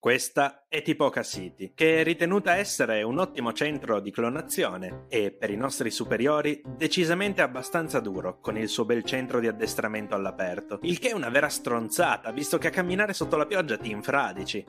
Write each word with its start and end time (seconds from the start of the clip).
Questa 0.00 0.64
è 0.66 0.80
Tipoca 0.80 1.22
City, 1.22 1.72
che 1.74 2.00
è 2.00 2.02
ritenuta 2.02 2.56
essere 2.56 3.02
un 3.02 3.18
ottimo 3.18 3.52
centro 3.52 4.00
di 4.00 4.10
clonazione 4.10 5.04
e, 5.10 5.30
per 5.30 5.50
i 5.50 5.56
nostri 5.56 5.90
superiori, 5.90 6.62
decisamente 6.64 7.42
abbastanza 7.42 8.00
duro, 8.00 8.40
con 8.40 8.56
il 8.56 8.70
suo 8.70 8.86
bel 8.86 9.04
centro 9.04 9.40
di 9.40 9.46
addestramento 9.46 10.14
all'aperto. 10.14 10.78
Il 10.84 10.98
che 10.98 11.10
è 11.10 11.12
una 11.12 11.28
vera 11.28 11.50
stronzata, 11.50 12.32
visto 12.32 12.56
che 12.56 12.68
a 12.68 12.70
camminare 12.70 13.12
sotto 13.12 13.36
la 13.36 13.44
pioggia 13.44 13.76
ti 13.76 13.90
infradici. 13.90 14.64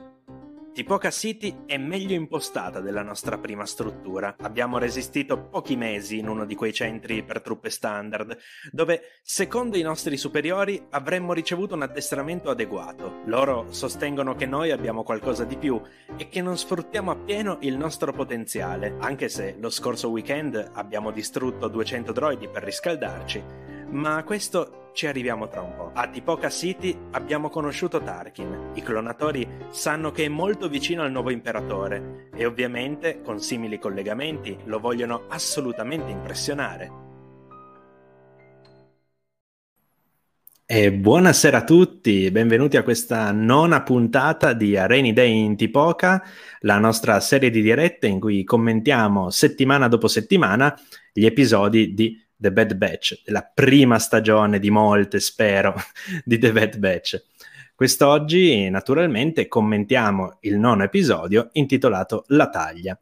Tipoca 0.72 1.10
City 1.10 1.64
è 1.66 1.76
meglio 1.76 2.14
impostata 2.14 2.80
della 2.80 3.02
nostra 3.02 3.36
prima 3.36 3.66
struttura. 3.66 4.36
Abbiamo 4.40 4.78
resistito 4.78 5.38
pochi 5.38 5.76
mesi 5.76 6.16
in 6.16 6.28
uno 6.28 6.46
di 6.46 6.54
quei 6.54 6.72
centri 6.72 7.22
per 7.22 7.42
truppe 7.42 7.68
standard, 7.68 8.38
dove, 8.70 9.20
secondo 9.22 9.76
i 9.76 9.82
nostri 9.82 10.16
superiori, 10.16 10.82
avremmo 10.88 11.34
ricevuto 11.34 11.74
un 11.74 11.82
addestramento 11.82 12.48
adeguato. 12.48 13.20
Loro 13.26 13.66
sostengono 13.68 14.34
che 14.34 14.46
noi 14.46 14.70
abbiamo 14.70 15.02
qualcosa 15.02 15.44
di 15.44 15.58
più 15.58 15.78
e 16.16 16.30
che 16.30 16.40
non 16.40 16.56
sfruttiamo 16.56 17.10
appieno 17.10 17.58
il 17.60 17.76
nostro 17.76 18.14
potenziale, 18.14 18.96
anche 18.98 19.28
se 19.28 19.56
lo 19.60 19.68
scorso 19.68 20.08
weekend 20.08 20.70
abbiamo 20.72 21.10
distrutto 21.10 21.68
200 21.68 22.12
droidi 22.12 22.48
per 22.48 22.62
riscaldarci 22.62 23.72
ma 23.92 24.24
questo 24.24 24.81
ci 24.92 25.06
arriviamo 25.06 25.48
tra 25.48 25.62
un 25.62 25.74
po'. 25.74 25.90
A 25.94 26.06
Tipoca 26.08 26.48
City 26.50 26.96
abbiamo 27.12 27.48
conosciuto 27.48 28.02
Tarkin. 28.02 28.70
I 28.74 28.82
clonatori 28.82 29.46
sanno 29.70 30.10
che 30.10 30.24
è 30.24 30.28
molto 30.28 30.68
vicino 30.68 31.02
al 31.02 31.10
nuovo 31.10 31.30
imperatore 31.30 32.28
e 32.34 32.44
ovviamente, 32.44 33.20
con 33.22 33.40
simili 33.40 33.78
collegamenti, 33.78 34.56
lo 34.64 34.78
vogliono 34.78 35.24
assolutamente 35.28 36.10
impressionare. 36.10 37.00
E 40.64 40.90
buonasera 40.90 41.58
a 41.58 41.64
tutti, 41.64 42.30
benvenuti 42.30 42.78
a 42.78 42.82
questa 42.82 43.30
nona 43.30 43.82
puntata 43.82 44.54
di 44.54 44.74
A 44.74 44.86
Rainy 44.86 45.12
Day 45.12 45.44
in 45.44 45.54
Tipoca, 45.54 46.22
la 46.60 46.78
nostra 46.78 47.20
serie 47.20 47.50
di 47.50 47.60
dirette 47.60 48.06
in 48.06 48.18
cui 48.18 48.42
commentiamo 48.42 49.28
settimana 49.28 49.88
dopo 49.88 50.08
settimana 50.08 50.74
gli 51.12 51.26
episodi 51.26 51.92
di 51.92 52.21
The 52.42 52.50
Bad 52.50 52.74
Batch, 52.74 53.22
la 53.26 53.48
prima 53.54 54.00
stagione 54.00 54.58
di 54.58 54.68
molte, 54.68 55.20
spero, 55.20 55.74
di 56.24 56.38
The 56.38 56.50
Bad 56.50 56.76
Batch. 56.78 57.22
Quest'oggi, 57.72 58.68
naturalmente, 58.68 59.46
commentiamo 59.46 60.38
il 60.40 60.58
nono 60.58 60.82
episodio 60.82 61.50
intitolato 61.52 62.24
La 62.28 62.48
taglia. 62.48 62.98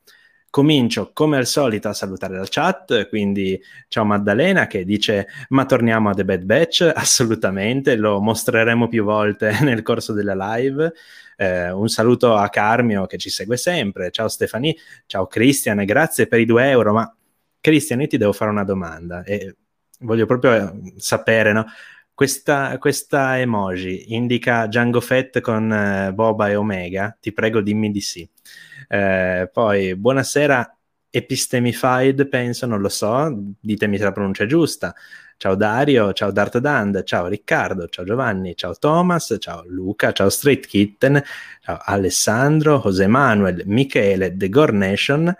Comincio 0.50 1.12
come 1.14 1.38
al 1.38 1.46
solito 1.46 1.88
a 1.88 1.94
salutare 1.94 2.36
la 2.36 2.46
chat, 2.46 3.08
quindi 3.08 3.58
ciao 3.88 4.04
Maddalena 4.04 4.66
che 4.66 4.84
dice 4.84 5.28
ma 5.50 5.64
torniamo 5.64 6.10
a 6.10 6.14
The 6.14 6.24
Bad 6.24 6.42
Batch, 6.42 6.90
assolutamente, 6.94 7.96
lo 7.96 8.20
mostreremo 8.20 8.88
più 8.88 9.04
volte 9.04 9.56
nel 9.64 9.82
corso 9.82 10.12
della 10.12 10.34
live. 10.34 10.92
Eh, 11.36 11.70
un 11.70 11.88
saluto 11.88 12.36
a 12.36 12.50
Carmio 12.50 13.06
che 13.06 13.16
ci 13.16 13.30
segue 13.30 13.56
sempre, 13.56 14.10
ciao 14.10 14.28
Stefani, 14.28 14.76
ciao 15.06 15.26
Cristian, 15.26 15.82
grazie 15.86 16.26
per 16.26 16.40
i 16.40 16.44
due 16.44 16.68
euro, 16.68 16.92
ma 16.92 17.14
Cristian, 17.60 18.00
io 18.00 18.06
ti 18.06 18.16
devo 18.16 18.32
fare 18.32 18.50
una 18.50 18.64
domanda 18.64 19.22
e 19.22 19.56
voglio 20.00 20.26
proprio 20.26 20.52
eh, 20.52 20.94
sapere, 20.96 21.52
no? 21.52 21.66
Questa, 22.14 22.76
questa 22.78 23.38
emoji 23.38 24.14
indica 24.14 24.66
Django 24.66 25.00
Fett 25.00 25.40
con 25.40 25.72
eh, 25.72 26.12
Boba 26.12 26.48
e 26.48 26.56
Omega? 26.56 27.16
Ti 27.18 27.32
prego, 27.32 27.60
dimmi 27.60 27.90
di 27.90 28.00
sì. 28.00 28.28
Eh, 28.88 29.48
poi, 29.52 29.96
buonasera, 29.96 30.76
Epistemified, 31.12 32.28
penso, 32.28 32.66
non 32.66 32.80
lo 32.80 32.88
so, 32.88 33.36
ditemi 33.58 33.98
se 33.98 34.04
la 34.04 34.12
pronuncia 34.12 34.44
è 34.44 34.46
giusta. 34.46 34.94
Ciao 35.36 35.56
Dario, 35.56 36.12
ciao 36.12 36.30
Dart 36.30 36.58
Dand, 36.58 37.02
ciao 37.02 37.26
Riccardo, 37.26 37.88
ciao 37.88 38.04
Giovanni, 38.04 38.54
ciao 38.54 38.74
Thomas, 38.74 39.34
ciao 39.40 39.64
Luca, 39.66 40.12
ciao 40.12 40.28
Street 40.28 40.66
Kitten, 40.66 41.20
ciao 41.62 41.80
Alessandro, 41.82 42.80
José 42.84 43.06
Manuel, 43.06 43.62
Michele, 43.64 44.36
The 44.36 44.48
Gore 44.50 44.72
Nation, 44.72 45.34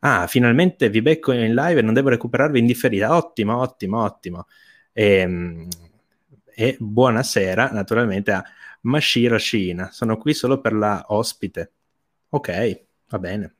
Ah, 0.00 0.26
finalmente 0.26 0.90
vi 0.90 1.02
becco 1.02 1.32
in 1.32 1.54
live 1.54 1.80
e 1.80 1.82
non 1.82 1.94
devo 1.94 2.10
recuperarvi 2.10 2.58
in 2.58 2.66
differita. 2.66 3.16
Ottimo, 3.16 3.58
ottimo, 3.58 4.02
ottimo. 4.02 4.46
E, 4.92 5.04
ehm, 5.16 5.68
e 6.54 6.76
buonasera, 6.78 7.70
naturalmente, 7.72 8.32
a 8.32 8.44
Mashiro 8.82 9.38
Shina. 9.38 9.90
Sono 9.92 10.16
qui 10.16 10.32
solo 10.32 10.60
per 10.60 10.72
la 10.72 11.04
ospite. 11.08 11.72
Ok, 12.30 12.84
va 13.08 13.18
bene. 13.18 13.54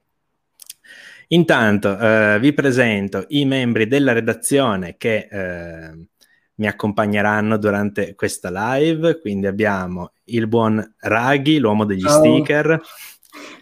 Intanto 1.28 1.98
eh, 1.98 2.38
vi 2.40 2.52
presento 2.52 3.24
i 3.28 3.44
membri 3.44 3.88
della 3.88 4.12
redazione 4.12 4.96
che 4.96 5.28
eh, 5.30 6.08
mi 6.54 6.66
accompagneranno 6.66 7.58
durante 7.58 8.14
questa 8.14 8.50
live. 8.50 9.20
Quindi 9.20 9.46
abbiamo 9.46 10.12
il 10.24 10.46
buon 10.46 10.94
Raghi, 10.98 11.58
l'uomo 11.58 11.84
degli 11.84 12.00
Ciao. 12.00 12.18
sticker. 12.18 12.80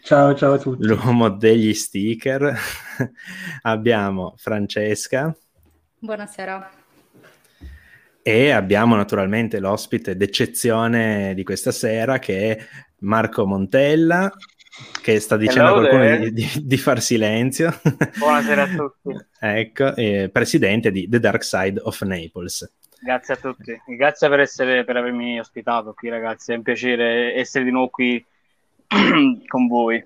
Ciao, 0.02 0.34
ciao 0.34 0.52
a 0.52 0.58
tutti. 0.58 0.84
L'uomo 0.84 1.30
degli 1.30 1.72
sticker. 1.72 2.54
abbiamo 3.62 4.34
Francesca. 4.36 5.34
Buonasera. 5.98 6.70
E 8.22 8.50
abbiamo 8.50 8.96
naturalmente 8.96 9.58
l'ospite 9.58 10.16
d'eccezione 10.16 11.34
di 11.34 11.42
questa 11.42 11.72
sera 11.72 12.18
che 12.18 12.56
è 12.56 12.66
Marco 12.98 13.46
Montella, 13.46 14.30
che 15.02 15.20
sta 15.20 15.36
dicendo 15.36 15.74
Hello 15.74 15.86
a 15.86 15.88
qualcuno 15.88 16.16
di, 16.18 16.32
di, 16.32 16.50
di, 16.66 16.76
far 16.76 17.00
silenzio. 17.00 17.72
Buonasera 18.18 18.62
a 18.62 18.68
tutti. 18.68 19.26
ecco, 19.40 19.94
eh, 19.94 20.28
presidente 20.30 20.90
di 20.90 21.08
The 21.08 21.20
Dark 21.20 21.44
Side 21.44 21.80
of 21.82 22.00
Naples. 22.02 22.70
Grazie 23.00 23.34
a 23.34 23.36
tutti, 23.36 23.78
grazie 23.86 24.28
per, 24.28 24.40
essere, 24.40 24.84
per 24.84 24.96
avermi 24.96 25.38
ospitato 25.38 25.92
qui 25.92 26.08
ragazzi, 26.08 26.52
è 26.52 26.56
un 26.56 26.62
piacere 26.62 27.34
essere 27.34 27.64
di 27.64 27.70
nuovo 27.70 27.90
qui 27.90 28.24
con 29.46 29.66
voi. 29.66 30.04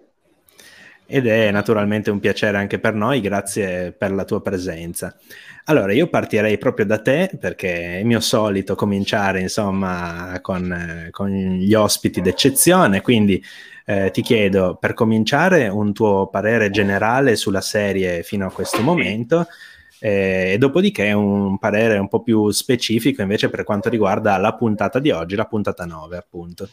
Ed 1.11 1.27
è 1.27 1.51
naturalmente 1.51 2.11
un 2.11 2.21
piacere 2.21 2.59
anche 2.59 2.79
per 2.79 2.93
noi, 2.93 3.23
grazie 3.23 3.93
per 3.93 4.13
la 4.13 4.25
tua 4.25 4.43
presenza. 4.43 5.17
Allora, 5.65 5.93
io 5.93 6.09
partirei 6.09 6.59
proprio 6.59 6.85
da 6.85 7.01
te 7.01 7.31
perché 7.39 7.99
è 7.99 8.03
mio 8.03 8.21
solito 8.21 8.75
cominciare, 8.75 9.41
insomma, 9.41 10.39
con, 10.43 11.09
con 11.11 11.31
gli 11.31 11.73
ospiti 11.73 12.21
d'eccezione, 12.21 13.01
quindi 13.01 13.43
eh, 13.87 14.11
ti 14.11 14.21
chiedo 14.21 14.77
per 14.79 14.93
cominciare 14.93 15.69
un 15.69 15.95
tuo 15.95 16.29
parere 16.29 16.69
generale 16.69 17.37
sulla 17.37 17.63
serie 17.63 18.23
fino 18.23 18.47
a 18.47 18.53
questo 18.53 18.83
momento 18.83 19.47
eh, 20.01 20.53
e 20.53 20.59
dopodiché 20.59 21.13
un 21.13 21.59
parere 21.59 21.97
un 21.97 22.09
po' 22.09 22.23
più 22.23 22.51
specifico 22.51 23.23
invece 23.23 23.49
per 23.49 23.65
quanto 23.65 23.89
riguarda 23.89 24.37
la 24.37 24.55
puntata 24.55 24.99
di 24.99 25.11
oggi, 25.11 25.37
la 25.37 25.47
puntata 25.47 25.87
9 25.87 26.17
appunto. 26.19 26.69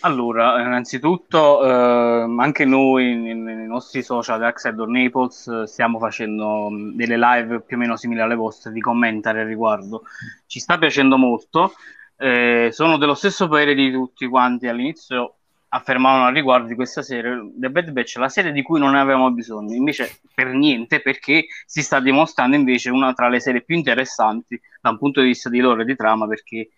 Allora, 0.00 0.60
innanzitutto 0.60 1.64
eh, 1.64 2.34
anche 2.38 2.64
noi 2.64 3.16
nei, 3.16 3.34
nei, 3.34 3.66
nostri 3.66 4.02
social 4.02 4.42
Axel 4.44 4.76
Naples 4.76 5.64
stiamo 5.64 5.98
facendo 5.98 6.68
delle 6.94 7.18
live 7.18 7.62
più 7.62 7.76
o 7.76 7.80
meno 7.80 7.96
simili 7.96 8.20
alle 8.20 8.36
vostre 8.36 8.70
di 8.70 8.80
commentare 8.80 9.40
al 9.40 9.48
riguardo. 9.48 10.02
Ci 10.46 10.60
sta 10.60 10.78
piacendo 10.78 11.16
molto, 11.16 11.72
eh, 12.16 12.68
sono 12.70 12.96
dello 12.96 13.14
stesso 13.14 13.48
parere 13.48 13.74
di 13.74 13.90
tutti 13.90 14.26
quanti 14.28 14.68
all'inizio 14.68 15.34
affermavano 15.70 16.26
al 16.26 16.34
riguardo 16.34 16.68
di 16.68 16.74
questa 16.76 17.02
serie 17.02 17.52
The 17.56 17.68
Bad 17.68 17.90
Batch, 17.90 18.16
la 18.16 18.28
serie 18.28 18.52
di 18.52 18.62
cui 18.62 18.78
non 18.78 18.94
avevamo 18.94 19.30
bisogno, 19.32 19.74
invece 19.74 20.20
per 20.32 20.52
niente 20.52 21.00
perché 21.00 21.46
si 21.66 21.82
sta 21.82 22.00
dimostrando 22.00 22.54
invece 22.56 22.90
una 22.90 23.12
tra 23.12 23.28
le 23.28 23.40
serie 23.40 23.62
più 23.62 23.76
interessanti 23.76 24.58
da 24.80 24.90
un 24.90 24.98
punto 24.98 25.20
di 25.20 25.26
vista 25.26 25.50
di 25.50 25.58
loro 25.58 25.82
e 25.82 25.84
di 25.84 25.96
trama 25.96 26.26
perché 26.26 26.70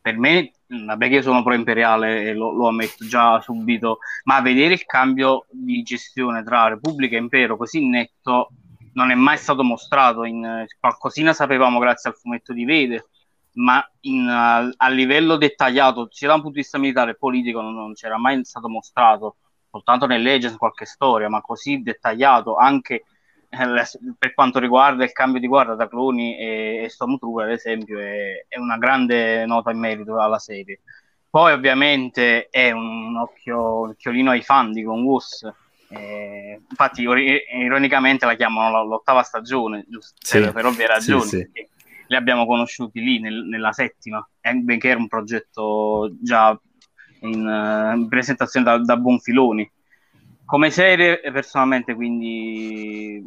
per 0.00 0.18
me, 0.18 0.52
vabbè 0.68 1.06
io 1.06 1.22
sono 1.22 1.42
pro 1.42 1.54
imperiale 1.54 2.24
e 2.24 2.34
lo, 2.34 2.52
lo, 2.52 2.68
ammetto 2.68 3.06
già 3.06 3.40
subito, 3.40 3.98
ma 4.24 4.40
vedere 4.40 4.74
il 4.74 4.84
cambio 4.84 5.46
di 5.50 5.82
gestione 5.82 6.42
tra 6.42 6.68
Repubblica 6.68 7.16
e 7.16 7.20
Impero 7.20 7.56
così 7.56 7.86
netto 7.88 8.50
non 8.92 9.10
è 9.10 9.14
mai 9.14 9.38
stato 9.38 9.62
mostrato. 9.62 10.24
In, 10.24 10.66
qualcosina 10.78 11.32
sapevamo 11.32 11.78
grazie 11.78 12.10
al 12.10 12.16
fumetto 12.16 12.52
di 12.52 12.64
Vede, 12.64 13.08
ma 13.54 13.82
in, 14.00 14.28
a, 14.28 14.68
a, 14.76 14.88
livello 14.88 15.36
dettagliato, 15.36 16.08
sia 16.10 16.28
da 16.28 16.34
un 16.34 16.40
punto 16.40 16.56
di 16.56 16.62
vista 16.62 16.78
militare 16.78 17.12
che 17.12 17.18
politico, 17.18 17.60
non, 17.60 17.74
non 17.74 17.94
c'era 17.94 18.18
mai 18.18 18.44
stato 18.44 18.68
mostrato, 18.68 19.36
soltanto 19.70 20.06
nelle 20.06 20.22
Legends 20.22 20.56
qualche 20.58 20.84
storia, 20.84 21.28
ma 21.28 21.40
così 21.40 21.82
dettagliato 21.82 22.56
anche 22.56 23.04
per 23.48 24.34
quanto 24.34 24.58
riguarda 24.58 25.04
il 25.04 25.12
cambio 25.12 25.40
di 25.40 25.46
guardia 25.46 25.74
da 25.74 25.88
cloni 25.88 26.36
e, 26.36 26.82
e 26.84 26.88
Stormtrooper, 26.88 27.46
ad 27.46 27.52
esempio, 27.52 27.98
è, 27.98 28.44
è, 28.46 28.58
una 28.58 28.76
grande 28.76 29.46
nota 29.46 29.70
in 29.70 29.78
merito 29.78 30.20
alla 30.20 30.38
serie. 30.38 30.80
Poi, 31.30 31.52
ovviamente, 31.52 32.48
è 32.48 32.70
un 32.70 33.16
occhio, 33.16 33.80
un 33.80 33.88
occhiolino 33.90 34.30
ai 34.30 34.42
fan 34.42 34.72
di 34.72 34.82
Con 34.82 35.02
Wars. 35.02 35.50
Eh, 35.90 36.60
infatti, 36.68 37.02
ironicamente 37.02 38.26
la 38.26 38.34
chiamano 38.34 38.84
l'ottava 38.84 39.22
stagione, 39.22 39.86
giusto? 39.88 40.16
Sì, 40.18 40.40
per, 40.40 40.52
per 40.52 40.66
ovvie 40.66 40.86
ragioni. 40.86 41.22
Sì, 41.22 41.50
sì. 41.52 41.68
Li 42.08 42.16
abbiamo 42.16 42.46
conosciuti 42.46 43.00
lì 43.00 43.20
nel, 43.20 43.44
nella 43.44 43.72
settima, 43.72 44.26
benché 44.40 44.88
era 44.88 44.98
un 44.98 45.08
progetto 45.08 46.14
già 46.20 46.58
in, 47.20 47.92
in 47.94 48.06
presentazione 48.08 48.64
da, 48.64 48.78
da 48.78 48.96
buon 48.96 49.18
filoni 49.18 49.70
come 50.48 50.70
serie 50.70 51.20
personalmente 51.30 51.94
quindi 51.94 53.22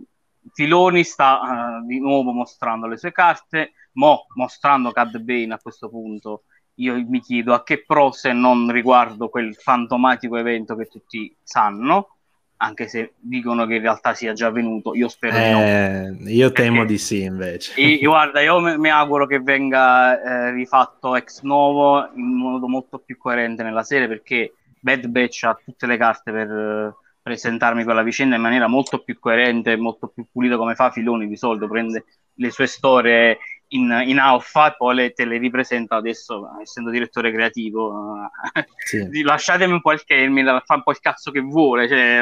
Filoni 0.53 1.03
sta 1.03 1.39
uh, 1.81 1.85
di 1.85 1.99
nuovo 1.99 2.31
mostrando 2.31 2.87
le 2.87 2.97
sue 2.97 3.11
carte, 3.11 3.73
mo 3.93 4.25
mostrando 4.35 4.91
Cad 4.91 5.17
Bane 5.19 5.53
a 5.53 5.59
questo 5.59 5.89
punto 5.89 6.43
io 6.75 7.03
mi 7.07 7.21
chiedo 7.21 7.53
a 7.53 7.63
che 7.63 7.83
pro 7.85 8.11
se 8.11 8.33
non 8.33 8.71
riguardo 8.71 9.29
quel 9.29 9.55
fantomatico 9.55 10.37
evento 10.37 10.75
che 10.75 10.85
tutti 10.85 11.33
sanno, 11.43 12.15
anche 12.57 12.87
se 12.87 13.13
dicono 13.17 13.65
che 13.65 13.75
in 13.75 13.81
realtà 13.81 14.13
sia 14.13 14.33
già 14.33 14.47
avvenuto, 14.47 14.95
io 14.95 15.07
spero 15.07 15.35
eh, 15.35 16.15
di 16.15 16.23
no. 16.23 16.29
Io 16.29 16.51
temo 16.51 16.79
Perché, 16.79 16.91
di 16.91 16.97
sì 16.97 17.23
invece. 17.23 17.79
Io, 17.81 18.09
guarda, 18.09 18.41
io 18.41 18.59
mi 18.59 18.89
auguro 18.89 19.25
che 19.25 19.39
venga 19.39 20.21
eh, 20.21 20.51
rifatto 20.51 21.15
ex 21.15 21.41
novo 21.41 22.09
in 22.15 22.35
modo 22.35 22.67
molto 22.67 22.99
più 22.99 23.17
coerente 23.17 23.63
nella 23.63 23.83
serie 23.83 24.07
perché 24.07 24.53
Bad 24.79 25.07
Batch 25.07 25.43
ha 25.43 25.59
tutte 25.63 25.85
le 25.85 25.97
carte 25.97 26.31
per 26.31 26.49
eh, 26.49 26.93
presentarmi 27.21 27.83
quella 27.83 28.03
vicenda 28.03 28.35
in 28.35 28.41
maniera 28.41 28.67
molto 28.67 28.99
più 28.99 29.19
coerente, 29.19 29.75
molto 29.75 30.07
più 30.07 30.25
pulita 30.31 30.57
come 30.57 30.75
fa 30.75 30.91
Filoni 30.91 31.27
di 31.27 31.37
solito, 31.37 31.67
prende 31.67 32.05
le 32.35 32.51
sue 32.51 32.67
storie 32.67 33.37
in, 33.73 34.03
in 34.05 34.19
alfa 34.19 34.71
e 34.71 34.75
poi 34.75 34.95
le, 34.95 35.11
te 35.11 35.25
le 35.25 35.37
ripresenta 35.37 35.95
adesso, 35.95 36.49
essendo 36.61 36.89
direttore 36.89 37.31
creativo. 37.31 38.29
Sì. 38.83 39.21
Lasciatemi 39.21 39.71
un 39.73 39.81
po' 39.81 39.93
il 39.93 40.03
Kermit, 40.03 40.63
fa 40.65 40.75
un 40.75 40.83
po' 40.83 40.91
il 40.91 40.99
cazzo 40.99 41.31
che 41.31 41.39
vuole, 41.39 41.87
cioè, 41.87 42.21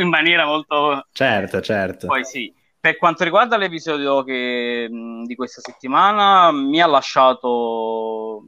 in 0.00 0.08
maniera 0.08 0.46
molto... 0.46 1.06
Certo, 1.12 1.60
certo. 1.60 2.06
Poi 2.06 2.24
sì. 2.24 2.52
Per 2.80 2.96
quanto 2.96 3.22
riguarda 3.22 3.56
l'episodio 3.56 4.24
che, 4.24 4.88
di 4.90 5.34
questa 5.36 5.60
settimana, 5.60 6.50
mi 6.50 6.80
ha 6.80 6.86
lasciato 6.86 8.42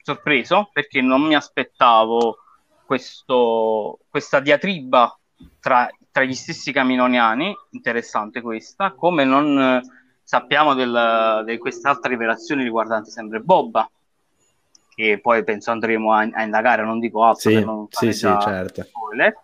sorpreso 0.00 0.70
perché 0.72 1.02
non 1.02 1.20
mi 1.22 1.34
aspettavo 1.34 2.38
questo, 2.86 3.98
questa 4.08 4.40
diatriba 4.40 5.18
tra, 5.60 5.90
tra, 6.10 6.22
gli 6.22 6.34
stessi 6.34 6.72
caminoniani, 6.72 7.54
interessante 7.70 8.40
questa, 8.40 8.92
come 8.92 9.24
non 9.24 9.82
sappiamo 10.22 10.74
del, 10.74 11.42
di 11.44 11.58
quest'altra 11.58 12.08
rivelazione 12.08 12.62
riguardante 12.62 13.10
sempre 13.10 13.40
Bobba, 13.40 13.90
che 14.94 15.18
poi 15.20 15.44
penso 15.44 15.72
andremo 15.72 16.14
a, 16.14 16.26
a 16.32 16.42
indagare, 16.42 16.82
non 16.82 17.00
dico 17.00 17.24
altro. 17.24 17.50
Sì, 17.50 17.62
non 17.62 17.86
sì, 17.90 18.12
sì, 18.12 18.34
certo. 18.40 18.82
Spoiler. 18.84 19.34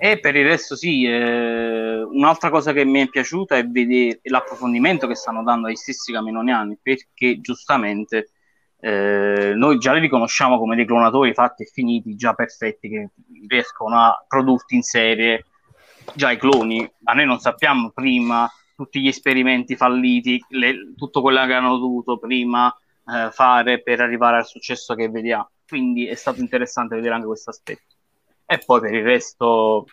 E 0.00 0.20
per 0.20 0.36
il 0.36 0.46
resto 0.46 0.76
sì, 0.76 1.04
eh, 1.04 2.02
un'altra 2.02 2.50
cosa 2.50 2.72
che 2.72 2.84
mi 2.84 3.00
è 3.00 3.08
piaciuta 3.08 3.56
è 3.56 3.66
vedere 3.66 4.20
l'approfondimento 4.22 5.08
che 5.08 5.16
stanno 5.16 5.42
dando 5.42 5.66
ai 5.66 5.74
stessi 5.74 6.12
caminoniani, 6.12 6.78
perché 6.80 7.40
giustamente 7.40 8.30
eh, 8.80 9.52
noi 9.54 9.78
già 9.78 9.92
li 9.92 10.00
riconosciamo 10.00 10.58
come 10.58 10.76
dei 10.76 10.86
clonatori 10.86 11.34
fatti 11.34 11.64
e 11.64 11.70
finiti, 11.72 12.14
già 12.14 12.34
perfetti, 12.34 12.88
che 12.88 13.10
riescono 13.48 13.98
a 13.98 14.24
produrti 14.26 14.76
in 14.76 14.82
serie, 14.82 15.46
già 16.14 16.30
i 16.30 16.38
cloni, 16.38 16.88
ma 17.00 17.12
noi 17.12 17.26
non 17.26 17.38
sappiamo 17.38 17.90
prima 17.90 18.50
tutti 18.76 19.00
gli 19.00 19.08
esperimenti 19.08 19.74
falliti, 19.74 20.42
le, 20.50 20.94
tutto 20.96 21.20
quello 21.20 21.44
che 21.46 21.54
hanno 21.54 21.78
dovuto 21.78 22.18
prima 22.18 22.72
eh, 23.06 23.30
fare 23.32 23.82
per 23.82 24.00
arrivare 24.00 24.36
al 24.36 24.46
successo 24.46 24.94
che 24.94 25.08
vediamo. 25.08 25.50
Quindi 25.66 26.06
è 26.06 26.14
stato 26.14 26.40
interessante 26.40 26.94
vedere 26.94 27.14
anche 27.14 27.26
questo 27.26 27.50
aspetto. 27.50 27.96
E 28.46 28.58
poi 28.64 28.80
per 28.80 28.94
il 28.94 29.02
resto, 29.02 29.86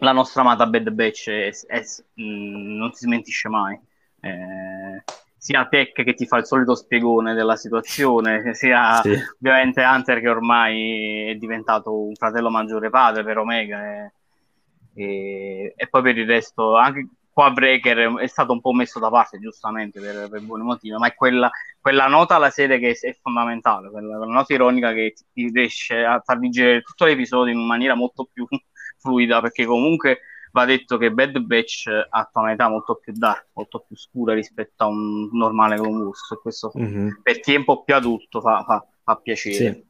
la 0.00 0.12
nostra 0.12 0.42
amata 0.42 0.66
Bad 0.66 0.90
Batch 0.90 1.30
è, 1.30 1.50
è, 1.68 1.82
mh, 2.14 2.22
mm, 2.22 2.76
non 2.76 2.92
si 2.92 3.04
smentisce 3.04 3.48
mai. 3.48 3.78
Eh, 4.20 5.04
sia 5.38 5.66
Tech 5.66 5.92
che 5.92 6.14
ti 6.14 6.26
fa 6.26 6.38
il 6.38 6.46
solito 6.46 6.74
spiegone 6.74 7.32
della 7.32 7.56
situazione, 7.56 8.54
sia 8.54 9.00
sì. 9.00 9.16
ovviamente 9.40 9.82
Hunter 9.82 10.20
che 10.20 10.28
ormai 10.28 11.28
è 11.28 11.34
diventato 11.36 11.96
un 11.96 12.14
fratello 12.14 12.50
maggiore 12.50 12.90
padre 12.90 13.22
per 13.22 13.38
Omega 13.38 13.86
e, 13.86 14.12
e, 14.94 15.74
e 15.76 15.88
poi 15.88 16.02
per 16.02 16.18
il 16.18 16.26
resto 16.26 16.76
anche 16.76 17.08
qua 17.38 17.52
Breaker 17.52 18.16
è 18.16 18.26
stato 18.26 18.50
un 18.50 18.60
po' 18.60 18.72
messo 18.72 18.98
da 18.98 19.10
parte 19.10 19.38
giustamente 19.38 20.00
per, 20.00 20.28
per 20.28 20.40
buoni 20.40 20.64
motivi, 20.64 20.96
ma 20.96 21.06
è 21.06 21.14
quella, 21.14 21.48
quella, 21.80 22.08
nota 22.08 22.34
alla 22.34 22.50
serie 22.50 22.80
che 22.80 22.98
è, 23.00 23.16
fondamentale, 23.22 23.90
quella, 23.90 24.16
quella, 24.16 24.32
nota 24.32 24.52
ironica 24.54 24.92
che 24.92 25.14
ti 25.32 25.48
riesce 25.54 26.04
a 26.04 26.20
far 26.24 26.40
digerire 26.40 26.82
tutto 26.82 27.04
l'episodio 27.04 27.52
in 27.52 27.64
maniera 27.64 27.94
molto 27.94 28.28
più 28.32 28.44
fluida, 28.98 29.40
perché 29.40 29.66
comunque 29.66 30.18
va 30.52 30.64
detto 30.64 30.96
che 30.96 31.12
Bad 31.12 31.38
Batch 31.40 31.86
ha 32.08 32.28
tonalità 32.32 32.68
molto 32.68 32.96
più 32.96 33.12
dark, 33.14 33.48
molto 33.54 33.84
più 33.86 33.96
scura 33.96 34.34
rispetto 34.34 34.84
a 34.84 34.86
un 34.86 35.28
normale 35.32 35.76
Clone 35.76 36.04
Wars, 36.04 36.38
questo 36.40 36.72
mm-hmm. 36.78 37.08
per 37.22 37.40
chi 37.40 37.54
è 37.54 37.56
un 37.56 37.64
po' 37.64 37.82
più 37.82 37.94
adulto 37.94 38.40
fa, 38.40 38.62
fa, 38.64 38.86
fa 39.02 39.16
piacere. 39.16 39.54
Sì. 39.54 39.86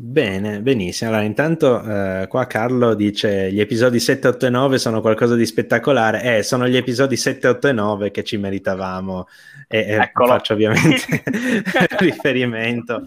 Bene, 0.00 0.60
benissimo. 0.60 1.10
Allora, 1.10 1.24
intanto 1.24 1.82
eh, 1.82 2.28
qua 2.28 2.46
Carlo 2.46 2.94
dice 2.94 3.50
gli 3.50 3.58
episodi 3.58 3.98
7, 3.98 4.28
8 4.28 4.46
e 4.46 4.50
9 4.50 4.78
sono 4.78 5.00
qualcosa 5.00 5.34
di 5.34 5.44
spettacolare. 5.44 6.36
Eh, 6.36 6.42
sono 6.44 6.68
gli 6.68 6.76
episodi 6.76 7.16
7, 7.16 7.48
8 7.48 7.66
e 7.66 7.72
9 7.72 8.10
che 8.12 8.22
ci 8.22 8.36
meritavamo. 8.36 9.26
E, 9.66 9.78
e 9.78 10.10
faccio 10.14 10.52
ovviamente 10.52 11.24
riferimento 11.98 13.06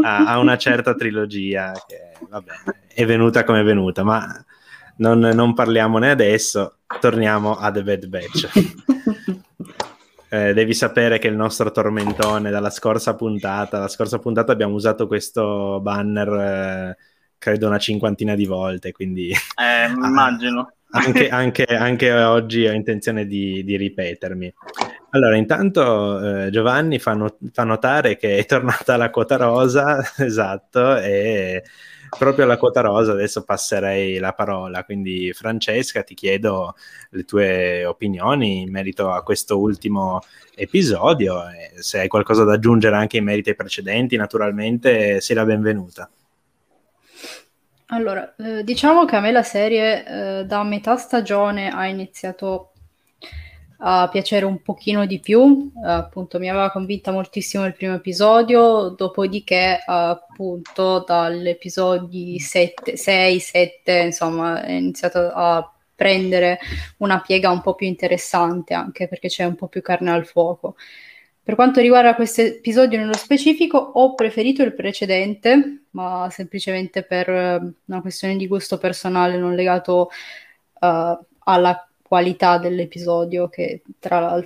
a, 0.00 0.26
a, 0.26 0.38
una 0.38 0.56
certa 0.56 0.94
trilogia 0.94 1.72
che, 1.88 2.12
vabbè, 2.28 2.52
è 2.94 3.04
venuta 3.04 3.42
come 3.42 3.62
è 3.62 3.64
venuta, 3.64 4.04
ma 4.04 4.44
non, 4.98 5.18
non 5.18 5.54
parliamone 5.54 6.10
adesso. 6.10 6.78
Torniamo 7.00 7.56
a 7.56 7.70
The 7.70 7.82
Bad 7.82 8.06
Batch. 8.06 8.48
Eh, 10.30 10.52
devi 10.52 10.74
sapere 10.74 11.18
che 11.18 11.28
il 11.28 11.34
nostro 11.34 11.70
tormentone 11.70 12.50
dalla 12.50 12.68
scorsa 12.68 13.14
puntata, 13.14 13.78
la 13.78 13.88
scorsa 13.88 14.18
puntata 14.18 14.52
abbiamo 14.52 14.74
usato 14.74 15.06
questo 15.06 15.80
banner 15.80 16.28
eh, 16.28 16.96
credo 17.38 17.66
una 17.66 17.78
cinquantina 17.78 18.34
di 18.34 18.44
volte, 18.44 18.92
quindi... 18.92 19.30
Eh, 19.30 19.88
immagino. 19.88 20.74
anche, 20.90 21.28
anche, 21.30 21.64
anche, 21.64 22.12
oggi 22.12 22.66
ho 22.66 22.72
intenzione 22.72 23.24
di, 23.26 23.64
di 23.64 23.76
ripetermi. 23.76 24.54
Allora, 25.10 25.34
intanto 25.36 26.44
eh, 26.44 26.50
Giovanni 26.50 26.98
fa, 26.98 27.14
not- 27.14 27.38
fa, 27.50 27.64
notare 27.64 28.18
che 28.18 28.36
è 28.36 28.44
tornata 28.44 28.98
la 28.98 29.08
quota 29.08 29.36
rosa, 29.36 29.98
esatto, 30.18 30.98
e 30.98 31.62
proprio 32.16 32.44
alla 32.44 32.56
quota 32.56 32.80
rosa 32.80 33.12
adesso 33.12 33.44
passerei 33.44 34.18
la 34.18 34.32
parola. 34.32 34.84
Quindi, 34.84 35.32
Francesca, 35.32 36.02
ti 36.02 36.14
chiedo 36.14 36.74
le 37.10 37.24
tue 37.24 37.84
opinioni 37.84 38.62
in 38.62 38.70
merito 38.70 39.10
a 39.10 39.22
questo 39.22 39.58
ultimo 39.58 40.20
episodio. 40.54 41.42
se 41.78 42.00
hai 42.00 42.08
qualcosa 42.08 42.44
da 42.44 42.54
aggiungere 42.54 42.96
anche 42.96 43.16
in 43.16 43.24
merito 43.24 43.50
ai 43.50 43.56
precedenti, 43.56 44.16
naturalmente 44.16 45.20
sei 45.20 45.36
la 45.36 45.44
benvenuta. 45.44 46.10
Allora, 47.90 48.34
eh, 48.36 48.64
diciamo 48.64 49.06
che 49.06 49.16
a 49.16 49.20
me 49.20 49.32
la 49.32 49.42
serie 49.42 50.40
eh, 50.40 50.44
da 50.44 50.62
metà 50.62 50.96
stagione 50.96 51.70
ha 51.70 51.86
iniziato 51.86 52.72
a 53.80 54.08
piacere 54.08 54.44
un 54.44 54.60
pochino 54.62 55.06
di 55.06 55.20
più, 55.20 55.70
appunto 55.84 56.38
mi 56.38 56.48
aveva 56.48 56.70
convinta 56.70 57.12
moltissimo 57.12 57.64
il 57.64 57.74
primo 57.74 57.94
episodio, 57.94 58.88
dopodiché 58.88 59.80
appunto 59.86 61.04
dall'episodio 61.06 62.38
7, 62.38 62.96
6, 62.96 63.38
7, 63.40 63.98
insomma, 63.98 64.62
è 64.62 64.72
iniziato 64.72 65.30
a 65.32 65.72
prendere 65.94 66.58
una 66.98 67.20
piega 67.20 67.50
un 67.50 67.60
po' 67.60 67.74
più 67.74 67.86
interessante 67.86 68.72
anche 68.74 69.08
perché 69.08 69.28
c'è 69.28 69.44
un 69.44 69.54
po' 69.56 69.68
più 69.68 69.82
carne 69.82 70.10
al 70.10 70.26
fuoco. 70.26 70.76
Per 71.42 71.54
quanto 71.54 71.80
riguarda 71.80 72.14
questo 72.14 72.42
episodio 72.42 72.98
nello 72.98 73.16
specifico, 73.16 73.78
ho 73.78 74.14
preferito 74.14 74.62
il 74.62 74.74
precedente, 74.74 75.84
ma 75.92 76.28
semplicemente 76.30 77.04
per 77.04 77.28
una 77.28 78.00
questione 78.00 78.36
di 78.36 78.46
gusto 78.46 78.76
personale 78.76 79.38
non 79.38 79.54
legato 79.54 80.10
uh, 80.80 81.18
alla 81.38 81.87
qualità 82.08 82.58
dell'episodio, 82.58 83.50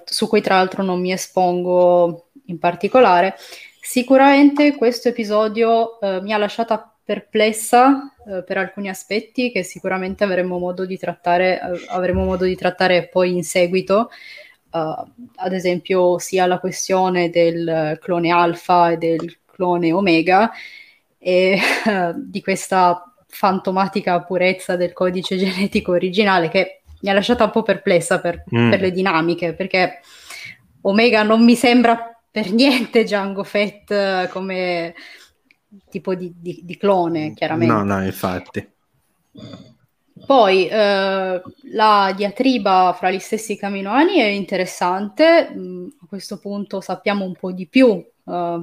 su 0.04 0.28
cui 0.28 0.40
tra 0.42 0.56
l'altro 0.56 0.82
non 0.82 1.00
mi 1.00 1.12
espongo 1.12 2.26
in 2.46 2.58
particolare. 2.58 3.36
Sicuramente 3.80 4.76
questo 4.76 5.08
episodio 5.08 6.00
eh, 6.00 6.20
mi 6.20 6.32
ha 6.32 6.38
lasciata 6.38 6.92
perplessa 7.04 8.14
eh, 8.26 8.42
per 8.42 8.58
alcuni 8.58 8.88
aspetti 8.88 9.50
che 9.50 9.62
sicuramente 9.62 10.24
avremo 10.24 10.58
modo 10.58 10.84
di 10.84 10.96
trattare, 10.98 11.60
eh, 11.60 11.86
avremo 11.88 12.24
modo 12.24 12.44
di 12.44 12.54
trattare 12.54 13.08
poi 13.08 13.34
in 13.34 13.44
seguito. 13.44 14.10
Uh, 14.70 15.06
ad 15.36 15.52
esempio 15.52 16.18
sia 16.18 16.46
la 16.46 16.58
questione 16.58 17.28
del 17.28 17.98
clone 18.00 18.30
alfa 18.30 18.92
e 18.92 18.96
del 18.96 19.40
clone 19.44 19.92
omega 19.92 20.50
e 21.18 21.58
di 22.16 22.40
questa 22.40 23.12
fantomatica 23.26 24.22
purezza 24.22 24.76
del 24.76 24.92
codice 24.92 25.36
genetico 25.36 25.92
originale 25.92 26.48
che 26.48 26.81
mi 27.02 27.10
ha 27.10 27.12
lasciata 27.12 27.44
un 27.44 27.50
po' 27.50 27.62
perplessa 27.62 28.20
per, 28.20 28.44
mm. 28.54 28.70
per, 28.70 28.80
le 28.80 28.90
dinamiche, 28.90 29.54
perché 29.54 30.00
Omega 30.82 31.22
non 31.22 31.44
mi 31.44 31.54
sembra 31.54 32.16
per 32.30 32.50
niente 32.52 33.04
Django 33.04 33.44
Fett 33.44 33.90
eh, 33.90 34.28
come 34.30 34.94
tipo 35.90 36.14
di, 36.14 36.32
di, 36.36 36.60
di 36.64 36.76
clone, 36.76 37.34
chiaramente. 37.34 37.74
No, 37.74 37.84
no, 37.84 38.02
infatti. 38.04 38.70
Poi 40.24 40.68
eh, 40.68 41.42
la 41.72 42.12
diatriba 42.14 42.94
fra 42.96 43.10
gli 43.10 43.18
stessi 43.18 43.56
caminoani 43.56 44.18
è 44.18 44.26
interessante, 44.26 45.50
mm, 45.52 45.86
a 46.02 46.06
questo 46.06 46.38
punto 46.38 46.80
sappiamo 46.80 47.24
un 47.24 47.34
po' 47.34 47.50
di 47.50 47.66
più 47.66 48.04
eh, 48.26 48.60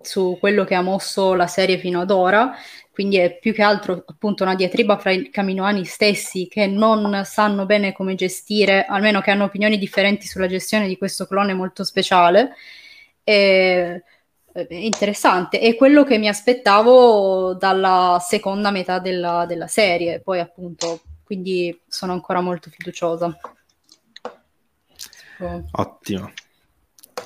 su 0.00 0.36
quello 0.40 0.64
che 0.64 0.74
ha 0.74 0.82
mosso 0.82 1.34
la 1.34 1.46
serie 1.46 1.78
fino 1.78 2.00
ad 2.00 2.10
ora, 2.10 2.52
quindi 2.98 3.18
è 3.18 3.38
più 3.38 3.54
che 3.54 3.62
altro 3.62 4.02
appunto 4.04 4.42
una 4.42 4.56
diatriba 4.56 4.98
fra 4.98 5.12
i 5.12 5.30
caminoani 5.30 5.84
stessi 5.84 6.48
che 6.48 6.66
non 6.66 7.22
sanno 7.24 7.64
bene 7.64 7.92
come 7.92 8.16
gestire, 8.16 8.86
almeno 8.86 9.20
che 9.20 9.30
hanno 9.30 9.44
opinioni 9.44 9.78
differenti 9.78 10.26
sulla 10.26 10.48
gestione 10.48 10.88
di 10.88 10.98
questo 10.98 11.24
clone 11.24 11.54
molto 11.54 11.84
speciale. 11.84 12.56
E, 13.22 14.02
eh, 14.52 14.66
interessante. 14.70 15.60
È 15.60 15.76
quello 15.76 16.02
che 16.02 16.18
mi 16.18 16.26
aspettavo 16.26 17.54
dalla 17.54 18.18
seconda 18.20 18.72
metà 18.72 18.98
della, 18.98 19.46
della 19.46 19.68
serie, 19.68 20.18
poi 20.18 20.40
appunto, 20.40 21.02
quindi 21.22 21.80
sono 21.86 22.12
ancora 22.14 22.40
molto 22.40 22.68
fiduciosa. 22.68 23.38
Ottimo, 25.70 26.32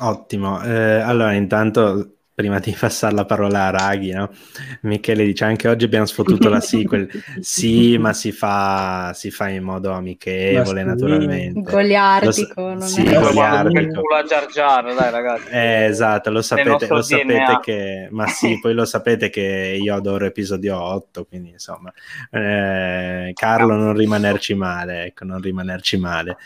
ottimo. 0.00 0.62
Eh, 0.64 1.00
allora, 1.00 1.32
intanto 1.32 2.16
prima 2.34 2.58
di 2.58 2.74
passare 2.78 3.14
la 3.14 3.24
parola 3.24 3.66
a 3.66 3.70
Raghi, 3.70 4.12
no? 4.12 4.30
Michele 4.82 5.24
dice 5.24 5.44
anche 5.44 5.68
oggi 5.68 5.84
abbiamo 5.84 6.06
sfottuto 6.06 6.48
la 6.48 6.60
sequel. 6.60 7.08
sì, 7.40 7.98
ma 7.98 8.12
si 8.12 8.32
fa, 8.32 9.12
si 9.14 9.30
fa 9.30 9.48
in 9.48 9.62
modo 9.62 9.92
amichevole, 9.92 10.82
naturalmente. 10.82 11.60
Goliardico, 11.60 12.74
lo, 12.74 12.80
sì, 12.80 13.04
è 13.04 13.20
goliardico. 13.20 14.00
a 14.14 14.22
Jar 14.24 14.46
Jar, 14.46 14.94
dai 14.94 15.10
ragazzi. 15.10 15.50
Eh, 15.50 15.84
esatto, 15.84 16.30
lo 16.30 16.42
sapete, 16.42 16.86
lo 16.88 17.02
sapete 17.02 17.58
che... 17.62 18.08
Ma 18.10 18.26
sì, 18.26 18.58
poi 18.60 18.74
lo 18.74 18.84
sapete 18.84 19.30
che 19.30 19.78
io 19.80 19.94
adoro 19.94 20.24
episodio 20.24 20.80
8, 20.80 21.24
quindi 21.24 21.50
insomma... 21.50 21.92
Eh, 22.30 23.32
Carlo, 23.34 23.74
non 23.74 23.94
rimanerci 23.94 24.54
male, 24.54 25.04
ecco, 25.06 25.24
non 25.24 25.40
rimanerci 25.40 25.96
male. 25.98 26.36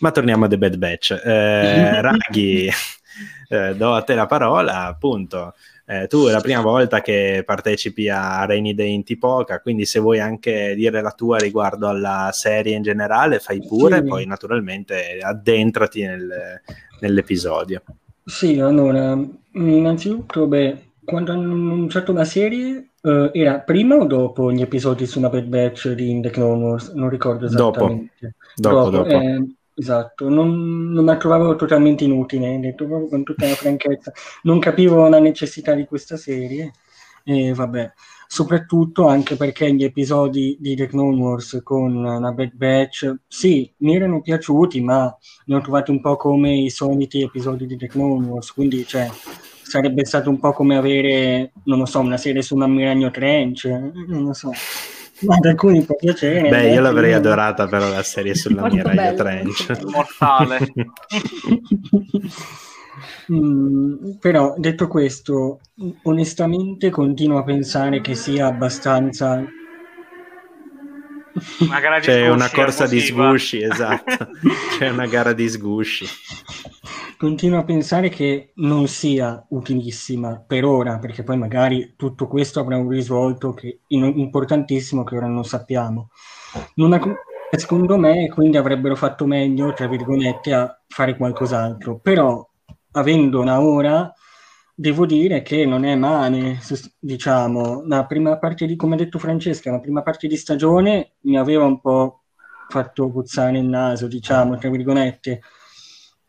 Ma 0.00 0.10
torniamo 0.10 0.44
a 0.44 0.48
The 0.48 0.58
Bad 0.58 0.76
Batch. 0.76 1.20
Eh, 1.24 2.00
Raghi 2.02 2.70
eh, 3.48 3.74
do 3.74 3.94
a 3.94 4.02
te 4.02 4.14
la 4.14 4.26
parola, 4.26 4.86
appunto. 4.86 5.54
Eh, 5.88 6.08
tu 6.08 6.26
è 6.26 6.32
la 6.32 6.40
prima 6.40 6.62
volta 6.62 7.00
che 7.00 7.44
partecipi 7.46 8.08
a 8.08 8.44
Rainy 8.44 8.74
Day 8.74 8.92
in 8.92 9.04
Tipoca, 9.04 9.60
quindi 9.60 9.86
se 9.86 10.00
vuoi 10.00 10.18
anche 10.18 10.74
dire 10.74 11.00
la 11.00 11.12
tua 11.12 11.38
riguardo 11.38 11.86
alla 11.86 12.30
serie 12.32 12.74
in 12.74 12.82
generale, 12.82 13.38
fai 13.38 13.64
pure, 13.64 13.98
sì. 13.98 14.04
poi 14.04 14.26
naturalmente 14.26 15.18
addentrati 15.20 16.02
nel, 16.02 16.60
nell'episodio. 17.00 17.82
Sì, 18.24 18.58
allora, 18.58 19.16
innanzitutto, 19.52 20.48
beh, 20.48 20.86
quando 21.04 21.30
hanno 21.30 21.52
annunciato 21.52 22.12
la 22.12 22.24
serie, 22.24 22.88
uh, 23.02 23.30
era 23.32 23.60
prima 23.60 23.94
o 23.94 24.06
dopo 24.06 24.50
gli 24.50 24.62
episodi 24.62 25.06
su 25.06 25.20
una 25.20 25.28
Bad 25.28 25.44
Batch 25.44 25.92
di 25.92 26.20
The 26.20 26.30
Clone 26.30 26.64
Wars? 26.64 26.88
Non 26.88 27.08
ricordo 27.08 27.46
esattamente. 27.46 28.34
Dopo, 28.56 28.90
dopo. 28.90 28.90
dopo. 28.90 29.08
Eh, 29.08 29.55
Esatto, 29.78 30.30
non, 30.30 30.90
non 30.90 31.04
la 31.04 31.18
trovavo 31.18 31.54
totalmente 31.54 32.04
inutile, 32.04 32.58
detto 32.60 32.86
proprio 32.86 33.08
con 33.08 33.22
tutta 33.24 33.46
la 33.46 33.54
franchezza. 33.54 34.10
Non 34.44 34.58
capivo 34.58 35.06
la 35.08 35.18
necessità 35.18 35.74
di 35.74 35.84
questa 35.84 36.16
serie 36.16 36.72
e 37.22 37.52
vabbè, 37.52 37.92
soprattutto 38.26 39.06
anche 39.06 39.36
perché 39.36 39.74
gli 39.74 39.84
episodi 39.84 40.56
di 40.58 40.76
The 40.76 40.86
Clone 40.86 41.20
Wars 41.20 41.60
con 41.62 42.02
la 42.02 42.32
Bad 42.32 42.54
Batch, 42.54 43.16
sì, 43.28 43.70
mi 43.78 43.94
erano 43.96 44.22
piaciuti, 44.22 44.80
ma 44.80 45.14
li 45.44 45.54
ho 45.54 45.60
trovati 45.60 45.90
un 45.90 46.00
po' 46.00 46.16
come 46.16 46.56
i 46.56 46.70
soliti 46.70 47.20
episodi 47.20 47.66
di 47.66 47.76
The 47.76 47.88
Clone 47.88 48.26
Wars, 48.26 48.52
quindi 48.52 48.86
cioè, 48.86 49.10
sarebbe 49.62 50.06
stato 50.06 50.30
un 50.30 50.38
po' 50.38 50.52
come 50.52 50.76
avere, 50.76 51.52
non 51.64 51.80
lo 51.80 51.86
so, 51.86 52.00
una 52.00 52.16
serie 52.16 52.40
su 52.40 52.54
un 52.54 52.62
Ammiragno 52.62 53.10
Trench, 53.10 53.66
non 53.66 54.24
lo 54.24 54.32
so. 54.32 54.52
Ma 55.20 55.36
ad 55.36 55.44
alcuni 55.46 55.82
può 55.82 55.94
piacere. 55.96 56.48
Beh, 56.48 56.72
io 56.72 56.80
l'avrei 56.80 57.10
io... 57.10 57.16
adorata 57.16 57.66
però 57.66 57.88
la 57.88 58.02
serie 58.02 58.34
sulla 58.34 58.68
mia 58.68 58.82
Radio 58.82 59.14
Trench. 59.14 59.82
Mortale. 59.84 60.72
mm, 63.32 64.10
però, 64.20 64.54
detto 64.58 64.88
questo, 64.88 65.60
onestamente 66.02 66.90
continuo 66.90 67.38
a 67.38 67.44
pensare 67.44 68.00
che 68.00 68.14
sia 68.14 68.46
abbastanza... 68.46 69.44
C'è 72.00 72.28
una 72.28 72.50
corsa 72.50 72.86
di 72.86 73.00
sgusci, 73.00 73.60
esatto. 73.62 74.28
C'è 74.78 74.88
una 74.88 75.06
gara 75.06 75.32
di 75.32 75.48
sgusci 75.48 76.06
continuo 77.16 77.58
a 77.58 77.64
pensare 77.64 78.08
che 78.08 78.52
non 78.56 78.86
sia 78.88 79.44
utilissima 79.50 80.42
per 80.46 80.64
ora, 80.64 80.98
perché 80.98 81.22
poi 81.22 81.36
magari 81.36 81.94
tutto 81.96 82.28
questo 82.28 82.60
avrà 82.60 82.76
un 82.76 82.88
risvolto 82.88 83.52
che, 83.52 83.80
importantissimo 83.88 85.04
che 85.04 85.16
ora 85.16 85.26
non 85.26 85.44
sappiamo. 85.44 86.10
Non 86.74 86.92
ha, 86.92 87.00
secondo 87.50 87.96
me, 87.96 88.28
quindi 88.28 88.56
avrebbero 88.56 88.96
fatto 88.96 89.26
meglio, 89.26 89.72
tra 89.72 89.88
virgolette, 89.88 90.52
a 90.52 90.78
fare 90.88 91.16
qualcos'altro. 91.16 91.98
Però, 91.98 92.46
avendola 92.92 93.60
ora, 93.60 94.12
devo 94.78 95.06
dire 95.06 95.40
che 95.40 95.64
non 95.64 95.84
è 95.84 95.96
male, 95.96 96.60
diciamo. 96.98 97.82
La 97.86 98.04
prima 98.04 98.38
parte 98.38 98.66
di, 98.66 98.76
come 98.76 98.94
ha 98.94 98.98
detto 98.98 99.18
Francesca, 99.18 99.70
la 99.70 99.80
prima 99.80 100.02
parte 100.02 100.28
di 100.28 100.36
stagione 100.36 101.14
mi 101.22 101.38
aveva 101.38 101.64
un 101.64 101.80
po' 101.80 102.24
fatto 102.68 103.10
puzzare 103.10 103.58
il 103.58 103.64
naso, 103.64 104.06
diciamo, 104.06 104.58
tra 104.58 104.68
virgolette 104.68 105.40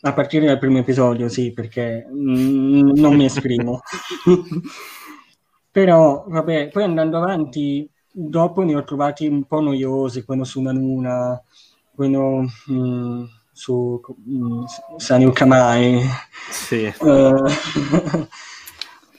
a 0.02 0.14
partire 0.14 0.46
dal 0.46 0.60
primo 0.60 0.78
episodio, 0.78 1.28
sì, 1.28 1.52
perché 1.52 2.08
mm, 2.10 2.92
non 2.96 3.16
mi 3.16 3.26
esprimo. 3.26 3.82
Però, 5.72 6.26
vabbè, 6.28 6.70
poi 6.70 6.84
andando 6.84 7.18
avanti, 7.18 7.90
dopo 8.12 8.64
ne 8.64 8.76
ho 8.76 8.84
trovati 8.84 9.28
un 9.28 9.44
po' 9.46 9.60
noiosi, 9.60 10.24
quello 10.24 10.44
su 10.44 10.62
Nanuna, 10.62 11.40
quello 11.94 12.46
mm, 12.72 13.24
su 13.58 14.00
mm, 14.30 14.64
Sanyu 14.98 15.32
Kamai. 15.32 16.02
Sì. 16.50 16.94
Uh, 17.00 17.44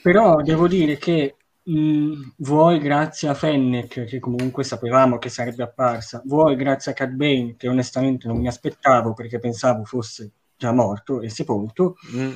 però 0.00 0.40
devo 0.42 0.68
dire 0.68 0.97
che 0.97 1.35
Mm, 1.71 2.30
vuoi 2.38 2.78
grazie 2.78 3.28
a 3.28 3.35
Fennec, 3.35 4.04
che 4.04 4.18
comunque 4.18 4.64
sapevamo 4.64 5.18
che 5.18 5.28
sarebbe 5.28 5.64
apparsa, 5.64 6.23
vuoi 6.25 6.57
grazie 6.57 6.92
a 6.92 6.95
Cat 6.95 7.11
Bane, 7.11 7.57
che 7.59 7.68
onestamente 7.68 8.26
non 8.26 8.38
mi 8.38 8.49
aspettavo 8.49 9.12
perché 9.12 9.38
pensavo 9.38 9.85
fosse 9.85 10.30
già 10.57 10.73
morto 10.73 11.21
e 11.21 11.28
sepolto, 11.28 11.97
mm. 12.14 12.33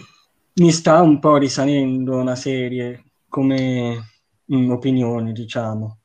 mi 0.57 0.71
sta 0.71 1.01
un 1.01 1.19
po' 1.19 1.39
risalendo 1.39 2.23
la 2.23 2.35
serie 2.35 3.05
come 3.29 4.11
in 4.47 4.71
opinione, 4.71 5.33
diciamo. 5.33 6.01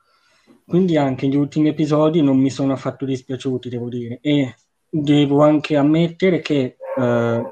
Quindi 0.65 0.95
anche 0.97 1.27
gli 1.27 1.35
ultimi 1.35 1.69
episodi 1.69 2.21
non 2.21 2.37
mi 2.37 2.49
sono 2.49 2.73
affatto 2.73 3.03
dispiaciuti, 3.05 3.69
devo 3.69 3.89
dire. 3.89 4.19
E 4.21 4.55
devo 4.89 5.43
anche 5.43 5.75
ammettere 5.75 6.39
che 6.39 6.77
eh, 6.97 7.51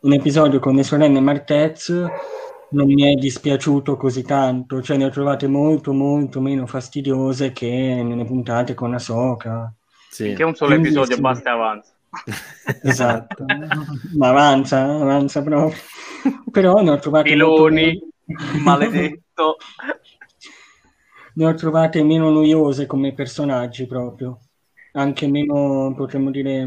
un 0.00 0.12
episodio 0.12 0.58
con 0.58 0.74
le 0.74 0.82
sorelle 0.82 1.20
Martez 1.20 1.88
non 2.70 2.86
mi 2.86 3.02
è 3.02 3.14
dispiaciuto 3.14 3.96
così 3.96 4.22
tanto, 4.22 4.82
cioè 4.82 4.96
ne 4.96 5.06
ho 5.06 5.10
trovate 5.10 5.46
molto 5.46 5.92
molto 5.92 6.40
meno 6.40 6.66
fastidiose 6.66 7.52
che 7.52 8.02
nelle 8.04 8.24
puntate 8.24 8.74
con 8.74 8.94
Ahsoka. 8.94 9.72
Sì. 10.10 10.34
Che 10.34 10.42
un 10.42 10.54
solo 10.54 10.70
Quindi, 10.70 10.88
episodio 10.88 11.14
sì. 11.16 11.20
basta 11.20 11.50
e 11.50 11.52
avanza 11.52 11.92
esatto, 12.82 13.44
ma 14.16 14.28
avanza, 14.28 14.82
avanza 14.82 15.42
proprio. 15.42 15.78
Però 16.50 16.80
ne 16.82 16.90
ho 16.90 16.98
trovate 16.98 17.30
Piloni, 17.30 18.00
molto... 18.24 18.58
maledetto. 18.62 19.56
ne 21.34 21.46
ho 21.46 21.54
trovate 21.54 22.02
meno 22.02 22.30
noiose 22.30 22.86
come 22.86 23.12
personaggi 23.12 23.86
proprio, 23.86 24.40
anche 24.98 25.28
meno, 25.28 25.94
potremmo 25.96 26.30
dire, 26.30 26.66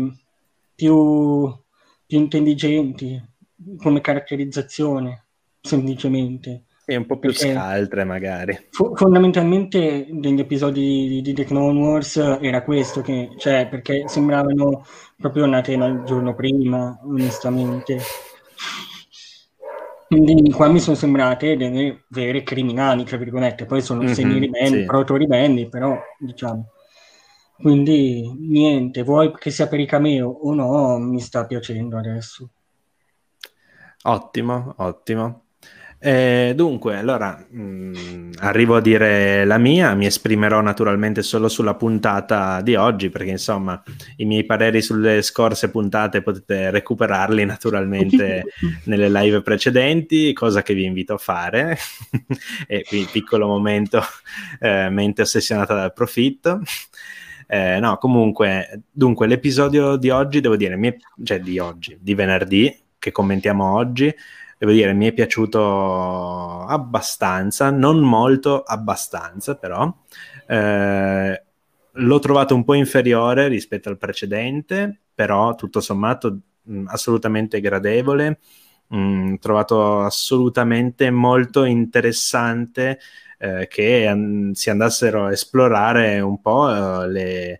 più, 0.73 1.53
più 2.05 2.17
intelligenti 2.17 3.21
come 3.77 4.01
caratterizzazione, 4.01 5.25
semplicemente. 5.61 6.63
E 6.85 6.95
un 6.95 7.05
po' 7.05 7.19
più 7.19 7.29
Perché 7.31 7.51
scaltre 7.51 8.03
magari. 8.03 8.67
Fo- 8.71 8.95
fondamentalmente 8.95 10.07
negli 10.09 10.39
episodi 10.39 11.07
di, 11.07 11.21
di 11.21 11.33
The 11.33 11.45
Clone 11.45 11.79
Wars 11.79 12.17
era 12.41 12.63
questo, 12.63 13.01
che, 13.01 13.31
cioè 13.37 13.67
perché 13.69 14.07
sembravano 14.07 14.85
proprio 15.17 15.45
nate 15.45 15.73
il 15.73 16.03
giorno 16.05 16.33
prima, 16.33 16.99
onestamente. 17.03 17.99
Quindi 20.07 20.51
qua 20.51 20.67
mi 20.67 20.79
sono 20.79 20.95
sembrate 20.95 21.55
delle 21.55 22.03
vere 22.09 22.43
criminali, 22.43 23.05
tra 23.05 23.15
virgolette, 23.15 23.65
poi 23.65 23.81
sono 23.81 24.01
mm-hmm, 24.01 24.11
semi-ribelli, 24.11 24.79
sì. 24.79 24.85
proto-ribelli, 24.85 25.69
però 25.69 25.97
diciamo. 26.19 26.71
Quindi 27.61 28.33
niente, 28.39 29.03
vuoi 29.03 29.31
che 29.33 29.51
sia 29.51 29.67
per 29.67 29.79
i 29.79 29.85
cameo 29.85 30.27
o 30.27 30.53
no, 30.55 30.97
mi 30.97 31.19
sta 31.19 31.45
piacendo 31.45 31.97
adesso. 31.97 32.49
Ottimo, 34.03 34.73
ottimo. 34.77 35.43
Eh, 36.03 36.53
dunque, 36.55 36.97
allora 36.97 37.45
mh, 37.47 37.61
mm, 37.61 38.31
arrivo 38.39 38.77
a 38.77 38.81
dire 38.81 39.45
la 39.45 39.59
mia, 39.59 39.93
mi 39.93 40.07
esprimerò 40.07 40.59
naturalmente 40.59 41.21
solo 41.21 41.47
sulla 41.47 41.75
puntata 41.75 42.61
di 42.61 42.73
oggi, 42.73 43.11
perché 43.11 43.29
insomma 43.29 43.79
i 44.15 44.25
miei 44.25 44.43
pareri 44.43 44.81
sulle 44.81 45.21
scorse 45.21 45.69
puntate 45.69 46.23
potete 46.23 46.71
recuperarli 46.71 47.45
naturalmente 47.45 48.45
nelle 48.85 49.09
live 49.11 49.43
precedenti, 49.43 50.33
cosa 50.33 50.63
che 50.63 50.73
vi 50.73 50.85
invito 50.85 51.13
a 51.13 51.19
fare. 51.19 51.77
e 52.65 52.83
qui 52.87 53.07
piccolo 53.11 53.45
momento, 53.45 54.01
eh, 54.59 54.89
mente 54.89 55.21
ossessionata 55.21 55.75
dal 55.75 55.93
profitto. 55.93 56.61
Eh, 57.53 57.79
no, 57.81 57.97
comunque, 57.97 58.83
dunque, 58.89 59.27
l'episodio 59.27 59.97
di 59.97 60.09
oggi, 60.09 60.39
devo 60.39 60.55
dire, 60.55 60.77
è, 60.87 60.95
cioè 61.21 61.39
di 61.41 61.59
oggi, 61.59 61.97
di 61.99 62.15
venerdì, 62.15 62.73
che 62.97 63.11
commentiamo 63.11 63.73
oggi, 63.73 64.13
devo 64.57 64.71
dire, 64.71 64.93
mi 64.93 65.07
è 65.07 65.11
piaciuto 65.13 66.63
abbastanza, 66.65 67.69
non 67.69 67.99
molto, 67.99 68.61
abbastanza 68.63 69.55
però. 69.55 69.93
Eh, 70.47 71.43
l'ho 71.91 72.19
trovato 72.19 72.55
un 72.55 72.63
po' 72.63 72.73
inferiore 72.73 73.49
rispetto 73.49 73.89
al 73.89 73.97
precedente, 73.97 75.01
però 75.13 75.53
tutto 75.55 75.81
sommato 75.81 76.39
mh, 76.63 76.85
assolutamente 76.87 77.59
gradevole. 77.59 78.39
mm, 78.95 79.35
trovato 79.35 80.01
assolutamente 80.01 81.09
molto 81.11 81.63
interessante 81.65 82.99
eh, 83.41 83.67
che 83.67 84.05
an- 84.05 84.51
si 84.53 84.69
andassero 84.69 85.25
a 85.25 85.31
esplorare 85.31 86.19
un 86.19 86.39
po' 86.41 86.65
uh, 86.65 87.07
le, 87.07 87.59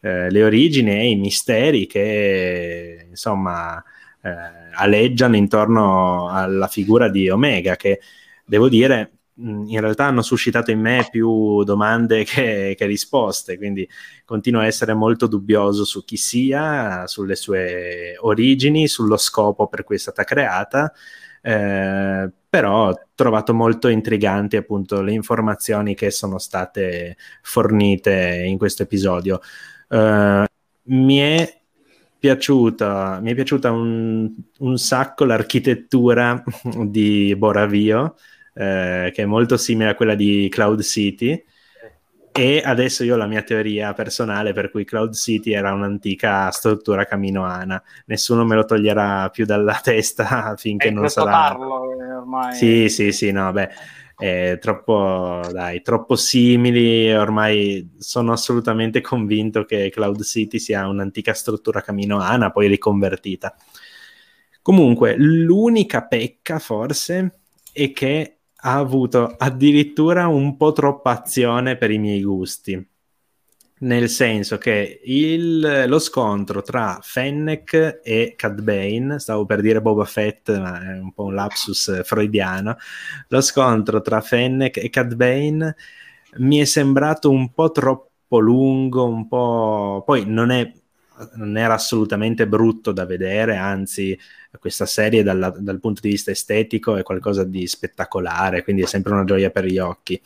eh, 0.00 0.30
le, 0.30 0.42
origini 0.42 0.90
e 0.92 1.10
i 1.10 1.16
misteri 1.16 1.86
che 1.86 3.06
insomma 3.08 3.82
eh, 4.22 4.30
aleggiano 4.72 5.36
intorno 5.36 6.30
alla 6.30 6.68
figura 6.68 7.10
di 7.10 7.28
Omega 7.28 7.76
che 7.76 8.00
devo 8.46 8.70
dire 8.70 9.12
in 9.40 9.80
realtà 9.80 10.04
hanno 10.06 10.22
suscitato 10.22 10.70
in 10.70 10.80
me 10.80 11.06
più 11.10 11.64
domande 11.64 12.24
che, 12.24 12.74
che, 12.76 12.86
risposte, 12.86 13.56
quindi 13.58 13.88
continuo 14.24 14.60
a 14.62 14.66
essere 14.66 14.94
molto 14.94 15.26
dubbioso 15.26 15.84
su 15.84 16.04
chi 16.04 16.16
sia, 16.16 17.06
sulle 17.06 17.36
sue 17.36 18.16
origini, 18.20 18.88
sullo 18.88 19.16
scopo 19.16 19.66
per 19.66 19.84
cui 19.84 19.96
è 19.96 19.98
stata 19.98 20.24
creata, 20.24 20.92
eh, 21.40 22.30
però 22.48 22.88
ho 22.88 23.06
trovato 23.14 23.54
molto 23.54 23.88
intriganti 23.88 24.56
appunto 24.56 25.00
le 25.02 25.12
informazioni 25.12 25.94
che 25.94 26.10
sono 26.10 26.38
state 26.38 27.16
fornite 27.42 28.44
in 28.46 28.58
questo 28.58 28.82
episodio. 28.82 29.40
Eh, 29.88 30.46
mi 30.82 31.18
è 31.18 31.60
piaciuta, 32.18 33.20
mi 33.22 33.30
è 33.32 33.34
piaciuta 33.34 33.70
un, 33.70 34.30
un 34.58 34.76
sacco 34.78 35.24
l'architettura 35.24 36.42
di 36.86 37.34
Boravio, 37.36 38.16
eh, 38.54 39.10
che 39.14 39.22
è 39.22 39.26
molto 39.26 39.56
simile 39.56 39.90
a 39.90 39.94
quella 39.94 40.14
di 40.14 40.48
Cloud 40.50 40.82
City. 40.82 41.42
E 42.40 42.62
adesso 42.64 43.04
io 43.04 43.16
ho 43.16 43.18
la 43.18 43.26
mia 43.26 43.42
teoria 43.42 43.92
personale 43.92 44.54
per 44.54 44.70
cui 44.70 44.86
Cloud 44.86 45.12
City 45.12 45.52
era 45.52 45.74
un'antica 45.74 46.50
struttura 46.50 47.04
caminoana. 47.04 47.82
Nessuno 48.06 48.46
me 48.46 48.54
lo 48.54 48.64
toglierà 48.64 49.28
più 49.28 49.44
dalla 49.44 49.78
testa 49.84 50.54
finché 50.56 50.88
è 50.88 50.90
non 50.90 51.06
sarà. 51.10 51.30
Parlo, 51.30 51.92
eh, 51.92 52.12
ormai. 52.14 52.54
Sì, 52.54 52.88
sì, 52.88 53.12
sì, 53.12 53.30
no, 53.30 53.52
beh, 53.52 53.68
è 54.16 54.56
troppo, 54.58 55.42
dai, 55.52 55.82
troppo 55.82 56.16
simili. 56.16 57.12
Ormai 57.12 57.96
sono 57.98 58.32
assolutamente 58.32 59.02
convinto 59.02 59.66
che 59.66 59.90
Cloud 59.90 60.22
City 60.22 60.58
sia 60.58 60.88
un'antica 60.88 61.34
struttura 61.34 61.82
caminoana, 61.82 62.50
poi 62.50 62.68
riconvertita. 62.68 63.54
Comunque, 64.62 65.14
l'unica 65.18 66.06
pecca 66.06 66.58
forse 66.58 67.40
è 67.70 67.92
che 67.92 68.39
ha 68.62 68.76
avuto 68.76 69.34
addirittura 69.38 70.26
un 70.26 70.56
po' 70.56 70.72
troppa 70.72 71.10
azione 71.10 71.76
per 71.76 71.90
i 71.90 71.98
miei 71.98 72.22
gusti. 72.22 72.88
Nel 73.82 74.10
senso 74.10 74.58
che 74.58 75.00
il, 75.04 75.84
lo 75.86 75.98
scontro 75.98 76.60
tra 76.62 76.98
Fennec 77.00 78.00
e 78.02 78.34
Cad 78.36 78.60
Bane, 78.60 79.18
stavo 79.18 79.46
per 79.46 79.62
dire 79.62 79.80
Boba 79.80 80.04
Fett, 80.04 80.54
ma 80.58 80.82
è 80.82 80.98
un 80.98 81.12
po' 81.14 81.24
un 81.24 81.34
lapsus 81.34 82.02
freudiano. 82.04 82.76
Lo 83.28 83.40
scontro 83.40 84.02
tra 84.02 84.20
Fennec 84.20 84.76
e 84.76 84.90
Cad 84.90 85.14
Bane 85.14 85.76
mi 86.36 86.58
è 86.58 86.64
sembrato 86.64 87.30
un 87.30 87.52
po' 87.54 87.70
troppo 87.70 88.38
lungo, 88.38 89.06
un 89.06 89.26
po'. 89.26 90.02
Poi 90.04 90.24
non 90.26 90.50
è 90.50 90.70
non 91.34 91.56
era 91.56 91.74
assolutamente 91.74 92.46
brutto 92.46 92.92
da 92.92 93.04
vedere, 93.04 93.56
anzi 93.56 94.18
questa 94.58 94.86
serie 94.86 95.22
dalla, 95.22 95.50
dal 95.50 95.80
punto 95.80 96.00
di 96.00 96.10
vista 96.10 96.30
estetico 96.30 96.96
è 96.96 97.02
qualcosa 97.02 97.44
di 97.44 97.66
spettacolare, 97.66 98.62
quindi 98.62 98.82
è 98.82 98.86
sempre 98.86 99.12
una 99.12 99.24
gioia 99.24 99.50
per 99.50 99.64
gli 99.64 99.78
occhi. 99.78 100.20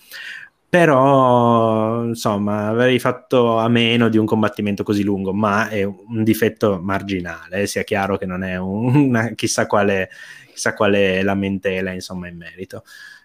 Però, 0.68 2.02
insomma, 2.04 2.68
avrei 2.68 2.98
fatto 2.98 3.58
a 3.58 3.68
meno 3.68 4.08
di 4.08 4.18
un 4.18 4.26
combattimento 4.26 4.82
così 4.82 5.04
lungo, 5.04 5.32
ma 5.32 5.68
è 5.68 5.84
un 5.84 6.24
difetto 6.24 6.80
marginale, 6.82 7.66
sia 7.66 7.84
chiaro 7.84 8.16
che 8.16 8.26
non 8.26 8.42
è 8.42 8.56
una, 8.56 9.30
chissà, 9.34 9.66
quale, 9.68 10.10
chissà 10.50 10.74
quale 10.74 11.22
lamentela, 11.22 11.92
insomma, 11.92 12.26
in 12.28 12.36
merito. 12.36 12.82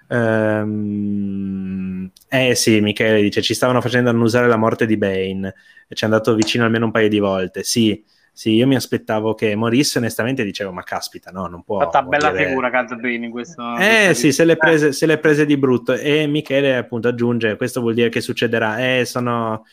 Um, 0.09 2.11
eh 2.27 2.53
sì, 2.55 2.81
Michele 2.81 3.21
dice: 3.21 3.41
Ci 3.41 3.53
stavano 3.55 3.81
facendo 3.81 4.09
annusare 4.09 4.47
la 4.47 4.57
morte 4.57 4.85
di 4.85 4.97
Bane 4.97 5.53
ci 5.95 6.03
è 6.03 6.07
andato 6.07 6.35
vicino 6.35 6.65
almeno 6.65 6.85
un 6.85 6.91
paio 6.91 7.09
di 7.09 7.19
volte. 7.19 7.63
Sì, 7.63 8.03
sì, 8.39 8.51
io 8.51 8.67
mi 8.67 8.75
aspettavo 8.75 9.35
che 9.35 9.53
morisse, 9.53 9.97
onestamente 9.97 10.45
dicevo, 10.45 10.71
ma 10.71 10.81
caspita, 10.81 11.29
no, 11.29 11.47
non 11.47 11.61
può... 11.61 11.79
Fatta 11.79 12.03
bella 12.03 12.33
figura 12.33 12.69
Bane 12.69 13.25
in 13.25 13.31
questo... 13.31 13.75
Eh 13.75 14.13
sì, 14.13 14.31
se 14.31 14.45
le, 14.45 14.55
prese, 14.55 14.93
se 14.93 15.05
le 15.05 15.17
prese 15.17 15.45
di 15.45 15.57
brutto. 15.57 15.91
E 15.91 16.25
Michele 16.25 16.77
appunto 16.77 17.09
aggiunge, 17.09 17.57
questo 17.57 17.81
vuol 17.81 17.95
dire 17.95 18.07
che 18.07 18.21
succederà. 18.21 18.77
Eh, 18.77 19.03
sono, 19.03 19.65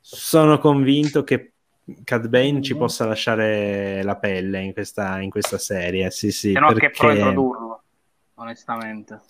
sono 0.00 0.56
convinto 0.56 1.24
che 1.24 1.52
Cad 2.04 2.28
Bane 2.28 2.62
ci 2.62 2.74
possa 2.74 3.04
lasciare 3.04 4.02
la 4.02 4.16
pelle 4.16 4.62
in 4.62 4.72
questa, 4.72 5.20
in 5.20 5.28
questa 5.28 5.58
serie, 5.58 6.10
sì 6.10 6.30
sì. 6.30 6.52
Se 6.52 6.58
no 6.58 6.68
perché... 6.68 6.86
che 6.88 6.96
pro 6.96 7.10
introdurlo 7.12 7.82
onestamente. 8.36 9.20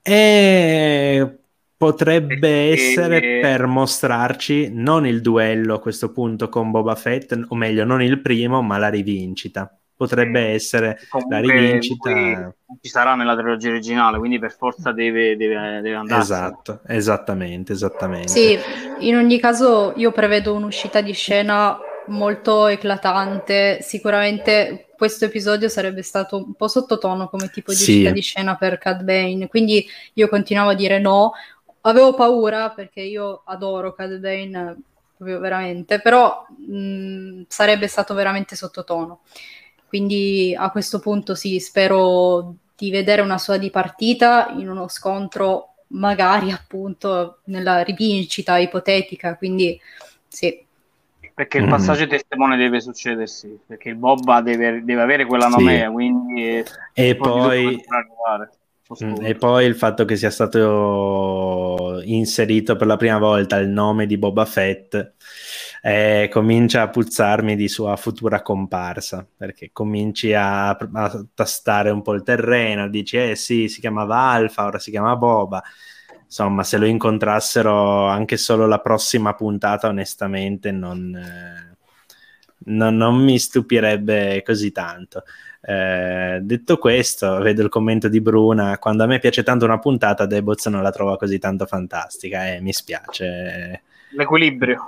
E 0.00 1.38
potrebbe 1.84 2.70
essere 2.70 3.40
per 3.42 3.66
mostrarci 3.66 4.70
non 4.72 5.06
il 5.06 5.20
duello 5.20 5.74
a 5.74 5.80
questo 5.80 6.12
punto 6.12 6.48
con 6.48 6.70
Boba 6.70 6.94
Fett, 6.94 7.38
o 7.48 7.54
meglio, 7.54 7.84
non 7.84 8.00
il 8.00 8.22
primo, 8.22 8.62
ma 8.62 8.78
la 8.78 8.88
rivincita. 8.88 9.70
Potrebbe 9.96 10.48
eh, 10.48 10.54
essere 10.54 10.98
la 11.28 11.40
rivincita. 11.40 12.54
Ci 12.80 12.88
sarà 12.88 13.14
nella 13.14 13.36
trilogia 13.36 13.68
originale, 13.68 14.18
quindi 14.18 14.38
per 14.38 14.56
forza 14.56 14.92
deve, 14.92 15.36
deve, 15.36 15.80
deve 15.82 15.94
andare. 15.94 16.22
Esatto, 16.22 16.80
esattamente, 16.86 17.72
esattamente. 17.72 18.28
Sì, 18.28 18.58
in 19.00 19.16
ogni 19.16 19.38
caso 19.38 19.92
io 19.96 20.10
prevedo 20.10 20.54
un'uscita 20.54 21.02
di 21.02 21.12
scena 21.12 21.78
molto 22.06 22.66
eclatante. 22.66 23.78
Sicuramente 23.82 24.88
questo 24.96 25.26
episodio 25.26 25.68
sarebbe 25.68 26.02
stato 26.02 26.36
un 26.36 26.54
po' 26.54 26.68
sottotono 26.68 27.28
come 27.28 27.50
tipo 27.50 27.72
di 27.72 27.76
sì. 27.76 28.10
di 28.10 28.20
scena 28.20 28.56
per 28.56 28.78
Cad 28.78 29.02
Bane, 29.02 29.48
quindi 29.48 29.86
io 30.14 30.28
continuavo 30.28 30.70
a 30.70 30.74
dire 30.74 30.98
no. 30.98 31.32
Avevo 31.86 32.14
paura 32.14 32.70
perché 32.70 33.00
io 33.00 33.42
adoro 33.44 33.92
Cad 33.92 34.18
Bane 34.18 34.76
proprio 35.16 35.38
veramente, 35.38 36.00
però 36.00 36.46
mh, 36.48 37.42
sarebbe 37.48 37.86
stato 37.86 38.14
veramente 38.14 38.56
sottotono. 38.56 39.20
Quindi 39.86 40.56
a 40.58 40.70
questo 40.70 40.98
punto 40.98 41.34
sì, 41.34 41.60
spero 41.60 42.54
di 42.76 42.90
vedere 42.90 43.22
una 43.22 43.38
sua 43.38 43.56
dipartita 43.56 44.48
in 44.56 44.68
uno 44.68 44.88
scontro 44.88 45.74
magari 45.88 46.50
appunto 46.50 47.40
nella 47.44 47.82
rivincita 47.82 48.58
ipotetica, 48.58 49.36
quindi 49.36 49.78
sì, 50.26 50.64
perché 51.34 51.58
il 51.58 51.64
mm. 51.64 51.68
passaggio 51.68 52.04
mm. 52.04 52.08
testimone 52.08 52.56
deve 52.56 52.80
succedersi, 52.80 53.58
perché 53.66 53.88
il 53.88 53.96
Bobba 53.96 54.40
deve, 54.40 54.84
deve 54.84 55.02
avere 55.02 55.24
quella 55.26 55.48
nomea, 55.48 55.86
sì. 55.86 55.92
quindi... 55.92 56.62
E 56.92 57.16
poi... 57.16 57.84
Mm, 59.02 59.24
e 59.24 59.34
poi 59.34 59.64
il 59.64 59.76
fatto 59.76 60.04
che 60.04 60.14
sia 60.16 60.30
stato 60.30 62.02
inserito 62.04 62.76
per 62.76 62.86
la 62.86 62.98
prima 62.98 63.16
volta 63.18 63.56
il 63.56 63.68
nome 63.68 64.04
di 64.04 64.18
Boba 64.18 64.44
Fett 64.44 65.14
eh, 65.80 66.28
comincia 66.30 66.82
a 66.82 66.90
puzzarmi 66.90 67.56
di 67.56 67.66
sua 67.66 67.96
futura 67.96 68.42
comparsa 68.42 69.26
perché 69.36 69.70
cominci 69.72 70.34
a, 70.34 70.68
a, 70.70 71.24
tastare 71.32 71.88
un 71.88 72.02
po' 72.02 72.12
il 72.12 72.22
terreno, 72.22 72.88
dici 72.90 73.16
eh 73.16 73.36
sì, 73.36 73.68
si 73.68 73.80
chiamava 73.80 74.18
Alfa, 74.18 74.66
ora 74.66 74.78
si 74.78 74.90
chiama 74.90 75.16
Boba 75.16 75.62
insomma, 76.34 76.62
se 76.64 76.78
lo 76.78 76.86
incontrassero 76.86 78.06
anche 78.06 78.36
solo 78.36 78.66
la 78.66 78.80
prossima 78.80 79.34
puntata, 79.34 79.88
onestamente 79.88 80.72
non, 80.72 81.14
eh, 81.14 81.76
non, 82.66 82.96
non 82.96 83.16
mi 83.22 83.38
stupirebbe 83.38 84.42
così 84.44 84.72
tanto. 84.72 85.22
Eh, 85.66 86.40
detto 86.42 86.76
questo, 86.76 87.38
vedo 87.38 87.62
il 87.62 87.68
commento 87.68 88.08
di 88.08 88.20
Bruna. 88.20 88.78
Quando 88.78 89.04
a 89.04 89.06
me 89.06 89.18
piace 89.18 89.42
tanto 89.42 89.64
una 89.64 89.78
puntata, 89.78 90.26
Deboz 90.26 90.66
non 90.66 90.82
la 90.82 90.90
trova 90.90 91.16
così 91.16 91.38
tanto 91.38 91.64
fantastica. 91.66 92.52
Eh, 92.52 92.60
mi 92.60 92.72
spiace. 92.72 93.82
L'equilibrio. 94.10 94.82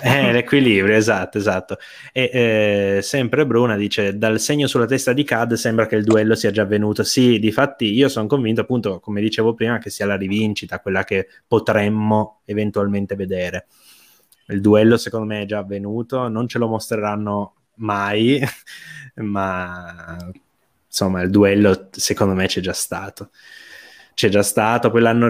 Eh, 0.00 0.30
l'equilibrio, 0.30 0.94
esatto, 0.94 1.38
esatto. 1.38 1.76
E 2.12 2.30
eh, 2.32 3.02
sempre 3.02 3.44
Bruna 3.46 3.74
dice: 3.76 4.16
dal 4.16 4.38
segno 4.38 4.68
sulla 4.68 4.86
testa 4.86 5.12
di 5.12 5.24
Cad 5.24 5.54
sembra 5.54 5.86
che 5.86 5.96
il 5.96 6.04
duello 6.04 6.36
sia 6.36 6.52
già 6.52 6.62
avvenuto. 6.62 7.02
Sì, 7.02 7.40
difatti, 7.40 7.92
io 7.92 8.08
sono 8.08 8.28
convinto, 8.28 8.60
appunto, 8.60 9.00
come 9.00 9.20
dicevo 9.20 9.54
prima, 9.54 9.78
che 9.78 9.90
sia 9.90 10.06
la 10.06 10.16
rivincita, 10.16 10.78
quella 10.78 11.02
che 11.02 11.26
potremmo 11.48 12.42
eventualmente 12.44 13.16
vedere. 13.16 13.66
Il 14.46 14.60
duello, 14.60 14.96
secondo 14.96 15.26
me, 15.26 15.42
è 15.42 15.46
già 15.46 15.58
avvenuto, 15.58 16.28
non 16.28 16.46
ce 16.46 16.58
lo 16.58 16.68
mostreranno 16.68 17.54
mai, 17.82 18.40
ma 19.16 20.16
insomma, 20.86 21.22
il 21.22 21.30
duello, 21.30 21.88
secondo 21.90 22.34
me, 22.34 22.46
c'è 22.46 22.60
già 22.60 22.72
stato. 22.72 23.30
C'è 24.14 24.28
già 24.28 24.42
stato, 24.42 24.90
poi 24.90 25.00
l'hanno, 25.00 25.28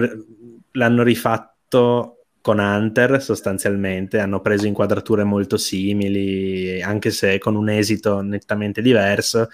l'hanno 0.71 1.03
rifatto 1.03 2.23
con 2.43 2.59
Hunter 2.59 3.21
sostanzialmente 3.21 4.19
hanno 4.19 4.41
preso 4.41 4.67
inquadrature 4.67 5.23
molto 5.23 5.55
simili, 5.55 6.81
anche 6.81 7.09
se 7.09 7.37
con 7.39 7.55
un 7.55 7.69
esito 7.69 8.19
nettamente 8.19 8.81
diverso. 8.81 9.47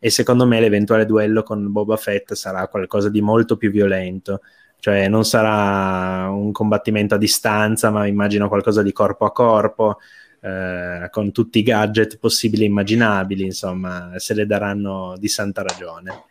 E 0.00 0.10
secondo 0.10 0.44
me 0.44 0.58
l'eventuale 0.58 1.06
duello 1.06 1.44
con 1.44 1.70
Boba 1.70 1.96
Fett 1.96 2.32
sarà 2.32 2.66
qualcosa 2.66 3.08
di 3.08 3.20
molto 3.20 3.56
più 3.56 3.70
violento. 3.70 4.40
Cioè, 4.80 5.06
non 5.06 5.24
sarà 5.24 6.28
un 6.30 6.50
combattimento 6.50 7.14
a 7.14 7.18
distanza, 7.18 7.90
ma 7.90 8.06
immagino 8.06 8.48
qualcosa 8.48 8.82
di 8.82 8.90
corpo 8.90 9.24
a 9.24 9.30
corpo. 9.30 9.98
Eh, 10.42 11.08
con 11.10 11.30
tutti 11.30 11.60
i 11.60 11.62
gadget 11.62 12.18
possibili 12.18 12.64
e 12.64 12.66
immaginabili, 12.66 13.44
insomma, 13.44 14.12
se 14.16 14.34
le 14.34 14.44
daranno 14.44 15.14
di 15.16 15.28
santa 15.28 15.62
ragione. 15.62 16.24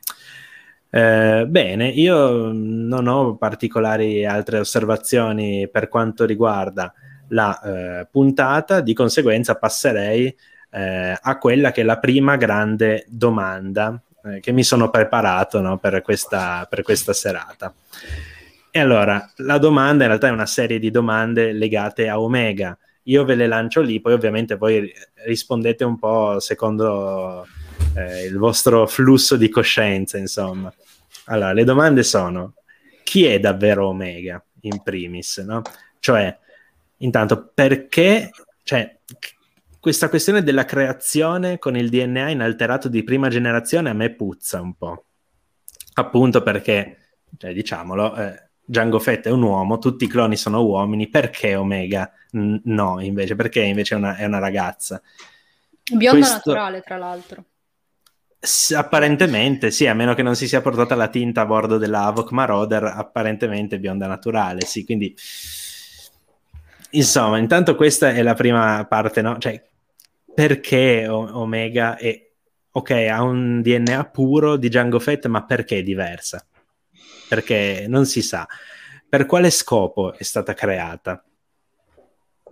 Eh, 0.89 1.45
bene, 1.47 1.88
io 1.88 2.52
non 2.52 3.08
ho 3.08 3.38
particolari 3.38 4.26
altre 4.26 4.60
osservazioni 4.60 5.69
per 5.71 5.88
quanto 5.88 6.26
riguarda 6.26 6.93
la 7.30 7.62
eh, 7.62 8.08
puntata, 8.12 8.82
di 8.82 8.93
conseguenza 8.93 9.56
passerei 9.56 10.36
eh, 10.69 11.17
a 11.19 11.38
quella 11.38 11.71
che 11.71 11.82
è 11.82 11.84
la 11.86 11.97
prima 11.97 12.36
grande 12.36 13.06
domanda 13.08 14.02
eh, 14.24 14.39
che 14.39 14.52
mi 14.52 14.63
sono 14.63 14.89
preparato 14.89 15.62
no, 15.62 15.78
per, 15.78 16.02
questa, 16.02 16.67
per 16.69 16.84
questa 16.84 17.13
serata. 17.13 17.74
E 18.69 18.80
allora, 18.80 19.30
la 19.38 19.58
domanda 19.58 20.04
in 20.04 20.10
realtà 20.10 20.28
è 20.28 20.32
una 20.32 20.45
serie 20.45 20.80
di 20.80 20.91
domande 20.91 21.52
legate 21.52 22.08
a 22.08 22.19
Omega. 22.19 22.78
Io 23.03 23.25
ve 23.25 23.35
le 23.35 23.47
lancio 23.47 23.81
lì, 23.81 23.99
poi 23.99 24.13
ovviamente 24.13 24.55
voi 24.55 24.91
rispondete 25.25 25.83
un 25.83 25.97
po' 25.97 26.39
secondo 26.39 27.47
eh, 27.95 28.25
il 28.25 28.37
vostro 28.37 28.87
flusso 28.87 29.35
di 29.35 29.49
coscienza, 29.49 30.17
insomma. 30.17 30.73
Allora, 31.25 31.53
le 31.53 31.63
domande 31.63 32.03
sono: 32.03 32.55
chi 33.03 33.25
è 33.25 33.39
davvero 33.39 33.87
Omega 33.87 34.43
in 34.61 34.81
primis? 34.83 35.37
No? 35.39 35.61
Cioè, 35.99 36.37
intanto, 36.97 37.51
perché 37.53 38.31
cioè, 38.63 38.99
questa 39.79 40.09
questione 40.09 40.43
della 40.43 40.65
creazione 40.65 41.57
con 41.57 41.75
il 41.75 41.89
DNA 41.89 42.29
inalterato 42.29 42.87
di 42.87 43.03
prima 43.03 43.29
generazione 43.29 43.89
a 43.89 43.93
me 43.93 44.11
puzza 44.11 44.61
un 44.61 44.75
po'. 44.75 45.05
Appunto 45.93 46.41
perché, 46.41 47.15
cioè, 47.37 47.53
diciamolo, 47.53 48.15
eh, 48.15 48.49
Django 48.71 48.99
Fett 48.99 49.25
è 49.27 49.29
un 49.31 49.41
uomo, 49.41 49.79
tutti 49.79 50.05
i 50.05 50.07
cloni 50.07 50.38
sono 50.38 50.63
uomini, 50.63 51.10
perché 51.10 51.55
Omega 51.55 52.10
n- 52.31 52.62
no 52.63 53.01
invece? 53.01 53.36
Perché 53.36 53.62
invece 53.63 53.95
è 53.95 53.97
una, 53.97 54.15
è 54.15 54.23
una 54.23 54.39
ragazza? 54.39 55.01
Bionda 55.91 56.19
Questo... 56.19 56.51
naturale, 56.51 56.81
tra 56.81 56.97
l'altro. 56.97 57.45
S- 58.39 58.71
apparentemente 58.71 59.71
sì, 59.71 59.88
a 59.88 59.93
meno 59.93 60.13
che 60.13 60.23
non 60.23 60.36
si 60.38 60.47
sia 60.47 60.62
portata 60.62 60.95
la 60.95 61.10
tinta 61.10 61.41
a 61.41 61.45
bordo 61.45 61.77
della 61.77 62.05
Avoc 62.05 62.31
Marauder, 62.31 62.86
apparentemente 62.86 63.77
bionda 63.77 64.07
naturale, 64.07 64.62
sì, 64.62 64.86
quindi 64.86 65.13
insomma, 66.91 67.38
intanto 67.38 67.75
questa 67.75 68.12
è 68.12 68.21
la 68.21 68.34
prima 68.34 68.86
parte, 68.88 69.21
no? 69.21 69.38
Cioè, 69.38 69.62
perché 70.34 71.07
o- 71.07 71.39
Omega 71.39 71.97
è 71.97 72.29
ok, 72.71 72.91
ha 72.91 73.21
un 73.21 73.62
DNA 73.62 74.05
puro 74.05 74.55
di 74.57 74.69
Django 74.69 74.99
Fett, 74.99 75.27
ma 75.27 75.43
perché 75.43 75.79
è 75.79 75.84
diversa? 75.84 76.45
Perché 77.31 77.85
non 77.87 78.05
si 78.05 78.21
sa. 78.21 78.45
Per 79.07 79.25
quale 79.25 79.49
scopo 79.49 80.13
è 80.13 80.23
stata 80.23 80.53
creata? 80.53 81.23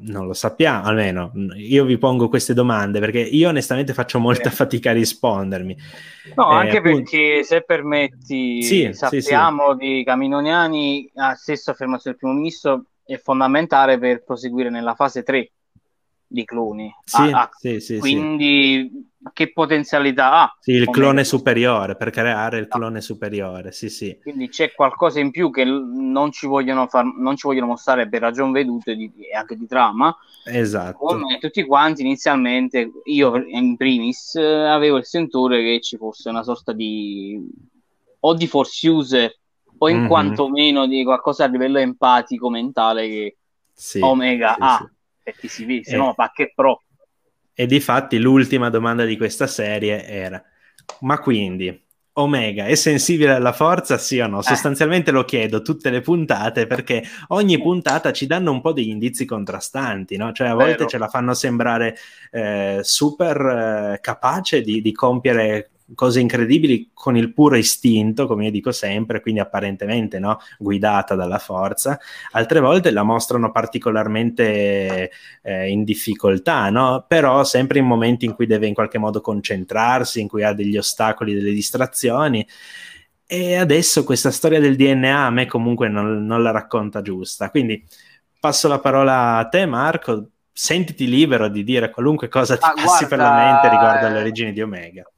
non 0.02 0.28
lo 0.28 0.34
sappiamo, 0.34 0.86
almeno 0.86 1.32
io 1.56 1.84
vi 1.84 1.98
pongo 1.98 2.30
queste 2.30 2.54
domande 2.54 3.00
perché 3.00 3.20
io 3.20 3.50
onestamente 3.50 3.94
faccio 3.94 4.20
molta 4.20 4.50
fatica 4.50 4.92
a 4.92 4.94
rispondermi. 4.94 5.76
No, 6.36 6.52
eh, 6.52 6.56
anche 6.56 6.78
appunto... 6.78 6.98
perché 7.12 7.44
se 7.44 7.64
permetti, 7.64 8.64
sì, 8.64 8.90
sappiamo 8.94 9.74
sì, 9.74 9.86
sì. 9.86 9.94
di 9.94 10.04
Caminoniani, 10.04 11.12
la 11.14 11.34
stessa 11.36 11.72
affermazione 11.72 12.16
del 12.16 12.18
primo 12.18 12.40
ministro 12.40 12.86
è 13.04 13.18
fondamentale 13.18 13.98
per 13.98 14.24
proseguire 14.24 14.70
nella 14.70 14.96
fase 14.96 15.24
3 15.24 15.52
di 16.30 16.46
cloni. 16.46 16.94
Sì, 17.04 17.22
ah, 17.22 17.42
ah, 17.42 17.50
sì, 17.52 17.80
sì, 17.80 17.98
quindi 17.98 19.08
che 19.34 19.52
potenzialità 19.52 20.32
ha? 20.32 20.58
Sì, 20.60 20.72
il 20.72 20.88
clone 20.90 21.24
superiore, 21.24 21.96
per 21.96 22.12
creare 22.12 22.60
il 22.60 22.68
clone 22.68 23.02
superiore, 23.02 23.72
sì, 23.72 23.90
sì. 23.90 24.18
Quindi 24.22 24.48
c'è 24.48 24.72
qualcosa 24.74 25.20
in 25.20 25.32
più 25.32 25.50
che 25.50 25.66
non 25.66 26.32
ci 26.32 26.46
vogliono, 26.46 26.88
far, 26.88 27.04
non 27.04 27.36
ci 27.36 27.48
vogliono 27.48 27.66
mostrare 27.68 28.08
per 28.08 28.22
ragioni 28.22 28.52
vedute 28.52 28.92
e 28.92 29.36
anche 29.36 29.56
di 29.56 29.66
trama. 29.66 30.16
Esatto. 30.46 30.98
Come 30.98 31.40
tutti 31.40 31.66
quanti 31.66 32.02
inizialmente, 32.02 32.92
io 33.06 33.36
in 33.36 33.76
primis, 33.76 34.36
avevo 34.36 34.98
il 34.98 35.06
sentore 35.06 35.64
che 35.64 35.82
ci 35.82 35.98
fosse 35.98 36.30
una 36.30 36.44
sorta 36.44 36.72
di... 36.72 37.42
o 38.20 38.34
di 38.36 38.48
force 38.48 38.88
user 38.88 39.38
o 39.80 39.90
in 39.90 39.98
mm-hmm. 39.98 40.08
quanto 40.08 40.50
meno 40.50 40.86
di 40.86 41.04
qualcosa 41.04 41.46
a 41.46 41.48
livello 41.48 41.80
empatico, 41.80 42.50
mentale 42.50 43.08
che 43.08 43.38
sì, 43.74 44.00
Omega 44.00 44.56
ha. 44.58 44.90
Perché 45.32 45.48
si 45.48 45.66
vede, 45.66 45.84
se 45.84 45.98
no, 45.98 46.14
ma 46.18 46.32
che 46.34 46.52
pro. 46.54 46.82
E 47.54 47.66
di 47.66 47.80
fatti 47.80 48.20
l'ultima 48.20 48.70
domanda 48.70 49.04
di 49.04 49.18
questa 49.18 49.48
serie 49.48 50.06
era, 50.06 50.42
ma 51.02 51.20
quindi 51.20 51.88
Omega 52.14 52.66
è 52.66 52.76
sensibile 52.76 53.32
alla 53.32 53.54
forza, 53.54 53.98
sì 53.98 54.20
o 54.20 54.28
no? 54.28 54.40
Eh. 54.40 54.44
Sostanzialmente 54.44 55.12
lo 55.12 55.24
chiedo 55.24 55.62
tutte 55.62 55.90
le 55.90 56.02
puntate 56.02 56.68
perché 56.68 57.04
ogni 57.30 57.60
puntata 57.60 58.12
ci 58.12 58.28
danno 58.28 58.52
un 58.52 58.62
po' 58.62 58.74
degli 58.74 58.90
indizi 58.90 59.26
contrastanti, 59.26 60.18
no? 60.18 60.32
Cioè 60.32 60.50
a 60.50 60.54
volte 60.54 60.78
Vero. 60.78 60.90
ce 60.90 60.98
la 60.98 61.08
fanno 61.08 61.34
sembrare 61.34 61.96
eh, 62.32 62.80
super 62.82 63.38
eh, 63.94 64.00
capace 64.02 64.62
di, 64.62 64.82
di 64.82 64.92
compiere 64.92 65.72
cose 65.96 66.20
incredibili 66.20 66.92
con 66.94 67.18
il 67.18 67.34
puro 67.34 67.56
istinto, 67.56 68.28
come 68.28 68.46
io 68.46 68.52
dico 68.52 68.72
sempre, 68.72 69.22
quindi 69.22 69.40
apparentemente 69.40 70.20
no? 70.20 70.40
guidata 70.58 71.16
dalla 71.16 71.40
forza, 71.40 72.00
altre 72.32 72.60
volte 72.60 72.92
la 72.92 73.04
mostrano 73.04 73.52
particolarmente 73.52 75.12
eh, 75.42 75.70
in 75.70 75.84
difficoltà, 75.84 76.70
no? 76.70 77.06
però 77.08 77.44
sempre 77.44 77.80
in 77.80 77.86
momenti 77.86 78.26
in 78.26 78.34
cui 78.34 78.46
deve 78.46 78.68
in 78.68 78.74
qualche 78.74 78.98
modo 78.98 79.22
concentrarsi, 79.22 80.22
in 80.22 80.28
cui 80.28 80.44
ha 80.44 80.54
degli 80.54 80.78
ostacoli, 80.78 81.34
delle 81.34 81.52
distrazioni. 81.52 82.46
E 83.32 83.56
adesso 83.56 84.04
questa 84.04 84.32
storia 84.32 84.60
del 84.60 84.76
DNA 84.76 85.26
a 85.26 85.30
me 85.30 85.46
comunque 85.46 85.88
non, 85.88 86.26
non 86.26 86.42
la 86.42 86.50
racconta 86.50 87.04
giusta. 87.04 87.52
Quindi 87.52 87.86
passo 88.40 88.68
la 88.68 88.80
parola 88.80 89.38
a 89.38 89.48
te, 89.48 89.68
Marco. 89.68 90.30
Sentiti 90.52 91.08
libero 91.08 91.48
di 91.48 91.64
dire 91.64 91.92
qualunque 91.92 92.28
cosa 92.28 92.58
ti 92.58 92.66
ah, 92.66 92.74
passi 92.74 93.06
guarda, 93.06 93.08
per 93.08 93.18
la 93.20 93.34
mente 93.36 93.70
riguardo 93.70 94.06
alle 94.08 94.20
origini 94.20 94.52
di 94.52 94.62
Omega 94.62 95.10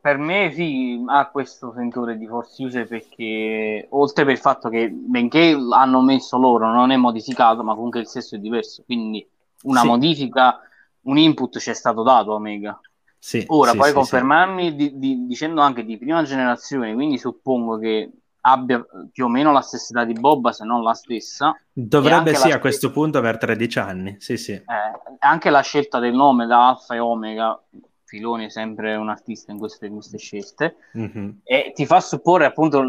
per 0.00 0.16
me 0.16 0.50
sì, 0.52 1.02
ha 1.06 1.28
questo 1.28 1.72
sentore 1.74 2.16
di 2.16 2.26
force 2.26 2.64
user 2.64 2.88
perché 2.88 3.86
oltre 3.90 4.24
per 4.24 4.32
il 4.32 4.40
fatto 4.40 4.68
che 4.68 4.88
benché 4.90 5.56
hanno 5.72 6.00
messo 6.00 6.38
loro 6.38 6.72
non 6.72 6.90
è 6.90 6.96
modificato, 6.96 7.62
ma 7.62 7.74
comunque 7.74 8.00
il 8.00 8.08
sesso 8.08 8.34
è 8.36 8.38
diverso, 8.38 8.82
quindi 8.84 9.26
una 9.64 9.80
sì. 9.80 9.86
modifica, 9.86 10.58
un 11.02 11.18
input 11.18 11.58
ci 11.58 11.70
è 11.70 11.74
stato 11.74 12.02
dato 12.02 12.32
a 12.32 12.34
Omega. 12.34 12.80
Sì, 13.18 13.44
Ora 13.48 13.72
sì, 13.72 13.76
poi 13.76 13.92
confermarmi 13.92 14.74
di, 14.74 14.98
di, 14.98 15.26
dicendo 15.26 15.60
anche 15.60 15.84
di 15.84 15.98
prima 15.98 16.22
generazione, 16.22 16.94
quindi 16.94 17.18
suppongo 17.18 17.76
che 17.76 18.10
abbia 18.42 18.82
più 19.12 19.26
o 19.26 19.28
meno 19.28 19.52
la 19.52 19.60
stessa 19.60 19.92
età 19.92 20.04
di 20.04 20.18
Boba, 20.18 20.52
se 20.52 20.64
non 20.64 20.82
la 20.82 20.94
stessa. 20.94 21.54
Dovrebbe 21.70 22.34
sì, 22.34 22.50
a 22.50 22.58
questo 22.58 22.90
punto 22.90 23.18
aver 23.18 23.36
13 23.36 23.78
anni, 23.78 24.16
sì 24.18 24.38
sì. 24.38 24.52
Eh, 24.52 24.64
anche 25.18 25.50
la 25.50 25.60
scelta 25.60 25.98
del 25.98 26.14
nome 26.14 26.46
da 26.46 26.68
Alfa 26.68 26.94
e 26.94 26.98
Omega 26.98 27.60
Filoni 28.10 28.46
è 28.46 28.50
sempre 28.50 28.96
un 28.96 29.08
artista 29.08 29.52
in 29.52 29.58
queste, 29.58 29.86
in 29.86 29.92
queste 29.92 30.18
scelte 30.18 30.74
mm-hmm. 30.98 31.30
e 31.44 31.70
ti 31.72 31.86
fa 31.86 32.00
supporre 32.00 32.44
appunto 32.44 32.84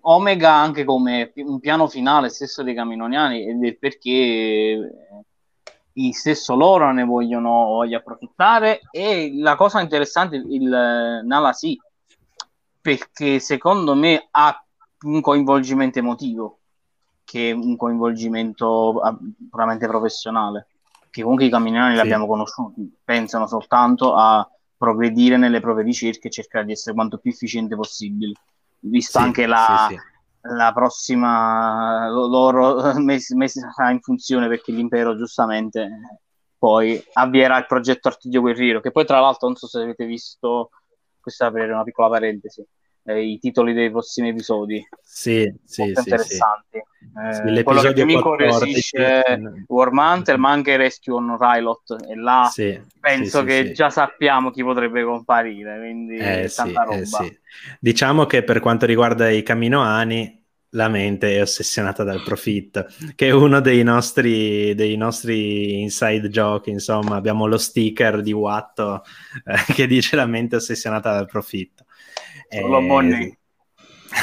Omega 0.00 0.54
anche 0.54 0.84
come 0.84 1.32
un 1.36 1.60
piano 1.60 1.86
finale 1.86 2.30
stesso 2.30 2.62
dei 2.62 2.74
Caminoniani 2.74 3.46
ed 3.46 3.62
è 3.62 3.74
perché 3.74 4.10
eh, 5.92 6.12
stesso 6.12 6.56
loro 6.56 6.90
ne 6.92 7.04
vogliono, 7.04 7.50
voglio 7.66 7.98
approfittare 7.98 8.80
e 8.90 9.32
la 9.36 9.54
cosa 9.54 9.82
interessante 9.82 10.36
il 10.36 11.20
Nala 11.22 11.52
sì 11.52 11.78
perché 12.80 13.40
secondo 13.40 13.94
me 13.94 14.28
ha 14.30 14.64
un 15.02 15.20
coinvolgimento 15.20 15.98
emotivo 15.98 16.58
che 17.22 17.52
un 17.52 17.76
coinvolgimento 17.76 18.98
ah, 19.00 19.14
puramente 19.50 19.86
professionale 19.86 20.68
che 21.10 21.20
comunque 21.20 21.44
i 21.44 21.50
camminani 21.50 21.90
sì. 21.90 21.94
li 21.94 22.00
abbiamo 22.00 22.26
conosciuti, 22.26 22.92
pensano 23.04 23.46
soltanto 23.46 24.16
a 24.16 24.48
progredire 24.84 25.36
nelle 25.36 25.60
proprie 25.60 25.84
ricerche 25.84 26.28
e 26.28 26.30
cercare 26.30 26.66
di 26.66 26.72
essere 26.72 26.94
quanto 26.94 27.18
più 27.18 27.30
efficiente 27.30 27.74
possibile. 27.74 28.34
Visto 28.80 29.18
sì, 29.18 29.24
anche 29.24 29.46
la, 29.46 29.86
sì, 29.88 29.94
sì. 29.94 30.00
la 30.54 30.72
prossima 30.72 32.08
loro 32.08 32.94
messa 33.00 33.90
in 33.90 34.00
funzione 34.00 34.46
perché 34.48 34.72
l'impero 34.72 35.16
giustamente 35.16 36.20
poi 36.64 37.02
avvierà 37.12 37.58
il 37.58 37.66
progetto 37.66 38.08
Artiglio 38.08 38.40
Guerriero, 38.40 38.80
che 38.80 38.90
poi 38.90 39.04
tra 39.04 39.20
l'altro 39.20 39.48
non 39.48 39.56
so 39.56 39.66
se 39.66 39.80
avete 39.80 40.06
visto, 40.06 40.70
questa 41.20 41.50
per 41.50 41.70
una 41.70 41.82
piccola 41.82 42.08
parentesi, 42.08 42.66
eh, 43.04 43.22
i 43.22 43.38
titoli 43.38 43.72
dei 43.72 43.90
prossimi 43.90 44.30
episodi. 44.30 44.86
Sì, 45.02 45.52
sì, 45.64 45.82
sì 45.82 45.88
interessanti. 45.88 46.78
Sì. 46.78 46.92
Eh, 47.16 47.62
quello 47.62 47.92
che 47.92 48.04
mi 48.04 48.14
incuriosisce 48.14 49.22
è 49.22 49.38
War 49.68 49.92
Mantle, 49.92 50.36
ma 50.36 50.50
anche 50.50 50.76
Rescue 50.76 51.14
on 51.14 51.36
Rylot. 51.38 51.96
E 52.08 52.16
là 52.16 52.48
sì, 52.50 52.80
penso 52.98 53.44
che 53.44 53.72
già 53.72 53.90
sappiamo 53.90 54.50
chi 54.50 54.62
potrebbe 54.62 55.04
comparire, 55.04 55.78
quindi 55.78 56.16
eh, 56.16 56.50
tanta 56.54 56.82
eh, 56.82 56.86
roba. 56.86 57.26
Diciamo 57.78 58.26
che 58.26 58.42
per 58.42 58.60
quanto 58.60 58.86
riguarda 58.86 59.28
i 59.28 59.42
Caminoani, 59.42 60.42
la 60.70 60.88
mente 60.88 61.36
è 61.36 61.40
ossessionata 61.40 62.02
dal 62.02 62.22
profitto, 62.22 62.86
che 63.14 63.28
è 63.28 63.30
uno 63.30 63.60
dei 63.60 63.84
nostri, 63.84 64.74
dei 64.74 64.96
nostri 64.96 65.80
inside 65.82 66.28
joke, 66.28 66.68
insomma, 66.68 67.14
abbiamo 67.14 67.46
lo 67.46 67.58
sticker 67.58 68.22
di 68.22 68.32
Watto 68.32 69.04
eh, 69.44 69.72
che 69.72 69.86
dice 69.86 70.16
la 70.16 70.26
mente 70.26 70.56
è 70.56 70.58
ossessionata 70.58 71.12
dal 71.12 71.26
profitto. 71.26 71.83
Solo 72.48 72.78
eh, 72.78 72.86
Bonnie. 72.86 73.38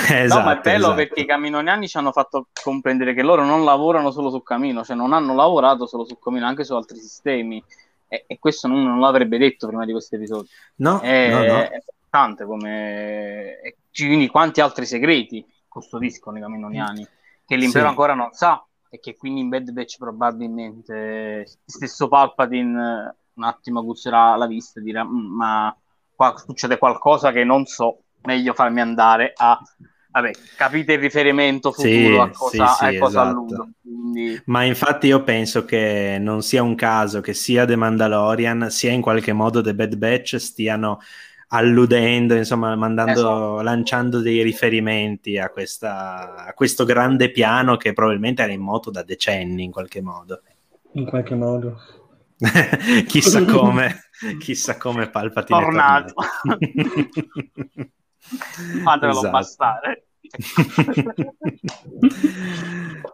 Esatto, 0.10 0.40
no, 0.40 0.46
ma 0.46 0.58
è 0.58 0.62
bello 0.62 0.78
esatto. 0.78 0.96
perché 0.96 1.22
i 1.22 1.26
caminoniani 1.26 1.88
ci 1.88 1.98
hanno 1.98 2.12
fatto 2.12 2.48
comprendere 2.64 3.14
che 3.14 3.24
loro 3.24 3.44
non 3.44 3.64
lavorano 3.64 4.12
solo 4.12 4.30
su 4.30 4.42
Camino, 4.42 4.84
cioè 4.84 4.96
non 4.96 5.14
hanno 5.14 5.36
lavorato 5.36 5.86
solo 5.86 6.06
su 6.06 6.18
Camino, 6.20 6.46
anche 6.46 6.64
su 6.64 6.74
altri 6.76 6.98
sistemi. 6.98 7.64
e, 8.08 8.26
e 8.28 8.40
questo 8.40 8.68
non, 8.68 8.84
non, 8.84 9.00
l'avrebbe 9.00 9.38
detto 9.38 9.68
prima 9.68 9.86
di 9.86 9.92
questo 9.92 10.16
episodio. 10.16 10.50
No, 10.78 11.00
è, 11.00 11.30
no, 11.30 11.38
no. 11.38 11.60
è 11.62 11.82
importante 11.84 12.46
come... 12.46 13.76
quindi 13.94 14.28
quanti 14.28 14.62
altri 14.62 14.86
segreti 14.86 15.46
custodiscono 15.68 16.38
i 16.38 16.42
camminoniani 16.42 17.08
che 17.46 17.56
l'impero 17.56 17.86
sì. 17.86 17.90
ancora 17.90 18.14
non 18.14 18.32
sa 18.32 18.66
e 18.90 19.00
che 19.00 19.16
quindi 19.16 19.40
in 19.40 19.50
Bad 19.50 19.72
Batch 19.72 19.98
probabilmente 19.98 21.46
stesso 21.66 22.10
Palpatine 22.10 23.16
un 23.34 23.44
attimo 23.44 23.80
aguzerà 23.80 24.36
la 24.36 24.48
vista 24.48 24.80
e 24.80 24.84
dirà 24.84 25.06
mm, 25.06 25.36
ma 25.36 25.76
qua 26.14 26.36
succede 26.38 26.78
qualcosa 26.78 27.32
che 27.32 27.46
non 27.46 27.66
so, 27.66 28.04
meglio 28.24 28.54
farmi 28.54 28.82
andare 28.82 29.34
a 29.36 29.60
vabbè, 30.12 30.32
capite 30.58 30.94
il 30.94 31.00
riferimento 31.00 31.72
futuro 31.72 31.90
sì, 31.90 32.16
a 32.16 32.30
cosa, 32.30 32.68
sì, 32.68 32.76
sì, 32.76 32.96
a 32.96 33.00
cosa 33.00 33.22
esatto. 33.22 33.28
alludo. 33.28 33.70
Quindi... 33.82 34.42
Ma 34.46 34.64
infatti 34.64 35.08
io 35.08 35.24
penso 35.24 35.66
che 35.66 36.18
non 36.20 36.42
sia 36.42 36.62
un 36.62 36.76
caso 36.76 37.22
che 37.22 37.34
sia 37.34 37.66
The 37.66 37.76
Mandalorian 37.76 38.70
sia 38.70 38.92
in 38.92 39.02
qualche 39.02 39.34
modo 39.34 39.62
The 39.62 39.74
Bad 39.74 39.96
Batch 39.96 40.36
stiano 40.38 41.00
alludendo, 41.54 42.36
insomma, 42.36 42.76
mandando, 42.76 43.12
esatto. 43.12 43.62
lanciando 43.62 44.20
dei 44.20 44.42
riferimenti 44.42 45.38
a, 45.38 45.50
questa, 45.50 46.46
a 46.46 46.54
questo 46.54 46.86
grande 46.86 47.30
piano 47.30 47.76
che 47.78 47.94
probabilmente 47.94 48.42
era 48.42 48.54
in 48.54 48.62
moto 48.62 48.90
da 48.90 49.04
decenni 49.04 49.64
in 49.64 49.72
qualche 49.72 50.02
modo. 50.02 50.42
In 50.94 51.06
qualche 51.06 51.36
modo. 51.36 51.78
chissà 53.06 53.46
come, 53.46 54.10
chissà 54.40 54.78
come 54.78 55.10
Palpatine 55.10 55.62
tornato. 55.62 56.14
Fatelo 58.84 59.12
esatto. 59.12 59.30
bastare. 59.30 60.06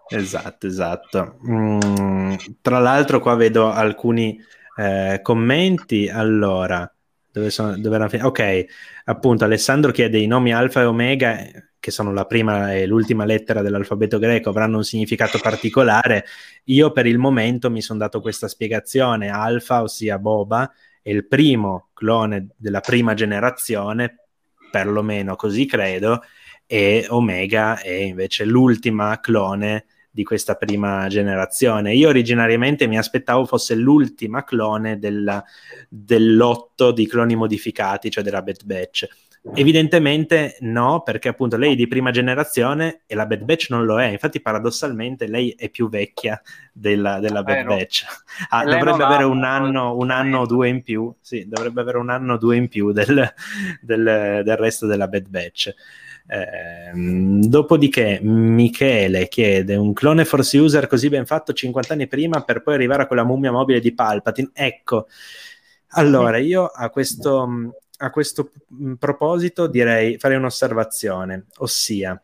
esatto, 0.10 0.68
esatto. 0.68 1.40
Mm, 1.50 2.34
tra 2.62 2.80
l'altro 2.80 3.20
qua 3.20 3.36
vedo 3.36 3.72
alcuni 3.72 4.40
eh, 4.76 5.20
commenti. 5.24 6.10
Allora, 6.10 6.92
dove 7.32 7.50
sono, 7.50 7.78
dove 7.78 7.96
erano 7.96 8.28
Ok, 8.28 8.66
appunto 9.06 9.44
Alessandro 9.44 9.92
chiede 9.92 10.20
i 10.20 10.28
nomi 10.28 10.54
alfa 10.54 10.82
e 10.82 10.86
omega, 10.86 11.38
che 11.80 11.92
sono 11.92 12.12
la 12.12 12.26
prima 12.26 12.74
e 12.74 12.86
l'ultima 12.86 13.26
lettera 13.26 13.62
dell'alfabeto 13.62 14.20
greco, 14.20 14.50
avranno 14.50 14.78
un 14.78 14.84
significato 14.84 15.40
particolare. 15.42 16.26
Io 16.66 16.92
per 16.92 17.06
il 17.06 17.18
momento 17.18 17.70
mi 17.70 17.82
sono 17.82 18.00
dato 18.00 18.22
questa 18.22 18.48
spiegazione. 18.48 19.30
Alfa, 19.30 19.82
ossia 19.82 20.20
Boba, 20.20 20.72
è 21.02 21.10
il 21.10 21.28
primo 21.28 21.90
clone 21.94 22.50
della 22.58 22.82
prima 22.82 23.14
generazione, 23.14 24.27
perlomeno 24.70 25.36
così 25.36 25.66
credo, 25.66 26.24
e 26.66 27.06
Omega 27.10 27.80
è 27.80 27.92
invece 27.92 28.46
l'ultima 28.46 29.20
clone 29.20 29.86
di 30.10 30.24
questa 30.24 30.56
prima 30.56 31.08
generazione. 31.08 31.94
Io 31.94 32.10
originariamente 32.10 32.88
mi 32.88 32.98
aspettavo 32.98 33.46
fosse 33.46 33.76
l'ultima 33.76 34.44
clone 34.44 34.98
della, 34.98 35.44
dell'otto 35.88 36.92
di 36.92 37.06
cloni 37.08 37.36
modificati, 37.36 38.10
cioè 38.10 38.24
della 38.24 38.42
Bad 38.42 38.66
Batch. 38.66 39.08
Evidentemente 39.54 40.58
no, 40.62 41.02
perché 41.04 41.30
appunto 41.30 41.58
lei 41.58 41.74
è 41.74 41.76
di 41.76 41.88
prima 41.88 42.12
generazione 42.12 43.02
e 43.06 43.16
la 43.16 43.26
Bad 43.26 43.44
Batch 43.44 43.70
non 43.70 43.86
lo 43.86 44.00
è. 44.00 44.08
Infatti, 44.08 44.42
paradossalmente, 44.42 45.28
lei 45.28 45.52
è 45.58 45.70
più 45.70 45.90
vecchia 45.90 46.42
della, 46.72 47.20
della 47.20 47.44
Bad 47.44 47.66
Batch. 47.66 48.06
Ah, 48.50 48.64
dovrebbe 48.64 49.04
avere 49.04 49.24
un 49.24 49.44
anno, 49.44 49.96
un 49.96 50.12
anno 50.12 50.42
o 50.42 50.46
due 50.46 50.70
in 50.70 50.84
più. 50.84 51.14
Sì, 51.22 51.48
dovrebbe 51.48 51.82
avere 51.82 51.98
un 51.98 52.10
anno 52.10 52.34
o 52.34 52.38
due 52.38 52.56
in 52.56 52.68
più 52.68 52.92
del, 52.92 53.34
del, 53.82 54.42
del 54.44 54.58
resto 54.58 54.86
della 54.86 55.08
Bad 55.08 55.28
Batch. 55.28 55.74
Eh, 56.30 56.92
dopodiché 56.94 58.20
Michele 58.22 59.30
chiede 59.30 59.76
un 59.76 59.94
clone 59.94 60.26
force 60.26 60.58
user 60.58 60.86
così 60.86 61.08
ben 61.08 61.26
fatto 61.26 61.54
50 61.54 61.94
anni 61.94 62.08
prima 62.08 62.44
per 62.44 62.62
poi 62.62 62.74
arrivare 62.74 63.04
a 63.04 63.08
quella 63.08 63.24
mummia 63.24 63.52
mobile 63.52 63.80
di 63.80 63.94
Palpatine. 63.94 64.50
Ecco, 64.54 65.08
allora 65.92 66.38
io 66.38 66.66
a 66.66 66.90
questo, 66.90 67.74
a 67.98 68.10
questo 68.10 68.52
proposito 68.98 69.68
direi 69.68 70.18
farei 70.18 70.38
un'osservazione, 70.38 71.48
ossia 71.58 72.22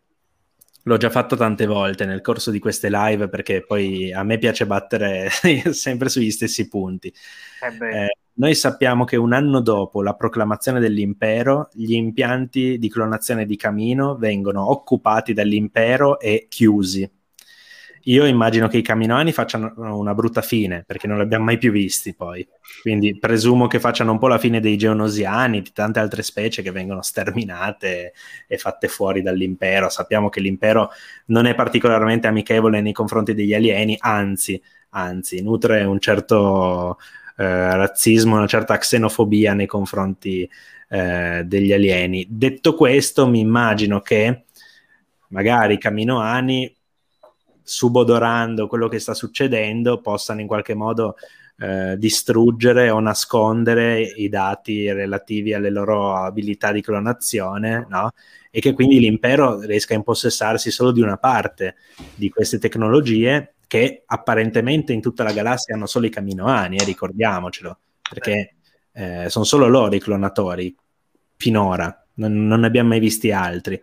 l'ho 0.86 0.97
già 0.97 1.09
fatto 1.09 1.36
tante 1.36 1.65
volte 1.65 2.05
nel 2.05 2.21
corso 2.21 2.51
di 2.51 2.59
queste 2.59 2.89
live 2.89 3.29
perché 3.29 3.63
poi 3.63 4.12
a 4.12 4.23
me 4.23 4.38
piace 4.38 4.65
battere 4.65 5.29
sempre 5.71 6.09
sugli 6.09 6.31
stessi 6.31 6.67
punti. 6.67 7.07
Eh 7.07 8.03
eh, 8.03 8.17
noi 8.36 8.55
sappiamo 8.55 9.05
che 9.05 9.15
un 9.15 9.33
anno 9.33 9.62
dopo 9.62 10.01
la 10.01 10.15
proclamazione 10.15 10.79
dell'impero, 10.79 11.69
gli 11.73 11.93
impianti 11.93 12.77
di 12.77 12.89
clonazione 12.89 13.45
di 13.45 13.55
Camino 13.55 14.15
vengono 14.15 14.69
occupati 14.69 15.33
dall'impero 15.33 16.19
e 16.19 16.47
chiusi. 16.49 17.09
Io 18.05 18.25
immagino 18.25 18.67
che 18.67 18.77
i 18.77 18.81
caminoani 18.81 19.31
facciano 19.31 19.73
una 19.77 20.13
brutta 20.13 20.41
fine, 20.41 20.83
perché 20.85 21.07
non 21.07 21.17
li 21.17 21.23
abbiamo 21.23 21.45
mai 21.45 21.57
più 21.57 21.71
visti 21.71 22.13
poi. 22.13 22.45
Quindi 22.81 23.17
presumo 23.17 23.67
che 23.67 23.79
facciano 23.79 24.11
un 24.11 24.17
po' 24.17 24.27
la 24.27 24.37
fine 24.37 24.59
dei 24.59 24.75
geonosiani, 24.75 25.61
di 25.61 25.71
tante 25.71 25.99
altre 25.99 26.21
specie 26.21 26.61
che 26.61 26.71
vengono 26.71 27.01
sterminate 27.01 28.13
e 28.47 28.57
fatte 28.57 28.89
fuori 28.89 29.21
dall'impero. 29.21 29.87
Sappiamo 29.87 30.27
che 30.27 30.41
l'impero 30.41 30.89
non 31.27 31.45
è 31.45 31.55
particolarmente 31.55 32.27
amichevole 32.27 32.81
nei 32.81 32.91
confronti 32.91 33.33
degli 33.33 33.53
alieni, 33.53 33.95
anzi, 33.99 34.61
anzi, 34.89 35.41
nutre 35.41 35.83
un 35.83 35.99
certo 35.99 36.97
eh, 37.37 37.75
razzismo, 37.75 38.35
una 38.35 38.47
certa 38.47 38.77
xenofobia 38.77 39.53
nei 39.53 39.67
confronti 39.67 40.49
eh, 40.89 41.43
degli 41.45 41.71
alieni. 41.71 42.27
Detto 42.29 42.75
questo, 42.75 43.27
mi 43.27 43.39
immagino 43.39 44.01
che 44.01 44.43
magari 45.29 45.75
i 45.75 45.79
caminoani, 45.79 46.75
subodorando 47.63 48.67
quello 48.67 48.88
che 48.88 48.99
sta 48.99 49.13
succedendo, 49.13 50.02
possano 50.02 50.41
in 50.41 50.47
qualche 50.47 50.73
modo 50.73 51.15
eh, 51.58 51.95
distruggere 51.97 52.89
o 52.89 52.99
nascondere 52.99 54.02
i 54.02 54.28
dati 54.30 54.91
relativi 54.91 55.54
alle 55.54 55.69
loro 55.69 56.15
abilità 56.15 56.71
di 56.71 56.82
clonazione, 56.82 57.86
no? 57.89 58.12
e 58.52 58.60
che 58.60 58.73
quindi 58.73 58.99
l'impero 58.99 59.62
riesca 59.62 59.93
a 59.93 59.97
impossessarsi 59.97 60.71
solo 60.71 60.91
di 60.91 61.02
una 61.02 61.17
parte 61.17 61.76
di 62.15 62.30
queste 62.30 62.60
tecnologie 62.60 63.56
che 63.67 64.04
apparentemente 64.06 64.93
in 64.93 65.02
tutta 65.02 65.23
la 65.23 65.32
galassia 65.32 65.73
hanno 65.73 65.88
solo 65.88 66.06
i 66.06 66.12
caminoani, 66.12 66.78
eh, 66.78 66.84
ricordiamocelo, 66.84 67.80
perché 68.08 68.56
eh, 68.91 69.26
sono 69.30 69.45
solo 69.45 69.67
loro 69.67 69.95
i 69.95 69.99
clonatori, 69.99 70.76
finora, 71.36 72.06
non, 72.15 72.45
non 72.45 72.60
ne 72.60 72.67
abbiamo 72.67 72.89
mai 72.89 72.99
visti 72.99 73.32
altri. 73.32 73.82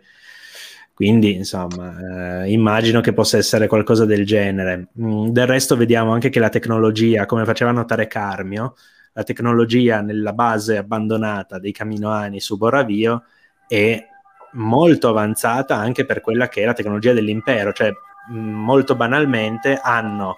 Quindi, 0.93 1.33
insomma, 1.33 2.43
eh, 2.43 2.51
immagino 2.51 3.01
che 3.01 3.13
possa 3.13 3.37
essere 3.37 3.67
qualcosa 3.67 4.05
del 4.05 4.25
genere. 4.25 4.89
Mm, 4.99 5.29
del 5.29 5.47
resto, 5.47 5.75
vediamo 5.75 6.13
anche 6.13 6.29
che 6.29 6.39
la 6.39 6.49
tecnologia, 6.49 7.25
come 7.25 7.45
faceva 7.45 7.71
notare 7.71 8.07
Carmio, 8.07 8.75
la 9.13 9.23
tecnologia 9.23 10.01
nella 10.01 10.33
base 10.33 10.77
abbandonata 10.77 11.59
dei 11.59 11.71
caminoani 11.71 12.39
su 12.39 12.57
Boravio 12.57 13.23
è 13.67 14.07
molto 14.53 15.09
avanzata 15.09 15.75
anche 15.75 16.05
per 16.05 16.21
quella 16.21 16.47
che 16.47 16.61
è 16.61 16.65
la 16.65 16.73
tecnologia 16.73 17.13
dell'impero, 17.13 17.73
cioè 17.73 17.91
molto 18.29 18.95
banalmente 18.95 19.79
hanno 19.81 20.35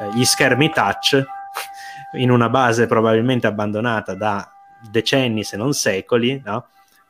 eh, 0.00 0.14
gli 0.14 0.24
schermi 0.24 0.70
touch 0.70 1.22
in 2.16 2.30
una 2.30 2.48
base 2.48 2.86
probabilmente 2.86 3.46
abbandonata 3.46 4.14
da 4.14 4.50
decenni 4.90 5.42
se 5.42 5.56
non 5.56 5.72
secoli, 5.72 6.40
no? 6.44 6.66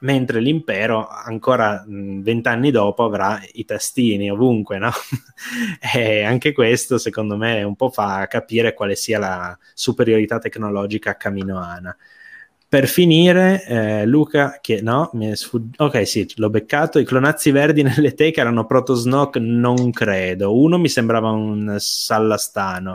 Mentre 0.07 0.38
l'impero 0.38 1.09
ancora 1.09 1.85
vent'anni 1.85 2.71
dopo 2.71 3.03
avrà 3.03 3.40
i 3.55 3.64
tastini 3.64 4.31
ovunque, 4.31 4.79
no? 4.79 4.90
e 5.95 6.23
anche 6.23 6.53
questo 6.53 6.97
secondo 6.97 7.37
me 7.37 7.64
un 7.64 7.75
po' 7.75 7.90
fa 7.90 8.25
capire 8.29 8.73
quale 8.73 8.95
sia 8.95 9.19
la 9.19 9.59
superiorità 9.75 10.38
tecnologica 10.38 11.16
caminoana. 11.16 11.95
Per 12.69 12.87
finire, 12.87 13.64
eh, 13.64 14.07
Luca, 14.07 14.59
che 14.61 14.81
no, 14.81 15.11
mi 15.14 15.31
è 15.31 15.37
sfuggito. 15.37 15.85
Ok, 15.85 16.07
sì, 16.07 16.31
l'ho 16.37 16.51
beccato. 16.51 16.99
I 16.99 17.05
clonazzi 17.05 17.51
verdi 17.51 17.83
nelle 17.83 18.14
teche 18.14 18.40
erano 18.40 18.66
Protosnock? 18.66 19.37
Non 19.37 19.90
credo. 19.90 20.57
Uno 20.57 20.77
mi 20.77 20.88
sembrava 20.88 21.31
un 21.31 21.77
Sallastano. 21.79 22.92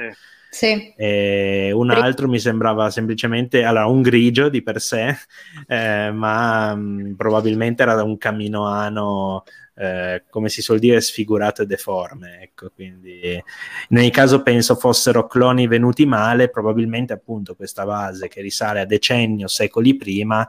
Sì. 0.53 0.93
E 0.97 1.71
un 1.73 1.91
altro 1.91 2.27
mi 2.27 2.37
sembrava 2.37 2.89
semplicemente 2.89 3.63
allora, 3.63 3.85
un 3.85 4.01
grigio 4.01 4.49
di 4.49 4.61
per 4.61 4.81
sé, 4.81 5.15
eh, 5.65 6.11
ma 6.11 6.75
mh, 6.75 6.81
mm, 6.81 7.13
probabilmente 7.13 7.83
era 7.83 8.03
un 8.03 8.17
caminoano 8.17 9.43
eh, 9.75 10.25
come 10.29 10.49
si 10.49 10.61
suol 10.61 10.79
dire, 10.79 10.99
sfigurato 10.99 11.61
e 11.61 11.65
deforme. 11.65 12.41
Ecco, 12.41 12.69
quindi 12.75 13.41
nel 13.89 14.09
caso 14.11 14.43
penso 14.43 14.75
fossero 14.75 15.25
cloni 15.25 15.67
venuti 15.67 16.05
male, 16.05 16.49
probabilmente 16.49 17.13
appunto 17.13 17.55
questa 17.55 17.85
base 17.85 18.27
che 18.27 18.41
risale 18.41 18.81
a 18.81 18.85
decenni 18.85 19.45
o 19.45 19.47
secoli 19.47 19.95
prima. 19.95 20.47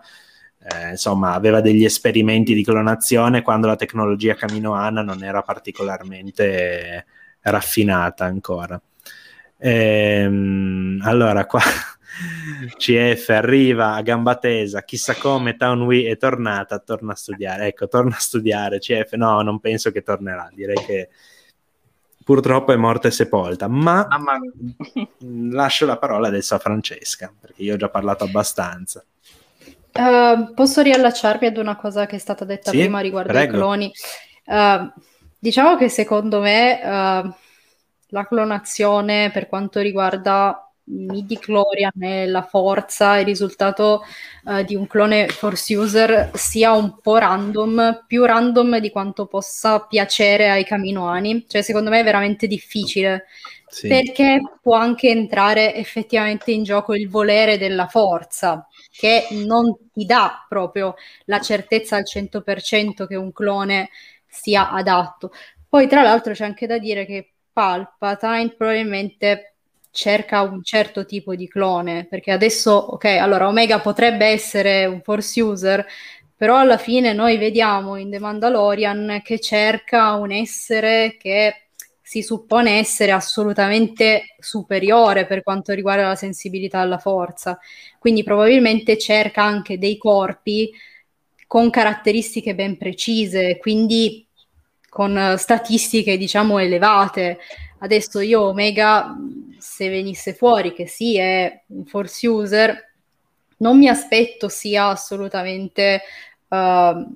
Eh, 0.65 0.91
insomma, 0.91 1.35
aveva 1.35 1.61
degli 1.61 1.85
esperimenti 1.85 2.55
di 2.55 2.65
clonazione 2.65 3.43
quando 3.43 3.69
la 3.69 3.77
tecnologia 3.77 4.35
caminoana 4.35 5.03
non 5.03 5.23
era 5.23 5.43
particolarmente 5.43 7.07
raffinata 7.43 8.25
ancora. 8.25 8.81
Ehm, 9.65 11.01
allora, 11.05 11.47
qua 11.47 11.61
CF 12.77 13.29
arriva 13.29 13.95
a 13.95 14.03
gamba 14.03 14.35
tesa, 14.35 14.83
chissà 14.83 15.15
come 15.15 15.57
Town 15.57 15.83
Wii 15.83 16.07
è 16.07 16.17
tornata, 16.17 16.81
torna 16.81 17.13
a 17.13 17.17
studiare. 17.17 17.67
Ecco, 17.69 17.87
torna 17.87 18.17
a 18.17 18.21
studiare. 18.21 18.81
CF, 18.81 19.13
no, 19.13 19.41
non 19.43 19.61
penso 19.61 19.93
che 19.93 20.03
tornerà. 20.03 20.51
Direi 20.53 20.85
che 20.85 21.09
purtroppo 22.25 22.73
è 22.73 22.77
morta 22.77 23.07
e 23.07 23.13
sepolta, 23.13 23.69
ma 23.69 24.09
lascio 25.51 25.87
la 25.87 25.97
parola 25.97 26.27
adesso 26.27 26.57
a 26.57 26.59
Francesca, 26.59 27.33
perché 27.39 27.63
io 27.63 27.75
ho 27.75 27.79
già 27.79 27.89
parlato 27.89 28.25
abbastanza. 28.25 29.05
Uh, 29.93 30.55
posso 30.55 30.81
riallacciarmi 30.81 31.47
ad 31.47 31.59
una 31.59 31.77
cosa 31.77 32.07
che 32.07 32.17
è 32.17 32.19
stata 32.19 32.45
detta 32.45 32.71
sì? 32.71 32.79
prima 32.79 33.01
riguardo 33.01 33.31
Prego. 33.31 33.53
i 33.53 33.57
cloni? 33.57 33.93
Uh, 34.47 34.91
diciamo 35.39 35.77
che 35.77 35.89
secondo 35.89 36.41
me 36.41 36.81
uh, 36.83 37.35
la 38.13 38.27
clonazione 38.27 39.31
per 39.33 39.49
quanto 39.49 39.81
riguarda 39.81 40.67
midi 40.85 41.39
chlorian 41.39 42.03
e 42.03 42.27
la 42.27 42.43
forza, 42.43 43.19
il 43.19 43.25
risultato 43.25 44.03
uh, 44.45 44.63
di 44.63 44.75
un 44.75 44.87
clone 44.87 45.29
force 45.29 45.77
user 45.77 46.31
sia 46.35 46.73
un 46.73 46.99
po' 47.01 47.19
random, 47.19 48.05
più 48.07 48.25
random 48.25 48.79
di 48.79 48.91
quanto 48.91 49.27
possa 49.27 49.81
piacere 49.81 50.51
ai 50.51 50.65
caminoani. 50.65 51.47
Cioè, 51.47 51.63
secondo 51.63 51.91
me 51.91 52.01
è 52.01 52.05
veramente 52.05 52.47
difficile. 52.47 53.27
Sì. 53.67 53.89
Perché 53.89 54.39
può 54.61 54.77
anche 54.77 55.09
entrare 55.09 55.75
effettivamente 55.75 56.53
in 56.53 56.63
gioco 56.63 56.95
il 56.95 57.09
volere 57.09 57.57
della 57.57 57.87
forza, 57.87 58.67
che 58.91 59.29
non 59.31 59.75
ti 59.91 60.05
dà 60.05 60.45
proprio 60.47 60.95
la 61.25 61.41
certezza 61.41 61.97
al 61.97 62.05
100% 62.05 63.07
che 63.07 63.17
un 63.17 63.33
clone 63.33 63.89
sia 64.27 64.71
adatto. 64.71 65.31
Poi, 65.69 65.89
tra 65.89 66.03
l'altro, 66.03 66.35
c'è 66.35 66.45
anche 66.45 66.67
da 66.67 66.77
dire 66.79 67.07
che 67.07 67.32
Palpatine 67.53 68.55
probabilmente 68.57 69.55
cerca 69.91 70.41
un 70.41 70.63
certo 70.63 71.05
tipo 71.05 71.35
di 71.35 71.47
clone, 71.47 72.07
perché 72.09 72.31
adesso, 72.33 72.73
ok, 72.73 73.05
allora 73.05 73.47
Omega 73.47 73.79
potrebbe 73.81 74.27
essere 74.27 74.87
un 74.87 75.03
force 75.03 75.41
user, 75.43 75.87
però 76.35 76.57
alla 76.57 76.79
fine 76.79 77.13
noi 77.13 77.37
vediamo 77.37 77.97
in 77.97 78.11
The 78.11 78.19
Mandalorian 78.19 79.21
che 79.23 79.39
cerca 79.39 80.15
un 80.15 80.33
essere 80.33 81.17
che 81.19 81.67
si 82.01 82.23
suppone 82.23 82.79
essere 82.79 83.13
assolutamente 83.13 84.35
superiore 84.39 85.25
per 85.25 85.43
quanto 85.43 85.73
riguarda 85.73 86.09
la 86.09 86.15
sensibilità 86.15 86.81
alla 86.81 86.99
forza, 86.99 87.59
quindi 87.99 88.23
probabilmente 88.23 88.99
cerca 88.99 89.43
anche 89.43 89.79
dei 89.79 89.97
corpi 89.97 90.71
con 91.47 91.71
caratteristiche 91.71 92.55
ben 92.55 92.77
precise, 92.77 93.59
quindi 93.59 94.27
con 94.93 95.37
statistiche 95.39 96.19
diciamo 96.19 96.59
elevate. 96.59 97.39
Adesso 97.79 98.21
io 98.21 98.43
Omega 98.43 99.17
se 99.57 99.89
venisse 99.89 100.35
fuori 100.35 100.75
che 100.75 100.87
sì, 100.87 101.17
è 101.17 101.63
un 101.69 101.87
force 101.87 102.29
user, 102.29 102.93
non 103.57 103.79
mi 103.79 103.89
aspetto 103.89 104.51
sia 104.51 104.89
assolutamente 104.89 106.03
uh, 106.49 107.11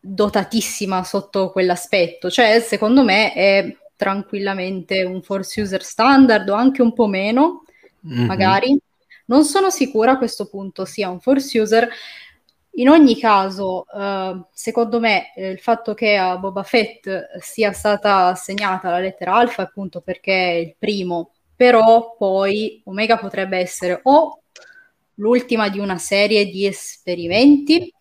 dotatissima 0.00 1.04
sotto 1.04 1.50
quell'aspetto. 1.50 2.30
Cioè, 2.30 2.60
secondo 2.60 3.04
me 3.04 3.34
è 3.34 3.76
tranquillamente 3.94 5.04
un 5.04 5.20
force 5.20 5.60
user 5.60 5.82
standard 5.82 6.48
o 6.48 6.54
anche 6.54 6.80
un 6.80 6.94
po' 6.94 7.08
meno, 7.08 7.64
mm-hmm. 8.06 8.24
magari. 8.24 8.78
Non 9.26 9.44
sono 9.44 9.68
sicura 9.68 10.12
a 10.12 10.16
questo 10.16 10.46
punto 10.46 10.86
sia 10.86 11.10
un 11.10 11.20
force 11.20 11.60
user. 11.60 11.90
In 12.78 12.88
ogni 12.88 13.18
caso, 13.18 13.86
uh, 13.90 14.44
secondo 14.52 15.00
me, 15.00 15.34
eh, 15.34 15.48
il 15.50 15.58
fatto 15.58 15.94
che 15.94 16.16
a 16.16 16.36
Boba 16.38 16.62
Fett 16.62 17.36
sia 17.40 17.72
stata 17.72 18.26
assegnata 18.26 18.90
la 18.90 19.00
lettera 19.00 19.34
alfa 19.34 19.62
appunto 19.62 20.00
perché 20.00 20.32
è 20.32 20.54
il 20.54 20.76
primo 20.78 21.32
però 21.58 22.14
poi 22.16 22.80
Omega 22.84 23.18
potrebbe 23.18 23.58
essere 23.58 23.98
o 24.04 24.42
l'ultima 25.14 25.68
di 25.68 25.80
una 25.80 25.98
serie 25.98 26.46
di 26.46 26.66
esperimenti 26.66 27.92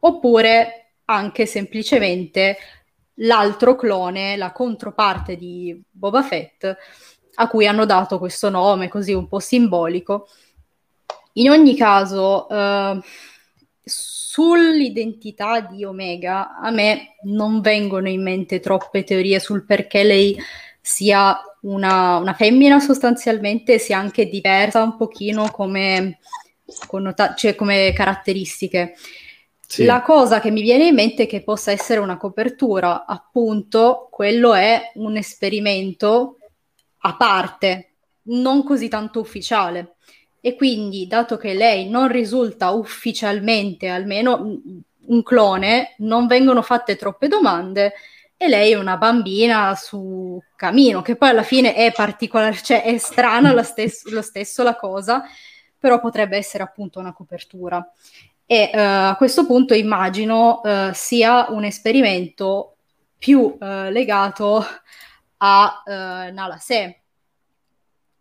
oppure 0.00 0.94
anche 1.04 1.46
semplicemente 1.46 2.56
l'altro 3.20 3.76
clone, 3.76 4.36
la 4.36 4.50
controparte 4.50 5.36
di 5.36 5.80
Boba 5.88 6.24
Fett, 6.24 6.76
a 7.34 7.46
cui 7.46 7.68
hanno 7.68 7.86
dato 7.86 8.18
questo 8.18 8.50
nome 8.50 8.88
così 8.88 9.12
un 9.12 9.28
po' 9.28 9.38
simbolico. 9.38 10.26
In 11.34 11.50
ogni 11.50 11.76
caso, 11.76 12.48
eh, 12.48 13.00
sull'identità 13.88 15.60
di 15.60 15.84
Omega, 15.84 16.58
a 16.58 16.70
me 16.70 17.14
non 17.22 17.60
vengono 17.60 18.08
in 18.08 18.20
mente 18.22 18.58
troppe 18.58 19.04
teorie 19.04 19.38
sul 19.38 19.64
perché 19.64 20.02
lei 20.02 20.36
sia 20.80 21.40
una, 21.62 22.16
una 22.16 22.34
femmina 22.34 22.80
sostanzialmente 22.80 23.78
sia 23.78 23.98
anche 23.98 24.28
diversa 24.28 24.82
un 24.82 24.96
pochino 24.96 25.50
come, 25.50 26.18
connota- 26.88 27.34
cioè 27.34 27.54
come 27.54 27.92
caratteristiche. 27.94 28.96
Sì. 29.64 29.84
La 29.84 30.02
cosa 30.02 30.40
che 30.40 30.50
mi 30.50 30.62
viene 30.62 30.88
in 30.88 30.94
mente 30.94 31.24
è 31.24 31.26
che 31.26 31.42
possa 31.42 31.70
essere 31.70 32.00
una 32.00 32.16
copertura, 32.16 33.04
appunto, 33.04 34.08
quello 34.10 34.54
è 34.54 34.92
un 34.94 35.16
esperimento 35.16 36.38
a 36.98 37.16
parte, 37.16 37.94
non 38.24 38.64
così 38.64 38.88
tanto 38.88 39.20
ufficiale. 39.20 39.95
E 40.46 40.54
quindi, 40.54 41.08
dato 41.08 41.36
che 41.36 41.54
lei 41.54 41.88
non 41.88 42.06
risulta 42.06 42.70
ufficialmente, 42.70 43.88
almeno 43.88 44.60
un 45.06 45.22
clone, 45.24 45.96
non 45.98 46.28
vengono 46.28 46.62
fatte 46.62 46.94
troppe 46.94 47.26
domande 47.26 47.94
e 48.36 48.46
lei 48.46 48.70
è 48.70 48.76
una 48.76 48.96
bambina 48.96 49.74
su 49.74 50.40
camino, 50.54 51.02
che 51.02 51.16
poi 51.16 51.30
alla 51.30 51.42
fine 51.42 51.74
è 51.74 51.90
particolare, 51.90 52.54
cioè 52.62 52.84
è 52.84 52.96
strana 52.96 53.52
lo 53.52 53.64
stesso, 53.64 54.08
lo 54.10 54.22
stesso 54.22 54.62
la 54.62 54.76
cosa, 54.76 55.24
però 55.76 55.98
potrebbe 55.98 56.36
essere 56.36 56.62
appunto 56.62 57.00
una 57.00 57.12
copertura. 57.12 57.84
E 58.46 58.70
uh, 58.72 58.78
a 58.78 59.14
questo 59.16 59.46
punto 59.46 59.74
immagino 59.74 60.60
uh, 60.62 60.92
sia 60.92 61.46
un 61.48 61.64
esperimento 61.64 62.76
più 63.18 63.40
uh, 63.40 63.90
legato 63.90 64.64
a 65.38 65.82
Nala 65.84 66.58
Se 66.58 67.00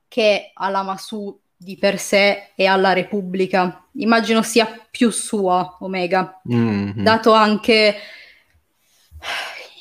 che 0.07 0.51
alla 0.55 0.81
Masu 0.81 1.39
di 1.55 1.77
per 1.77 1.99
sé 1.99 2.51
e 2.55 2.65
alla 2.65 2.93
Repubblica. 2.93 3.87
Immagino 3.93 4.41
sia 4.41 4.67
più 4.89 5.09
sua 5.09 5.77
Omega, 5.79 6.41
mm-hmm. 6.47 7.03
dato 7.03 7.31
anche 7.31 7.95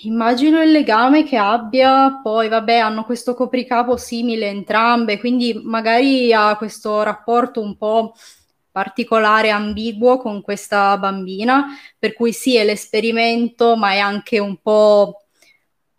Immagino 0.04 0.62
il 0.62 0.70
legame 0.70 1.24
che 1.24 1.36
abbia, 1.36 2.20
poi 2.22 2.48
vabbè, 2.48 2.76
hanno 2.76 3.04
questo 3.04 3.34
copricapo 3.34 3.96
simile 3.96 4.48
entrambe, 4.48 5.18
quindi 5.18 5.58
magari 5.64 6.30
ha 6.32 6.56
questo 6.56 7.02
rapporto 7.02 7.62
un 7.62 7.76
po' 7.76 8.14
particolare, 8.70 9.48
ambiguo 9.50 10.18
con 10.18 10.42
questa 10.42 10.98
bambina, 10.98 11.66
per 11.98 12.12
cui 12.12 12.32
sì, 12.32 12.56
è 12.56 12.64
l'esperimento, 12.64 13.76
ma 13.76 13.92
è 13.92 13.98
anche 13.98 14.38
un 14.38 14.58
po' 14.60 15.23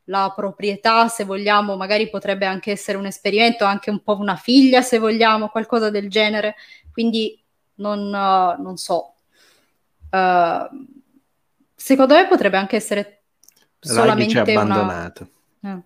la 0.05 0.31
proprietà, 0.35 1.07
se 1.07 1.23
vogliamo, 1.23 1.75
magari 1.75 2.09
potrebbe 2.09 2.45
anche 2.45 2.71
essere 2.71 2.97
un 2.97 3.05
esperimento, 3.05 3.65
anche 3.65 3.89
un 3.89 4.01
po' 4.01 4.17
una 4.17 4.35
figlia, 4.35 4.81
se 4.81 4.99
vogliamo, 4.99 5.49
qualcosa 5.49 5.89
del 5.89 6.09
genere. 6.09 6.55
Quindi 6.91 7.39
non, 7.75 7.99
uh, 7.99 8.61
non 8.61 8.77
so. 8.77 9.13
Uh, 10.09 10.85
secondo 11.75 12.15
me 12.15 12.27
potrebbe 12.27 12.57
anche 12.57 12.75
essere 12.75 13.21
solamente 13.79 14.31
ci 14.31 14.37
ha 14.37 14.41
abbandonato. 14.41 15.27
Una... 15.61 15.81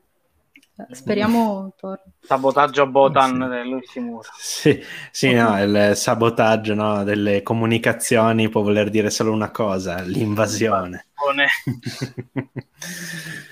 Eh, 0.87 0.95
speriamo 0.95 1.73
torni. 1.77 2.11
Sabotaggio 2.21 2.83
a 2.83 2.85
Botan 2.85 3.31
sì. 3.31 3.47
dell'ultimo 3.47 4.21
Sì, 4.37 4.83
sì 5.11 5.33
no, 5.33 5.61
il 5.61 5.93
sabotaggio 5.95 6.73
no, 6.73 7.03
delle 7.03 7.41
comunicazioni 7.41 8.49
può 8.49 8.61
voler 8.61 8.89
dire 8.89 9.09
solo 9.09 9.31
una 9.31 9.51
cosa, 9.51 10.01
l'invasione. 10.01 11.07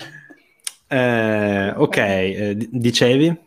eh, 0.88 1.72
ok, 1.76 1.96
eh, 1.96 2.56
dicevi? 2.70 3.46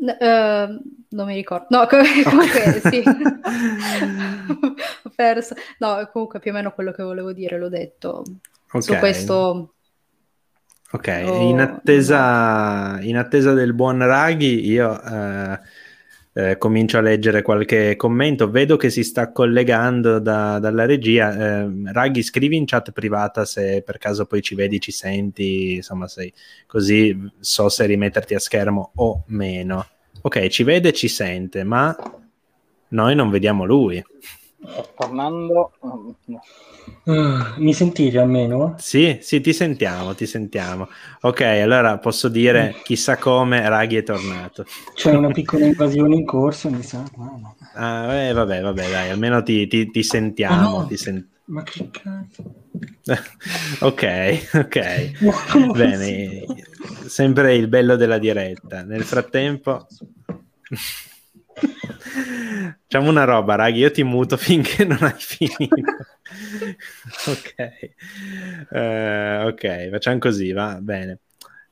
Uh, 0.00 0.80
non 1.10 1.26
mi 1.26 1.34
ricordo. 1.34 1.66
No, 1.70 1.86
comunque 1.88 2.80
sì. 2.90 3.02
Ho 5.02 5.12
perso. 5.14 5.54
No, 5.78 6.08
comunque 6.12 6.40
più 6.40 6.50
o 6.50 6.54
meno 6.54 6.72
quello 6.72 6.92
che 6.92 7.02
volevo 7.02 7.32
dire 7.32 7.58
l'ho 7.58 7.68
detto. 7.68 8.24
Okay. 8.66 8.82
Su 8.82 8.94
questo... 8.96 9.74
Ok, 10.92 11.22
oh, 11.24 11.40
in, 11.42 11.60
attesa, 11.60 12.98
in, 13.00 13.16
attesa, 13.16 13.52
del 13.52 13.74
buon 13.74 14.04
Raghi 14.04 14.66
io 14.66 15.00
eh, 15.00 15.60
eh, 16.32 16.58
comincio 16.58 16.98
a 16.98 17.00
leggere 17.00 17.42
qualche 17.42 17.96
commento, 17.96 18.50
vedo 18.50 18.76
che 18.76 18.90
si 18.90 19.02
sta 19.02 19.32
collegando 19.32 20.18
da, 20.18 20.58
dalla 20.58 20.86
regia. 20.86 21.62
Eh, 21.62 21.70
Raghi, 21.92 22.22
scrivi 22.22 22.56
in 22.56 22.66
chat 22.66 22.92
privata 22.92 23.44
se 23.44 23.82
per 23.82 23.98
caso 23.98 24.26
poi 24.26 24.40
ci 24.40 24.54
vedi, 24.54 24.80
ci 24.80 24.92
senti, 24.92 25.74
insomma, 25.74 26.06
sei 26.06 26.32
così 26.66 27.30
so 27.40 27.68
se 27.68 27.86
rimetterti 27.86 28.34
a 28.34 28.38
schermo 28.38 28.92
o 28.96 29.24
meno. 29.26 29.86
Ok, 30.22 30.48
ci 30.48 30.62
vede, 30.62 30.92
ci 30.92 31.08
sente, 31.08 31.64
ma 31.64 31.96
noi 32.88 33.14
non 33.14 33.30
vediamo 33.30 33.64
lui. 33.64 34.02
Tornando... 34.96 35.72
Uh, 37.04 37.58
mi 37.58 37.72
sentite 37.72 38.18
almeno? 38.18 38.74
Sì, 38.78 39.18
sì, 39.20 39.40
ti 39.40 39.52
sentiamo, 39.52 40.14
ti 40.14 40.26
sentiamo. 40.26 40.88
Ok, 41.22 41.40
allora 41.40 41.98
posso 41.98 42.28
dire 42.28 42.80
chissà 42.84 43.16
come 43.16 43.66
Raghi 43.68 43.96
è 43.96 44.02
tornato. 44.02 44.64
C'è 44.94 45.14
una 45.14 45.30
piccola 45.32 45.64
invasione 45.64 46.14
in 46.14 46.24
corso, 46.24 46.70
mi 46.70 46.82
sa. 46.82 47.04
No. 47.16 47.56
Ah, 47.74 48.12
eh, 48.14 48.32
vabbè, 48.32 48.60
vabbè, 48.60 48.90
dai, 48.90 49.10
almeno 49.10 49.42
ti, 49.42 49.66
ti, 49.66 49.90
ti 49.90 50.02
sentiamo. 50.02 50.76
Oh 50.76 50.80
no. 50.80 50.86
ti 50.86 50.96
sen- 50.96 51.28
Ma 51.46 51.62
che 51.62 51.88
cazzo? 51.90 52.42
ok, 53.80 54.02
ok. 54.54 54.76
Bene, 55.74 56.44
sempre 57.08 57.54
il 57.54 57.68
bello 57.68 57.96
della 57.96 58.18
diretta. 58.18 58.82
Nel 58.82 59.04
frattempo... 59.04 59.86
Facciamo 61.54 63.10
una 63.10 63.24
roba, 63.24 63.54
raghi, 63.54 63.80
io 63.80 63.90
ti 63.90 64.02
muto 64.02 64.36
finché 64.36 64.84
non 64.84 64.98
hai 65.02 65.14
finito. 65.16 65.76
ok, 67.26 67.54
uh, 68.70 69.46
ok, 69.46 69.90
facciamo 69.90 70.18
così, 70.18 70.52
va 70.52 70.78
bene. 70.80 71.20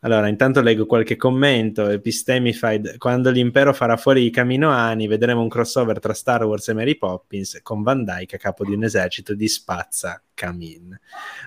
Allora, 0.00 0.28
intanto 0.28 0.60
leggo 0.60 0.86
qualche 0.86 1.16
commento. 1.16 1.88
Epistemified, 1.88 2.98
quando 2.98 3.30
l'impero 3.30 3.72
farà 3.72 3.96
fuori 3.96 4.24
i 4.24 4.30
caminoani, 4.30 5.08
vedremo 5.08 5.40
un 5.40 5.48
crossover 5.48 5.98
tra 5.98 6.12
Star 6.14 6.44
Wars 6.44 6.68
e 6.68 6.74
Mary 6.74 6.96
Poppins 6.96 7.58
con 7.62 7.82
Van 7.82 8.04
Dyke 8.04 8.36
a 8.36 8.38
capo 8.38 8.64
di 8.64 8.74
un 8.74 8.84
esercito 8.84 9.34
di 9.34 9.48
spazza 9.48 10.22
camin. 10.34 10.96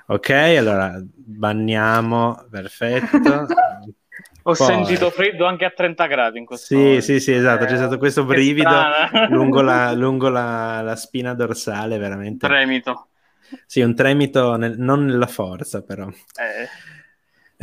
Ok, 0.07 0.29
allora 0.31 1.01
banniamo, 1.01 2.45
perfetto. 2.49 3.47
Ho 4.43 4.53
Poi... 4.53 4.65
sentito 4.65 5.11
freddo 5.11 5.45
anche 5.45 5.65
a 5.65 5.69
30 5.69 6.05
gradi 6.07 6.39
in 6.39 6.45
questo 6.45 6.65
Sì, 6.65 6.75
momento. 6.75 7.01
sì, 7.01 7.19
sì, 7.19 7.33
esatto. 7.33 7.65
C'è 7.65 7.75
stato 7.75 7.97
questo 7.97 8.25
brivido 8.25 8.69
lungo, 9.29 9.61
la, 9.61 9.91
lungo 9.93 10.29
la, 10.29 10.81
la, 10.81 10.95
spina 10.95 11.33
dorsale, 11.33 11.97
veramente. 11.97 12.47
Tremito. 12.47 13.07
Sì, 13.65 13.81
un 13.81 13.93
tremito 13.93 14.55
nel, 14.55 14.77
non 14.79 15.05
nella 15.05 15.27
forza, 15.27 15.83
però. 15.83 16.07
Eh. 16.07 16.67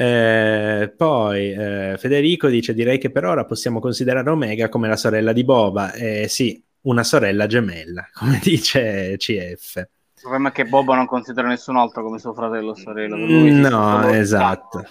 Eh, 0.00 0.94
poi 0.96 1.52
eh, 1.52 1.96
Federico 1.98 2.46
dice: 2.46 2.74
Direi 2.74 2.98
che 2.98 3.10
per 3.10 3.24
ora 3.24 3.44
possiamo 3.44 3.80
considerare 3.80 4.30
Omega 4.30 4.68
come 4.68 4.86
la 4.86 4.96
sorella 4.96 5.32
di 5.32 5.42
Boba. 5.42 5.92
Eh, 5.92 6.28
sì, 6.28 6.62
una 6.82 7.02
sorella 7.02 7.46
gemella, 7.46 8.08
come 8.14 8.38
dice 8.40 9.16
CF. 9.16 9.76
Il 9.76 10.24
problema 10.24 10.50
è 10.50 10.52
che 10.52 10.64
Boba 10.64 10.94
non 10.94 11.06
considera 11.06 11.48
nessun 11.48 11.76
altro 11.76 12.04
come 12.04 12.18
suo 12.18 12.34
fratello 12.34 12.70
o 12.70 12.74
sorella. 12.74 13.16
No, 13.16 14.08
esatto. 14.10 14.84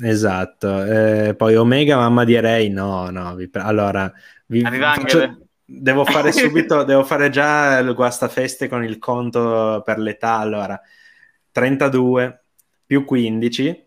Esatto. 0.00 0.84
Eh, 0.84 1.34
poi 1.34 1.56
Omega, 1.56 1.96
mamma 1.96 2.24
di 2.24 2.38
Rey, 2.38 2.68
no, 2.68 3.10
no. 3.10 3.34
Vi... 3.34 3.48
Allora, 3.52 4.12
vi 4.46 4.60
faccio... 4.62 5.46
devo 5.64 6.04
fare 6.04 6.30
subito, 6.32 6.84
devo 6.84 7.04
fare 7.04 7.30
già 7.30 7.78
il 7.78 7.94
guastafeste 7.94 8.68
con 8.68 8.84
il 8.84 8.98
conto 8.98 9.82
per 9.84 9.98
l'età. 9.98 10.38
Allora, 10.38 10.80
32 11.52 12.44
più 12.86 13.04
15 13.04 13.84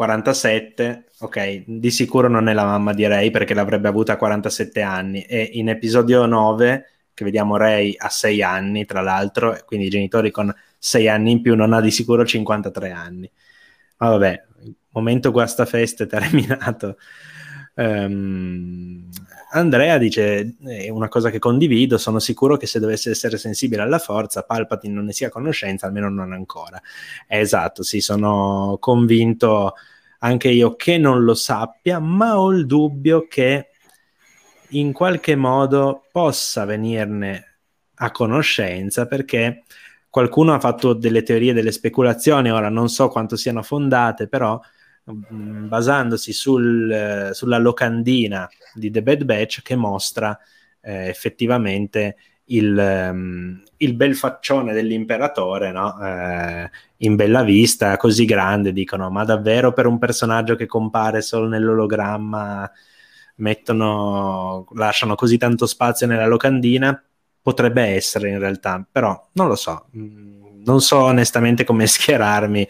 47, 0.00 1.04
ok, 1.18 1.64
di 1.66 1.90
sicuro 1.90 2.26
non 2.26 2.48
è 2.48 2.54
la 2.54 2.64
mamma 2.64 2.94
di 2.94 3.06
Ray 3.06 3.30
perché 3.30 3.52
l'avrebbe 3.52 3.86
avuta 3.86 4.14
a 4.14 4.16
47 4.16 4.80
anni 4.80 5.20
e 5.24 5.42
in 5.52 5.68
episodio 5.68 6.24
9 6.24 6.86
che 7.12 7.22
vediamo 7.22 7.58
Ray 7.58 7.94
a 7.98 8.08
6 8.08 8.42
anni 8.42 8.86
tra 8.86 9.02
l'altro, 9.02 9.58
quindi 9.66 9.88
i 9.88 9.90
genitori 9.90 10.30
con 10.30 10.50
6 10.78 11.06
anni 11.06 11.32
in 11.32 11.42
più 11.42 11.54
non 11.54 11.74
ha 11.74 11.82
di 11.82 11.90
sicuro 11.90 12.24
53 12.24 12.90
anni. 12.90 13.30
Ma 13.98 14.08
vabbè, 14.08 14.44
momento 14.92 15.30
guastafeste 15.30 16.06
terminato. 16.06 16.96
Um, 17.74 19.08
Andrea 19.52 19.98
dice 19.98 20.56
una 20.90 21.08
cosa 21.08 21.30
che 21.30 21.38
condivido, 21.38 21.98
sono 21.98 22.18
sicuro 22.18 22.56
che 22.56 22.66
se 22.66 22.78
dovesse 22.78 23.10
essere 23.10 23.36
sensibile 23.36 23.82
alla 23.82 23.98
forza, 23.98 24.42
Palpatine 24.42 24.94
non 24.94 25.06
ne 25.06 25.12
sia 25.12 25.28
a 25.28 25.30
conoscenza, 25.30 25.86
almeno 25.86 26.08
non 26.08 26.32
ancora. 26.32 26.80
esatto, 27.26 27.82
sì, 27.82 28.00
sono 28.00 28.76
convinto 28.80 29.74
anche 30.18 30.48
io 30.48 30.76
che 30.76 30.98
non 30.98 31.24
lo 31.24 31.34
sappia, 31.34 31.98
ma 31.98 32.38
ho 32.38 32.52
il 32.52 32.66
dubbio 32.66 33.26
che 33.26 33.68
in 34.70 34.92
qualche 34.92 35.34
modo 35.34 36.04
possa 36.12 36.64
venirne 36.64 37.46
a 37.94 38.10
conoscenza 38.10 39.06
perché 39.06 39.64
qualcuno 40.08 40.54
ha 40.54 40.60
fatto 40.60 40.92
delle 40.92 41.22
teorie, 41.22 41.52
delle 41.52 41.72
speculazioni, 41.72 42.50
ora 42.50 42.68
non 42.68 42.88
so 42.88 43.08
quanto 43.08 43.36
siano 43.36 43.62
fondate, 43.62 44.28
però 44.28 44.60
basandosi 45.12 46.32
sul, 46.32 47.30
sulla 47.32 47.58
locandina 47.58 48.48
di 48.74 48.90
The 48.90 49.02
Bad 49.02 49.24
Batch 49.24 49.62
che 49.62 49.76
mostra 49.76 50.38
eh, 50.80 51.08
effettivamente 51.08 52.16
il, 52.50 52.76
um, 52.76 53.62
il, 53.76 53.94
bel 53.94 54.16
faccione 54.16 54.72
dell'imperatore 54.72 55.72
no? 55.72 55.98
eh, 56.02 56.70
in 56.98 57.16
bella 57.16 57.42
vista, 57.42 57.96
così 57.96 58.24
grande, 58.24 58.72
dicono, 58.72 59.10
ma 59.10 59.24
davvero 59.24 59.72
per 59.72 59.86
un 59.86 59.98
personaggio 59.98 60.56
che 60.56 60.66
compare 60.66 61.22
solo 61.22 61.46
nell'ologramma 61.48 62.70
mettono, 63.36 64.66
lasciano 64.74 65.14
così 65.14 65.38
tanto 65.38 65.66
spazio 65.66 66.06
nella 66.06 66.26
locandina? 66.26 67.02
Potrebbe 67.42 67.82
essere 67.82 68.30
in 68.30 68.38
realtà, 68.38 68.84
però 68.90 69.28
non 69.32 69.48
lo 69.48 69.54
so, 69.54 69.86
mm, 69.96 70.62
non 70.64 70.80
so 70.80 70.98
onestamente 70.98 71.64
come 71.64 71.86
schierarmi 71.88 72.68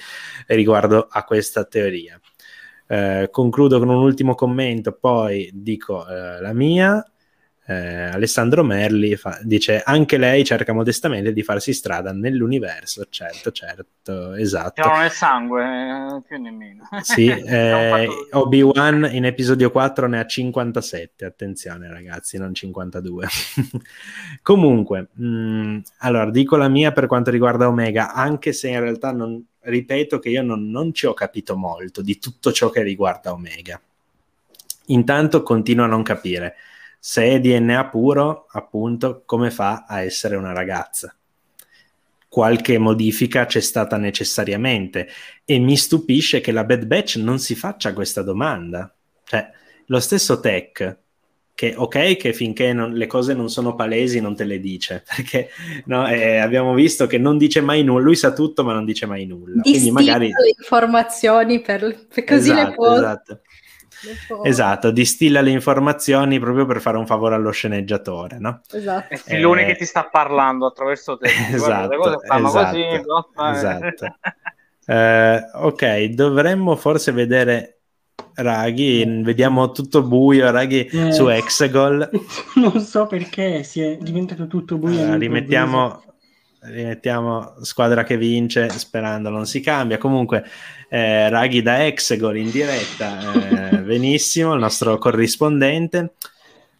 riguardo 0.48 1.08
a 1.10 1.24
questa 1.24 1.64
teoria. 1.64 2.20
Eh, 2.92 3.28
concludo 3.30 3.78
con 3.78 3.88
un 3.88 4.02
ultimo 4.02 4.34
commento, 4.34 4.90
poi 4.90 5.48
dico 5.54 6.04
eh, 6.08 6.40
la 6.40 6.52
mia. 6.52 7.04
Eh, 7.64 7.74
Alessandro 7.74 8.64
Merli 8.64 9.14
fa, 9.14 9.38
dice 9.42 9.80
anche 9.84 10.16
lei 10.16 10.42
cerca 10.44 10.72
modestamente 10.72 11.32
di 11.32 11.44
farsi 11.44 11.72
strada 11.72 12.10
nell'universo. 12.10 13.06
Certo 13.08 13.52
certo 13.52 14.32
esatto. 14.32 14.88
Non 14.88 15.02
è 15.02 15.08
sangue 15.08 15.62
eh, 15.62 16.22
più 16.26 16.40
nemmeno. 16.40 16.82
Sì, 17.02 17.28
eh, 17.30 18.08
Obi-Wan 18.32 19.08
in 19.12 19.24
episodio 19.24 19.70
4 19.70 20.08
ne 20.08 20.18
ha 20.18 20.26
57 20.26 21.24
attenzione 21.24 21.86
ragazzi 21.86 22.38
non 22.38 22.52
52 22.52 23.26
comunque 24.42 25.10
mh, 25.12 25.24
mm, 25.24 25.78
allora 25.98 26.28
dico 26.30 26.56
la 26.56 26.68
mia 26.68 26.90
per 26.90 27.06
quanto 27.06 27.30
riguarda 27.30 27.68
Omega 27.68 28.12
anche 28.12 28.52
se 28.52 28.68
in 28.68 28.80
realtà 28.80 29.12
non 29.12 29.44
ripeto 29.60 30.18
che 30.18 30.30
io 30.30 30.42
non, 30.42 30.70
non 30.70 30.92
ci 30.92 31.06
ho 31.06 31.14
capito 31.14 31.56
molto 31.56 32.02
di 32.02 32.18
tutto 32.18 32.52
ciò 32.52 32.70
che 32.70 32.82
riguarda 32.82 33.32
Omega 33.32 33.80
intanto 34.86 35.42
continuo 35.42 35.84
a 35.84 35.88
non 35.88 36.02
capire 36.02 36.56
se 37.02 37.24
è 37.24 37.40
DNA 37.40 37.88
puro, 37.88 38.46
appunto, 38.50 39.22
come 39.24 39.50
fa 39.50 39.86
a 39.88 40.02
essere 40.02 40.36
una 40.36 40.52
ragazza? 40.52 41.14
Qualche 42.28 42.76
modifica 42.76 43.46
c'è 43.46 43.60
stata 43.60 43.96
necessariamente 43.96 45.08
e 45.46 45.58
mi 45.58 45.78
stupisce 45.78 46.42
che 46.42 46.52
la 46.52 46.62
Bad 46.64 46.84
Batch 46.84 47.16
non 47.16 47.38
si 47.38 47.54
faccia 47.54 47.94
questa 47.94 48.20
domanda. 48.22 48.94
Cioè, 49.24 49.50
lo 49.86 49.98
stesso 49.98 50.40
Tech, 50.40 50.98
che 51.60 51.74
ok 51.76 52.16
che 52.16 52.32
finché 52.32 52.72
non, 52.72 52.94
le 52.94 53.06
cose 53.06 53.34
non 53.34 53.50
sono 53.50 53.74
palesi 53.74 54.18
non 54.18 54.34
te 54.34 54.44
le 54.44 54.60
dice, 54.60 55.04
perché 55.14 55.50
no, 55.84 56.08
eh, 56.08 56.38
abbiamo 56.38 56.72
visto 56.72 57.06
che 57.06 57.18
non 57.18 57.36
dice 57.36 57.60
mai 57.60 57.84
nulla, 57.84 58.02
lui 58.02 58.16
sa 58.16 58.32
tutto 58.32 58.64
ma 58.64 58.72
non 58.72 58.86
dice 58.86 59.04
mai 59.04 59.26
nulla. 59.26 59.60
Quindi 59.60 59.90
magari... 59.90 60.32
informazioni 60.56 61.60
per, 61.60 62.06
per 62.14 62.24
così 62.24 62.50
esatto, 62.50 62.68
le 62.68 62.74
può... 62.74 62.94
Esatto. 62.94 63.40
Esatto, 64.44 64.90
distilla 64.90 65.42
le 65.42 65.50
informazioni 65.50 66.40
proprio 66.40 66.64
per 66.64 66.80
fare 66.80 66.96
un 66.96 67.06
favore 67.06 67.34
allo 67.34 67.50
sceneggiatore, 67.50 68.38
no? 68.38 68.62
Esatto. 68.72 69.12
È 69.12 69.16
Filone 69.18 69.64
eh... 69.64 69.66
che 69.66 69.76
ti 69.76 69.84
sta 69.84 70.04
parlando 70.04 70.64
attraverso 70.64 71.18
te. 71.18 71.28
esatto, 71.52 71.92
esatto, 71.92 72.50
così, 72.50 72.82
no? 73.04 73.28
esatto. 73.52 74.16
eh, 74.86 75.50
ok, 75.52 76.04
dovremmo 76.04 76.74
forse 76.76 77.12
vedere 77.12 77.79
Raghi, 78.34 79.04
vediamo 79.22 79.70
tutto 79.72 80.02
buio, 80.02 80.50
Raghi, 80.50 80.84
eh, 80.86 81.12
su 81.12 81.28
Exegol. 81.28 82.08
Non 82.56 82.80
so 82.80 83.06
perché 83.06 83.62
si 83.62 83.80
è 83.80 83.96
diventato 83.96 84.46
tutto 84.46 84.76
buio. 84.76 85.00
Allora, 85.00 85.16
rimettiamo, 85.16 86.02
rimettiamo 86.60 87.54
squadra 87.62 88.04
che 88.04 88.18
vince 88.18 88.68
sperando 88.68 89.30
non 89.30 89.46
si 89.46 89.60
cambia 89.60 89.96
comunque 89.96 90.44
eh, 90.90 91.28
Raghi 91.30 91.62
da 91.62 91.86
Exegol 91.86 92.36
in 92.36 92.50
diretta 92.50 93.72
eh, 93.72 93.78
benissimo 93.78 94.52
il 94.52 94.60
nostro 94.60 94.98
corrispondente 94.98 96.12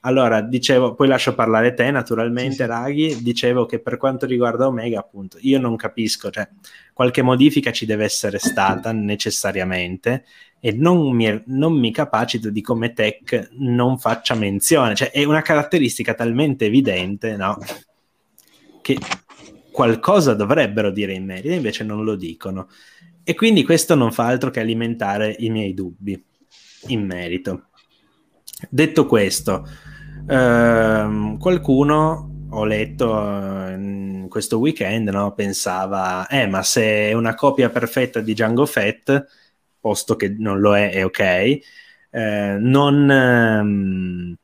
allora 0.01 0.43
dicevo 0.43 0.95
poi 0.95 1.09
lascio 1.09 1.35
parlare 1.35 1.73
te 1.73 1.91
naturalmente 1.91 2.57
sì, 2.57 2.63
sì. 2.63 2.67
Raghi 2.67 3.23
dicevo 3.23 3.65
che 3.65 3.79
per 3.79 3.97
quanto 3.97 4.27
riguarda 4.27 4.67
Omega 4.67 5.01
appunto 5.01 5.39
io 5.41 5.59
non 5.59 5.77
capisco 5.77 6.31
cioè 6.31 6.47
qualche 6.93 7.23
modifica 7.23 7.73
ci 7.73 7.87
deve 7.87 8.05
essere 8.05 8.39
stata 8.39 8.93
necessariamente 8.93 10.25
e 10.61 10.73
non 10.73 11.11
mi, 11.15 11.43
non 11.47 11.73
mi 11.73 11.91
capacito 11.91 12.51
di 12.51 12.61
come 12.61 12.93
Tech 12.93 13.49
non 13.53 13.99
faccia 13.99 14.35
menzione 14.35 14.95
cioè 14.95 15.11
è 15.11 15.25
una 15.25 15.41
caratteristica 15.41 16.13
talmente 16.13 16.67
evidente 16.67 17.37
no? 17.37 17.59
che 18.83 18.99
qualcosa 19.71 20.35
dovrebbero 20.35 20.91
dire 20.91 21.15
in 21.15 21.25
merito, 21.25 21.55
invece 21.55 21.85
non 21.85 22.05
lo 22.05 22.17
dicono. 22.17 22.69
E 23.23 23.35
quindi 23.35 23.65
questo 23.65 23.95
non 23.95 24.13
fa 24.13 24.27
altro 24.27 24.51
che 24.51 24.61
alimentare 24.61 25.35
i 25.39 25.51
miei 25.51 25.75
dubbi 25.75 26.23
in 26.89 27.07
merito. 27.07 27.69
Detto 28.69 29.07
questo, 29.07 29.67
ehm, 30.27 31.39
qualcuno, 31.39 32.47
ho 32.51 32.65
letto 32.65 33.11
in 33.69 34.27
questo 34.29 34.59
weekend, 34.59 35.09
no, 35.09 35.33
pensava, 35.33 36.27
eh, 36.27 36.47
ma 36.47 36.63
se 36.63 37.09
è 37.11 37.13
una 37.13 37.35
copia 37.35 37.71
perfetta 37.71 38.21
di 38.21 38.33
Django 38.33 38.67
Fett, 38.67 39.27
posto 39.81 40.17
che 40.17 40.29
non 40.39 40.61
lo 40.61 40.77
è, 40.77 40.91
è 40.93 41.05
ok, 41.05 41.21
eh, 41.21 42.57
non, 42.59 43.11
ehm, 43.11 44.37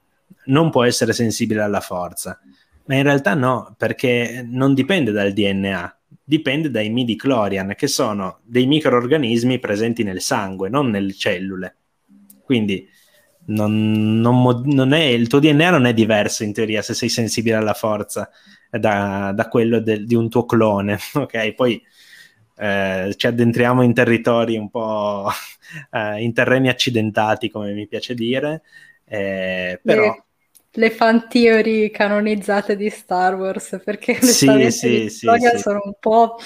non 0.46 0.70
può 0.70 0.84
essere 0.84 1.12
sensibile 1.12 1.62
alla 1.62 1.80
forza 1.80 2.40
ma 2.86 2.94
in 2.94 3.02
realtà 3.02 3.34
no, 3.34 3.74
perché 3.76 4.44
non 4.48 4.74
dipende 4.74 5.12
dal 5.12 5.32
DNA. 5.32 5.98
dipende 6.28 6.70
dai 6.70 6.88
midi-chlorian, 6.90 7.74
che 7.76 7.86
sono 7.86 8.40
dei 8.44 8.66
microorganismi 8.66 9.58
presenti 9.60 10.02
nel 10.02 10.20
sangue, 10.20 10.68
non 10.68 10.90
nelle 10.90 11.12
cellule. 11.12 11.76
Quindi 12.44 12.88
non, 13.46 14.20
non, 14.20 14.62
non 14.64 14.92
è, 14.92 15.02
il 15.02 15.28
tuo 15.28 15.38
DNA 15.40 15.70
non 15.70 15.86
è 15.86 15.94
diverso 15.94 16.42
in 16.44 16.52
teoria 16.52 16.82
se 16.82 16.94
sei 16.94 17.08
sensibile 17.08 17.56
alla 17.56 17.74
forza 17.74 18.28
da, 18.70 19.32
da 19.34 19.48
quello 19.48 19.80
del, 19.80 20.04
di 20.06 20.14
un 20.14 20.28
tuo 20.28 20.44
clone, 20.44 20.98
ok? 21.14 21.54
Poi 21.54 21.80
eh, 22.58 23.14
ci 23.16 23.26
addentriamo 23.26 23.82
in 23.82 23.92
territori 23.92 24.56
un 24.56 24.70
po' 24.70 25.28
eh, 25.90 26.22
in 26.22 26.32
terreni 26.32 26.68
accidentati, 26.68 27.50
come 27.50 27.72
mi 27.72 27.86
piace 27.86 28.14
dire, 28.14 28.62
eh, 29.04 29.78
però... 29.82 30.02
Le, 30.02 30.24
le 30.72 30.90
fan 30.90 31.28
theory 31.28 31.90
canonizzate 31.90 32.76
di 32.76 32.90
Star 32.90 33.34
Wars, 33.34 33.80
perché 33.84 34.20
sì, 34.22 34.70
sì, 34.70 34.70
sì, 34.70 35.08
sì, 35.08 35.28
sono 35.56 35.80
un 35.84 35.94
po'... 35.98 36.36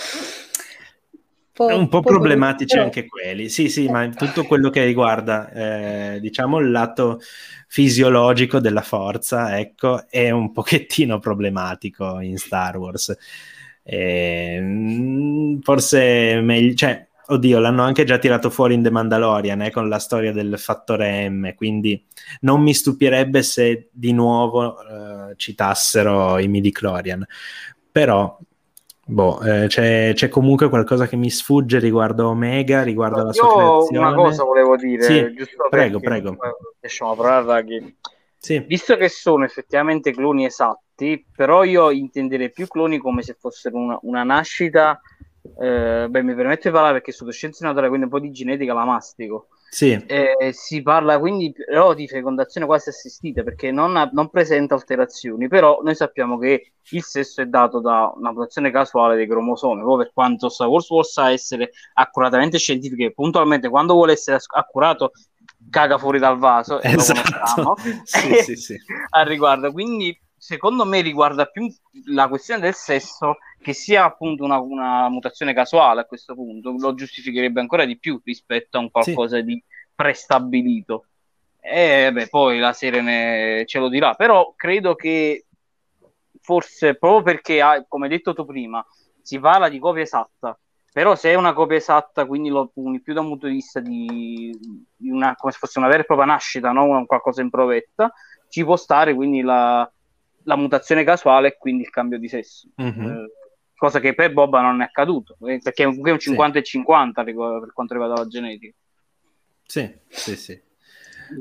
Un 1.60 1.90
po', 1.90 2.00
problematici 2.00 2.72
però... 2.72 2.86
anche 2.86 3.06
quelli, 3.06 3.50
sì, 3.50 3.68
sì, 3.68 3.86
ma 3.86 4.08
tutto 4.08 4.44
quello 4.44 4.70
che 4.70 4.82
riguarda, 4.82 5.52
eh, 5.52 6.18
diciamo, 6.18 6.58
il 6.58 6.70
lato 6.70 7.20
fisiologico 7.66 8.60
della 8.60 8.80
forza, 8.80 9.58
ecco, 9.58 10.08
è 10.08 10.30
un 10.30 10.52
pochettino 10.52 11.18
problematico 11.18 12.18
in 12.20 12.38
Star 12.38 12.78
Wars. 12.78 13.14
Eh, 13.92 15.58
forse 15.62 16.40
meglio, 16.40 16.74
cioè, 16.74 17.04
oddio, 17.26 17.58
l'hanno 17.58 17.82
anche 17.82 18.04
già 18.04 18.18
tirato 18.18 18.48
fuori 18.48 18.74
in 18.74 18.84
The 18.84 18.90
Mandalorian 18.90 19.62
eh, 19.62 19.72
con 19.72 19.88
la 19.88 19.98
storia 19.98 20.32
del 20.32 20.60
fattore 20.60 21.28
M, 21.28 21.54
quindi 21.56 22.06
non 22.42 22.62
mi 22.62 22.72
stupirebbe 22.72 23.42
se 23.42 23.88
di 23.90 24.12
nuovo 24.12 24.76
eh, 24.80 25.34
citassero 25.34 26.38
i 26.38 26.46
midi-chlorian. 26.46 27.26
Però, 27.90 28.38
boh, 29.06 29.40
eh, 29.40 29.66
c'è, 29.66 30.12
c'è, 30.14 30.28
comunque 30.28 30.68
qualcosa 30.68 31.08
che 31.08 31.16
mi 31.16 31.28
sfugge 31.28 31.80
riguardo 31.80 32.28
Omega, 32.28 32.84
riguardo 32.84 33.18
no, 33.18 33.24
la 33.24 33.32
sua 33.32 33.52
creazione. 33.52 33.98
una 33.98 34.14
cosa 34.14 34.44
volevo 34.44 34.76
dire, 34.76 35.02
sì, 35.02 35.34
giusto 35.34 35.66
prego, 35.68 35.98
prego. 35.98 36.36
Lasciamo 36.78 37.16
parlare, 37.16 37.96
sì. 38.38 38.58
Visto 38.60 38.96
che 38.96 39.08
sono 39.08 39.44
effettivamente 39.44 40.12
cloni 40.12 40.46
esatti, 40.46 40.89
però 41.34 41.64
io 41.64 41.90
intenderei 41.90 42.50
più 42.50 42.66
cloni 42.66 42.98
come 42.98 43.22
se 43.22 43.36
fossero 43.38 43.76
una, 43.76 43.98
una 44.02 44.22
nascita. 44.22 45.00
Eh, 45.58 46.06
beh, 46.08 46.22
mi 46.22 46.34
permetto 46.34 46.68
di 46.68 46.74
parlare 46.74 46.94
perché 46.94 47.12
sono 47.12 47.30
scienze 47.30 47.64
naturali, 47.64 47.88
quindi 47.88 48.06
un 48.06 48.12
po' 48.12 48.20
di 48.20 48.30
genetica 48.30 48.74
la 48.74 48.84
mastico. 48.84 49.48
Sì. 49.70 49.92
Eh, 49.92 50.50
si 50.52 50.82
parla 50.82 51.20
quindi 51.20 51.52
però 51.52 51.94
di 51.94 52.08
fecondazione 52.08 52.66
quasi 52.66 52.88
assistita 52.88 53.44
perché 53.44 53.70
non, 53.70 53.96
ha, 53.96 54.10
non, 54.12 54.28
presenta 54.28 54.74
alterazioni, 54.74 55.46
però 55.46 55.78
noi 55.84 55.94
sappiamo 55.94 56.38
che 56.38 56.72
il 56.90 57.02
sesso 57.04 57.40
è 57.40 57.46
dato 57.46 57.78
da 57.78 58.12
una 58.16 58.32
mutazione 58.32 58.72
casuale 58.72 59.14
dei 59.14 59.28
cromosomi, 59.28 59.76
proprio 59.76 59.98
per 59.98 60.12
quanto 60.12 60.48
Star 60.48 60.66
Wars 60.66 60.88
possa 60.88 61.30
essere 61.30 61.70
accuratamente 61.94 62.58
scientifico 62.58 63.04
e 63.04 63.12
puntualmente 63.12 63.68
quando 63.68 63.94
vuole 63.94 64.12
essere 64.12 64.38
accurato 64.54 65.12
caga 65.70 65.98
fuori 65.98 66.18
dal 66.18 66.38
vaso 66.38 66.80
esatto. 66.80 67.76
sì, 68.02 68.34
sì, 68.42 68.56
sì. 68.56 68.76
al 69.10 69.26
riguardo 69.26 69.70
quindi 69.70 70.18
secondo 70.40 70.86
me 70.86 71.02
riguarda 71.02 71.44
più 71.44 71.70
la 72.06 72.26
questione 72.26 72.62
del 72.62 72.72
sesso 72.72 73.36
che 73.60 73.74
sia 73.74 74.04
appunto 74.04 74.42
una, 74.42 74.58
una 74.58 75.06
mutazione 75.10 75.52
casuale 75.52 76.00
a 76.00 76.06
questo 76.06 76.34
punto 76.34 76.74
lo 76.78 76.94
giustificherebbe 76.94 77.60
ancora 77.60 77.84
di 77.84 77.98
più 77.98 78.18
rispetto 78.24 78.78
a 78.78 78.80
un 78.80 78.90
qualcosa 78.90 79.36
sì. 79.36 79.44
di 79.44 79.62
prestabilito 79.94 81.04
e 81.60 82.10
beh, 82.10 82.28
poi 82.28 82.58
la 82.58 82.72
serie 82.72 83.02
ne, 83.02 83.64
ce 83.66 83.78
lo 83.78 83.90
dirà 83.90 84.14
però 84.14 84.54
credo 84.56 84.94
che 84.94 85.44
forse 86.40 86.94
proprio 86.94 87.22
perché 87.22 87.84
come 87.86 88.06
hai 88.06 88.10
detto 88.10 88.32
tu 88.32 88.46
prima 88.46 88.82
si 89.20 89.38
parla 89.38 89.68
di 89.68 89.78
copia 89.78 90.04
esatta 90.04 90.58
però 90.90 91.14
se 91.16 91.30
è 91.30 91.34
una 91.34 91.52
copia 91.52 91.76
esatta, 91.76 92.26
quindi 92.26 92.48
lo 92.48 92.66
puni 92.66 93.00
più 93.00 93.14
da 93.14 93.20
un 93.20 93.28
punto 93.28 93.46
di 93.46 93.52
vista 93.52 93.78
di, 93.78 94.58
una, 95.02 95.36
come 95.36 95.52
se 95.52 95.58
fosse 95.58 95.78
una 95.78 95.86
vera 95.86 96.02
e 96.02 96.04
propria 96.04 96.26
nascita, 96.26 96.72
non 96.72 96.90
no? 96.90 97.06
qualcosa 97.06 97.42
in 97.42 97.48
provetta, 97.48 98.12
ci 98.48 98.64
può 98.64 98.74
stare 98.74 99.14
quindi 99.14 99.40
la, 99.40 99.88
la, 100.50 100.56
mutazione 100.56 101.04
casuale 101.04 101.48
e 101.48 101.56
quindi 101.56 101.82
il 101.82 101.90
cambio 101.90 102.18
di 102.18 102.28
sesso. 102.28 102.68
Mm-hmm. 102.80 103.04
Eh, 103.04 103.30
cosa 103.74 104.00
che 104.00 104.14
per 104.14 104.32
Boba 104.32 104.60
non 104.60 104.82
è 104.82 104.84
accaduto, 104.84 105.36
eh, 105.46 105.58
perché 105.62 105.84
è 105.84 105.86
un 105.86 106.18
50 106.18 106.52
sì. 106.52 106.58
e 106.58 106.62
50 106.62 107.24
per 107.24 107.72
quanto 107.72 107.94
riguarda 107.94 108.20
la 108.20 108.26
genetica. 108.26 108.74
Sì, 109.64 109.90
sì, 110.08 110.36
sì. 110.36 110.60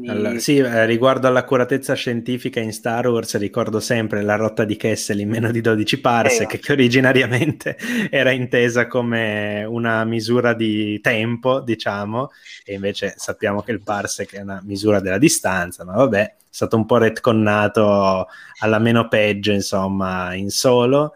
Allora, 0.08 0.38
sì, 0.38 0.58
eh, 0.58 0.86
riguardo 0.86 1.28
all'accuratezza 1.28 1.96
scientifica 1.96 2.60
in 2.60 2.72
Star 2.72 3.08
Wars 3.08 3.36
ricordo 3.38 3.80
sempre 3.80 4.22
la 4.22 4.36
rotta 4.36 4.64
di 4.64 4.76
Kessel 4.76 5.20
in 5.20 5.30
meno 5.30 5.52
di 5.52 5.62
12 5.62 6.00
parsec 6.00 6.54
eh. 6.54 6.60
che 6.60 6.72
originariamente 6.72 7.78
era 8.12 8.32
intesa 8.32 8.88
come 8.88 9.64
una 9.64 10.04
misura 10.06 10.54
di 10.54 11.00
tempo, 11.02 11.60
diciamo, 11.62 12.30
e 12.64 12.74
invece 12.76 13.16
sappiamo 13.18 13.62
che 13.62 13.72
il 13.72 13.82
parsec 13.82 14.36
è 14.36 14.42
una 14.42 14.62
misura 14.64 15.00
della 15.00 15.18
distanza, 15.18 15.84
ma 15.84 15.94
vabbè, 15.94 16.22
è 16.22 16.36
stato 16.50 16.76
un 16.76 16.86
po' 16.86 16.98
retconnato 16.98 18.28
alla 18.60 18.80
meno 18.80 19.08
peggio, 19.08 19.52
insomma, 19.52 20.36
in 20.36 20.50
solo. 20.50 21.16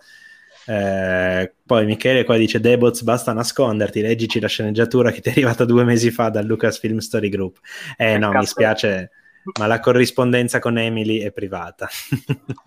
Eh, 0.65 1.53
poi 1.65 1.85
Michele 1.85 2.23
qua 2.23 2.37
dice 2.37 2.59
Debots 2.59 3.01
basta 3.03 3.33
nasconderti, 3.33 4.01
leggici 4.01 4.39
la 4.39 4.47
sceneggiatura 4.47 5.11
che 5.11 5.21
ti 5.21 5.29
è 5.29 5.31
arrivata 5.31 5.65
due 5.65 5.83
mesi 5.83 6.11
fa 6.11 6.29
dal 6.29 6.45
Lucasfilm 6.45 6.99
Story 6.99 7.29
Group. 7.29 7.59
Eh 7.97 8.17
no, 8.17 8.31
mi 8.31 8.45
spiace, 8.45 9.11
ma 9.59 9.67
la 9.67 9.79
corrispondenza 9.79 10.59
con 10.59 10.77
Emily 10.77 11.19
è 11.19 11.31
privata. 11.31 11.87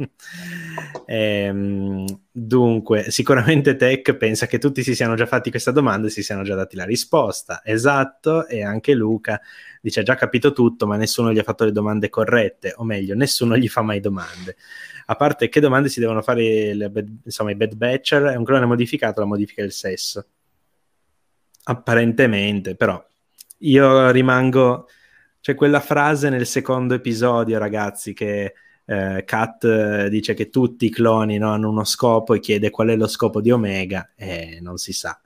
ehm, 1.06 2.04
dunque, 2.30 3.10
sicuramente 3.10 3.76
Tech 3.76 4.14
pensa 4.16 4.46
che 4.46 4.58
tutti 4.58 4.82
si 4.82 4.94
siano 4.94 5.14
già 5.14 5.26
fatti 5.26 5.50
questa 5.50 5.70
domanda 5.70 6.06
e 6.08 6.10
si 6.10 6.22
siano 6.22 6.42
già 6.42 6.54
dati 6.54 6.76
la 6.76 6.84
risposta. 6.84 7.62
Esatto, 7.64 8.46
e 8.46 8.62
anche 8.62 8.94
Luca 8.94 9.40
dice 9.80 10.00
ha 10.00 10.02
già 10.02 10.14
capito 10.14 10.52
tutto, 10.52 10.86
ma 10.86 10.96
nessuno 10.96 11.32
gli 11.32 11.38
ha 11.38 11.44
fatto 11.44 11.64
le 11.64 11.72
domande 11.72 12.08
corrette, 12.08 12.74
o 12.76 12.84
meglio, 12.84 13.14
nessuno 13.14 13.56
gli 13.56 13.68
fa 13.68 13.82
mai 13.82 14.00
domande 14.00 14.56
a 15.08 15.14
parte 15.14 15.48
che 15.48 15.60
domande 15.60 15.88
si 15.88 16.00
devono 16.00 16.20
fare 16.20 16.74
le, 16.74 16.90
insomma, 17.24 17.52
i 17.52 17.54
Bad 17.54 17.74
Batcher, 17.74 18.22
è 18.24 18.34
un 18.34 18.44
clone 18.44 18.66
modificato, 18.66 19.20
la 19.20 19.26
modifica 19.26 19.62
del 19.62 19.72
sesso. 19.72 20.26
Apparentemente, 21.64 22.74
però 22.74 23.04
io 23.58 24.10
rimango... 24.10 24.88
C'è 25.46 25.54
quella 25.54 25.78
frase 25.78 26.28
nel 26.28 26.44
secondo 26.44 26.94
episodio, 26.94 27.56
ragazzi, 27.56 28.12
che 28.14 28.52
eh, 28.84 29.22
Kat 29.24 29.62
eh, 29.62 30.08
dice 30.08 30.34
che 30.34 30.50
tutti 30.50 30.86
i 30.86 30.90
cloni 30.90 31.38
no, 31.38 31.52
hanno 31.52 31.68
uno 31.68 31.84
scopo 31.84 32.34
e 32.34 32.40
chiede 32.40 32.70
qual 32.70 32.88
è 32.88 32.96
lo 32.96 33.06
scopo 33.06 33.40
di 33.40 33.52
Omega 33.52 34.10
e 34.16 34.58
non 34.60 34.76
si 34.76 34.92
sa. 34.92 35.16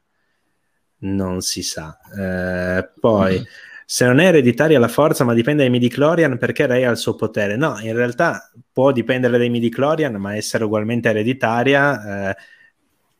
Non 0.99 1.41
si 1.41 1.63
sa. 1.63 1.99
Eh, 2.19 2.91
poi... 3.01 3.33
Mm-hmm 3.33 3.45
se 3.91 4.07
non 4.07 4.21
è 4.21 4.27
ereditaria 4.27 4.79
la 4.79 4.87
forza 4.87 5.25
ma 5.25 5.35
dipende 5.35 5.63
dai 5.63 5.71
midi-chlorian 5.73 6.39
perché 6.39 6.67
Rey 6.67 6.85
ha 6.85 6.91
il 6.93 6.97
suo 6.97 7.17
potere. 7.17 7.57
No, 7.57 7.77
in 7.81 7.93
realtà 7.93 8.49
può 8.73 8.93
dipendere 8.93 9.37
dai 9.37 9.51
midi-chlorian 9.51 10.15
ma 10.15 10.37
essere 10.37 10.63
ugualmente 10.63 11.09
ereditaria 11.09 12.31
eh, 12.31 12.37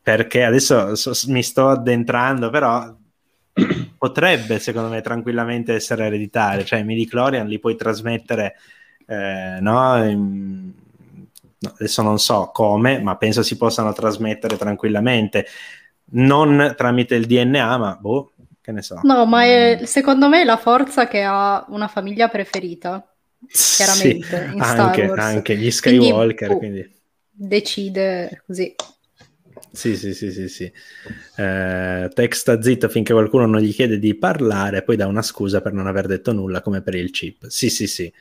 perché 0.01 0.45
adesso 0.45 0.95
so, 0.95 1.13
mi 1.27 1.43
sto 1.43 1.71
addentrando 1.71 2.51
però 2.51 2.97
potrebbe 3.99 4.59
secondo 4.59 4.89
me 4.89 5.01
tranquillamente 5.01 5.75
essere 5.75 6.07
ereditaria, 6.07 6.65
cioè 6.65 6.81
i 6.81 6.85
midi-chlorian 6.85 7.47
li 7.47 7.59
puoi 7.59 7.77
trasmettere 7.77 8.57
eh, 9.07 9.59
no? 9.61 10.05
In, 10.05 10.73
adesso 11.77 12.03
non 12.03 12.19
so 12.19 12.51
come 12.53 13.01
ma 13.01 13.17
penso 13.17 13.43
si 13.43 13.57
possano 13.57 13.93
trasmettere 13.93 14.57
tranquillamente 14.57 15.47
non 16.13 16.75
tramite 16.77 17.15
il 17.15 17.27
DNA 17.27 17.77
ma 17.77 17.97
boh 18.01 18.33
che 18.61 18.73
ne 18.73 18.83
so. 18.83 19.01
No, 19.03 19.27
ma 19.27 19.45
è, 19.45 19.81
secondo 19.85 20.29
me 20.29 20.43
è 20.43 20.45
la 20.45 20.57
forza 20.57 21.09
che 21.09 21.23
ha 21.23 21.65
una 21.69 21.89
famiglia 21.89 22.29
preferita. 22.29 23.05
Chiaramente, 23.49 24.51
sì, 24.53 24.59
anche, 24.59 25.11
anche 25.11 25.57
gli 25.57 25.71
Skywalker, 25.71 26.57
quindi, 26.57 26.81
quindi, 26.83 27.01
decide 27.31 28.43
così. 28.47 28.75
Sì, 29.73 29.97
sì, 29.97 30.15
sì, 30.15 30.33
sì, 30.33 30.49
sì. 30.49 30.73
Eh, 31.37 32.11
texta 32.13 32.61
zitto 32.61 32.89
finché 32.89 33.13
qualcuno 33.13 33.47
non 33.47 33.61
gli 33.61 33.73
chiede 33.73 33.99
di 33.99 34.15
parlare, 34.15 34.83
poi 34.83 34.97
dà 34.97 35.07
una 35.07 35.23
scusa 35.23 35.61
per 35.61 35.73
non 35.73 35.87
aver 35.87 36.07
detto 36.07 36.33
nulla, 36.33 36.61
come 36.61 36.83
per 36.83 36.95
il 36.97 37.11
chip. 37.11 37.47
Sì, 37.47 37.71
sì, 37.71 37.87
sì, 37.87 38.13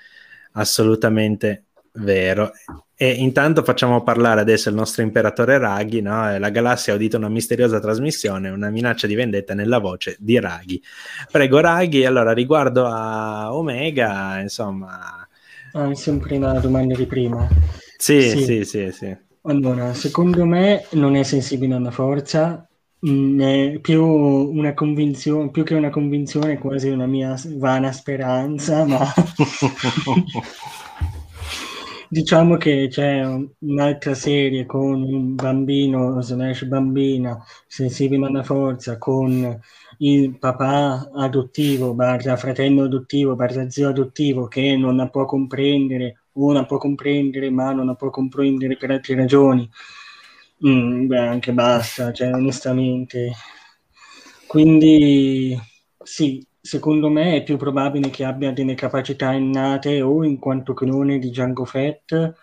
assolutamente 0.53 1.65
vero. 1.93 2.51
E 2.95 3.11
intanto 3.13 3.63
facciamo 3.63 4.03
parlare 4.03 4.41
adesso 4.41 4.69
il 4.69 4.75
nostro 4.75 5.01
imperatore 5.01 5.57
Raghi, 5.57 6.01
no? 6.01 6.37
La 6.37 6.49
galassia 6.49 6.93
ha 6.93 6.95
udito 6.97 7.17
una 7.17 7.29
misteriosa 7.29 7.79
trasmissione, 7.79 8.49
una 8.49 8.69
minaccia 8.69 9.07
di 9.07 9.15
vendetta 9.15 9.53
nella 9.53 9.79
voce 9.79 10.17
di 10.19 10.39
Raghi. 10.39 10.81
Prego 11.31 11.61
Raghi, 11.61 12.05
allora 12.05 12.31
riguardo 12.33 12.85
a 12.85 13.55
Omega, 13.55 14.39
insomma... 14.39 15.27
Ah, 15.71 15.95
sempre 15.95 16.37
una 16.37 16.59
domanda 16.59 16.95
di 16.95 17.05
prima. 17.05 17.47
Sì, 17.97 18.21
sì, 18.21 18.43
sì, 18.43 18.65
sì, 18.65 18.91
sì. 18.91 19.17
Allora, 19.43 19.93
secondo 19.93 20.45
me 20.45 20.85
non 20.93 21.15
è 21.15 21.23
sensibile 21.23 21.75
alla 21.75 21.91
forza, 21.91 22.65
mh, 22.99 23.41
è 23.41 23.79
più 23.79 24.03
una 24.05 24.73
convinzione, 24.73 25.49
più 25.51 25.63
che 25.63 25.75
una 25.75 25.89
convinzione, 25.89 26.57
quasi 26.57 26.89
una 26.89 27.05
mia 27.05 27.35
vana 27.55 27.91
speranza, 27.91 28.85
ma... 28.85 28.99
diciamo 32.09 32.57
che 32.57 32.87
c'è 32.89 33.23
un'altra 33.59 34.13
serie 34.13 34.65
con 34.65 35.01
un 35.03 35.35
bambino 35.35 36.21
slash 36.21 36.65
bambina, 36.65 37.43
se 37.67 37.89
si 37.89 38.07
rimane 38.07 38.39
a 38.39 38.43
forza, 38.43 38.97
con 38.97 39.59
il 39.99 40.37
papà 40.37 41.09
adottivo, 41.13 41.93
barra 41.93 42.35
fratello 42.37 42.83
adottivo, 42.83 43.35
barra 43.35 43.69
zio 43.69 43.89
adottivo, 43.89 44.47
che 44.47 44.75
non 44.77 44.95
la 44.95 45.09
può 45.09 45.25
comprendere, 45.25 46.18
la 46.33 46.65
può 46.65 46.77
comprendere, 46.77 47.49
ma 47.49 47.71
non 47.71 47.85
la 47.85 47.95
può 47.95 48.09
comprendere 48.09 48.77
per 48.77 48.91
altre 48.91 49.15
ragioni. 49.15 49.69
Mm, 50.65 51.07
beh, 51.07 51.17
anche 51.17 51.53
basta, 51.53 52.11
cioè, 52.11 52.33
onestamente. 52.33 53.31
Quindi, 54.47 55.57
sì, 56.03 56.45
secondo 56.61 57.09
me 57.09 57.37
è 57.37 57.43
più 57.43 57.57
probabile 57.57 58.09
che 58.09 58.25
abbia 58.25 58.51
delle 58.51 58.75
capacità 58.75 59.31
innate 59.31 60.01
o 60.01 60.23
in 60.23 60.39
quanto 60.39 60.73
clone 60.73 61.19
di 61.19 61.29
Django 61.29 61.65
Fett, 61.65 62.33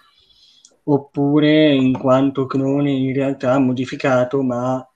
oppure 0.85 1.75
in 1.75 1.93
quanto 1.99 2.47
clone 2.47 2.91
in 2.93 3.13
realtà 3.13 3.59
modificato, 3.59 4.43
ma 4.43 4.87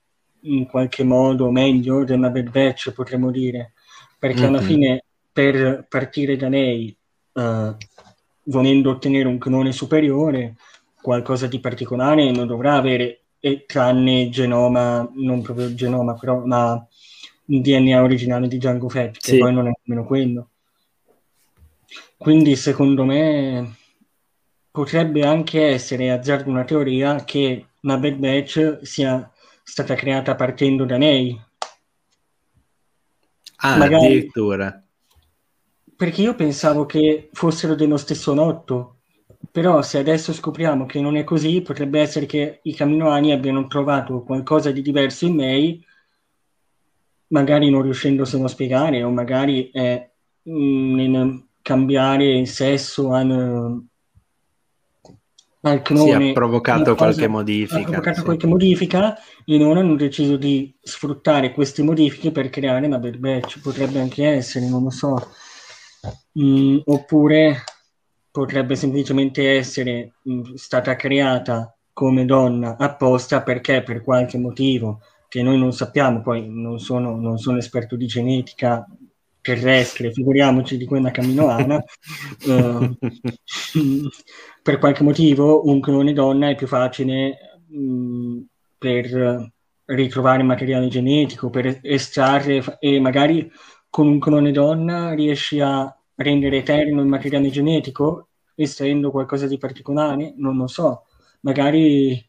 in 0.43 0.66
qualche 0.66 1.05
modo 1.05 1.51
meglio 1.51 2.05
della 2.05 2.30
Bad 2.30 2.51
Batch, 2.51 2.93
potremmo 2.93 3.30
dire, 3.30 3.72
perché 4.18 4.43
mm-hmm. 4.43 4.55
alla 4.55 4.62
fine 4.62 5.05
per 5.32 5.86
partire 5.88 6.36
da 6.36 6.49
lei, 6.49 6.97
uh, 7.32 7.76
volendo 8.51 8.90
ottenere 8.90 9.28
un 9.28 9.38
clone 9.38 9.72
superiore, 9.72 10.57
qualcosa 11.01 11.46
di 11.46 11.61
particolare 11.61 12.30
non 12.30 12.46
dovrà 12.46 12.74
avere, 12.74 13.22
e 13.40 13.64
tranne 13.66 14.28
genoma, 14.28 15.09
non 15.14 15.40
proprio 15.40 15.72
genoma, 15.74 16.14
però 16.14 16.44
ma 16.44 16.86
il 17.46 17.62
DNA 17.62 18.03
originale 18.03 18.48
di 18.48 18.59
Django 18.59 18.88
Fett, 18.88 19.16
che 19.18 19.32
sì. 19.32 19.38
poi 19.38 19.53
non 19.53 19.66
è 19.66 19.72
nemmeno 19.82 20.07
quello. 20.07 20.51
Quindi 22.18 22.55
secondo 22.55 23.05
me 23.05 23.76
potrebbe 24.70 25.24
anche 25.24 25.68
essere, 25.68 26.11
azzardo 26.11 26.51
una 26.51 26.64
teoria, 26.64 27.24
che 27.24 27.66
la 27.80 27.96
Bad 27.96 28.14
Batch 28.16 28.80
sia 28.82 29.30
stata 29.62 29.94
creata 29.94 30.34
partendo 30.34 30.84
da 30.84 30.98
lei. 30.98 31.40
Ah, 33.57 33.76
Magari, 33.76 34.05
addirittura. 34.05 34.80
Perché 36.01 36.22
io 36.22 36.34
pensavo 36.34 36.86
che 36.86 37.28
fossero 37.30 37.74
dello 37.74 37.98
stesso 37.98 38.32
lotto, 38.32 39.01
però 39.51 39.82
se 39.82 39.98
adesso 39.98 40.32
scopriamo 40.32 40.86
che 40.86 40.98
non 40.98 41.18
è 41.18 41.24
così, 41.24 41.61
potrebbe 41.61 42.01
essere 42.01 42.24
che 42.24 42.61
i 42.62 42.74
caminoani 42.74 43.32
abbiano 43.32 43.66
trovato 43.66 44.22
qualcosa 44.22 44.70
di 44.70 44.80
diverso 44.80 45.26
in 45.26 45.36
lei, 45.36 45.84
magari 47.26 47.68
non 47.68 47.82
riuscendoselo 47.82 48.44
a 48.44 48.48
spiegare, 48.48 49.03
o 49.03 49.11
magari 49.11 49.68
è 49.70 50.11
mm, 50.48 50.94
nel 50.94 51.46
cambiare 51.61 52.38
il 52.38 52.48
sesso 52.48 53.12
al, 53.12 53.78
al 55.61 55.82
clone 55.82 56.22
sì, 56.22 56.30
ha 56.30 56.32
provocato 56.32 56.94
qualche 56.94 57.28
modifica. 57.28 57.78
Ha 57.78 57.82
provocato 57.82 58.18
sì. 58.20 58.24
qualche 58.24 58.46
modifica 58.46 59.18
e 59.44 59.59
non 59.59 59.76
hanno 59.76 59.96
deciso 59.96 60.38
di 60.38 60.74
sfruttare 60.80 61.53
queste 61.53 61.82
modifiche 61.82 62.32
per 62.32 62.48
creare 62.48 62.86
una 62.86 62.98
batch. 62.98 63.61
Potrebbe 63.61 64.01
anche 64.01 64.26
essere, 64.26 64.66
non 64.66 64.82
lo 64.84 64.90
so. 64.90 65.30
Mm, 66.38 66.78
oppure 66.84 67.64
potrebbe 68.30 68.76
semplicemente 68.76 69.57
essere 69.57 70.14
mh, 70.22 70.32
mm, 70.32 70.55
stata 70.55 70.96
creata 70.96 71.74
come 71.92 72.24
donna 72.24 72.76
apposta 72.78 73.42
perché 73.42 73.82
per 73.82 74.03
qualche 74.03 74.38
motivo 74.38 75.01
che 75.28 75.42
noi 75.42 75.59
non 75.59 75.72
sappiamo, 75.72 76.22
poi 76.22 76.48
non 76.48 76.78
sono, 76.78 77.16
non 77.16 77.38
sono 77.38 77.59
esperto 77.59 77.96
di 77.96 78.07
genetica 78.07 78.86
terrestre, 79.40 80.12
figuriamoci 80.12 80.76
di 80.76 80.84
quella 80.86 81.11
caminoana, 81.11 81.82
uh, 82.46 82.96
per 84.62 84.78
qualche 84.78 85.03
motivo 85.03 85.68
un 85.68 85.80
clone 85.80 86.12
donna 86.12 86.51
è 86.51 86.55
più 86.57 86.66
facile 86.66 87.61
mh, 87.68 87.78
mm, 87.78 88.40
per 88.78 89.53
ritrovare 89.86 90.42
materiale 90.42 90.88
genetico, 90.88 91.51
per 91.51 91.78
estrarre 91.82 92.78
e 92.78 93.01
magari 93.01 93.51
con 93.91 94.07
un 94.07 94.18
clone 94.18 94.53
donna 94.53 95.12
riesci 95.12 95.61
a 95.61 95.95
rendere 96.14 96.59
eterno 96.59 97.01
il 97.01 97.09
materiale 97.09 97.51
genetico 97.51 98.28
estraendo 98.55 99.11
qualcosa 99.11 99.47
di 99.47 99.59
particolare? 99.59 100.32
Non 100.36 100.57
lo 100.57 100.66
so. 100.66 101.07
Magari 101.41 102.24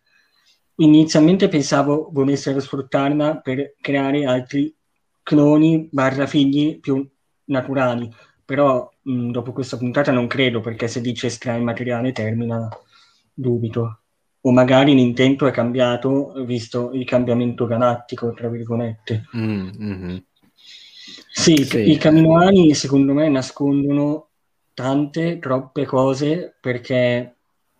inizialmente 0.75 1.47
pensavo 1.47 2.09
volessero 2.11 2.59
sfruttarla 2.59 3.37
per 3.37 3.75
creare 3.79 4.25
altri 4.25 4.73
cloni 5.21 5.87
barra 5.91 6.25
figli 6.25 6.79
più 6.79 7.07
naturali, 7.45 8.11
però 8.43 8.89
mh, 9.01 9.31
dopo 9.31 9.51
questa 9.51 9.77
puntata 9.77 10.11
non 10.11 10.27
credo 10.27 10.61
perché 10.61 10.87
se 10.87 11.01
dice 11.01 11.27
estrae 11.27 11.57
il 11.57 11.63
materiale 11.63 12.11
termina, 12.11 12.67
dubito. 13.33 13.99
O 14.43 14.51
magari 14.51 14.95
l'intento 14.95 15.45
è 15.45 15.51
cambiato 15.51 16.33
visto 16.45 16.91
il 16.93 17.05
cambiamento 17.05 17.67
galattico, 17.67 18.33
tra 18.33 18.49
virgolette. 18.49 19.25
Mm-hmm. 19.37 20.17
Sì, 21.31 21.63
sì, 21.63 21.91
i 21.91 21.97
caminoani 21.97 22.73
secondo 22.73 23.13
me 23.13 23.29
nascondono 23.29 24.29
tante, 24.73 25.39
troppe 25.39 25.85
cose 25.85 26.55
perché 26.59 27.35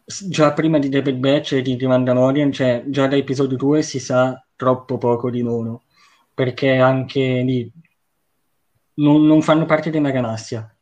già 0.05 0.53
prima 0.53 0.79
di 0.79 0.89
The 0.89 1.01
Bad 1.01 1.15
Batch 1.15 1.53
e 1.53 1.61
di 1.61 1.77
The 1.77 1.87
Mandalorian, 1.87 2.51
cioè 2.51 2.83
già 2.87 3.07
da 3.07 3.15
episodio 3.15 3.57
2 3.57 3.81
si 3.81 3.99
sa 3.99 4.43
troppo 4.55 4.97
poco 4.97 5.29
di 5.29 5.41
loro 5.41 5.83
perché 6.33 6.77
anche 6.77 7.41
lì 7.41 7.71
non, 8.95 9.25
non 9.25 9.41
fanno 9.41 9.65
parte 9.65 9.89
della 9.89 10.11
galassia 10.11 10.75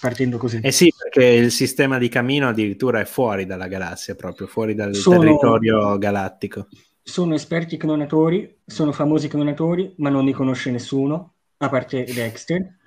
partendo 0.00 0.38
così. 0.38 0.60
Eh 0.62 0.72
sì, 0.72 0.92
perché 0.96 1.26
il 1.26 1.50
sistema 1.50 1.98
di 1.98 2.08
cammino 2.08 2.48
addirittura 2.48 3.00
è 3.00 3.04
fuori 3.04 3.44
dalla 3.44 3.68
galassia, 3.68 4.14
proprio 4.14 4.46
fuori 4.46 4.74
dal 4.74 4.94
sono, 4.94 5.18
territorio 5.20 5.98
galattico. 5.98 6.68
Sono 7.06 7.34
esperti 7.34 7.76
clonatori, 7.76 8.60
sono 8.64 8.90
famosi 8.90 9.28
clonatori, 9.28 9.92
ma 9.98 10.08
non 10.08 10.24
li 10.24 10.32
conosce 10.32 10.70
nessuno, 10.70 11.34
a 11.58 11.68
parte 11.68 12.04
Dexter. 12.04 12.78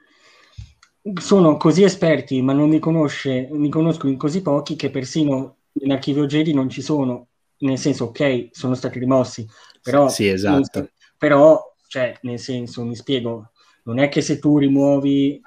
Sono 1.21 1.55
così 1.57 1.83
esperti, 1.83 2.41
ma 2.41 2.51
non 2.51 2.71
li, 2.71 2.79
conosce, 2.79 3.47
li 3.51 3.69
conoscono 3.69 4.11
in 4.11 4.17
così 4.17 4.41
pochi 4.41 4.75
che 4.75 4.89
persino 4.89 5.57
nell'archivio 5.73 6.25
Jedi 6.25 6.51
non 6.51 6.67
ci 6.67 6.81
sono, 6.81 7.27
nel 7.59 7.77
senso, 7.77 8.05
ok, 8.05 8.49
sono 8.51 8.73
stati 8.73 8.97
rimossi, 8.97 9.47
però... 9.83 10.09
Sì, 10.09 10.27
esatto. 10.27 10.89
Però, 11.15 11.75
cioè, 11.87 12.17
nel 12.23 12.39
senso, 12.39 12.83
mi 12.83 12.95
spiego, 12.95 13.51
non 13.83 13.99
è 13.99 14.09
che 14.09 14.21
se 14.21 14.39
tu 14.39 14.57
rimuovi 14.57 15.39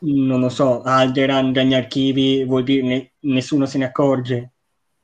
non 0.00 0.40
lo 0.40 0.48
so, 0.48 0.82
Alderan 0.82 1.52
dagli 1.52 1.74
archivi 1.74 2.44
vuol 2.44 2.62
dire 2.64 2.82
ne- 2.82 3.12
nessuno 3.20 3.66
se 3.66 3.78
ne 3.78 3.86
accorge, 3.86 4.52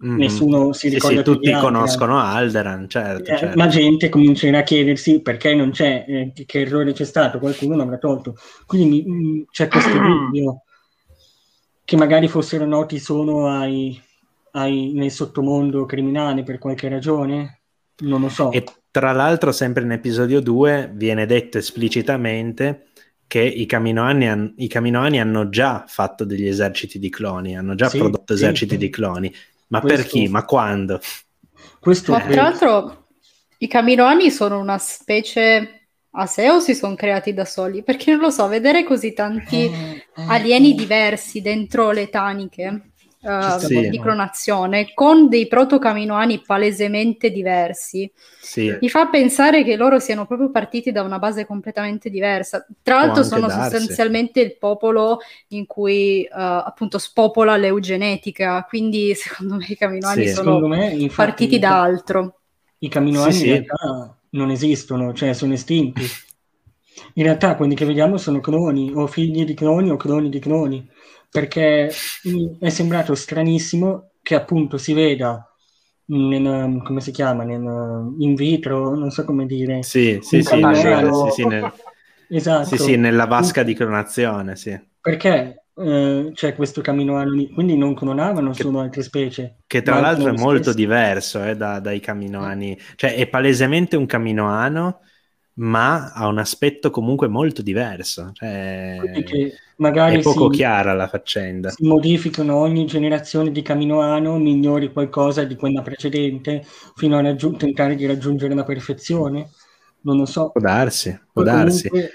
mm-hmm. 0.04 0.16
nessuno 0.16 0.72
si 0.72 0.88
ricorda. 0.88 1.16
Sì, 1.16 1.16
sì 1.16 1.22
tutti 1.22 1.52
conoscono 1.52 2.18
Alderan, 2.18 2.88
certo, 2.88 3.30
eh, 3.30 3.36
certo. 3.36 3.56
La 3.56 3.68
gente 3.68 4.08
comincerà 4.08 4.58
a 4.58 4.62
chiedersi 4.62 5.20
perché 5.20 5.54
non 5.54 5.70
c'è, 5.70 6.04
eh, 6.06 6.32
che 6.46 6.60
errore 6.60 6.92
c'è 6.92 7.04
stato, 7.04 7.38
qualcuno 7.38 7.76
l'avrà 7.76 7.98
tolto. 7.98 8.36
Quindi 8.66 9.04
mh, 9.06 9.12
mm, 9.12 9.42
c'è 9.50 9.68
questo 9.68 9.96
dubbio 9.98 10.62
che 11.84 11.96
magari 11.96 12.28
fossero 12.28 12.64
noti 12.64 12.98
solo 12.98 13.48
ai, 13.48 14.00
ai, 14.52 14.92
nel 14.94 15.10
sottomondo 15.10 15.84
criminale 15.84 16.42
per 16.42 16.58
qualche 16.58 16.88
ragione, 16.88 17.60
non 17.98 18.20
lo 18.20 18.28
so. 18.28 18.50
E 18.50 18.64
tra 18.90 19.12
l'altro, 19.12 19.52
sempre 19.52 19.82
in 19.82 19.90
episodio 19.90 20.40
2 20.40 20.92
viene 20.94 21.26
detto 21.26 21.58
esplicitamente 21.58 22.86
che 23.26 23.40
i 23.40 23.66
caminoani, 23.66 24.28
han, 24.28 24.54
i 24.58 24.68
caminoani 24.68 25.20
hanno 25.20 25.48
già 25.48 25.84
fatto 25.86 26.24
degli 26.24 26.46
eserciti 26.46 26.98
di 26.98 27.10
cloni, 27.10 27.56
hanno 27.56 27.74
già 27.74 27.88
sì, 27.88 27.98
prodotto 27.98 28.36
sì, 28.36 28.44
eserciti 28.44 28.74
sì. 28.74 28.78
di 28.78 28.90
cloni. 28.90 29.34
Ma 29.74 29.80
questo, 29.80 30.02
per 30.02 30.06
chi? 30.06 30.28
Ma 30.28 30.44
quando? 30.44 31.00
Questo 31.80 32.12
Ma 32.12 32.20
tra 32.20 32.42
l'altro 32.42 33.06
i 33.58 33.68
caminoani 33.68 34.30
sono 34.30 34.58
una 34.58 34.78
specie 34.78 35.88
a 36.16 36.26
sé 36.26 36.50
o 36.50 36.60
si 36.60 36.74
sono 36.74 36.94
creati 36.94 37.34
da 37.34 37.44
soli? 37.44 37.82
Perché 37.82 38.12
non 38.12 38.20
lo 38.20 38.30
so, 38.30 38.46
vedere 38.48 38.84
così 38.84 39.12
tanti 39.12 39.64
eh, 39.64 40.06
eh, 40.16 40.24
alieni 40.26 40.72
eh. 40.72 40.74
diversi 40.74 41.40
dentro 41.40 41.90
le 41.90 42.08
taniche 42.08 42.92
uh, 43.24 43.58
sì. 43.58 43.88
di 43.88 43.98
clonazione 43.98 44.92
con 44.94 45.28
dei 45.28 45.48
protocaminoani 45.48 46.42
palesemente 46.46 47.30
diversi, 47.30 48.10
sì. 48.40 48.76
mi 48.80 48.88
fa 48.88 49.06
pensare 49.06 49.64
che 49.64 49.76
loro 49.76 49.98
siano 49.98 50.26
proprio 50.26 50.50
partiti 50.50 50.92
da 50.92 51.02
una 51.02 51.18
base 51.18 51.46
completamente 51.46 52.10
diversa. 52.10 52.66
Tra 52.82 52.96
l'altro 52.96 53.22
sono 53.22 53.46
darsi. 53.46 53.76
sostanzialmente 53.76 54.40
il 54.40 54.56
popolo 54.58 55.18
in 55.48 55.66
cui 55.66 56.26
uh, 56.30 56.36
appunto 56.36 56.98
spopola 56.98 57.56
l'eugenetica, 57.56 58.64
quindi 58.68 59.14
secondo 59.16 59.56
me 59.56 59.66
i 59.68 59.76
caminoani 59.76 60.26
sì. 60.26 60.34
sono 60.34 60.66
me, 60.66 60.90
infatti, 60.90 61.14
partiti 61.14 61.58
da 61.58 61.80
altro. 61.80 62.38
I 62.78 62.88
caminoani 62.88 63.38
in 63.38 63.44
realtà 63.44 64.16
non 64.30 64.50
esistono, 64.50 65.12
cioè 65.14 65.32
sono 65.32 65.54
estinti. 65.54 66.02
In 67.14 67.24
realtà 67.24 67.56
quelli 67.56 67.74
che 67.74 67.84
vediamo 67.84 68.16
sono 68.18 68.40
cloni, 68.40 68.92
o 68.94 69.06
figli 69.06 69.44
di 69.44 69.54
cloni 69.54 69.90
o 69.90 69.96
cloni 69.96 70.28
di 70.28 70.38
cloni 70.38 70.88
perché 71.34 71.90
mi 72.26 72.56
è 72.60 72.68
sembrato 72.68 73.16
stranissimo 73.16 74.12
che 74.22 74.36
appunto 74.36 74.78
si 74.78 74.92
veda 74.92 75.44
nel, 76.04 76.80
come 76.84 77.00
si 77.00 77.10
chiama, 77.10 77.42
nel, 77.42 78.14
in 78.18 78.36
vitro, 78.36 78.94
non 78.94 79.10
so 79.10 79.24
come 79.24 79.44
dire. 79.44 79.82
Sì, 79.82 80.20
sì, 80.22 80.44
sì, 80.44 80.60
nel, 80.60 81.10
sì, 81.32 81.44
nel, 81.44 81.72
esatto. 82.28 82.66
sì, 82.66 82.76
sì, 82.78 82.96
nella 82.96 83.24
vasca 83.26 83.64
di 83.64 83.74
clonazione, 83.74 84.54
sì. 84.54 84.80
Perché 85.00 85.64
eh, 85.74 86.30
c'è 86.32 86.54
questo 86.54 86.80
caminoano 86.80 87.32
lì, 87.32 87.50
quindi 87.50 87.76
non 87.76 87.94
clonavano 87.94 88.52
che, 88.52 88.62
solo 88.62 88.78
altre 88.78 89.02
specie. 89.02 89.56
Che 89.66 89.82
tra 89.82 89.98
l'altro 89.98 90.28
è 90.28 90.36
molto 90.36 90.70
stessi. 90.70 90.76
diverso 90.76 91.42
eh, 91.42 91.56
da, 91.56 91.80
dai 91.80 91.98
caminoani, 91.98 92.78
cioè 92.94 93.16
è 93.16 93.26
palesemente 93.26 93.96
un 93.96 94.06
caminoano, 94.06 95.00
ma 95.54 96.12
ha 96.12 96.26
un 96.26 96.38
aspetto 96.38 96.90
comunque 96.90 97.28
molto 97.28 97.62
diverso. 97.62 98.30
Cioè, 98.32 98.98
magari 99.76 100.16
è 100.16 100.22
poco 100.22 100.50
si, 100.50 100.56
chiara 100.56 100.92
la 100.94 101.08
faccenda. 101.08 101.70
Si 101.70 101.86
modificano 101.86 102.56
ogni 102.56 102.86
generazione 102.86 103.50
di 103.50 103.62
caminoano, 103.62 104.38
migliori 104.38 104.92
qualcosa 104.92 105.44
di 105.44 105.54
quella 105.54 105.82
precedente, 105.82 106.64
fino 106.96 107.16
a 107.16 107.22
raggiung- 107.22 107.56
tentare 107.56 107.94
di 107.94 108.06
raggiungere 108.06 108.54
la 108.54 108.64
perfezione. 108.64 109.50
Non 110.00 110.16
lo 110.16 110.26
so. 110.26 110.50
Può 110.50 110.60
darsi, 110.60 111.18
può 111.32 111.42
darsi. 111.42 111.88
Comunque, 111.88 112.12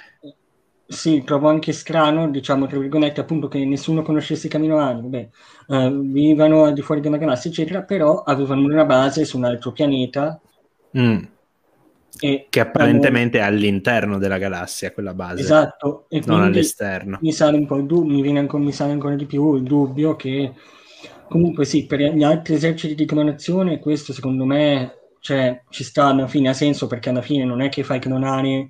sì, 0.86 1.24
trovo 1.24 1.50
anche 1.50 1.72
strano, 1.72 2.30
diciamo, 2.30 2.68
tra 2.68 2.78
virgolette, 2.78 3.22
appunto, 3.22 3.48
che 3.48 3.64
nessuno 3.64 4.02
conoscesse 4.02 4.48
i 4.48 4.50
Caminoani, 4.50 5.08
beh, 5.08 5.30
uh, 5.68 6.02
vivano 6.02 6.66
al 6.66 6.74
di 6.74 6.82
fuori 6.82 7.00
della 7.00 7.18
galassia, 7.18 7.50
eccetera, 7.50 7.84
però 7.84 8.24
avevano 8.24 8.64
una 8.64 8.86
base 8.86 9.24
su 9.24 9.38
un 9.38 9.46
altro 9.46 9.72
pianeta. 9.72 10.40
Mm. 10.98 11.22
Che 12.18 12.60
apparentemente 12.60 13.40
è 13.40 13.42
all'interno 13.42 14.18
della 14.18 14.38
galassia, 14.38 14.92
quella 14.92 15.14
base. 15.14 15.42
Esatto, 15.42 16.06
e 16.10 16.22
non 16.26 16.42
all'esterno. 16.42 17.20
Mi 17.22 17.32
sale 17.32 17.58
un 17.58 17.66
po' 17.66 17.78
il 17.78 17.86
dubbio, 17.86 18.14
mi, 18.14 18.22
viene 18.22 18.40
ancora, 18.40 18.64
mi 18.64 18.72
sale 18.72 18.92
ancora 18.92 19.16
di 19.16 19.26
più 19.26 19.56
il 19.56 19.64
dubbio 19.64 20.16
che 20.16 20.54
comunque 21.28 21.66
sì, 21.66 21.86
per 21.86 22.00
gli 22.00 22.24
altri 22.24 22.56
eserciti 22.56 22.96
di 22.96 23.06
clonazione 23.06 23.80
questo 23.80 24.14
secondo 24.14 24.46
me 24.46 24.96
cioè, 25.20 25.64
ci 25.70 25.84
sta 25.84 26.06
alla 26.06 26.28
fine, 26.28 26.50
ha 26.50 26.54
senso 26.54 26.88
perché 26.88 27.10
alla 27.10 27.22
fine 27.22 27.44
non 27.44 27.62
è 27.62 27.70
che 27.70 27.84
fai 27.84 28.00
clonare 28.00 28.70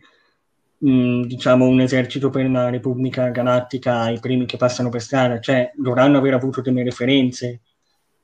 mh, 0.79 1.21
diciamo 1.23 1.65
un 1.65 1.79
esercito 1.81 2.29
per 2.29 2.49
la 2.49 2.69
Repubblica 2.69 3.29
Galattica, 3.29 4.09
i 4.09 4.19
primi 4.19 4.45
che 4.45 4.57
passano 4.57 4.89
per 4.89 5.01
strada, 5.01 5.39
cioè 5.39 5.71
dovranno 5.75 6.17
aver 6.17 6.33
avuto 6.33 6.61
delle 6.61 6.83
referenze. 6.83 7.61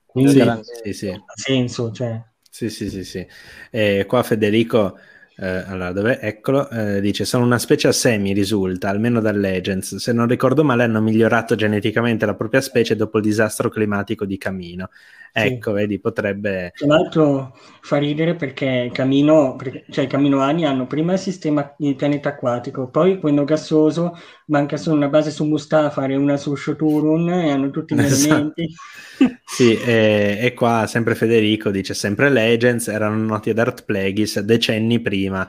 Quindi 0.05 0.41
sì, 0.83 0.93
sì. 0.93 1.09
ha 1.09 1.21
senso, 1.33 1.91
cioè. 1.91 2.21
Sì, 2.55 2.69
sì, 2.69 2.89
sì, 2.89 3.03
sì. 3.03 3.27
E 3.69 4.05
qua 4.07 4.23
Federico 4.23 4.97
eh, 5.35 5.45
allora, 5.45 5.91
dov'è? 5.91 6.19
Eccolo, 6.21 6.69
eh, 6.69 7.01
dice 7.01 7.25
sono 7.25 7.43
una 7.43 7.59
specie 7.59 7.89
a 7.89 7.91
sé 7.91 8.17
mi 8.17 8.31
risulta, 8.31 8.87
almeno 8.87 9.19
da 9.19 9.31
Legends. 9.33 9.97
Se 9.97 10.13
non 10.13 10.25
ricordo 10.25 10.63
male 10.63 10.83
hanno 10.83 11.01
migliorato 11.01 11.55
geneticamente 11.55 12.25
la 12.25 12.33
propria 12.35 12.61
specie 12.61 12.95
dopo 12.95 13.17
il 13.17 13.23
disastro 13.25 13.67
climatico 13.67 14.23
di 14.25 14.37
Camino. 14.37 14.89
Ecco, 15.37 15.71
sì. 15.71 15.75
vedi, 15.75 15.99
potrebbe... 15.99 16.71
Tra 16.73 16.87
l'altro 16.87 17.57
fa 17.81 17.97
ridere 17.97 18.35
perché 18.35 18.89
Camino, 18.93 19.57
cioè 19.89 20.05
i 20.05 20.07
Caminoani 20.07 20.65
hanno 20.65 20.87
prima 20.87 21.11
il 21.11 21.19
sistema 21.19 21.75
il 21.79 21.97
pianeta 21.97 22.29
acquatico, 22.29 22.87
poi 22.87 23.19
quello 23.19 23.43
gassoso, 23.43 24.17
manca 24.45 24.77
solo 24.77 24.95
una 24.95 25.09
base 25.09 25.31
su 25.31 25.43
Mustafa 25.43 26.05
e 26.05 26.15
una 26.15 26.37
su 26.37 26.55
Shoturun 26.55 27.29
e 27.31 27.51
hanno 27.51 27.69
tutti 27.69 27.95
gli 27.95 27.99
esatto. 27.99 28.33
elementi. 28.33 28.73
sì, 29.43 29.77
e, 29.77 30.37
e, 30.39 30.53
qua 30.53 30.87
sempre 30.87 31.15
Federico 31.15 31.69
dice 31.69 31.93
sempre 31.93 32.29
Legends 32.29 32.87
erano 32.87 33.17
noti 33.17 33.49
ad 33.49 33.59
Art 33.59 33.83
Plagueis 33.83 34.39
decenni 34.39 35.01
prima 35.01 35.45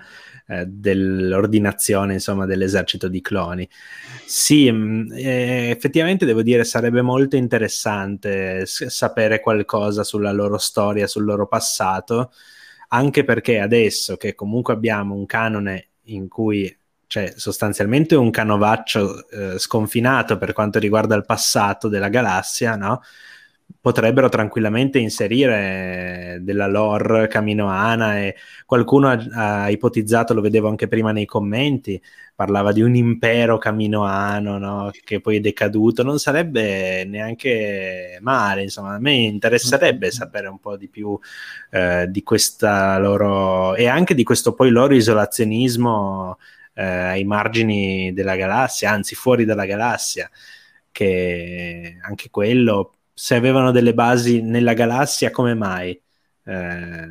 eh, 0.49 0.65
dell'ordinazione 0.67 2.15
insomma 2.15 2.45
dell'esercito 2.45 3.07
di 3.07 3.21
cloni. 3.21 3.69
Sì, 4.29 4.71
mm, 4.73 5.13
eh, 5.13 5.71
effettivamente 5.71 6.27
devo 6.27 6.43
dire 6.43 6.65
sarebbe 6.65 7.01
molto 7.01 7.37
interessante 7.37 8.67
s- 8.67 8.87
sapere 8.87 9.41
qualcosa 9.41 10.03
sulla 10.03 10.33
loro 10.33 10.59
storia, 10.59 11.07
sul 11.07 11.25
loro 11.25 11.47
passato, 11.47 12.33
anche 12.89 13.23
perché 13.25 13.61
adesso 13.61 14.17
che 14.17 14.35
comunque 14.35 14.75
abbiamo 14.75 15.15
un 15.15 15.27
canone 15.27 15.91
in 16.05 16.27
cui 16.29 16.75
c'è 17.07 17.35
sostanzialmente 17.37 18.17
un 18.17 18.31
canovaccio 18.31 19.29
eh, 19.29 19.59
sconfinato 19.61 20.37
per 20.39 20.53
quanto 20.53 20.79
riguarda 20.81 21.15
il 21.15 21.25
passato 21.25 21.87
della 21.89 22.09
galassia, 22.09 22.75
no? 22.77 23.01
Potrebbero 23.81 24.29
tranquillamente 24.29 24.99
inserire 24.99 26.39
della 26.43 26.67
lore 26.67 27.29
caminoana 27.29 28.19
e 28.19 28.35
qualcuno 28.65 29.09
ha, 29.09 29.63
ha, 29.63 29.71
ipotizzato, 29.71 30.35
lo 30.35 30.41
vedevo 30.41 30.69
anche 30.69 30.89
prima 30.89 31.13
nei 31.13 31.25
commenti, 31.25 32.01
parlava 32.35 32.73
di 32.73 32.83
un 32.83 32.97
impero 32.97 33.59
caminoano 33.59 34.59
no? 34.59 34.91
che 35.05 35.21
poi 35.21 35.37
è 35.37 35.41
decaduto, 35.41 36.03
non 36.03 36.19
sarebbe 36.19 37.05
neanche 37.05 38.19
male, 38.23 38.63
insomma, 38.63 38.95
a 38.95 38.99
me 38.99 39.13
interesserebbe 39.15 40.11
sapere 40.11 40.49
un 40.49 40.59
po' 40.59 40.77
di 40.77 40.89
più 40.89 41.19
eh, 41.71 42.07
di 42.09 42.23
questa 42.23 42.99
loro 42.99 43.75
e 43.77 43.87
anche 43.87 44.15
di 44.15 44.25
questo 44.25 44.55
poi 44.55 44.71
loro 44.71 44.95
isolazionismo 44.95 46.39
eh, 46.75 46.85
ai 46.85 47.25
margini 47.25 48.13
della 48.13 48.37
galassia, 48.37 48.91
anzi 48.91 49.15
fuori 49.15 49.45
dalla 49.45 49.65
galassia, 49.65 50.29
che 50.91 51.99
anche 52.03 52.31
quello 52.31 52.96
se 53.19 53.35
avevano 53.35 53.71
delle 53.71 53.95
basi 53.95 54.43
nella 54.43 54.75
galassia, 54.75 55.31
come 55.31 55.55
mai? 55.55 55.99
Eh, 56.45 57.09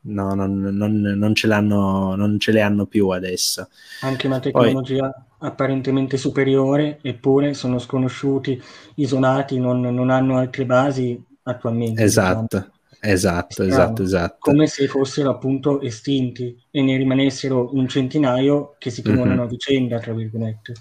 no, 0.00 0.34
non, 0.34 0.60
non, 0.60 1.00
non, 1.00 1.34
ce 1.36 1.46
non, 1.46 2.36
ce 2.40 2.50
le 2.50 2.60
hanno 2.60 2.86
più 2.86 3.10
adesso. 3.10 3.68
Anche 4.00 4.26
una 4.26 4.40
tecnologia 4.40 5.08
Poi, 5.10 5.48
apparentemente 5.48 6.16
superiore, 6.16 6.98
eppure 7.02 7.54
sono 7.54 7.78
sconosciuti, 7.78 8.60
isolati, 8.96 9.60
non, 9.60 10.10
hanno 10.10 10.38
altre 10.38 10.66
basi 10.66 11.22
attualmente. 11.44 12.02
Esatto. 12.02 12.56
Diciamo. 12.56 12.72
Esatto, 13.00 13.62
esatto, 13.62 14.02
esatto. 14.02 14.36
Come 14.40 14.66
se 14.66 14.88
fossero 14.88 15.30
appunto 15.30 15.80
estinti 15.82 16.60
e 16.68 16.82
ne 16.82 16.96
rimanessero 16.96 17.74
un 17.74 17.86
centinaio 17.86 18.74
che 18.78 18.90
si 18.90 19.02
chiamano 19.02 19.26
mm-hmm. 19.26 19.40
a 19.40 19.46
vicenda, 19.46 19.98
tra 20.00 20.14
virgolette. 20.14 20.72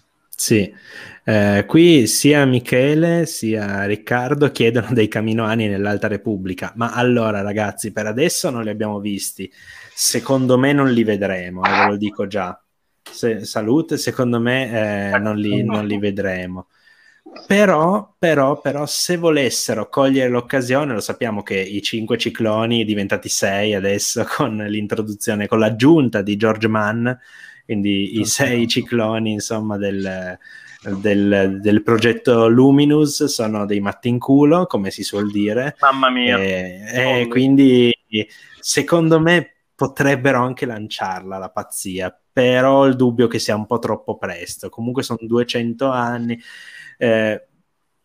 Sì, 0.44 0.70
eh, 1.24 1.64
qui 1.66 2.06
sia 2.06 2.44
Michele 2.44 3.26
sia 3.26 3.86
Riccardo 3.86 4.52
chiedono 4.52 4.90
dei 4.92 5.08
caminoani 5.08 5.70
nell'Alta 5.70 6.10
Repubblica, 6.10 6.74
ma 6.76 6.92
allora 6.92 7.40
ragazzi, 7.40 7.94
per 7.94 8.08
adesso 8.08 8.50
non 8.50 8.64
li 8.64 8.70
abbiamo 8.70 9.00
visti, 9.00 9.50
secondo 9.96 10.58
me 10.58 10.74
non 10.74 10.92
li 10.92 11.06
vedremo, 11.06 11.64
eh, 11.64 11.70
ve 11.70 11.88
lo 11.88 11.96
dico 11.96 12.28
già. 12.28 12.62
Se, 13.10 13.46
salute, 13.46 13.98
secondo 13.98 14.42
me 14.42 15.14
eh, 15.14 15.18
non, 15.18 15.38
li, 15.38 15.64
non, 15.64 15.86
li, 15.86 15.98
vedremo. 15.98 16.68
Però, 17.48 18.14
però, 18.20 18.60
però, 18.60 18.86
se 18.86 19.16
volessero 19.16 19.88
cogliere 19.88 20.28
l'occasione, 20.30 20.92
lo 20.92 21.00
sappiamo 21.00 21.42
che 21.42 21.58
i 21.58 21.82
cinque 21.82 22.18
cicloni 22.18 22.84
diventati 22.84 23.30
sei 23.30 23.76
adesso 23.76 24.26
con 24.28 24.58
l'introduzione, 24.58 25.48
con 25.48 25.60
l'aggiunta 25.60 26.22
di 26.22 26.36
George 26.36 26.68
Mann, 26.68 27.10
quindi 27.66 28.20
i 28.20 28.26
sei 28.26 28.68
cicloni 28.68 29.32
insomma 29.32 29.78
del, 29.78 30.38
del, 30.98 31.60
del, 31.62 31.84
progetto 31.84 32.48
Luminous 32.48 33.26
sono 33.26 33.66
dei 33.66 33.80
matti 33.80 34.10
in 34.10 34.20
culo 34.20 34.66
come 34.66 34.92
si 34.92 35.04
suol 35.04 35.32
dire. 35.32 35.76
Mamma 35.80 36.10
mia. 36.10 36.38
E, 36.38 37.22
e 37.22 37.28
quindi 37.28 37.94
secondo 38.60 39.20
me 39.20 39.50
potrebbero 39.76 40.44
anche 40.44 40.66
lanciarla 40.66 41.38
la 41.38 41.50
pazzia 41.50 42.16
però 42.34 42.80
ho 42.80 42.86
il 42.86 42.96
dubbio 42.96 43.28
che 43.28 43.38
sia 43.38 43.56
un 43.56 43.68
po' 43.68 43.78
troppo 43.78 44.18
presto. 44.18 44.70
Comunque 44.70 45.04
sono 45.04 45.20
200 45.22 45.88
anni 45.90 46.42
eh, 46.98 47.48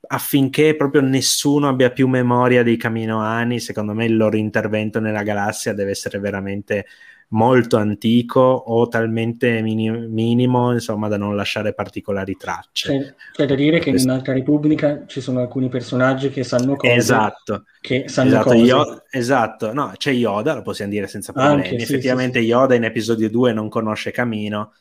affinché 0.06 0.76
proprio 0.76 1.00
nessuno 1.00 1.68
abbia 1.68 1.90
più 1.90 2.06
memoria 2.08 2.62
dei 2.62 2.76
Caminoani, 2.76 3.58
secondo 3.58 3.94
me 3.94 4.04
il 4.04 4.16
loro 4.16 4.36
intervento 4.36 5.00
nella 5.00 5.22
galassia 5.22 5.72
deve 5.72 5.90
essere 5.92 6.18
veramente 6.18 6.86
molto 7.30 7.76
antico 7.76 8.40
o 8.40 8.88
talmente 8.88 9.60
mini- 9.60 10.08
minimo 10.08 10.72
insomma 10.72 11.08
da 11.08 11.18
non 11.18 11.36
lasciare 11.36 11.74
particolari 11.74 12.36
tracce. 12.36 12.88
C'è, 12.88 13.14
c'è 13.32 13.46
da 13.46 13.54
dire 13.54 13.78
che 13.80 13.90
Questo... 13.90 14.08
in 14.08 14.14
Alta 14.14 14.32
Repubblica 14.32 15.04
ci 15.06 15.20
sono 15.20 15.40
alcuni 15.40 15.68
personaggi 15.68 16.30
che 16.30 16.44
sanno 16.44 16.76
cose. 16.76 16.94
Esatto. 16.94 17.64
Che 17.80 18.08
sanno 18.08 18.28
esatto, 18.30 18.50
cose. 18.50 18.56
Io, 18.56 19.02
esatto. 19.10 19.72
no, 19.72 19.92
c'è 19.96 20.12
Yoda, 20.12 20.54
lo 20.54 20.62
possiamo 20.62 20.90
dire 20.90 21.06
senza 21.06 21.32
problemi. 21.32 21.68
Anche, 21.68 21.76
Effettivamente 21.76 22.38
sì, 22.38 22.44
sì, 22.46 22.50
Yoda 22.50 22.74
in 22.74 22.84
episodio 22.84 23.28
2 23.28 23.52
non 23.52 23.68
conosce 23.68 24.10
Camino, 24.10 24.72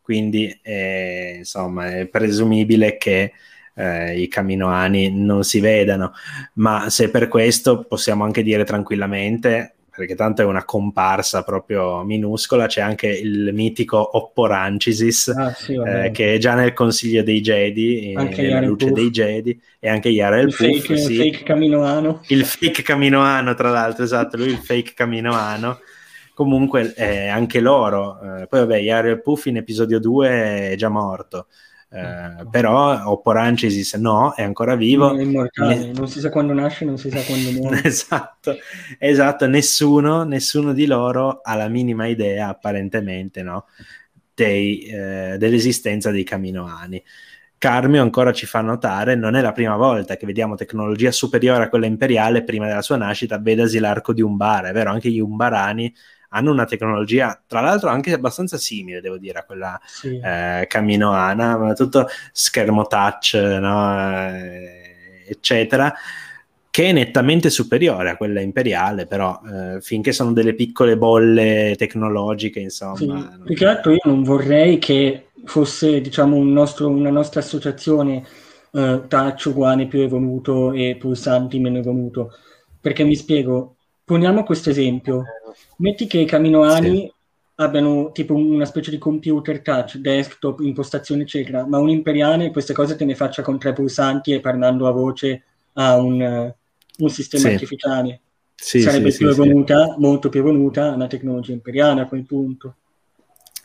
quindi 0.00 0.56
eh, 0.62 1.36
insomma 1.38 1.96
è 1.96 2.06
presumibile 2.06 2.96
che 2.96 3.32
eh, 3.74 4.20
i 4.20 4.28
caminoani 4.28 5.10
non 5.10 5.42
si 5.42 5.60
vedano, 5.60 6.12
ma 6.54 6.88
se 6.88 7.10
per 7.10 7.28
questo 7.28 7.84
possiamo 7.84 8.24
anche 8.24 8.42
dire 8.42 8.64
tranquillamente 8.64 9.75
perché 9.96 10.14
tanto 10.14 10.42
è 10.42 10.44
una 10.44 10.64
comparsa 10.64 11.42
proprio 11.42 12.02
minuscola, 12.04 12.66
c'è 12.66 12.82
anche 12.82 13.08
il 13.08 13.50
mitico 13.54 14.16
Opporancisis, 14.18 15.28
ah, 15.28 15.54
sì, 15.54 15.74
eh, 15.74 16.10
che 16.12 16.34
è 16.34 16.38
già 16.38 16.54
nel 16.54 16.74
Consiglio 16.74 17.22
dei 17.22 17.40
Jedi, 17.40 18.12
anche 18.14 18.42
nella 18.42 18.60
luce 18.60 18.92
dei 18.92 19.10
Jedi, 19.10 19.58
e 19.80 19.88
anche 19.88 20.10
Yara 20.10 20.38
il, 20.38 20.48
il 20.48 20.54
Puff, 20.54 20.86
fake, 20.86 20.96
sì. 20.98 21.16
fake 21.16 21.42
caminoano. 21.44 22.20
Il 22.28 22.44
fake 22.44 22.82
caminoano, 22.82 23.54
tra 23.54 23.70
l'altro, 23.70 24.04
esatto, 24.04 24.36
lui 24.36 24.48
il 24.48 24.58
fake 24.58 24.92
caminoano. 24.94 25.80
Comunque 26.34 26.92
eh, 26.94 27.28
anche 27.28 27.60
loro, 27.60 28.20
eh, 28.20 28.46
poi 28.46 28.60
vabbè, 28.60 28.76
Yara 28.76 29.08
il 29.08 29.22
Puff 29.22 29.46
in 29.46 29.56
episodio 29.56 29.98
2 29.98 30.70
è 30.72 30.74
già 30.76 30.90
morto, 30.90 31.46
eh, 31.96 32.46
però 32.50 33.10
Opporancesis 33.10 33.94
no, 33.94 34.34
è 34.34 34.42
ancora 34.42 34.76
vivo. 34.76 35.08
Non, 35.08 35.20
è 35.20 35.22
immortale, 35.22 35.92
non 35.92 36.08
si 36.08 36.20
sa 36.20 36.28
quando 36.28 36.52
nasce, 36.52 36.84
non 36.84 36.98
si 36.98 37.10
sa 37.10 37.20
quando 37.22 37.50
muore. 37.58 37.82
esatto, 37.84 38.56
esatto, 38.98 39.46
nessuno, 39.46 40.24
nessuno 40.24 40.74
di 40.74 40.84
loro 40.86 41.40
ha 41.42 41.54
la 41.54 41.68
minima 41.68 42.06
idea, 42.06 42.48
apparentemente, 42.48 43.42
no, 43.42 43.66
dei, 44.34 44.80
eh, 44.82 45.36
dell'esistenza 45.38 46.10
dei 46.10 46.24
Caminoani. 46.24 47.02
Carmio 47.58 48.02
ancora 48.02 48.34
ci 48.34 48.44
fa 48.44 48.60
notare, 48.60 49.14
non 49.14 49.34
è 49.34 49.40
la 49.40 49.52
prima 49.52 49.76
volta 49.76 50.16
che 50.16 50.26
vediamo 50.26 50.56
tecnologia 50.56 51.10
superiore 51.10 51.64
a 51.64 51.68
quella 51.70 51.86
imperiale 51.86 52.44
prima 52.44 52.66
della 52.66 52.82
sua 52.82 52.96
nascita, 52.96 53.38
vedasi 53.38 53.78
l'arco 53.78 54.12
di 54.12 54.20
Umbara, 54.20 54.68
è 54.68 54.72
vero, 54.72 54.90
anche 54.90 55.10
gli 55.10 55.20
Umbarani 55.20 55.92
hanno 56.30 56.52
una 56.52 56.64
tecnologia, 56.64 57.40
tra 57.46 57.60
l'altro 57.60 57.88
anche 57.88 58.12
abbastanza 58.12 58.56
simile, 58.56 59.00
devo 59.00 59.18
dire, 59.18 59.38
a 59.38 59.44
quella 59.44 59.80
sì. 59.84 60.18
eh, 60.22 60.66
caminoana, 60.68 61.72
tutto 61.74 62.06
schermo 62.32 62.86
touch, 62.86 63.34
no? 63.34 64.28
eh, 64.28 65.24
eccetera, 65.28 65.92
che 66.70 66.90
è 66.90 66.92
nettamente 66.92 67.48
superiore 67.48 68.10
a 68.10 68.16
quella 68.16 68.40
imperiale, 68.40 69.06
però 69.06 69.40
eh, 69.50 69.80
finché 69.80 70.12
sono 70.12 70.32
delle 70.32 70.54
piccole 70.54 70.98
bolle 70.98 71.74
tecnologiche, 71.76 72.60
insomma. 72.60 72.96
Sì, 72.96 73.06
non... 73.06 73.42
Più 73.44 73.54
che 73.54 73.66
altro 73.66 73.92
io 73.92 74.00
non 74.04 74.22
vorrei 74.22 74.78
che 74.78 75.28
fosse, 75.44 76.00
diciamo, 76.00 76.36
un 76.36 76.52
nostro, 76.52 76.88
una 76.88 77.08
nostra 77.08 77.40
associazione 77.40 78.22
eh, 78.72 79.02
touch 79.08 79.46
uguale 79.46 79.86
più 79.86 80.00
evoluto 80.00 80.72
e 80.72 80.96
pulsanti 80.98 81.58
meno 81.58 81.78
evoluto, 81.78 82.32
perché 82.78 83.04
mi 83.04 83.16
spiego, 83.16 83.75
poniamo 84.06 84.44
questo 84.44 84.70
esempio, 84.70 85.24
metti 85.78 86.06
che 86.06 86.18
i 86.18 86.24
caminoani 86.24 87.00
sì. 87.00 87.12
abbiano 87.56 88.12
tipo 88.12 88.34
una 88.34 88.64
specie 88.64 88.90
di 88.90 88.98
computer 88.98 89.60
touch, 89.60 89.96
desktop, 89.96 90.60
impostazione 90.60 91.22
eccetera, 91.22 91.66
ma 91.66 91.78
un 91.78 91.90
imperiale 91.90 92.50
queste 92.50 92.72
cose 92.72 92.96
te 92.96 93.04
ne 93.04 93.14
faccia 93.14 93.42
con 93.42 93.58
tre 93.58 93.74
pulsanti 93.74 94.32
e 94.32 94.40
parlando 94.40 94.86
a 94.86 94.92
voce 94.92 95.42
a 95.74 95.96
un 95.98 96.54
un 96.98 97.10
sistema 97.10 97.48
sì. 97.48 97.54
artificiale. 97.54 98.20
Sì, 98.54 98.80
Sarebbe 98.80 99.10
sì, 99.10 99.18
più 99.18 99.28
evoluta, 99.28 99.96
molto 99.98 100.28
più 100.28 100.40
evoluta 100.40 100.92
una 100.92 101.06
tecnologia 101.06 101.52
imperiale 101.52 102.00
a 102.00 102.06
quel 102.06 102.24
punto. 102.24 102.76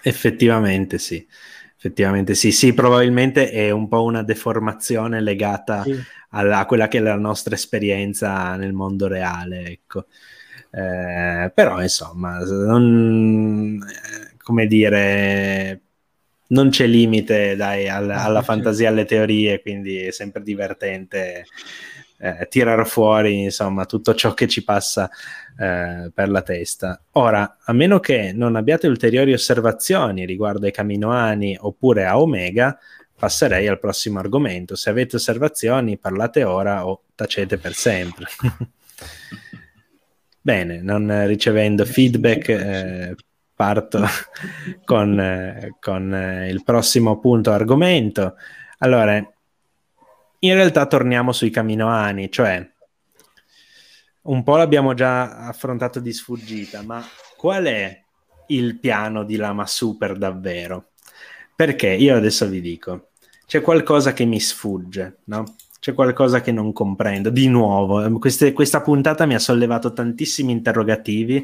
Effettivamente 0.03 0.97
sì. 0.97 1.25
Effettivamente 1.77 2.35
sì, 2.35 2.51
sì, 2.51 2.73
probabilmente 2.73 3.49
è 3.49 3.71
un 3.71 3.87
po' 3.87 4.03
una 4.03 4.21
deformazione 4.21 5.19
legata 5.19 5.83
alla, 6.29 6.59
a 6.59 6.65
quella 6.67 6.87
che 6.87 6.99
è 6.99 7.01
la 7.01 7.15
nostra 7.15 7.55
esperienza 7.55 8.55
nel 8.55 8.73
mondo 8.73 9.07
reale, 9.07 9.65
ecco. 9.65 10.05
Eh, 10.71 11.51
però 11.53 11.81
insomma, 11.81 12.39
non, 12.39 13.79
eh, 13.81 14.35
come 14.41 14.67
dire, 14.67 15.81
non 16.47 16.69
c'è 16.69 16.87
limite 16.87 17.55
dai, 17.55 17.89
alla, 17.89 18.23
alla 18.23 18.41
fantasia, 18.41 18.89
alle 18.89 19.05
teorie, 19.05 19.61
quindi 19.61 19.97
è 19.97 20.11
sempre 20.11 20.41
divertente 20.41 21.45
eh, 22.21 22.47
tirare 22.49 22.85
fuori 22.85 23.41
insomma 23.41 23.85
tutto 23.85 24.13
ciò 24.13 24.33
che 24.35 24.47
ci 24.47 24.63
passa 24.63 25.09
eh, 25.57 26.11
per 26.13 26.29
la 26.29 26.41
testa. 26.41 27.01
Ora, 27.13 27.57
a 27.63 27.73
meno 27.73 27.99
che 27.99 28.31
non 28.33 28.55
abbiate 28.55 28.87
ulteriori 28.87 29.33
osservazioni 29.33 30.25
riguardo 30.25 30.65
ai 30.65 30.71
Caminoani 30.71 31.57
oppure 31.59 32.05
a 32.05 32.19
Omega, 32.19 32.77
passerei 33.17 33.67
al 33.67 33.79
prossimo 33.79 34.19
argomento. 34.19 34.75
Se 34.75 34.89
avete 34.89 35.15
osservazioni, 35.17 35.97
parlate 35.97 36.43
ora 36.43 36.87
o 36.87 37.03
tacete 37.15 37.57
per 37.57 37.73
sempre. 37.73 38.25
Bene, 40.43 40.81
non 40.81 41.27
ricevendo 41.27 41.85
feedback, 41.85 42.49
eh, 42.49 43.15
parto 43.53 44.03
con, 44.83 45.19
eh, 45.19 45.75
con 45.79 46.13
eh, 46.13 46.49
il 46.49 46.63
prossimo 46.63 47.19
punto 47.19 47.51
argomento. 47.51 48.35
Allora, 48.79 49.15
in 50.39 50.53
realtà 50.53 50.87
torniamo 50.87 51.31
sui 51.31 51.51
Caminoani, 51.51 52.31
cioè 52.31 52.67
un 54.23 54.41
po' 54.41 54.55
l'abbiamo 54.55 54.95
già 54.95 55.45
affrontato 55.45 55.99
di 55.99 56.11
sfuggita, 56.11 56.81
ma 56.81 57.03
qual 57.37 57.65
è 57.65 58.03
il 58.47 58.79
piano 58.79 59.23
di 59.23 59.35
Lama 59.35 59.67
Super 59.67 60.17
davvero? 60.17 60.93
Perché 61.55 61.89
io 61.89 62.15
adesso 62.15 62.47
vi 62.47 62.61
dico, 62.61 63.09
c'è 63.45 63.61
qualcosa 63.61 64.13
che 64.13 64.25
mi 64.25 64.39
sfugge, 64.39 65.19
no? 65.25 65.55
C'è 65.81 65.95
qualcosa 65.95 66.41
che 66.41 66.51
non 66.51 66.73
comprendo. 66.73 67.31
Di 67.31 67.47
nuovo, 67.47 68.19
queste, 68.19 68.53
questa 68.53 68.81
puntata 68.81 69.25
mi 69.25 69.33
ha 69.33 69.39
sollevato 69.39 69.93
tantissimi 69.93 70.51
interrogativi 70.51 71.43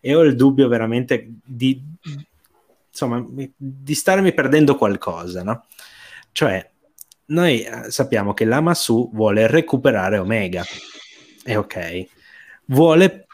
e 0.00 0.14
ho 0.16 0.22
il 0.22 0.34
dubbio 0.34 0.66
veramente 0.66 1.34
di, 1.44 1.80
insomma, 2.90 3.24
di 3.56 3.94
starmi 3.94 4.34
perdendo 4.34 4.74
qualcosa, 4.74 5.44
no? 5.44 5.66
Cioè, 6.32 6.68
noi 7.26 7.62
eh, 7.62 7.92
sappiamo 7.92 8.34
che 8.34 8.44
l'Amasu 8.44 9.08
vuole 9.12 9.46
recuperare 9.46 10.18
Omega, 10.18 10.64
e 11.44 11.56
ok, 11.56 12.06
vuole 12.64 13.28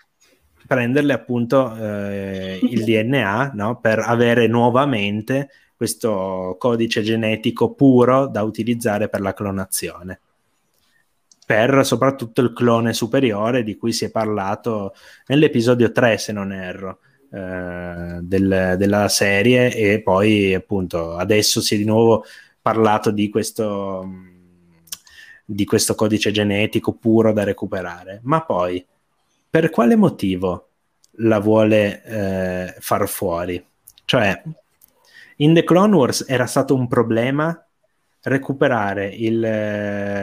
prenderle 0.66 1.14
appunto 1.14 1.74
eh, 1.74 2.58
il 2.62 2.84
DNA 2.84 3.52
no? 3.54 3.80
per 3.80 4.00
avere 4.00 4.46
nuovamente 4.48 5.48
questo 5.74 6.56
codice 6.58 7.00
genetico 7.00 7.72
puro 7.72 8.26
da 8.26 8.42
utilizzare 8.42 9.08
per 9.08 9.22
la 9.22 9.32
clonazione. 9.32 10.20
Per 11.44 11.84
soprattutto 11.84 12.40
il 12.40 12.52
clone 12.52 12.92
superiore 12.92 13.62
di 13.62 13.76
cui 13.76 13.92
si 13.92 14.04
è 14.04 14.10
parlato 14.10 14.94
nell'episodio 15.26 15.90
3, 15.90 16.16
se 16.18 16.32
non 16.32 16.52
erro, 16.52 17.00
eh, 17.30 18.18
del, 18.20 18.74
della 18.78 19.08
serie, 19.08 19.74
e 19.74 20.02
poi 20.02 20.54
appunto 20.54 21.16
adesso 21.16 21.60
si 21.60 21.74
è 21.74 21.78
di 21.78 21.84
nuovo 21.84 22.24
parlato 22.60 23.10
di 23.10 23.28
questo, 23.28 24.06
di 25.44 25.64
questo 25.64 25.94
codice 25.94 26.30
genetico 26.30 26.94
puro 26.94 27.32
da 27.32 27.44
recuperare, 27.44 28.20
ma 28.22 28.42
poi 28.44 28.84
per 29.50 29.70
quale 29.70 29.96
motivo 29.96 30.68
la 31.16 31.40
vuole 31.40 32.02
eh, 32.04 32.74
far 32.78 33.08
fuori? 33.08 33.62
Cioè, 34.04 34.42
in 35.36 35.54
The 35.54 35.64
Clone 35.64 35.94
Wars 35.94 36.24
era 36.28 36.46
stato 36.46 36.74
un 36.74 36.86
problema 36.86 37.66
recuperare 38.24 39.06
il 39.06 39.40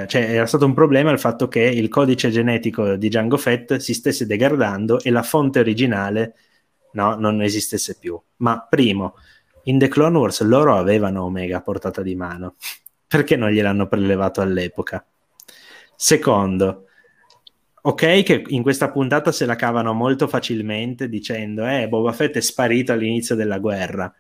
cioè 0.08 0.22
era 0.32 0.46
stato 0.46 0.66
un 0.66 0.74
problema 0.74 1.12
il 1.12 1.20
fatto 1.20 1.50
che 1.50 1.60
il 1.60 1.90
codice 1.90 2.30
genetico 2.30 2.96
di 2.96 3.10
Django 3.10 3.36
Fett 3.36 3.76
si 3.76 3.94
stesse 3.94 4.26
degradando 4.26 5.02
e 5.02 5.10
la 5.12 5.24
fonte 5.24 5.60
originale 5.60 6.36
no, 6.92 7.16
non 7.16 7.42
esistesse 7.42 7.98
più. 8.00 8.20
Ma 8.38 8.66
primo, 8.68 9.16
in 9.64 9.78
The 9.78 9.88
Clone 9.88 10.18
Wars 10.18 10.42
loro 10.42 10.78
avevano 10.78 11.24
Omega 11.24 11.58
a 11.58 11.62
portata 11.62 12.02
di 12.02 12.16
mano. 12.16 12.56
Perché 13.08 13.36
non 13.36 13.50
gliel'hanno 13.50 13.88
prelevato 13.88 14.42
all'epoca? 14.42 15.04
Secondo, 15.96 16.86
ok 17.82 18.24
che 18.24 18.44
in 18.48 18.62
questa 18.62 18.92
puntata 18.92 19.32
se 19.32 19.46
la 19.46 19.56
cavano 19.56 19.94
molto 19.94 20.28
facilmente 20.28 21.10
dicendo 21.10 21.68
eh, 21.68 21.90
Boba 21.90 22.14
Fett 22.14 22.36
è 22.36 22.42
sparito 22.42 22.94
all'inizio 22.94 23.36
della 23.36 23.58
guerra, 23.58 24.14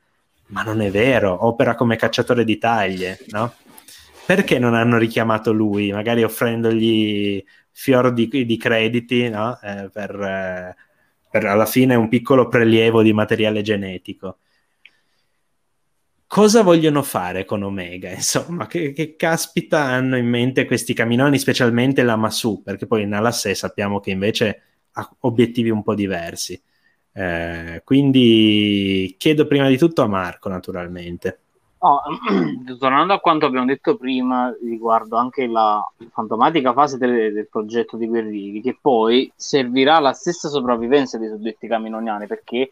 ma 0.48 0.64
non 0.64 0.82
è 0.82 0.90
vero, 0.90 1.46
opera 1.46 1.76
come 1.76 1.96
cacciatore 1.96 2.44
di 2.44 2.58
taglie, 2.58 3.20
no? 3.28 3.54
Perché 4.30 4.60
non 4.60 4.76
hanno 4.76 5.00
richiamato 5.00 5.52
lui, 5.52 5.92
magari 5.92 6.22
offrendogli 6.22 7.44
fior 7.72 8.14
di, 8.14 8.28
di 8.46 8.58
crediti, 8.58 9.28
no? 9.28 9.60
Eh, 9.60 9.90
per, 9.92 10.22
eh, 10.22 10.76
per 11.32 11.46
alla 11.46 11.66
fine 11.66 11.96
un 11.96 12.08
piccolo 12.10 12.48
prelievo 12.48 13.02
di 13.02 13.12
materiale 13.12 13.64
genetico 13.64 14.38
cosa 16.30 16.62
vogliono 16.62 17.02
fare 17.02 17.44
con 17.44 17.64
Omega? 17.64 18.12
Insomma, 18.14 18.68
che, 18.68 18.94
che, 18.94 19.16
caspita 19.16 19.80
hanno 19.82 20.16
in 20.16 20.28
mente 20.28 20.66
questi 20.66 20.94
caminoni, 20.94 21.40
specialmente 21.40 22.04
la 22.04 22.16
Masu, 22.16 22.62
perché 22.64 22.86
poi 22.86 23.02
in 23.04 23.14
Ala 23.14 23.32
6 23.32 23.56
sappiamo 23.56 24.00
che 24.00 24.12
invece 24.12 24.62
ha 24.92 25.16
obiettivi 25.22 25.72
un 25.72 25.82
po' 25.82 25.96
diversi. 25.96 26.62
Eh, 27.12 27.82
quindi 27.84 29.16
chiedo 29.18 29.48
prima 29.48 29.68
di 29.68 29.78
tutto 29.78 30.04
a 30.04 30.08
Marco, 30.08 30.50
naturalmente. 30.50 31.40
Oh, 31.82 32.02
tornando 32.78 33.14
a 33.14 33.20
quanto 33.20 33.46
abbiamo 33.46 33.66
detto 33.66 33.96
prima 33.96 34.54
riguardo 34.62 35.16
anche 35.16 35.48
la 35.48 35.82
fantomatica 36.12 36.74
fase 36.74 36.98
del, 36.98 37.32
del 37.32 37.48
progetto 37.50 37.96
di 37.96 38.08
Guerrieri, 38.08 38.62
che 38.62 38.78
poi 38.80 39.32
servirà 39.36 39.96
alla 39.96 40.14
stessa 40.14 40.50
sopravvivenza 40.50 41.18
dei 41.18 41.30
suddetti 41.30 41.68
caminoniani 41.68 42.28
perché 42.28 42.72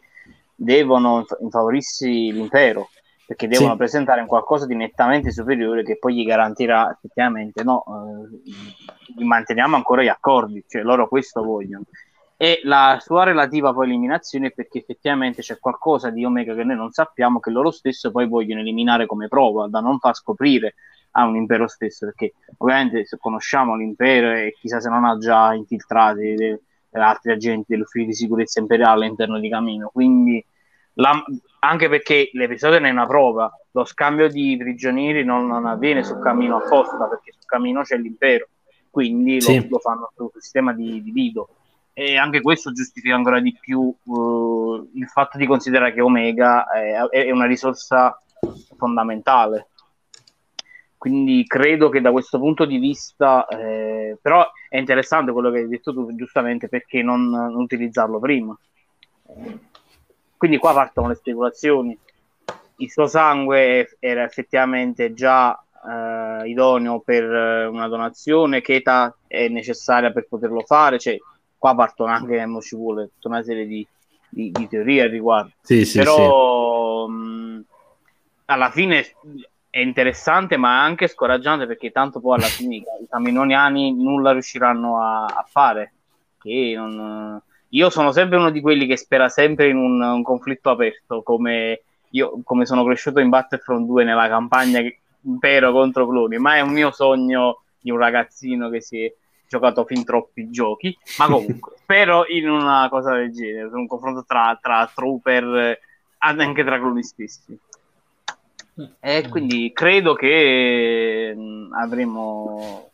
devono 0.54 1.24
infavorirsi 1.40 2.32
l'impero 2.32 2.88
perché 3.28 3.46
devono 3.46 3.72
sì. 3.72 3.76
presentare 3.76 4.22
un 4.22 4.26
qualcosa 4.26 4.64
di 4.64 4.74
nettamente 4.74 5.30
superiore 5.30 5.84
che 5.84 5.98
poi 5.98 6.14
gli 6.14 6.24
garantirà 6.24 6.90
effettivamente 6.90 7.62
no, 7.62 7.84
eh, 7.84 9.22
manteniamo 9.22 9.76
ancora 9.76 10.02
gli 10.02 10.08
accordi, 10.08 10.64
cioè 10.66 10.80
loro 10.80 11.08
questo 11.08 11.42
vogliono. 11.42 11.84
E 12.40 12.60
la 12.62 12.98
sua 13.00 13.24
relativa 13.24 13.74
poi 13.74 13.86
eliminazione 13.86 14.46
è 14.46 14.52
perché 14.52 14.78
effettivamente 14.78 15.42
c'è 15.42 15.58
qualcosa 15.58 16.10
di 16.10 16.24
Omega 16.24 16.54
che 16.54 16.62
noi 16.62 16.76
non 16.76 16.92
sappiamo, 16.92 17.40
che 17.40 17.50
loro 17.50 17.72
stesso 17.72 18.12
poi 18.12 18.28
vogliono 18.28 18.60
eliminare 18.60 19.06
come 19.06 19.26
prova, 19.26 19.66
da 19.66 19.80
non 19.80 19.98
far 19.98 20.14
scoprire 20.14 20.76
a 21.12 21.24
un 21.24 21.34
impero 21.34 21.66
stesso, 21.66 22.06
perché 22.06 22.34
ovviamente 22.58 23.04
se 23.06 23.18
conosciamo 23.18 23.74
l'impero 23.74 24.30
e 24.30 24.54
chissà 24.56 24.78
se 24.78 24.88
non 24.88 25.04
ha 25.04 25.18
già 25.18 25.52
infiltrati 25.52 26.34
de- 26.34 26.60
de 26.90 27.00
altri 27.00 27.32
agenti 27.32 27.66
dell'ufficio 27.72 28.06
di 28.06 28.14
sicurezza 28.14 28.60
imperiale 28.60 29.04
all'interno 29.04 29.40
di 29.40 29.48
Camino, 29.48 29.90
quindi 29.92 30.44
la, 30.94 31.20
anche 31.60 31.88
perché 31.88 32.30
l'episodio 32.34 32.78
ne 32.78 32.88
è 32.88 32.92
una 32.92 33.06
prova, 33.06 33.52
lo 33.72 33.84
scambio 33.84 34.28
di 34.28 34.56
prigionieri 34.56 35.24
non, 35.24 35.48
non 35.48 35.66
avviene 35.66 36.04
sul 36.04 36.20
cammino 36.20 36.58
apposta, 36.58 37.06
perché 37.06 37.32
sul 37.32 37.46
cammino 37.46 37.82
c'è 37.82 37.96
l'impero, 37.96 38.48
quindi 38.90 39.40
sì. 39.40 39.60
lo, 39.60 39.66
lo, 39.70 39.78
fanno 39.78 40.12
sul 40.14 40.30
sistema 40.38 40.72
di, 40.72 41.02
di 41.02 41.12
Lido. 41.12 41.48
E 41.98 42.16
anche 42.16 42.40
questo 42.40 42.70
giustifica 42.70 43.16
ancora 43.16 43.40
di 43.40 43.56
più 43.58 43.92
uh, 44.04 44.90
il 44.94 45.08
fatto 45.08 45.36
di 45.36 45.46
considerare 45.46 45.92
che 45.92 46.00
Omega 46.00 46.70
è, 46.70 46.92
è 46.92 47.30
una 47.32 47.46
risorsa 47.46 48.22
fondamentale 48.76 49.70
quindi 50.98 51.44
credo 51.46 51.88
che 51.88 52.00
da 52.00 52.10
questo 52.10 52.38
punto 52.38 52.64
di 52.64 52.78
vista, 52.78 53.46
eh, 53.46 54.18
però 54.20 54.44
è 54.68 54.78
interessante 54.78 55.30
quello 55.30 55.52
che 55.52 55.58
hai 55.58 55.68
detto 55.68 55.92
tu 55.92 56.12
giustamente 56.16 56.68
perché 56.68 57.02
non, 57.02 57.30
non 57.30 57.54
utilizzarlo 57.54 58.18
prima. 58.18 58.58
Quindi 60.36 60.58
qua 60.58 60.74
partono 60.74 61.08
le 61.08 61.14
speculazioni. 61.14 61.96
Il 62.78 62.90
suo 62.90 63.06
sangue 63.06 63.96
era 64.00 64.24
effettivamente 64.24 65.14
già 65.14 65.56
eh, 65.88 66.48
idoneo 66.48 66.98
per 66.98 67.24
una 67.68 67.86
donazione, 67.86 68.60
che 68.60 68.74
età 68.74 69.16
è 69.28 69.46
necessaria 69.46 70.10
per 70.10 70.26
poterlo 70.26 70.62
fare, 70.62 70.98
cioè, 70.98 71.16
qua 71.58 71.74
partono 71.74 72.12
anche, 72.12 72.46
ci 72.62 72.76
vuole 72.76 73.10
tutta 73.14 73.28
una 73.28 73.42
serie 73.42 73.66
di, 73.66 73.86
di, 74.28 74.50
di 74.50 74.68
teorie 74.68 75.02
al 75.02 75.10
riguardo. 75.10 75.50
Sì, 75.60 75.84
sì, 75.84 75.98
però 75.98 77.06
sì. 77.06 77.12
Mh, 77.12 77.64
alla 78.46 78.70
fine 78.70 79.04
è 79.70 79.80
interessante 79.80 80.56
ma 80.56 80.82
anche 80.82 81.08
scoraggiante 81.08 81.66
perché 81.66 81.90
tanto 81.90 82.20
poi 82.20 82.36
alla 82.36 82.46
fine 82.46 82.76
i 82.76 82.84
caminoniani 83.08 83.92
nulla 83.94 84.32
riusciranno 84.32 85.00
a, 85.00 85.24
a 85.26 85.46
fare 85.48 85.92
non... 86.42 87.40
io 87.68 87.90
sono 87.90 88.10
sempre 88.12 88.38
uno 88.38 88.50
di 88.50 88.62
quelli 88.62 88.86
che 88.86 88.96
spera 88.96 89.28
sempre 89.28 89.68
in 89.68 89.76
un, 89.76 90.00
un 90.00 90.22
conflitto 90.22 90.70
aperto 90.70 91.22
come 91.22 91.82
io 92.10 92.40
come 92.42 92.64
sono 92.64 92.84
cresciuto 92.84 93.20
in 93.20 93.28
Battlefront 93.28 93.86
2 93.86 94.04
nella 94.04 94.28
campagna 94.28 94.80
impero 95.22 95.72
contro 95.72 96.08
cloni 96.08 96.38
ma 96.38 96.56
è 96.56 96.60
un 96.60 96.70
mio 96.70 96.90
sogno 96.90 97.62
di 97.78 97.90
un 97.90 97.98
ragazzino 97.98 98.70
che 98.70 98.80
si 98.80 99.04
è 99.04 99.12
giocato 99.48 99.84
fin 99.84 100.04
troppi 100.04 100.50
giochi 100.50 100.96
ma 101.18 101.26
comunque 101.30 101.72
spero 101.82 102.26
in 102.26 102.48
una 102.48 102.88
cosa 102.90 103.14
del 103.14 103.32
genere 103.32 103.68
un 103.72 103.86
confronto 103.86 104.24
tra, 104.26 104.58
tra 104.60 104.90
trooper 104.94 105.78
anche 106.18 106.64
tra 106.64 106.78
cloni 106.78 107.02
stessi 107.02 107.58
e 109.00 109.24
mm. 109.26 109.30
quindi 109.30 109.72
credo 109.74 110.14
che 110.14 111.32
mm, 111.34 111.72
avremo, 111.72 112.90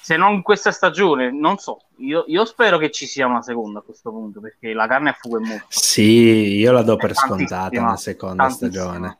se 0.00 0.16
non 0.16 0.40
questa 0.40 0.72
stagione, 0.72 1.30
non 1.30 1.58
so, 1.58 1.82
io, 1.98 2.24
io, 2.26 2.44
spero 2.46 2.78
che 2.78 2.90
ci 2.90 3.06
sia 3.06 3.26
una 3.26 3.42
seconda 3.42 3.80
a 3.80 3.82
questo 3.82 4.10
punto, 4.10 4.40
perché 4.40 4.72
la 4.72 4.86
carne 4.86 5.10
a 5.10 5.12
fuoco 5.12 5.42
è 5.42 5.46
molto. 5.46 5.66
Sì, 5.68 6.56
io 6.56 6.72
la 6.72 6.82
do 6.82 6.96
per 6.96 7.14
scontata 7.14 7.78
una 7.78 7.96
seconda 7.96 8.48
stagione. 8.48 9.18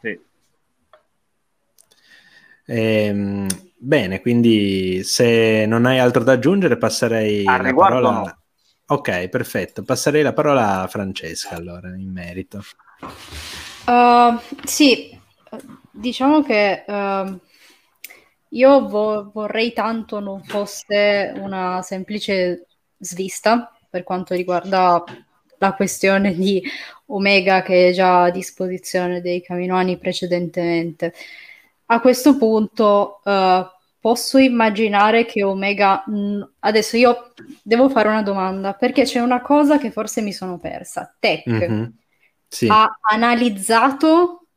Sì. 0.00 0.20
Ehm, 2.66 3.46
bene, 3.84 4.20
quindi 4.20 5.04
se 5.04 5.66
non 5.66 5.84
hai 5.84 5.98
altro 5.98 6.24
da 6.24 6.32
aggiungere 6.32 6.78
passerei 6.78 7.46
a 7.46 7.60
la 7.60 7.74
parola... 7.74 8.10
No. 8.10 8.38
Ok, 8.86 9.28
perfetto. 9.28 9.82
Passerei 9.82 10.22
la 10.22 10.34
parola 10.34 10.82
a 10.82 10.86
Francesca 10.88 11.56
allora 11.56 11.88
in 11.88 12.10
merito. 12.10 12.62
Uh, 13.86 14.38
sì, 14.62 15.18
diciamo 15.90 16.42
che 16.42 16.84
uh, 16.86 17.40
io 18.50 18.88
vo- 18.88 19.30
vorrei 19.32 19.72
tanto 19.72 20.20
non 20.20 20.42
fosse 20.42 21.32
una 21.36 21.80
semplice 21.82 22.66
svista 22.98 23.72
per 23.88 24.02
quanto 24.02 24.34
riguarda 24.34 25.02
la 25.58 25.72
questione 25.74 26.34
di 26.34 26.62
Omega 27.06 27.62
che 27.62 27.88
è 27.88 27.92
già 27.92 28.24
a 28.24 28.30
disposizione 28.30 29.22
dei 29.22 29.40
Caminoani 29.40 29.96
precedentemente. 29.96 31.14
A 31.86 32.00
questo 32.00 32.36
punto 32.36 33.20
uh, 33.24 33.64
posso 34.04 34.36
immaginare 34.36 35.24
che 35.24 35.42
Omega... 35.42 36.04
Mh, 36.06 36.56
adesso 36.58 36.98
io 36.98 37.32
devo 37.62 37.88
fare 37.88 38.08
una 38.08 38.20
domanda 38.20 38.74
perché 38.74 39.04
c'è 39.04 39.18
una 39.20 39.40
cosa 39.40 39.78
che 39.78 39.90
forse 39.90 40.20
mi 40.20 40.34
sono 40.34 40.58
persa. 40.58 41.16
Tech 41.18 41.48
mm-hmm. 41.48 41.84
sì. 42.46 42.66
ha 42.68 42.98
analizzato 43.00 44.48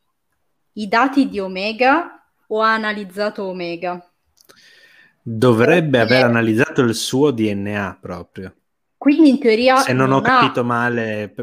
i 0.74 0.90
dati 0.90 1.30
di 1.30 1.40
Omega 1.40 2.26
o 2.48 2.62
ha 2.62 2.74
analizzato 2.74 3.46
Omega? 3.46 4.06
Dovrebbe 5.22 6.02
aver 6.02 6.26
analizzato 6.26 6.82
il 6.82 6.94
suo 6.94 7.32
DNA 7.32 8.00
proprio. 8.02 8.54
Quindi 8.98 9.30
in 9.30 9.40
teoria... 9.40 9.78
Se 9.78 9.94
non, 9.94 10.10
non 10.10 10.18
ho 10.18 10.22
capito 10.24 10.60
ha... 10.60 10.64
male 10.64 11.34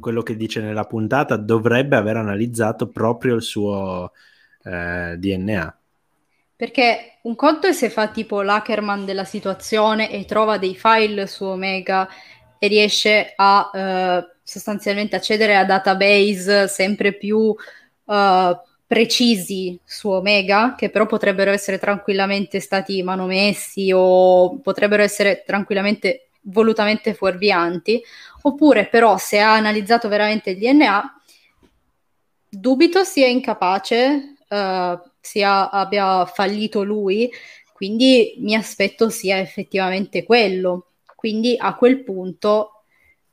quello 0.00 0.22
che 0.22 0.34
dice 0.34 0.60
nella 0.60 0.84
puntata, 0.84 1.36
dovrebbe 1.36 1.94
aver 1.94 2.16
analizzato 2.16 2.88
proprio 2.88 3.36
il 3.36 3.42
suo 3.42 4.10
eh, 4.64 5.14
DNA. 5.16 5.76
Perché 6.62 7.18
un 7.22 7.34
conto 7.34 7.66
è 7.66 7.72
se 7.72 7.90
fa 7.90 8.06
tipo 8.06 8.40
l'hackerman 8.40 9.04
della 9.04 9.24
situazione 9.24 10.12
e 10.12 10.24
trova 10.24 10.58
dei 10.58 10.76
file 10.76 11.26
su 11.26 11.42
Omega 11.42 12.08
e 12.56 12.68
riesce 12.68 13.32
a 13.34 13.68
eh, 13.74 14.36
sostanzialmente 14.44 15.16
accedere 15.16 15.56
a 15.56 15.64
database 15.64 16.68
sempre 16.68 17.14
più 17.14 17.36
uh, 17.38 18.56
precisi 18.86 19.76
su 19.84 20.08
Omega, 20.10 20.76
che 20.76 20.88
però 20.88 21.06
potrebbero 21.06 21.50
essere 21.50 21.80
tranquillamente 21.80 22.60
stati 22.60 23.02
manomessi 23.02 23.90
o 23.92 24.60
potrebbero 24.60 25.02
essere 25.02 25.42
tranquillamente 25.44 26.28
volutamente 26.42 27.12
fuorvianti, 27.12 28.00
oppure 28.42 28.86
però 28.86 29.18
se 29.18 29.40
ha 29.40 29.54
analizzato 29.54 30.06
veramente 30.06 30.50
il 30.50 30.58
DNA, 30.58 31.22
dubito 32.48 33.02
sia 33.02 33.26
incapace, 33.26 34.36
uh, 34.48 35.10
sia 35.22 35.70
abbia 35.70 36.26
fallito 36.26 36.82
lui, 36.82 37.30
quindi 37.72 38.34
mi 38.38 38.54
aspetto 38.54 39.08
sia 39.08 39.38
effettivamente 39.38 40.24
quello. 40.24 40.88
Quindi 41.16 41.54
a 41.56 41.74
quel 41.76 42.02
punto, 42.02 42.82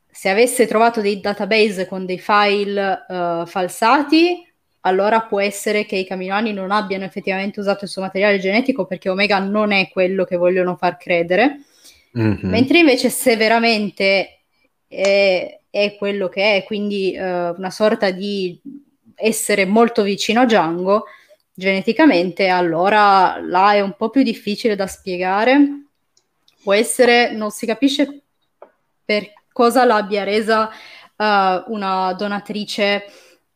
se 0.10 0.30
avesse 0.30 0.68
trovato 0.68 1.02
dei 1.02 1.20
database 1.20 1.88
con 1.88 2.06
dei 2.06 2.20
file 2.20 3.06
uh, 3.08 3.46
falsati, 3.46 4.48
allora 4.82 5.22
può 5.22 5.42
essere 5.42 5.86
che 5.86 5.98
i 5.98 6.06
caminoani 6.06 6.54
non 6.54 6.72
abbiano 6.72 7.04
effettivamente 7.04 7.60
usato 7.60 7.84
il 7.84 7.90
suo 7.90 8.04
materiale 8.04 8.40
genetico 8.40 8.86
perché 8.86 9.10
Omega 9.10 9.40
non 9.40 9.72
è 9.72 9.90
quello 9.90 10.24
che 10.24 10.38
vogliono 10.38 10.76
far 10.76 10.98
credere. 10.98 11.64
Mm-hmm. 12.18 12.50
Mentre 12.50 12.80
invece 12.80 13.10
se 13.10 13.36
veramente 13.36 14.40
è, 14.88 15.60
è, 15.70 15.96
quello 15.98 16.30
che 16.30 16.56
è, 16.56 16.64
quindi 16.64 17.16
uh, 17.18 17.54
una 17.58 17.72
sorta 17.72 18.12
di 18.12 18.60
essere 19.16 19.66
molto 19.66 20.02
vicino 20.04 20.42
a 20.42 20.46
Django 20.46 21.06
geneticamente, 21.60 22.48
allora 22.48 23.38
là 23.42 23.74
è 23.74 23.82
un 23.82 23.94
po' 23.98 24.10
più 24.10 24.24
difficile 24.24 24.78
da 24.78 24.88
spiegare. 24.88 25.88
Può 26.64 26.74
essere, 26.74 27.34
non 27.34 27.52
si 27.52 27.66
capisce 27.66 28.22
per 29.04 29.34
cosa 29.52 29.84
l'abbia 29.84 30.24
resa 30.24 30.70
uh, 30.70 31.72
una 31.74 32.14
donatrice 32.14 33.04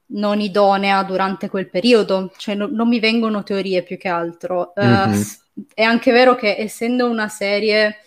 non 0.08 0.42
idonea 0.42 1.02
durante 1.04 1.50
quel 1.50 1.70
periodo, 1.70 2.32
cioè 2.36 2.56
no, 2.56 2.68
non 2.70 2.90
mi 2.90 3.00
vengono 3.00 3.42
teorie 3.42 3.84
più 3.84 3.98
che 3.98 4.10
altro. 4.10 4.74
Mm-hmm. 4.80 5.12
Uh, 5.14 5.66
è 5.74 5.84
anche 5.84 6.12
vero 6.12 6.36
che 6.36 6.58
essendo 6.58 7.10
una 7.10 7.30
serie 7.30 8.00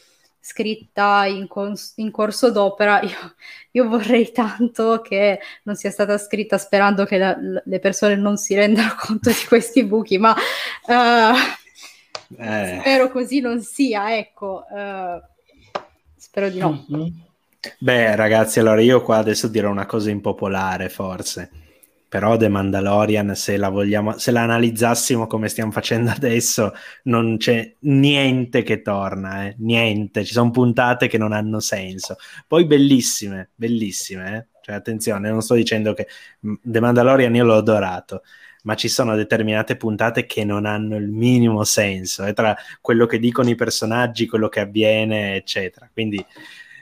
scritta 0.47 1.27
in, 1.27 1.49
cons- 1.49 1.95
in 1.97 2.13
corso 2.13 2.53
d'opera, 2.53 3.03
io, 3.03 3.35
io, 3.73 3.89
vorrei 3.89 4.31
tanto 4.31 5.01
che 5.01 5.41
non 5.65 5.75
sia 5.75 5.91
stata 5.91 6.17
scritta 6.19 6.57
sperando 6.57 7.05
che 7.05 7.19
la, 7.19 7.37
le 7.65 7.79
persone 7.81 8.15
non 8.15 8.37
si 8.37 8.55
rendano 8.55 8.95
conto 9.01 9.31
di 9.31 9.45
questi 9.49 9.85
buchi, 9.85 10.19
ma 10.19 10.33
uh, 10.33 11.35
eh. 12.41 12.79
spero 12.81 13.11
così 13.11 13.41
non 13.41 13.61
sia, 13.61 14.17
ecco, 14.17 14.65
uh, 14.71 15.21
spero 16.17 16.49
di 16.49 16.61
no. 16.61 16.87
Mm-hmm. 16.93 17.09
Beh, 17.79 18.15
ragazzi, 18.15 18.61
allora 18.61 18.81
io 18.81 19.03
qua 19.03 19.17
adesso 19.17 19.49
dirò 19.49 19.69
una 19.69 19.87
cosa 19.87 20.11
impopolare, 20.11 20.89
forse 20.89 21.51
però 22.09 22.37
The 22.37 22.49
Mandalorian, 22.49 23.35
se 23.35 23.57
la, 23.57 23.69
vogliamo, 23.69 24.17
se 24.19 24.31
la 24.31 24.43
analizzassimo 24.43 25.27
come 25.27 25.49
stiamo 25.49 25.73
facendo 25.73 26.11
adesso, 26.11 26.73
non 27.05 27.37
c'è 27.37 27.75
niente 27.81 28.63
che 28.63 28.83
torna, 28.83 29.47
eh? 29.47 29.57
niente, 29.59 30.25
ci 30.25 30.33
sono 30.33 30.51
puntate 30.51 31.09
che 31.09 31.19
non 31.19 31.33
hanno 31.33 31.61
senso. 31.61 32.17
Poi 32.47 32.65
bellissime, 32.65 33.51
bellissime, 33.55 34.37
eh? 34.37 34.47
cioè 34.63 34.77
attenzione, 34.77 35.31
non 35.31 35.43
sto 35.43 35.55
dicendo 35.55 35.95
che 35.95 36.07
The 36.41 36.81
Mandalorian 36.81 37.35
io 37.35 37.45
l'ho 37.45 37.57
adorato, 37.57 38.23
ma 38.63 38.75
ci 38.75 38.89
sono 38.89 39.17
determinate 39.17 39.77
puntate 39.77 40.27
che 40.27 40.45
non 40.45 40.65
hanno 40.65 40.97
il 40.97 41.09
minimo 41.09 41.65
senso, 41.65 42.25
eh? 42.25 42.33
tra 42.33 42.57
quello 42.81 43.07
che 43.07 43.19
dicono 43.19 43.49
i 43.51 43.55
personaggi, 43.57 44.27
quello 44.27 44.49
che 44.49 44.61
avviene, 44.61 45.35
eccetera. 45.35 45.89
Quindi 45.93 46.25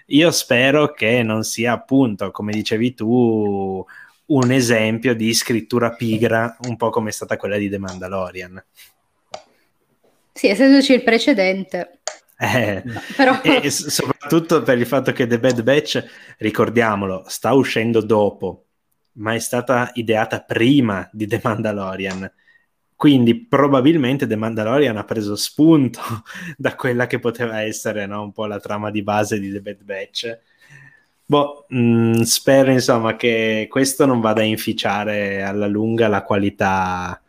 io 0.09 0.31
spero 0.31 0.93
che 0.93 1.23
non 1.23 1.45
sia 1.45 1.73
appunto, 1.73 2.31
come 2.31 2.53
dicevi 2.53 2.95
tu, 2.95 3.85
un 4.27 4.51
esempio 4.51 5.15
di 5.15 5.33
scrittura 5.35 5.93
pigra, 5.93 6.57
un 6.63 6.77
po' 6.77 6.91
come 6.91 7.11
è 7.11 7.13
stata 7.13 7.37
quella 7.37 7.57
di 7.57 7.69
The 7.69 7.79
Mandalorian. 7.79 8.65
Sì, 10.33 10.49
essendoci 10.49 10.93
il 10.93 11.03
precedente. 11.03 12.01
Eh, 12.39 12.83
però... 13.17 13.41
E 13.43 13.71
soprattutto 13.71 14.63
per 14.63 14.79
il 14.79 14.87
fatto 14.87 15.13
che 15.13 15.27
The 15.27 15.39
Bad 15.39 15.63
Batch, 15.63 16.05
ricordiamolo, 16.39 17.25
sta 17.29 17.53
uscendo 17.53 18.01
dopo, 18.01 18.65
ma 19.15 19.35
è 19.35 19.39
stata 19.39 19.91
ideata 19.95 20.41
prima 20.41 21.09
di 21.13 21.27
The 21.27 21.41
Mandalorian. 21.43 22.33
Quindi 22.97 23.47
probabilmente 23.47 24.27
The 24.27 24.37
Mandalorian 24.37 24.97
ha 24.97 25.05
preso 25.05 25.37
spunto 25.37 26.01
da 26.57 26.75
quella 26.75 27.07
che 27.07 27.19
poteva 27.19 27.61
essere 27.61 28.07
no? 28.07 28.23
un 28.23 28.33
po' 28.33 28.47
la 28.47 28.61
trama 28.61 28.91
di 28.91 29.03
base 29.03 29.39
di 29.39 29.53
The 29.53 29.61
Bad 29.61 29.83
Batch 29.83 30.39
Boh, 31.27 31.65
mh, 31.69 31.79
mm, 31.79 32.21
spero 32.21 32.71
insomma 32.71 33.17
che 33.17 33.67
questo 33.71 34.05
non 34.05 34.21
vada 34.21 34.43
a 34.43 34.45
inficiare 34.45 35.43
alla 35.43 35.67
lunga 35.67 36.07
la 36.09 36.23
qualità, 36.23 37.21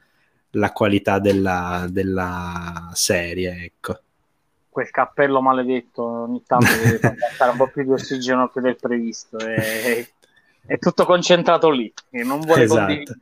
la 0.52 0.72
qualità 0.72 1.20
della, 1.20 1.88
della 1.90 2.90
serie, 2.94 3.64
ecco. 3.64 4.00
Quel 4.68 4.90
cappello 4.92 5.42
maledetto 5.42 6.04
ogni 6.04 6.44
tanto 6.46 6.68
deve 6.84 7.16
fare 7.38 7.52
un 7.52 7.58
po' 7.58 7.68
più 7.68 7.84
di 7.84 7.92
ossigeno 7.92 8.50
che 8.50 8.60
del 8.60 8.76
previsto. 8.76 9.38
E, 9.40 10.10
è 10.68 10.80
tutto 10.80 11.06
concentrato 11.06 11.70
lì 11.70 11.94
e 12.10 12.24
non 12.24 12.40
vuole 12.40 12.64
esatto. 12.64 13.14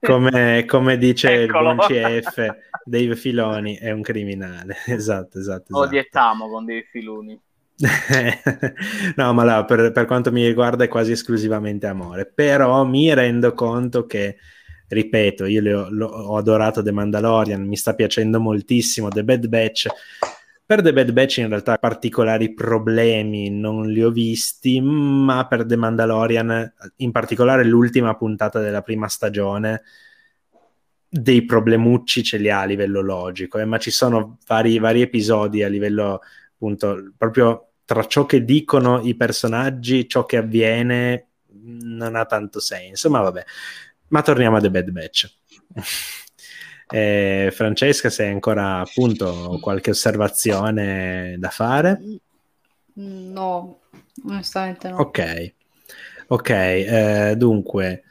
come, 0.00 0.64
come, 0.66 0.98
dice 0.98 1.44
Eccolo. 1.44 1.70
il 1.70 1.76
buon 1.76 1.86
CF 1.88 2.56
Dave 2.84 3.16
Filoni 3.16 3.76
è 3.76 3.90
un 3.90 4.02
criminale 4.02 4.76
esatto 4.84 5.38
esatto, 5.38 5.38
esatto. 5.38 5.78
odiettiamo 5.78 6.48
con 6.50 6.66
Dave 6.66 6.86
Filoni 6.90 7.40
no 9.16 9.32
ma 9.32 9.44
là, 9.44 9.64
per, 9.64 9.92
per, 9.92 10.04
quanto 10.06 10.32
mi 10.32 10.44
riguarda 10.46 10.84
è 10.84 10.88
quasi 10.88 11.12
esclusivamente 11.12 11.86
amore. 11.86 12.26
Però 12.26 12.84
mi 12.84 13.12
rendo 13.14 13.52
conto 13.52 14.06
che 14.06 14.36
ripeto 14.88 15.44
io 15.44 15.86
ho, 15.86 16.04
ho 16.04 16.36
adorato 16.36 16.82
The 16.82 16.92
Mandalorian 16.92 17.62
mi 17.62 17.76
sta 17.76 17.94
piacendo 17.94 18.40
moltissimo 18.40 19.08
The 19.08 19.24
Bad 19.24 19.46
Batch. 19.46 19.86
Per 20.64 20.82
The 20.82 20.92
Bad 20.92 21.12
Batch 21.12 21.38
in 21.38 21.48
realtà 21.48 21.78
particolari 21.78 22.52
problemi 22.52 23.48
non 23.48 23.88
li 23.88 24.02
ho 24.02 24.10
visti, 24.10 24.80
ma 24.82 25.46
per 25.46 25.64
The 25.64 25.76
Mandalorian, 25.76 26.74
in 26.96 27.10
particolare 27.10 27.64
l'ultima 27.64 28.14
puntata 28.16 28.60
della 28.60 28.82
prima 28.82 29.08
stagione, 29.08 29.82
dei 31.08 31.46
problemucci 31.46 32.22
ce 32.22 32.36
li 32.36 32.50
ha 32.50 32.60
a 32.60 32.64
livello 32.66 33.00
logico, 33.00 33.58
eh, 33.58 33.64
ma 33.64 33.78
ci 33.78 33.90
sono 33.90 34.36
vari, 34.46 34.78
vari 34.78 35.00
episodi 35.00 35.62
a 35.62 35.68
livello 35.68 36.20
appunto 36.52 37.12
proprio 37.16 37.67
tra 37.88 38.06
ciò 38.06 38.26
che 38.26 38.44
dicono 38.44 39.00
i 39.00 39.14
personaggi, 39.14 40.06
ciò 40.06 40.26
che 40.26 40.36
avviene, 40.36 41.28
non 41.62 42.16
ha 42.16 42.26
tanto 42.26 42.60
senso, 42.60 43.08
ma 43.08 43.22
vabbè. 43.22 43.42
Ma 44.08 44.20
torniamo 44.20 44.58
a 44.58 44.60
The 44.60 44.70
Bad 44.70 44.90
Batch. 44.90 45.34
Eh, 46.90 47.50
Francesca, 47.52 48.08
se 48.08 48.22
hai 48.24 48.30
ancora 48.30 48.78
appunto 48.78 49.58
qualche 49.60 49.90
osservazione 49.90 51.36
da 51.38 51.50
fare? 51.50 52.00
No, 52.94 53.80
onestamente 54.24 54.88
no. 54.88 54.96
Ok, 55.00 55.52
ok, 56.28 56.48
eh, 56.48 57.34
dunque. 57.36 58.04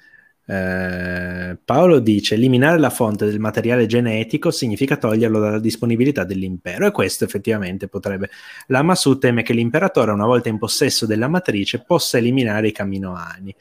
Eh, 0.50 1.58
Paolo 1.66 2.00
dice: 2.00 2.36
Eliminare 2.36 2.80
la 2.80 2.89
fonte 2.89 3.26
del 3.26 3.39
materiale 3.39 3.86
genetico 3.86 4.50
significa 4.50 4.95
toglierlo 4.95 5.39
dalla 5.39 5.60
disponibilità 5.60 6.24
dell'impero, 6.24 6.88
e 6.88 6.91
questo 6.91 7.26
effettivamente 7.26 7.89
potrebbe. 7.89 8.30
La 8.68 8.82
Masu 8.82 9.18
teme 9.18 9.43
che 9.43 9.52
l'imperatore, 9.52 10.12
una 10.12 10.26
volta 10.26 10.48
in 10.48 10.58
possesso 10.58 11.06
della 11.06 11.28
matrice, 11.28 11.84
possa 11.86 12.18
eliminare 12.18 12.70
i 12.70 12.72
caminoani. 12.72 13.54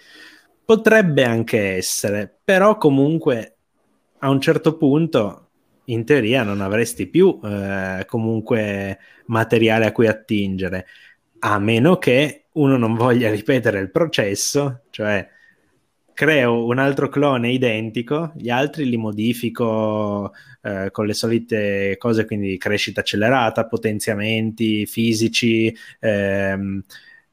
Potrebbe 0.65 1.25
anche 1.25 1.77
essere, 1.77 2.33
però 2.45 2.77
comunque 2.77 3.57
a 4.21 4.31
un 4.31 4.41
certo 4.41 4.77
punto 4.77 5.49
in 5.87 6.05
teoria 6.05 6.43
non 6.43 6.61
avresti 6.61 7.07
più 7.07 7.39
eh, 7.43 8.05
comunque 8.07 8.99
materiale 9.27 9.87
a 9.87 9.93
cui 9.93 10.07
attingere, 10.07 10.87
a 11.41 11.59
meno 11.59 11.99
che 11.99 12.47
uno 12.53 12.77
non 12.77 12.95
voglia 12.95 13.31
ripetere 13.31 13.81
il 13.81 13.91
processo, 13.91 14.85
cioè 14.91 15.29
creo 16.17 16.65
un 16.65 16.79
altro 16.79 17.11
clone 17.11 17.53
identico, 17.53 18.33
gli 18.37 18.49
altri 18.49 18.89
li 18.89 18.97
modifico 18.97 20.33
eh, 20.63 20.89
con 20.91 21.05
le 21.05 21.13
solite 21.13 21.97
cose, 21.99 22.25
quindi 22.25 22.57
crescita 22.57 23.01
accelerata, 23.01 23.67
potenziamenti 23.67 24.87
fisici, 24.87 25.77
ehm, 26.01 26.83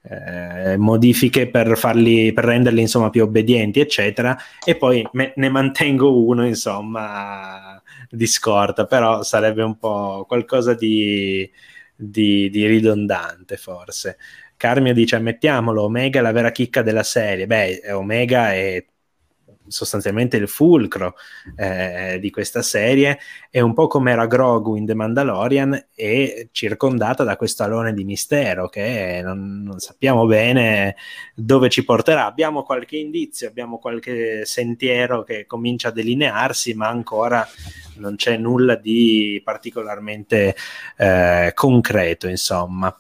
eh, 0.02 0.76
modifiche 0.76 1.50
per, 1.50 1.78
farli, 1.78 2.34
per 2.34 2.44
renderli 2.44 2.82
insomma 2.82 3.10
più 3.10 3.24
obbedienti, 3.24 3.80
eccetera, 3.80 4.38
e 4.66 4.76
poi 4.76 5.08
me, 5.14 5.32
ne 5.38 5.48
mantengo 5.50 6.22
uno 6.22 6.46
insomma 6.46 7.82
di 8.10 8.28
scorta, 8.28 8.86
però 8.86 9.24
sarebbe 9.24 9.64
un 9.64 9.78
po' 9.78 10.26
qualcosa 10.28 10.74
di, 10.74 11.50
di, 11.96 12.50
di 12.50 12.66
ridondante 12.68 13.56
forse. 13.56 14.18
Carmio 14.64 14.94
dice: 14.94 15.20
Mettiamolo, 15.20 15.82
Omega 15.82 16.20
è 16.20 16.22
la 16.22 16.32
vera 16.32 16.52
chicca 16.52 16.82
della 16.82 17.04
serie. 17.04 17.48
Beh, 17.48 17.92
Omega 17.92 18.54
è 18.54 18.82
sostanzialmente 19.68 20.38
il 20.38 20.48
fulcro 20.48 21.16
eh, 21.58 22.18
di 22.22 22.30
questa 22.30 22.62
serie, 22.62 23.20
è 23.50 23.60
un 23.60 23.74
po' 23.74 23.88
come 23.88 24.12
era 24.14 24.26
Grogu 24.26 24.78
in 24.78 24.86
The 24.86 24.94
Mandalorian 24.94 25.88
e 25.94 26.48
circondata 26.54 27.26
da 27.26 27.36
questo 27.36 27.64
alone 27.64 27.94
di 27.94 28.06
mistero 28.06 28.70
che 28.70 29.20
non, 29.22 29.64
non, 29.64 29.80
sappiamo 29.80 30.26
bene 30.26 30.96
dove 31.36 31.68
ci 31.68 31.84
porterà. 31.84 32.26
Abbiamo 32.26 32.64
qualche 32.64 32.96
indizio, 32.96 33.50
abbiamo 33.50 33.80
qualche 33.80 34.46
sentiero 34.46 35.24
che 35.24 35.46
comincia 35.46 35.90
a 35.90 35.92
delinearsi, 35.92 36.74
ma 36.74 36.88
ancora 36.88 37.46
non 37.98 38.16
c'è 38.16 38.38
nulla 38.38 38.76
di 38.76 39.42
particolarmente 39.44 40.56
eh, 40.96 41.52
concreto, 41.54 42.30
insomma. 42.30 42.98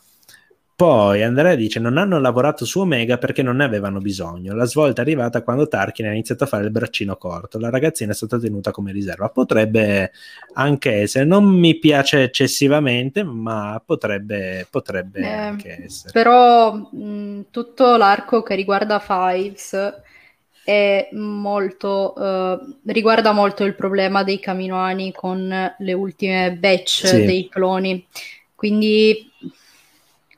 Poi 0.84 1.23
Andrea 1.23 1.55
dice: 1.55 1.79
Non 1.79 1.97
hanno 1.97 2.19
lavorato 2.19 2.65
su 2.65 2.81
Omega 2.81 3.17
perché 3.17 3.41
non 3.41 3.55
ne 3.55 3.63
avevano 3.63 3.99
bisogno. 3.99 4.53
La 4.53 4.65
svolta 4.65 4.99
è 4.99 5.05
arrivata 5.05 5.41
quando 5.41 5.69
Tarkin 5.69 6.07
ha 6.07 6.11
iniziato 6.11 6.43
a 6.43 6.47
fare 6.47 6.65
il 6.65 6.71
braccino 6.71 7.15
corto. 7.15 7.57
La 7.57 7.69
ragazzina 7.69 8.11
è 8.11 8.13
stata 8.13 8.38
tenuta 8.38 8.71
come 8.71 8.91
riserva. 8.91 9.29
Potrebbe 9.29 10.11
anche 10.55 10.91
essere, 10.91 11.23
non 11.23 11.45
mi 11.45 11.79
piace 11.79 12.23
eccessivamente, 12.23 13.23
ma 13.23 13.81
potrebbe, 13.86 14.67
potrebbe 14.69 15.21
eh, 15.21 15.31
anche 15.31 15.84
essere. 15.86 16.11
Però 16.11 16.73
mh, 16.73 17.45
tutto 17.49 17.95
l'arco 17.95 18.43
che 18.43 18.55
riguarda 18.55 18.99
Fives 18.99 20.01
è 20.65 21.07
molto, 21.13 22.13
uh, 22.13 22.91
riguarda 22.91 23.31
molto 23.31 23.63
il 23.63 23.75
problema 23.75 24.23
dei 24.23 24.39
caminoani 24.39 25.13
con 25.13 25.73
le 25.77 25.93
ultime 25.93 26.57
batch 26.57 27.07
sì. 27.07 27.23
dei 27.23 27.47
cloni. 27.47 28.05
Quindi 28.53 29.31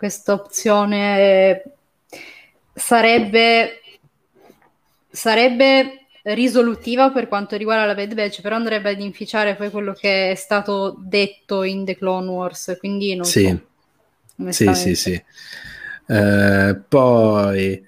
questa 0.06 0.34
opzione 0.34 1.64
sarebbe, 2.76 3.82
sarebbe 5.10 6.06
risolutiva 6.22 7.10
per 7.10 7.28
quanto 7.28 7.58
riguarda 7.58 7.86
la 7.86 7.96
Bad 7.96 8.14
Batch, 8.14 8.42
però 8.42 8.56
andrebbe 8.56 8.92
ad 8.92 9.02
inficiare 9.02 9.56
poi 9.56 9.72
quello 9.72 9.94
che 9.94 10.30
è 10.30 10.36
stato 10.36 10.96
detto 11.00 11.64
in 11.64 11.86
The 11.86 11.98
Clone 11.98 12.30
Wars, 12.30 12.76
quindi 12.78 13.16
non 13.16 13.26
sì. 13.26 13.48
so. 13.48 14.52
Sì, 14.52 14.74
sì, 14.76 14.96
sì. 14.96 15.24
Uh, 16.06 16.82
poi 16.88 17.84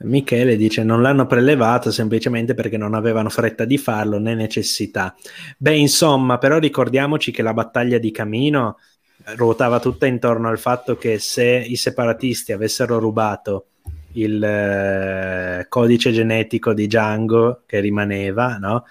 Michele 0.00 0.56
dice 0.56 0.82
non 0.82 1.00
l'hanno 1.00 1.26
prelevato 1.26 1.90
semplicemente 1.90 2.52
perché 2.52 2.76
non 2.76 2.92
avevano 2.92 3.30
fretta 3.30 3.64
di 3.64 3.78
farlo 3.78 4.18
né 4.18 4.34
necessità. 4.34 5.14
Beh, 5.56 5.76
insomma, 5.76 6.36
però 6.36 6.58
ricordiamoci 6.58 7.30
che 7.30 7.40
la 7.40 7.54
battaglia 7.54 7.96
di 7.96 8.10
Camino 8.10 8.76
ruotava 9.36 9.80
tutta 9.80 10.06
intorno 10.06 10.48
al 10.48 10.58
fatto 10.58 10.96
che 10.96 11.18
se 11.18 11.44
i 11.44 11.76
separatisti 11.76 12.52
avessero 12.52 12.98
rubato 12.98 13.66
il 14.12 14.42
eh, 14.42 15.66
codice 15.68 16.12
genetico 16.12 16.74
di 16.74 16.86
Django 16.86 17.62
che 17.66 17.80
rimaneva, 17.80 18.58
no? 18.58 18.84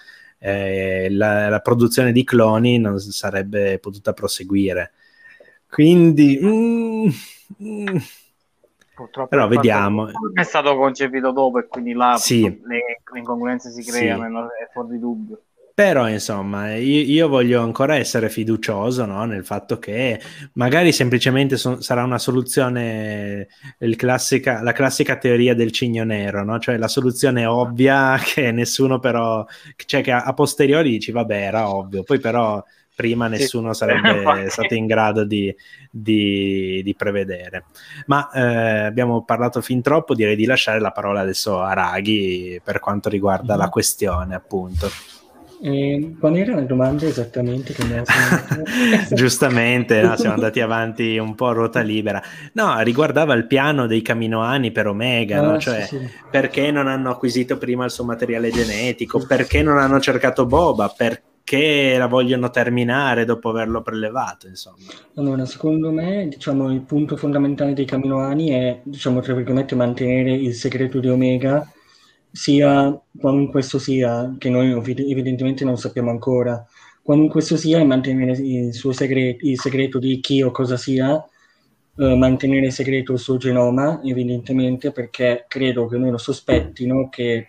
eh, 0.44 1.08
la, 1.10 1.48
la, 1.48 1.60
produzione 1.60 2.10
di 2.10 2.24
cloni 2.24 2.78
non 2.78 2.98
sarebbe 2.98 3.78
potuta 3.78 4.12
proseguire. 4.12 4.92
Quindi, 5.70 6.38
mm, 6.42 7.08
mm, 7.62 7.96
Purtroppo 8.94 9.28
però 9.28 9.46
vediamo. 9.46 10.08
È 10.34 10.42
stato 10.42 10.76
concepito 10.76 11.30
dopo 11.30 11.60
e 11.60 11.66
quindi 11.68 11.92
là 11.92 12.16
sì. 12.18 12.42
le, 12.42 13.02
le 13.12 13.18
incongruenze 13.18 13.70
si 13.70 13.84
creano, 13.84 14.48
sì. 14.48 14.64
è 14.64 14.68
fuori 14.72 14.90
di 14.90 14.98
dubbio. 14.98 15.42
Però 15.74 16.08
insomma, 16.08 16.74
io, 16.76 17.00
io, 17.00 17.28
voglio 17.28 17.62
ancora 17.62 17.96
essere 17.96 18.28
fiducioso 18.28 19.06
no? 19.06 19.24
nel 19.24 19.44
fatto 19.44 19.78
che 19.78 20.20
magari 20.54 20.92
semplicemente 20.92 21.56
so- 21.56 21.80
sarà 21.80 22.04
una 22.04 22.18
soluzione, 22.18 23.48
classica, 23.96 24.62
la 24.62 24.72
classica 24.72 25.16
teoria 25.16 25.54
del 25.54 25.72
cigno 25.72 26.04
nero, 26.04 26.44
no? 26.44 26.58
cioè 26.58 26.76
la 26.76 26.88
soluzione 26.88 27.46
ovvia 27.46 28.18
che 28.22 28.52
nessuno 28.52 28.98
però, 28.98 29.44
cioè 29.86 30.02
che 30.02 30.12
a, 30.12 30.24
a 30.24 30.34
posteriori 30.34 30.90
dici 30.90 31.10
vabbè 31.10 31.40
era 31.40 31.74
ovvio, 31.74 32.02
poi 32.02 32.20
però 32.20 32.62
prima 32.94 33.26
nessuno 33.26 33.72
sarebbe 33.72 34.48
stato 34.50 34.74
in 34.74 34.86
grado 34.86 35.24
di, 35.24 35.54
di, 35.90 36.82
di 36.84 36.94
prevedere. 36.94 37.64
Ma 38.06 38.30
eh, 38.30 38.84
abbiamo 38.84 39.24
parlato 39.24 39.60
fin 39.60 39.80
troppo, 39.80 40.14
direi 40.14 40.36
di 40.36 40.44
lasciare 40.44 40.80
la 40.80 40.92
parola 40.92 41.20
adesso 41.20 41.60
a 41.60 41.72
Raghi 41.72 42.60
per 42.62 42.78
quanto 42.78 43.08
riguarda 43.08 43.54
mm. 43.54 43.58
la 43.58 43.68
questione 43.68 44.34
appunto. 44.34 44.90
E 45.64 46.16
quali 46.18 46.40
erano 46.40 46.58
le 46.58 46.66
domande 46.66 47.06
esattamente? 47.06 47.72
Che 47.72 47.84
Giustamente, 49.14 50.02
no, 50.02 50.16
siamo 50.16 50.34
andati 50.34 50.58
avanti 50.60 51.18
un 51.18 51.36
po' 51.36 51.46
a 51.46 51.52
ruota 51.52 51.80
libera. 51.82 52.20
No, 52.54 52.80
riguardava 52.80 53.32
il 53.34 53.46
piano 53.46 53.86
dei 53.86 54.02
caminoani 54.02 54.72
per 54.72 54.88
Omega, 54.88 55.38
ah, 55.38 55.52
no? 55.52 55.58
cioè 55.60 55.82
sì, 55.82 55.98
sì. 55.98 56.10
perché 56.28 56.72
non 56.72 56.88
hanno 56.88 57.10
acquisito 57.10 57.58
prima 57.58 57.84
il 57.84 57.92
suo 57.92 58.02
materiale 58.02 58.50
genetico, 58.50 59.24
perché 59.24 59.62
non 59.62 59.78
hanno 59.78 60.00
cercato 60.00 60.46
Boba, 60.46 60.92
perché 60.96 61.96
la 61.96 62.08
vogliono 62.08 62.50
terminare 62.50 63.24
dopo 63.24 63.50
averlo 63.50 63.82
prelevato, 63.82 64.48
insomma. 64.48 64.78
Allora, 65.14 65.46
secondo 65.46 65.92
me, 65.92 66.26
diciamo, 66.26 66.72
il 66.72 66.80
punto 66.80 67.16
fondamentale 67.16 67.72
dei 67.72 67.84
caminoani 67.84 68.48
è, 68.48 68.80
diciamo, 68.82 69.20
tra 69.20 69.32
virgolette, 69.32 69.76
mantenere 69.76 70.32
il 70.32 70.54
segreto 70.54 70.98
di 70.98 71.08
Omega 71.08 71.64
sia 72.32 72.98
qualunque 73.18 73.60
esso 73.60 73.78
sia, 73.78 74.34
che 74.38 74.48
noi 74.48 74.72
evidentemente 74.72 75.64
non 75.64 75.76
sappiamo 75.76 76.10
ancora, 76.10 76.66
qualunque 77.02 77.40
esso 77.40 77.56
sia 77.56 77.78
e 77.78 77.84
mantenere 77.84 78.32
il 78.32 78.72
suo 78.72 78.92
segreto, 78.92 79.46
il 79.46 79.60
segreto 79.60 79.98
di 79.98 80.18
chi 80.20 80.42
o 80.42 80.50
cosa 80.50 80.76
sia, 80.76 81.22
eh, 81.96 82.16
mantenere 82.16 82.70
segreto 82.70 83.12
il 83.12 83.18
suo 83.18 83.36
genoma, 83.36 84.00
evidentemente 84.02 84.92
perché 84.92 85.44
credo 85.46 85.86
che 85.86 85.96
loro 85.98 86.16
sospettino 86.16 87.08
che 87.10 87.46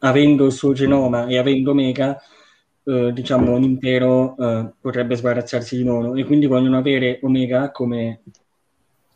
avendo 0.00 0.46
il 0.46 0.52
suo 0.52 0.72
genoma 0.72 1.26
e 1.26 1.38
avendo 1.38 1.70
Omega, 1.70 2.18
eh, 2.84 3.12
diciamo, 3.12 3.54
un 3.54 3.62
impero 3.62 4.36
eh, 4.36 4.72
potrebbe 4.80 5.16
sbarazzarsi 5.16 5.76
di 5.76 5.84
loro 5.84 6.14
e 6.14 6.24
quindi 6.24 6.46
vogliono 6.46 6.78
avere 6.78 7.20
Omega 7.22 7.70
come, 7.70 8.22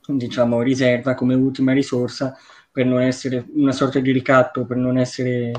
diciamo, 0.06 0.62
riserva, 0.62 1.14
come 1.14 1.34
ultima 1.34 1.72
risorsa 1.72 2.36
per 2.72 2.86
non 2.86 3.02
essere 3.02 3.44
una 3.54 3.72
sorta 3.72 3.98
di 3.98 4.12
ricatto, 4.12 4.64
per 4.64 4.76
non 4.76 4.98
essere, 4.98 5.52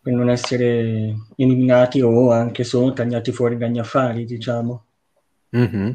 per 0.00 0.12
non 0.12 0.30
essere 0.30 1.14
eliminati 1.36 2.00
o 2.00 2.30
anche 2.30 2.64
solo 2.64 2.92
tagliati 2.92 3.32
fuori 3.32 3.56
dagli 3.56 3.78
affari, 3.78 4.24
diciamo. 4.24 4.84
Mm-hmm. 5.56 5.90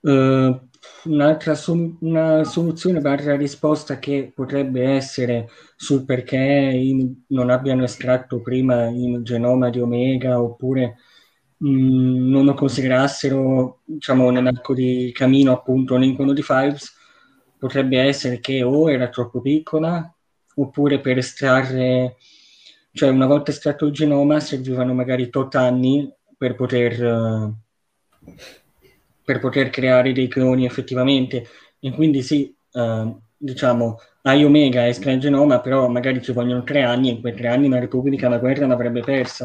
Uh, 0.00 0.60
un'altra 1.04 1.54
sol- 1.54 1.96
una 2.00 2.44
soluzione 2.44 3.00
barra 3.00 3.36
risposta 3.36 3.98
che 3.98 4.30
potrebbe 4.34 4.84
essere 4.84 5.48
sul 5.76 6.04
perché 6.04 6.36
in, 6.36 7.22
non 7.28 7.50
abbiano 7.50 7.84
estratto 7.84 8.40
prima 8.40 8.88
il 8.88 9.22
genoma 9.22 9.70
di 9.70 9.80
Omega 9.80 10.40
oppure 10.40 10.96
mh, 11.56 11.68
mm, 11.68 12.30
non 12.30 12.44
lo 12.44 12.54
considerassero 12.54 13.80
diciamo 13.84 14.30
nell'arco 14.30 14.74
di 14.74 15.10
cammino 15.12 15.52
appunto 15.52 15.96
l'incono 15.96 16.32
di 16.32 16.42
Fives 16.42 16.96
potrebbe 17.58 18.00
essere 18.00 18.40
che 18.40 18.62
o 18.62 18.90
era 18.90 19.08
troppo 19.08 19.40
piccola 19.40 20.12
oppure 20.54 21.00
per 21.00 21.18
estrarre 21.18 22.16
cioè 22.92 23.10
una 23.10 23.26
volta 23.26 23.50
estratto 23.50 23.86
il 23.86 23.92
genoma 23.92 24.40
servivano 24.40 24.94
magari 24.94 25.30
tot 25.30 25.54
anni 25.54 26.12
per 26.36 26.54
poter 26.54 27.02
uh, 27.04 27.54
per 29.28 29.40
poter 29.40 29.68
creare 29.68 30.14
dei 30.14 30.26
cloni 30.26 30.64
effettivamente. 30.64 31.46
E 31.80 31.90
quindi 31.92 32.22
sì, 32.22 32.50
uh, 32.72 33.20
diciamo, 33.36 33.98
hai 34.22 34.42
Omega 34.42 34.86
e 34.86 34.96
il 34.98 35.20
genoma, 35.20 35.60
però 35.60 35.86
magari 35.88 36.22
ci 36.22 36.32
vogliono 36.32 36.62
tre 36.62 36.82
anni 36.82 37.10
e 37.10 37.12
in 37.12 37.20
quei 37.20 37.34
tre 37.34 37.48
anni 37.48 37.68
la 37.68 37.78
Repubblica 37.78 38.30
la 38.30 38.38
guerra 38.38 38.66
l'avrebbe 38.66 39.02
persa. 39.02 39.44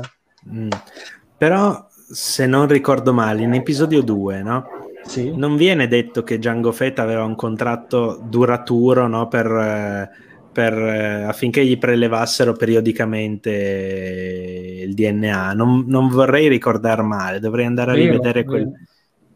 Mm. 0.50 0.70
Però, 1.38 1.86
se 1.90 2.46
non 2.46 2.68
ricordo 2.68 3.12
male, 3.12 3.42
in 3.42 3.54
episodio 3.54 4.02
2, 4.02 4.42
no? 4.42 4.83
Sì. 5.06 5.36
Non 5.36 5.56
viene 5.56 5.88
detto 5.88 6.24
che 6.24 6.38
Django 6.38 6.72
Fett 6.72 7.00
aveva 7.00 7.24
un 7.24 7.36
contratto 7.36 8.22
duraturo 8.24 9.08
no? 9.08 9.28
per, 9.28 9.46
eh, 9.48 10.10
per, 10.52 10.74
eh, 10.74 11.24
affinché 11.24 11.66
gli 11.66 11.78
prelevassero 11.78 12.54
periodicamente 12.54 13.52
il 14.86 14.94
DNA. 14.94 15.54
Non, 15.54 15.86
non 15.88 16.10
vorrei 16.10 16.48
ricordare 16.48 17.02
male, 17.02 17.40
dovrei 17.40 17.66
andare 17.66 17.92
a 17.92 17.96
rivedere 17.96 18.44
quel, 18.44 18.72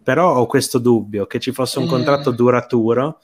però 0.02 0.36
ho 0.36 0.46
questo 0.46 0.80
dubbio 0.80 1.26
che 1.26 1.40
ci 1.40 1.52
fosse 1.52 1.80
un 1.80 1.86
eh. 1.86 1.90
contratto 1.90 2.32
duraturo 2.32 3.20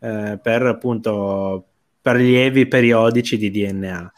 eh, 0.00 0.38
per 0.42 0.62
appunto 0.62 1.64
per 2.02 2.16
lievi 2.16 2.66
periodici 2.66 3.38
di 3.38 3.50
DNA. 3.50 4.12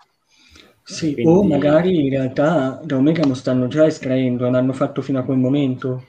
Sì, 0.83 1.15
Quindi... 1.15 1.31
o 1.31 1.43
magari 1.43 2.05
in 2.05 2.11
realtà 2.11 2.81
da 2.83 2.97
Omega 2.97 3.23
non 3.23 3.37
stanno 3.37 3.67
già 3.67 3.87
estraendo, 3.87 4.49
l'hanno 4.49 4.73
fatto 4.73 5.03
fino 5.03 5.19
a 5.19 5.25
quel 5.25 5.39
momento. 5.39 6.05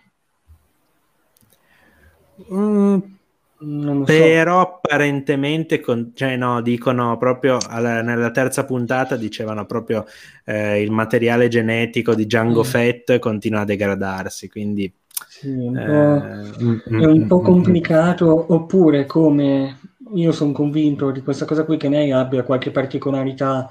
Mm, 2.54 4.04
però 4.04 4.62
so. 4.62 4.68
apparentemente, 4.68 5.80
con, 5.80 6.12
cioè 6.14 6.36
no, 6.36 6.62
dicono 6.62 7.18
proprio 7.18 7.58
alla, 7.68 8.02
nella 8.02 8.32
terza 8.32 8.66
puntata 8.66 9.16
dicevano 9.16 9.66
proprio 9.66 10.06
eh, 10.46 10.82
il 10.82 10.92
materiale 10.92 11.48
genetico 11.48 12.14
di 12.14 12.26
Django 12.26 12.62
mm. 12.62 12.64
Fett 12.64 13.20
continua 13.20 13.62
a 13.62 13.66
degradarsi, 13.66 14.48
quindi 14.48 14.92
sì, 15.28 15.50
un 15.50 15.76
eh, 15.76 17.00
è 17.00 17.06
un 17.06 17.26
po' 17.28 17.42
complicato, 17.42 18.54
oppure 18.54 19.06
come 19.06 19.80
io 20.14 20.32
sono 20.32 20.52
convinto 20.52 21.12
di 21.12 21.22
questa 21.22 21.46
cosa 21.46 21.66
qui 21.66 21.78
che 21.78 21.90
lei 21.90 22.12
abbia 22.12 22.44
qualche 22.44 22.72
particolarità 22.72 23.70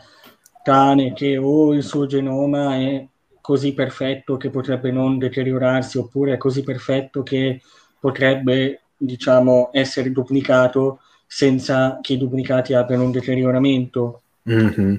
tale 0.62 1.12
che 1.12 1.36
o 1.36 1.72
il 1.72 1.84
suo 1.84 2.06
genoma 2.06 2.74
è 2.74 3.06
così 3.40 3.72
perfetto 3.72 4.36
che 4.36 4.50
potrebbe 4.50 4.90
non 4.90 5.18
deteriorarsi, 5.18 5.98
oppure 5.98 6.34
è 6.34 6.36
così 6.36 6.64
perfetto 6.64 7.22
che 7.22 7.60
potrebbe, 8.06 8.82
diciamo, 8.96 9.70
essere 9.72 10.12
duplicato 10.12 11.00
senza 11.26 11.98
che 12.00 12.12
i 12.12 12.18
duplicati 12.18 12.72
abbiano 12.72 13.02
un 13.02 13.10
deterioramento. 13.10 14.22
Mm-hmm. 14.48 14.94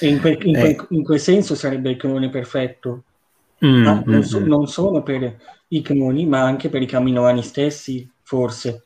E 0.00 0.08
in, 0.08 0.18
que- 0.18 0.38
in, 0.42 0.56
eh. 0.56 0.76
in, 0.88 1.04
quel 1.04 1.20
senso 1.20 1.54
sarebbe 1.54 1.90
il 1.90 1.96
clone 1.96 2.30
perfetto. 2.30 3.04
Mm-hmm. 3.64 3.82
Ma 3.84 4.02
non, 4.04 4.24
so- 4.24 4.40
non 4.40 4.66
solo 4.66 5.04
per 5.04 5.36
i 5.68 5.82
cloni, 5.82 6.26
ma 6.26 6.42
anche 6.42 6.68
per 6.68 6.82
i 6.82 6.86
caminoani 6.86 7.44
stessi, 7.44 8.10
forse. 8.22 8.82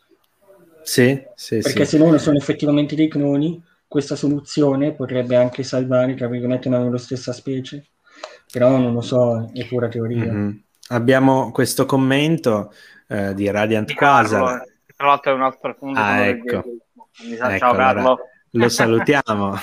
Sì, 0.83 1.19
sì, 1.35 1.61
Perché 1.61 1.87
sì. 1.87 1.97
se 1.97 1.99
loro 1.99 2.19
sono 2.19 2.37
effettivamente 2.37 2.95
dei 2.95 3.09
cloni, 3.09 3.63
questa 3.89 4.17
soluzione 4.17 4.93
potrebbe 4.93 5.35
anche 5.37 5.63
salvare, 5.63 6.15
tra 6.15 6.29
virgolette, 6.29 6.69
la 6.69 6.83
loro 6.83 6.99
stessa 6.99 7.33
specie. 7.33 7.87
Però 8.53 8.77
non 8.77 8.93
lo 8.93 9.01
so, 9.01 9.51
è 9.55 9.65
pura 9.65 9.89
teoria. 9.89 10.31
Mm-hmm. 10.31 10.57
Abbiamo 10.89 11.53
questo 11.53 11.87
commento 11.87 12.71
eh, 13.13 13.35
di 13.35 13.51
Radiant 13.51 13.87
di 13.87 13.95
Casa. 13.95 14.65
Tra 14.97 15.07
l'altro 15.07 15.33
è 15.33 15.35
un 15.35 15.43
altro 15.43 15.75
punto. 15.75 16.01
Ah, 16.01 16.27
ecco. 16.27 16.59
ecco. 16.59 17.59
Ciao 17.59 17.75
Carlo. 17.75 18.19
Lo 18.53 18.69
salutiamo. 18.71 19.55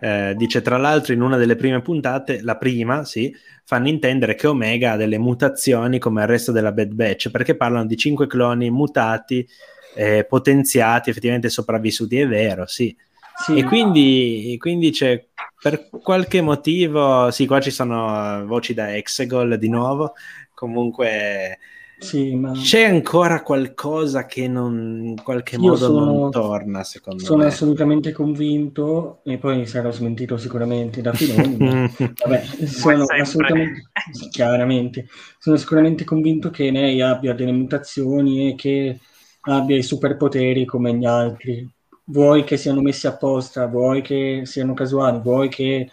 Eh, 0.00 0.34
dice 0.36 0.60
tra 0.60 0.76
l'altro 0.76 1.14
in 1.14 1.22
una 1.22 1.38
delle 1.38 1.56
prime 1.56 1.80
puntate, 1.80 2.42
la 2.42 2.56
prima, 2.56 3.04
sì, 3.04 3.34
fanno 3.64 3.88
intendere 3.88 4.34
che 4.34 4.46
Omega 4.48 4.92
ha 4.92 4.96
delle 4.96 5.18
mutazioni 5.18 5.98
come 5.98 6.22
il 6.22 6.28
resto 6.28 6.52
della 6.52 6.72
Bad 6.72 6.92
Batch, 6.92 7.30
perché 7.30 7.56
parlano 7.56 7.86
di 7.86 7.96
cinque 7.96 8.26
cloni 8.26 8.68
mutati, 8.68 9.46
eh, 9.94 10.26
potenziati, 10.28 11.08
effettivamente 11.08 11.48
sopravvissuti, 11.48 12.18
è 12.18 12.28
vero, 12.28 12.66
sì. 12.66 12.94
sì. 13.34 13.56
E 13.56 13.64
quindi, 13.64 14.56
quindi 14.58 14.90
c'è 14.90 15.24
per 15.62 15.88
qualche 15.88 16.42
motivo, 16.42 17.30
sì, 17.30 17.46
qua 17.46 17.60
ci 17.60 17.70
sono 17.70 18.44
voci 18.44 18.74
da 18.74 18.94
Exegol 18.94 19.56
di 19.56 19.70
nuovo, 19.70 20.12
comunque 20.52 21.58
sì, 22.04 22.34
ma... 22.34 22.52
C'è 22.52 22.84
ancora 22.84 23.42
qualcosa 23.42 24.26
che 24.26 24.46
non, 24.46 25.02
in 25.02 25.22
qualche 25.22 25.56
Io 25.56 25.62
modo 25.62 25.76
sono, 25.76 26.04
non 26.04 26.30
torna, 26.30 26.84
secondo 26.84 27.24
sono 27.24 27.38
me. 27.38 27.44
Sono 27.44 27.54
assolutamente 27.54 28.12
convinto, 28.12 29.20
e 29.24 29.38
poi 29.38 29.66
sarò 29.66 29.90
smentito 29.90 30.36
sicuramente 30.36 31.00
da 31.00 31.14
Filoni, 31.14 31.56
vabbè, 31.96 32.44
sono 32.66 33.04
assolutamente, 33.06 33.88
chiaramente, 34.30 35.06
sono 35.38 35.56
sicuramente 35.56 36.04
convinto 36.04 36.50
che 36.50 36.70
lei 36.70 37.00
abbia 37.00 37.32
delle 37.32 37.52
mutazioni 37.52 38.50
e 38.50 38.54
che 38.54 39.00
abbia 39.40 39.76
i 39.76 39.82
superpoteri 39.82 40.66
come 40.66 40.94
gli 40.94 41.06
altri. 41.06 41.66
Vuoi 42.06 42.44
che 42.44 42.58
siano 42.58 42.82
messi 42.82 43.06
apposta, 43.06 43.66
vuoi 43.66 44.02
che 44.02 44.42
siano 44.44 44.74
casuali, 44.74 45.20
vuoi 45.22 45.48
che 45.48 45.90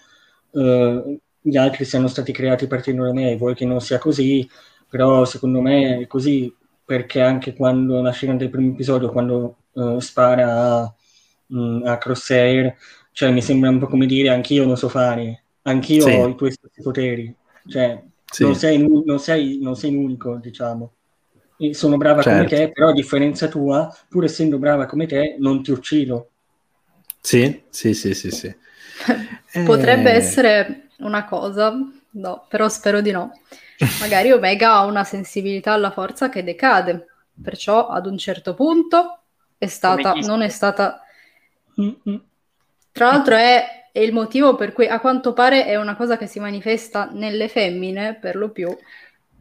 uh, 0.49 1.19
gli 1.39 1.55
altri 1.55 1.85
siano 1.85 2.07
stati 2.07 2.33
creati 2.33 2.67
partendo 2.67 3.05
da 3.05 3.13
me, 3.13 3.37
vuoi 3.37 3.55
che 3.55 3.65
non 3.65 3.79
sia 3.79 3.97
così, 3.97 4.45
però 4.91 5.23
secondo 5.23 5.61
me 5.61 5.99
è 5.99 6.07
così 6.07 6.53
perché 6.83 7.21
anche 7.21 7.53
quando 7.53 8.01
la 8.01 8.11
scena 8.11 8.35
del 8.35 8.49
primo 8.49 8.73
episodio, 8.73 9.09
quando 9.09 9.55
uh, 9.71 9.99
spara 9.99 10.81
a, 10.81 10.93
mh, 11.47 11.57
mm, 11.57 11.85
a 11.85 11.97
Crosshair, 11.97 12.75
cioè 13.13 13.31
mi 13.31 13.41
sembra 13.41 13.69
un 13.69 13.79
po' 13.79 13.87
come 13.87 14.05
dire 14.05 14.27
anch'io 14.27 14.65
lo 14.65 14.75
so 14.75 14.89
fare, 14.89 15.43
anch'io 15.61 16.01
sì. 16.01 16.11
ho 16.11 16.27
i 16.27 16.35
tuoi 16.35 16.51
stessi 16.51 16.81
poteri, 16.81 17.33
cioè 17.69 18.03
sì. 18.25 18.43
non, 18.43 18.55
sei, 18.55 18.85
non, 19.05 19.19
sei, 19.19 19.59
non 19.61 19.77
sei 19.77 19.93
l'unico, 19.93 20.35
diciamo. 20.35 20.91
E 21.57 21.73
sono 21.73 21.95
brava 21.95 22.21
certo. 22.21 22.37
come 22.37 22.49
te, 22.49 22.71
però 22.73 22.89
a 22.89 22.93
differenza 22.93 23.47
tua, 23.47 23.89
pur 24.09 24.25
essendo 24.25 24.57
brava 24.57 24.85
come 24.85 25.05
te, 25.05 25.37
non 25.39 25.63
ti 25.63 25.71
uccido. 25.71 26.31
Sì, 27.21 27.61
sì, 27.69 27.93
sì, 27.93 28.13
sì, 28.13 28.31
sì. 28.31 28.53
Potrebbe 29.63 30.11
eh... 30.11 30.15
essere 30.17 30.87
una 30.97 31.23
cosa, 31.23 31.73
no, 32.11 32.45
però 32.47 32.69
spero 32.69 33.01
di 33.01 33.11
no. 33.11 33.31
Magari 33.99 34.31
Omega 34.31 34.73
ha 34.73 34.85
una 34.85 35.03
sensibilità 35.03 35.73
alla 35.73 35.91
forza 35.91 36.29
che 36.29 36.43
decade, 36.43 37.07
perciò 37.41 37.87
ad 37.87 38.05
un 38.05 38.17
certo 38.17 38.53
punto 38.53 39.21
è 39.57 39.67
stata, 39.67 40.13
non 40.13 40.41
è 40.41 40.49
stata... 40.49 41.01
Tra 42.91 43.11
l'altro 43.11 43.35
è, 43.35 43.89
è, 43.91 43.99
il 43.99 44.11
motivo 44.11 44.55
per 44.55 44.73
cui 44.73 44.87
a 44.87 44.99
quanto 44.99 45.33
pare 45.33 45.65
è 45.65 45.75
una 45.77 45.95
cosa 45.95 46.17
che 46.17 46.27
si 46.27 46.39
manifesta 46.39 47.09
nelle 47.11 47.47
femmine 47.47 48.17
per 48.19 48.35
lo 48.35 48.49
più. 48.49 48.75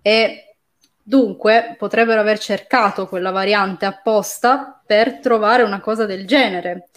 E 0.03 0.57
dunque 1.03 1.75
potrebbero 1.79 2.21
aver 2.21 2.39
cercato 2.39 3.09
quella 3.09 3.31
variante 3.31 3.87
apposta 3.87 4.81
per 4.87 5.19
trovare 5.19 5.63
una 5.63 5.81
cosa 5.81 6.07
del 6.07 6.27
genere. 6.27 6.89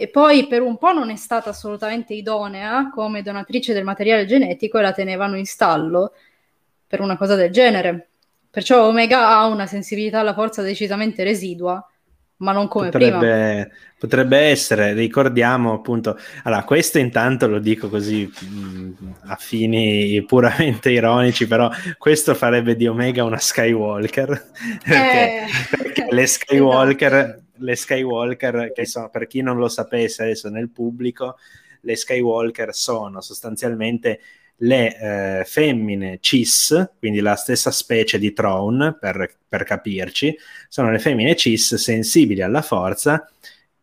E 0.00 0.08
poi 0.08 0.46
per 0.46 0.62
un 0.62 0.78
po' 0.78 0.92
non 0.92 1.10
è 1.10 1.16
stata 1.16 1.50
assolutamente 1.50 2.14
idonea 2.14 2.88
come 2.90 3.20
donatrice 3.22 3.72
del 3.72 3.82
materiale 3.82 4.26
genetico 4.26 4.78
e 4.78 4.82
la 4.82 4.92
tenevano 4.92 5.36
in 5.36 5.44
stallo 5.44 6.12
per 6.86 7.00
una 7.00 7.16
cosa 7.16 7.34
del 7.34 7.50
genere. 7.50 8.10
Perciò 8.50 8.86
Omega 8.86 9.28
ha 9.28 9.46
una 9.46 9.66
sensibilità 9.66 10.20
alla 10.20 10.34
forza 10.34 10.62
decisamente 10.62 11.24
residua, 11.24 11.84
ma 12.36 12.52
non 12.52 12.68
come 12.68 12.90
potrebbe, 12.90 13.68
prima. 13.68 13.68
Potrebbe 13.98 14.38
essere, 14.38 14.92
ricordiamo 14.92 15.72
appunto, 15.72 16.16
allora 16.44 16.62
questo 16.62 16.98
intanto 16.98 17.48
lo 17.48 17.58
dico 17.58 17.88
così 17.88 18.26
mh, 18.26 19.14
a 19.26 19.36
fini 19.36 20.24
puramente 20.24 20.90
ironici, 20.90 21.48
però 21.48 21.68
questo 21.98 22.34
farebbe 22.34 22.76
di 22.76 22.86
Omega 22.86 23.24
una 23.24 23.38
Skywalker, 23.38 24.50
perché, 24.86 25.34
Eh, 25.42 25.46
perché 25.76 26.06
le 26.10 26.26
Skywalker, 26.26 27.14
esatto. 27.14 27.47
Le 27.58 27.76
Skywalker, 27.76 28.72
che 28.72 28.86
sono, 28.86 29.10
per 29.10 29.26
chi 29.26 29.40
non 29.40 29.56
lo 29.58 29.68
sapesse 29.68 30.22
adesso 30.22 30.48
nel 30.48 30.70
pubblico, 30.70 31.36
le 31.82 31.96
Skywalker 31.96 32.74
sono 32.74 33.20
sostanzialmente 33.20 34.20
le 34.62 35.40
eh, 35.40 35.44
femmine 35.44 36.18
cis, 36.20 36.90
quindi 36.98 37.20
la 37.20 37.36
stessa 37.36 37.70
specie 37.70 38.18
di 38.18 38.32
Throne, 38.32 38.96
per, 38.98 39.36
per 39.48 39.64
capirci, 39.64 40.36
sono 40.68 40.90
le 40.90 40.98
femmine 40.98 41.36
cis 41.36 41.76
sensibili 41.76 42.42
alla 42.42 42.62
forza 42.62 43.30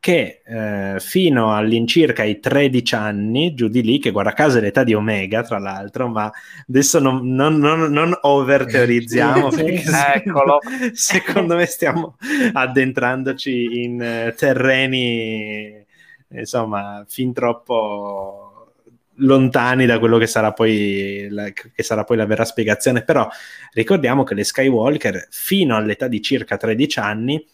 che 0.05 0.43
eh, 0.45 0.99
fino 0.99 1.55
all'incirca 1.55 2.21
ai 2.21 2.39
13 2.39 2.93
anni, 2.93 3.55
giù 3.55 3.69
di 3.69 3.81
lì, 3.81 3.97
che 3.97 4.11
guarda 4.11 4.33
caso 4.33 4.59
è 4.59 4.61
l'età 4.61 4.83
di 4.83 4.93
Omega, 4.93 5.41
tra 5.41 5.57
l'altro, 5.57 6.07
ma 6.07 6.31
adesso 6.67 6.99
non, 6.99 7.27
non, 7.33 7.57
non, 7.57 7.91
non 7.91 8.15
over 8.21 8.67
teorizziamo, 8.67 9.49
Sì, 9.49 9.63
perché. 9.63 9.83
Eccolo. 10.13 10.59
secondo 10.93 11.55
me 11.55 11.65
stiamo 11.65 12.17
addentrandoci 12.53 13.81
in 13.83 13.99
eh, 13.99 14.35
terreni, 14.37 15.83
insomma, 16.27 17.03
fin 17.07 17.33
troppo 17.33 18.73
lontani 19.15 19.87
da 19.87 19.97
quello 19.97 20.19
che 20.19 20.27
sarà 20.27 20.53
poi 20.53 21.29
la, 21.31 21.49
che 21.49 21.81
sarà 21.81 22.03
poi 22.03 22.17
la 22.17 22.25
vera 22.25 22.43
spiegazione 22.43 23.01
però 23.01 23.25
ricordiamo 23.71 24.23
che 24.25 24.33
le 24.33 24.43
Skywalker 24.43 25.29
fino 25.31 25.77
all'età 25.77 26.09
di 26.09 26.21
circa 26.21 26.57
13 26.57 26.99
anni 26.99 27.45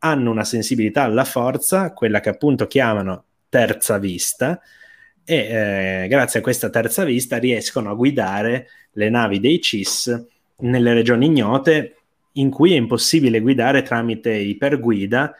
hanno 0.00 0.30
una 0.30 0.44
sensibilità 0.44 1.02
alla 1.02 1.24
forza 1.24 1.92
quella 1.92 2.20
che 2.20 2.28
appunto 2.28 2.66
chiamano 2.66 3.24
terza 3.48 3.98
vista 3.98 4.60
e 5.24 5.36
eh, 6.04 6.08
grazie 6.08 6.40
a 6.40 6.42
questa 6.42 6.70
terza 6.70 7.04
vista 7.04 7.36
riescono 7.38 7.90
a 7.90 7.94
guidare 7.94 8.68
le 8.92 9.10
navi 9.10 9.40
dei 9.40 9.60
CIS 9.60 10.26
nelle 10.58 10.94
regioni 10.94 11.26
ignote 11.26 11.96
in 12.32 12.50
cui 12.50 12.72
è 12.72 12.76
impossibile 12.76 13.40
guidare 13.40 13.82
tramite 13.82 14.32
iperguida 14.32 15.34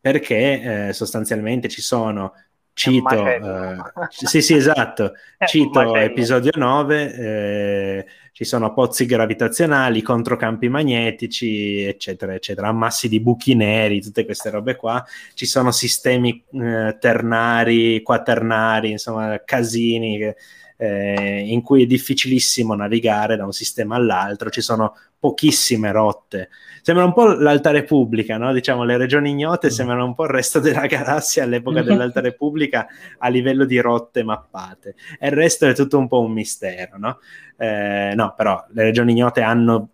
perché 0.00 0.88
eh, 0.88 0.92
sostanzialmente 0.92 1.68
ci 1.68 1.80
sono 1.80 2.34
cito 2.74 3.26
eh, 3.26 3.76
sì 4.08 4.40
sì 4.40 4.54
esatto 4.54 5.12
cito 5.46 5.94
episodio 5.94 6.52
9 6.54 7.14
eh, 7.14 8.06
ci 8.32 8.44
sono 8.44 8.72
pozzi 8.72 9.04
gravitazionali 9.04 10.00
controcampi 10.02 10.68
magnetici 10.68 11.82
eccetera 11.82 12.34
eccetera 12.34 12.68
ammassi 12.68 13.08
di 13.08 13.20
buchi 13.20 13.54
neri 13.54 14.00
tutte 14.00 14.24
queste 14.24 14.50
robe 14.50 14.76
qua. 14.76 15.04
Ci 15.34 15.46
sono 15.46 15.70
sistemi 15.70 16.42
eh, 16.52 16.96
ternari 16.98 18.02
quaternari 18.02 18.90
insomma 18.90 19.40
casini 19.44 20.16
che, 20.18 20.36
eh, 20.82 21.44
in 21.46 21.62
cui 21.62 21.82
è 21.82 21.86
difficilissimo 21.86 22.74
navigare 22.74 23.36
da 23.36 23.44
un 23.44 23.52
sistema 23.52 23.96
all'altro 23.96 24.50
ci 24.50 24.60
sono 24.60 24.96
pochissime 25.18 25.92
rotte 25.92 26.48
sembra 26.82 27.04
un 27.04 27.12
po' 27.12 27.26
l'Alta 27.26 27.70
Repubblica, 27.70 28.36
no? 28.36 28.52
Diciamo, 28.52 28.82
le 28.82 28.96
regioni 28.96 29.30
ignote 29.30 29.70
sembrano 29.70 30.04
un 30.04 30.14
po' 30.14 30.24
il 30.24 30.30
resto 30.30 30.58
della 30.58 30.86
galassia 30.86 31.44
all'epoca 31.44 31.82
dell'Alta 31.82 32.20
Repubblica 32.20 32.86
a 33.18 33.28
livello 33.28 33.64
di 33.64 33.78
rotte 33.78 34.24
mappate. 34.24 34.96
E 35.18 35.28
il 35.28 35.32
resto 35.32 35.66
è 35.66 35.74
tutto 35.74 35.96
un 35.96 36.08
po' 36.08 36.20
un 36.20 36.32
mistero, 36.32 36.98
no? 36.98 37.18
Eh, 37.56 38.12
no, 38.16 38.34
però 38.36 38.62
le 38.72 38.82
regioni 38.82 39.12
ignote 39.12 39.42
hanno 39.42 39.88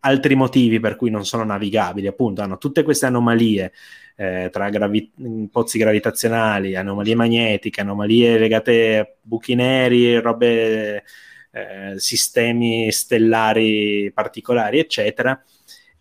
altri 0.00 0.34
motivi 0.34 0.78
per 0.78 0.96
cui 0.96 1.10
non 1.10 1.24
sono 1.24 1.42
navigabili, 1.44 2.06
appunto, 2.06 2.42
hanno 2.42 2.58
tutte 2.58 2.82
queste 2.82 3.06
anomalie 3.06 3.72
eh, 4.20 4.50
tra 4.52 4.68
gravi- 4.68 5.10
pozzi 5.50 5.78
gravitazionali, 5.78 6.76
anomalie 6.76 7.14
magnetiche, 7.14 7.80
anomalie 7.80 8.36
legate 8.36 8.98
a 8.98 9.08
buchi 9.22 9.54
neri, 9.54 10.20
robe, 10.20 11.04
eh, 11.52 11.94
sistemi 11.96 12.92
stellari 12.92 14.12
particolari, 14.12 14.78
eccetera 14.78 15.42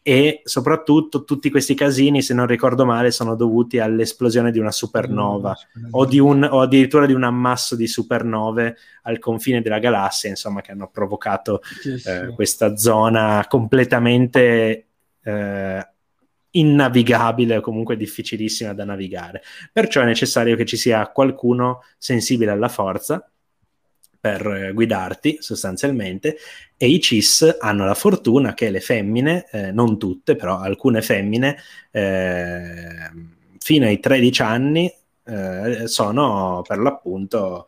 e 0.01 0.41
soprattutto 0.43 1.23
tutti 1.23 1.49
questi 1.49 1.75
casini, 1.75 2.21
se 2.21 2.33
non 2.33 2.47
ricordo 2.47 2.85
male, 2.85 3.11
sono 3.11 3.35
dovuti 3.35 3.79
all'esplosione 3.79 4.51
di 4.51 4.57
una 4.57 4.71
supernova 4.71 5.55
o, 5.91 6.05
di 6.05 6.19
un, 6.19 6.43
o 6.49 6.61
addirittura 6.61 7.05
di 7.05 7.13
un 7.13 7.23
ammasso 7.23 7.75
di 7.75 7.85
supernove 7.85 8.75
al 9.03 9.19
confine 9.19 9.61
della 9.61 9.79
galassia, 9.79 10.29
insomma, 10.29 10.61
che 10.61 10.71
hanno 10.71 10.89
provocato 10.89 11.61
Sì, 11.63 11.97
sì. 11.97 12.09
eh, 12.09 12.33
questa 12.33 12.75
zona 12.75 13.45
completamente 13.47 14.87
eh, 15.21 15.87
innavigabile 16.51 17.57
o 17.57 17.61
comunque 17.61 17.97
difficilissima 17.97 18.73
da 18.73 18.85
navigare. 18.85 19.41
Perciò 19.71 20.01
è 20.01 20.05
necessario 20.05 20.55
che 20.55 20.65
ci 20.65 20.77
sia 20.77 21.07
qualcuno 21.07 21.83
sensibile 21.97 22.51
alla 22.51 22.69
forza 22.69 23.29
per 24.19 24.45
eh, 24.45 24.73
guidarti 24.73 25.37
sostanzialmente 25.39 26.37
e 26.75 26.87
i 26.87 26.99
CIS 26.99 27.57
hanno 27.59 27.85
la 27.85 27.93
fortuna 27.93 28.53
che 28.53 28.69
le 28.69 28.81
femmine, 28.81 29.47
eh, 29.51 29.71
non 29.71 29.97
tutte 29.97 30.35
però 30.35 30.59
alcune 30.59 31.01
femmine 31.01 31.57
eh, 31.91 33.11
fino 33.59 33.85
ai 33.85 33.99
13 33.99 34.41
anni 34.41 34.93
eh, 35.25 35.87
sono 35.87 36.63
per 36.67 36.79
l'appunto 36.79 37.67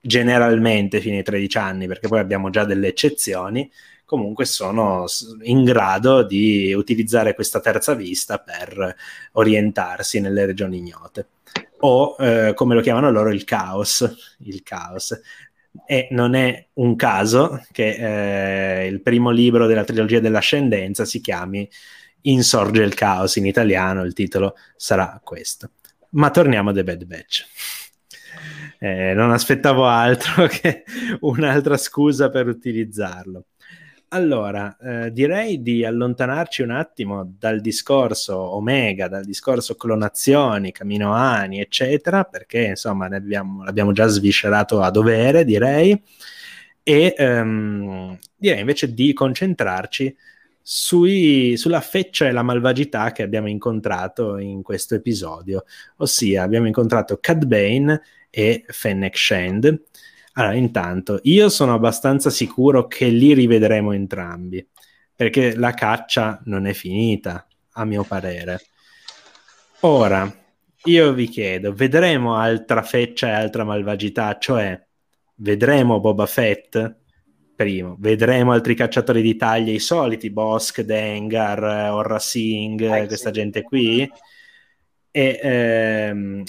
generalmente 0.00 1.00
fino 1.00 1.16
ai 1.16 1.22
13 1.22 1.58
anni 1.58 1.86
perché 1.86 2.08
poi 2.08 2.20
abbiamo 2.20 2.50
già 2.50 2.64
delle 2.64 2.88
eccezioni 2.88 3.70
comunque 4.06 4.46
sono 4.46 5.04
in 5.42 5.64
grado 5.64 6.22
di 6.22 6.72
utilizzare 6.72 7.34
questa 7.34 7.60
terza 7.60 7.92
vista 7.92 8.38
per 8.38 8.96
orientarsi 9.32 10.20
nelle 10.20 10.46
regioni 10.46 10.78
ignote 10.78 11.28
o 11.80 12.16
eh, 12.18 12.54
come 12.54 12.74
lo 12.74 12.80
chiamano 12.80 13.10
loro 13.10 13.30
il 13.30 13.44
caos 13.44 14.34
il 14.44 14.62
caos 14.62 15.20
e 15.84 16.08
non 16.12 16.34
è 16.34 16.68
un 16.74 16.96
caso 16.96 17.62
che 17.70 18.82
eh, 18.82 18.86
il 18.86 19.02
primo 19.02 19.30
libro 19.30 19.66
della 19.66 19.84
trilogia 19.84 20.20
dell'ascendenza 20.20 21.04
si 21.04 21.20
chiami 21.20 21.68
Insorge 22.26 22.82
il 22.82 22.94
caos 22.94 23.36
in 23.36 23.46
italiano, 23.46 24.02
il 24.04 24.12
titolo 24.12 24.56
sarà 24.74 25.20
questo. 25.22 25.70
Ma 26.10 26.30
torniamo 26.30 26.70
a 26.70 26.72
The 26.72 26.82
Bad 26.82 27.04
Batch. 27.04 27.46
Eh, 28.78 29.14
non 29.14 29.30
aspettavo 29.30 29.86
altro 29.86 30.46
che 30.50 30.84
un'altra 31.20 31.76
scusa 31.76 32.28
per 32.28 32.48
utilizzarlo. 32.48 33.44
Allora, 34.16 34.74
eh, 34.78 35.12
direi 35.12 35.60
di 35.60 35.84
allontanarci 35.84 36.62
un 36.62 36.70
attimo 36.70 37.34
dal 37.38 37.60
discorso 37.60 38.34
Omega, 38.34 39.08
dal 39.08 39.26
discorso 39.26 39.74
clonazioni, 39.74 40.72
caminoani, 40.72 41.60
eccetera, 41.60 42.24
perché 42.24 42.64
insomma 42.68 43.08
ne 43.08 43.16
abbiamo, 43.16 43.62
l'abbiamo 43.62 43.92
già 43.92 44.06
sviscerato 44.06 44.80
a 44.80 44.90
dovere, 44.90 45.44
direi, 45.44 46.02
e 46.82 47.14
ehm, 47.14 48.18
direi 48.34 48.60
invece 48.60 48.94
di 48.94 49.12
concentrarci 49.12 50.16
sui, 50.62 51.58
sulla 51.58 51.82
feccia 51.82 52.26
e 52.26 52.32
la 52.32 52.42
malvagità 52.42 53.12
che 53.12 53.22
abbiamo 53.22 53.50
incontrato 53.50 54.38
in 54.38 54.62
questo 54.62 54.94
episodio, 54.94 55.64
ossia 55.96 56.42
abbiamo 56.42 56.66
incontrato 56.66 57.18
Cad 57.20 57.44
Bane 57.44 58.00
e 58.30 58.64
Fennec 58.66 59.16
Shand. 59.16 59.82
Allora, 60.38 60.54
intanto, 60.54 61.20
io 61.22 61.48
sono 61.48 61.74
abbastanza 61.74 62.28
sicuro 62.28 62.86
che 62.86 63.06
li 63.06 63.32
rivedremo 63.32 63.92
entrambi, 63.92 64.66
perché 65.14 65.56
la 65.56 65.72
caccia 65.72 66.40
non 66.44 66.66
è 66.66 66.74
finita, 66.74 67.46
a 67.72 67.84
mio 67.84 68.04
parere. 68.04 68.60
Ora, 69.80 70.30
io 70.84 71.12
vi 71.14 71.28
chiedo, 71.28 71.72
vedremo 71.72 72.36
altra 72.36 72.82
feccia 72.82 73.28
e 73.28 73.32
altra 73.32 73.64
malvagità, 73.64 74.36
cioè 74.38 74.78
vedremo 75.36 76.00
Boba 76.00 76.26
Fett? 76.26 76.96
Primo, 77.54 77.96
vedremo 77.98 78.52
altri 78.52 78.74
cacciatori 78.74 79.22
di 79.22 79.36
taglia, 79.36 79.72
i 79.72 79.78
soliti, 79.78 80.30
Bosk, 80.30 80.82
Dengar, 80.82 81.92
Orra 81.92 82.18
Singh, 82.18 82.82
Eh, 82.82 83.06
questa 83.06 83.30
gente 83.30 83.62
qui. 83.62 84.06
E 85.10 85.40
ehm, 85.42 86.42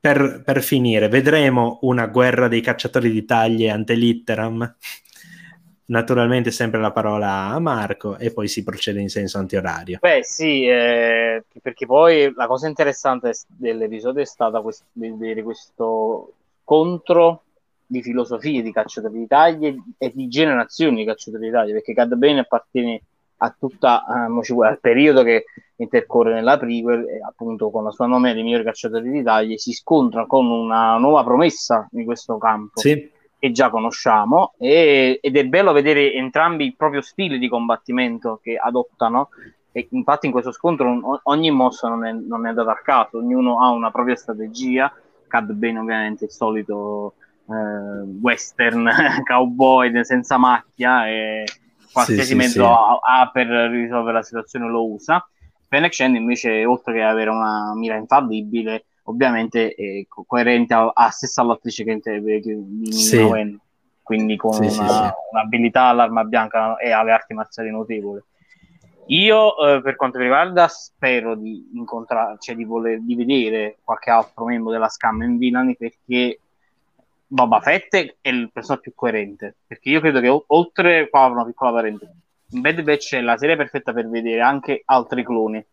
per, 0.00 0.42
per 0.44 0.62
finire, 0.62 1.08
vedremo 1.08 1.78
una 1.82 2.06
guerra 2.06 2.48
dei 2.48 2.62
cacciatori 2.62 3.10
di 3.10 3.24
taglie 3.24 3.70
ante 3.70 3.94
litteram. 3.94 4.76
Naturalmente 5.90 6.52
sempre 6.52 6.80
la 6.80 6.92
parola 6.92 7.48
a 7.48 7.58
Marco 7.58 8.16
e 8.16 8.32
poi 8.32 8.46
si 8.46 8.62
procede 8.62 9.00
in 9.00 9.08
senso 9.08 9.38
antiorario. 9.38 9.98
Beh, 10.00 10.20
sì, 10.22 10.64
eh, 10.64 11.42
perché 11.60 11.84
poi 11.84 12.32
la 12.34 12.46
cosa 12.46 12.68
interessante 12.68 13.32
dell'episodio 13.48 14.22
è 14.22 14.26
stata 14.26 14.60
quest- 14.60 14.84
vedere 14.92 15.42
questo 15.42 16.34
scontro 16.62 17.42
di 17.84 18.02
filosofie 18.02 18.62
di 18.62 18.70
cacciatori 18.70 19.18
di 19.18 19.26
taglie 19.26 19.74
e 19.98 20.12
di 20.14 20.28
generazioni 20.28 20.98
di 20.98 21.04
cacciatori 21.04 21.46
di 21.46 21.50
taglie, 21.50 21.72
perché 21.72 21.92
Cad 21.92 22.14
Bane 22.14 22.38
appartiene 22.38 23.02
a 23.42 23.54
tutta 23.58 24.04
eh, 24.04 24.66
al 24.66 24.80
periodo 24.80 25.22
che 25.22 25.44
intercorre 25.76 26.34
nella 26.34 26.58
prequel, 26.58 27.08
e 27.08 27.20
appunto 27.26 27.70
con 27.70 27.84
la 27.84 27.90
sua 27.90 28.06
nomea 28.06 28.34
dei 28.34 28.42
migliori 28.42 28.64
cacciatori 28.64 29.10
di 29.10 29.22
taglie, 29.22 29.58
si 29.58 29.72
scontra 29.72 30.26
con 30.26 30.46
una 30.46 30.96
nuova 30.98 31.24
promessa 31.24 31.86
di 31.90 32.04
questo 32.04 32.36
campo 32.38 32.80
Sì, 32.80 33.10
che 33.38 33.50
già 33.50 33.70
conosciamo 33.70 34.52
e- 34.58 35.18
ed 35.22 35.36
è 35.36 35.44
bello 35.46 35.72
vedere 35.72 36.12
entrambi 36.12 36.66
il 36.66 36.76
proprio 36.76 37.00
stile 37.00 37.38
di 37.38 37.48
combattimento 37.48 38.40
che 38.42 38.56
adottano. 38.56 39.30
E 39.72 39.86
infatti 39.92 40.26
in 40.26 40.32
questo 40.32 40.50
scontro 40.50 41.20
ogni 41.24 41.50
mossa 41.52 41.88
non 41.88 42.04
è, 42.04 42.12
non 42.12 42.46
è 42.46 42.52
data 42.52 42.72
a 42.72 42.80
caso, 42.82 43.18
ognuno 43.18 43.62
ha 43.62 43.70
una 43.70 43.92
propria 43.92 44.16
strategia, 44.16 44.92
Cad 45.28 45.52
Bane 45.52 45.78
ovviamente 45.78 46.24
il 46.24 46.32
solito 46.32 47.14
eh, 47.48 48.02
western 48.20 48.90
cowboy 49.24 50.04
senza 50.04 50.36
macchia 50.38 51.06
e 51.08 51.44
qualsiasi 51.92 52.30
sì, 52.30 52.34
mezzo 52.34 52.52
sì, 52.52 52.60
ha, 52.60 53.20
ha, 53.20 53.30
per 53.30 53.46
risolvere 53.46 54.14
la 54.14 54.22
situazione 54.22 54.68
lo 54.68 54.90
usa. 54.90 55.26
Fennec 55.68 55.94
Shand 55.94 56.16
invece 56.16 56.64
oltre 56.64 56.94
che 56.94 57.02
avere 57.02 57.30
una 57.30 57.72
mira 57.74 57.96
infallibile 57.96 58.86
ovviamente 59.04 59.74
è 59.74 60.06
coerente 60.26 60.74
a, 60.74 60.90
a 60.92 61.10
stessa 61.10 61.42
all'attrice 61.42 61.84
che 61.84 61.92
interpreta 61.92 62.50
di 62.52 62.92
sì. 62.92 63.58
quindi 64.02 64.36
con 64.36 64.56
una, 64.62 65.12
un'abilità 65.32 65.84
all'arma 65.84 66.24
bianca 66.24 66.76
e 66.76 66.90
alle 66.90 67.12
arti 67.12 67.34
marziali 67.34 67.70
notevole. 67.70 68.24
Io, 69.06 69.56
eh, 69.58 69.82
per 69.82 69.96
quanto 69.96 70.18
mi 70.18 70.24
riguarda, 70.24 70.68
spero 70.68 71.34
di 71.34 71.70
incontrare, 71.74 72.36
cioè 72.38 72.54
di, 72.54 72.64
voler, 72.64 73.00
di 73.00 73.16
vedere 73.16 73.78
qualche 73.82 74.10
altro 74.10 74.44
membro 74.44 74.70
della 74.70 74.88
Scam 74.88 75.22
in 75.22 75.36
Villani 75.36 75.76
perché 75.76 76.38
Boba 77.32 77.60
Fett 77.60 77.94
è 78.20 78.28
il 78.28 78.50
personaggio 78.52 78.82
più 78.82 78.92
coerente. 78.94 79.58
Perché 79.64 79.88
io 79.88 80.00
credo 80.00 80.20
che 80.20 80.28
o- 80.28 80.44
oltre 80.48 81.08
qua 81.08 81.26
una 81.26 81.44
piccola 81.44 81.70
parente, 81.70 82.12
in 82.50 82.60
Bad 82.60 82.82
Batch 82.82 83.14
è 83.14 83.20
la 83.20 83.36
serie 83.36 83.56
perfetta 83.56 83.92
per 83.92 84.08
vedere 84.08 84.40
anche 84.40 84.82
altri 84.84 85.24
cloni. 85.24 85.64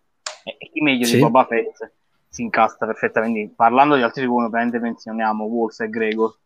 E, 0.43 0.57
chi 0.71 0.81
meglio 0.81 1.05
sì. 1.05 1.15
di 1.15 1.21
Boba 1.21 1.45
Fett 1.45 1.91
si 2.29 2.43
incasta 2.43 2.85
perfettamente. 2.85 3.55
Parlando 3.55 3.95
di 3.95 4.03
altri 4.03 4.25
cloni, 4.25 4.45
ovviamente 4.45 4.77
menzioniamo 4.77 5.45
Wolf 5.45 5.79
e 5.79 5.89
Gregor. 5.89 6.37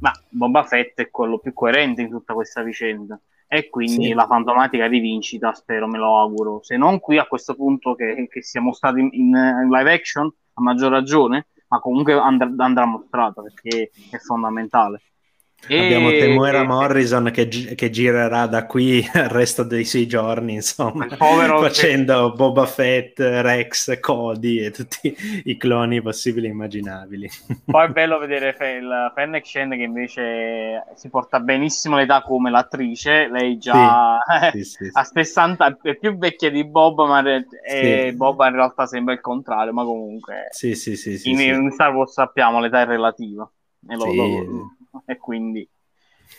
Ma 0.00 0.12
Boba 0.28 0.62
Fett 0.64 1.00
è 1.00 1.10
quello 1.10 1.38
più 1.38 1.54
coerente 1.54 2.02
in 2.02 2.10
tutta 2.10 2.34
questa 2.34 2.62
vicenda 2.62 3.18
e 3.52 3.68
quindi 3.68 4.08
sì. 4.08 4.12
la 4.12 4.26
fantomatica 4.26 4.86
rivincita 4.86 5.52
spero 5.52 5.88
me 5.88 5.98
lo 5.98 6.20
auguro 6.20 6.60
se 6.62 6.76
non 6.76 7.00
qui 7.00 7.18
a 7.18 7.26
questo 7.26 7.56
punto 7.56 7.96
che, 7.96 8.28
che 8.30 8.42
siamo 8.44 8.72
stati 8.72 9.00
in, 9.00 9.10
in, 9.10 9.68
live 9.68 9.92
action 9.92 10.32
a 10.54 10.62
maggior 10.62 10.92
ragione 10.92 11.48
ma 11.70 11.80
comunque 11.80 12.14
and- 12.14 12.60
andrà 12.60 12.84
mostrata 12.84 13.42
perché 13.42 13.90
è 14.08 14.18
fondamentale 14.18 15.02
Abbiamo 15.66 16.10
Temuera 16.10 16.64
Morrison 16.64 17.30
che, 17.32 17.46
gi- 17.46 17.74
che, 17.74 17.90
girerà 17.90 18.46
da 18.46 18.66
qui 18.66 18.98
il 19.14 19.28
resto 19.28 19.62
dei 19.62 19.84
suoi 19.84 20.06
giorni, 20.06 20.54
insomma, 20.54 21.06
facendo 21.08 22.30
che... 22.30 22.36
Boba 22.36 22.66
Fett, 22.66 23.20
Rex, 23.20 24.00
Cody 24.00 24.58
e 24.58 24.70
tutti 24.70 25.14
i 25.44 25.56
cloni 25.56 26.00
possibili 26.00 26.46
e 26.46 26.50
immaginabili. 26.50 27.28
Poi 27.66 27.86
è 27.86 27.88
bello 27.90 28.18
vedere 28.18 28.56
il 28.78 29.12
Fennec 29.14 29.46
Shen 29.46 29.70
che 29.70 29.82
invece 29.82 30.84
si 30.96 31.08
porta 31.08 31.40
benissimo 31.40 31.96
l'età 31.96 32.22
come 32.22 32.50
l'attrice, 32.50 33.28
lei 33.28 33.58
già 33.58 34.18
sì, 34.52 34.64
sì, 34.64 34.84
sì, 34.84 34.90
a 34.92 35.04
60 35.04 35.78
è 35.82 35.96
più 35.96 36.16
vecchia 36.16 36.50
di 36.50 36.64
Bob, 36.64 37.06
ma 37.06 37.20
re- 37.20 38.12
Bob 38.14 38.42
in 38.46 38.54
realtà 38.54 38.86
sembra 38.86 39.12
il 39.14 39.20
contrario, 39.20 39.72
ma 39.72 39.84
comunque 39.84 40.48
sì, 40.50 40.74
sì, 40.74 40.96
sì, 40.96 41.20
in, 41.30 41.40
in 41.40 41.70
Star 41.70 41.94
Wars 41.94 42.12
sappiamo 42.12 42.60
l'età 42.60 42.80
è 42.80 42.86
relativa. 42.86 43.48
E 43.88 43.96
lo, 43.96 44.12
lo, 44.12 44.76
e 45.06 45.16
quindi 45.16 45.68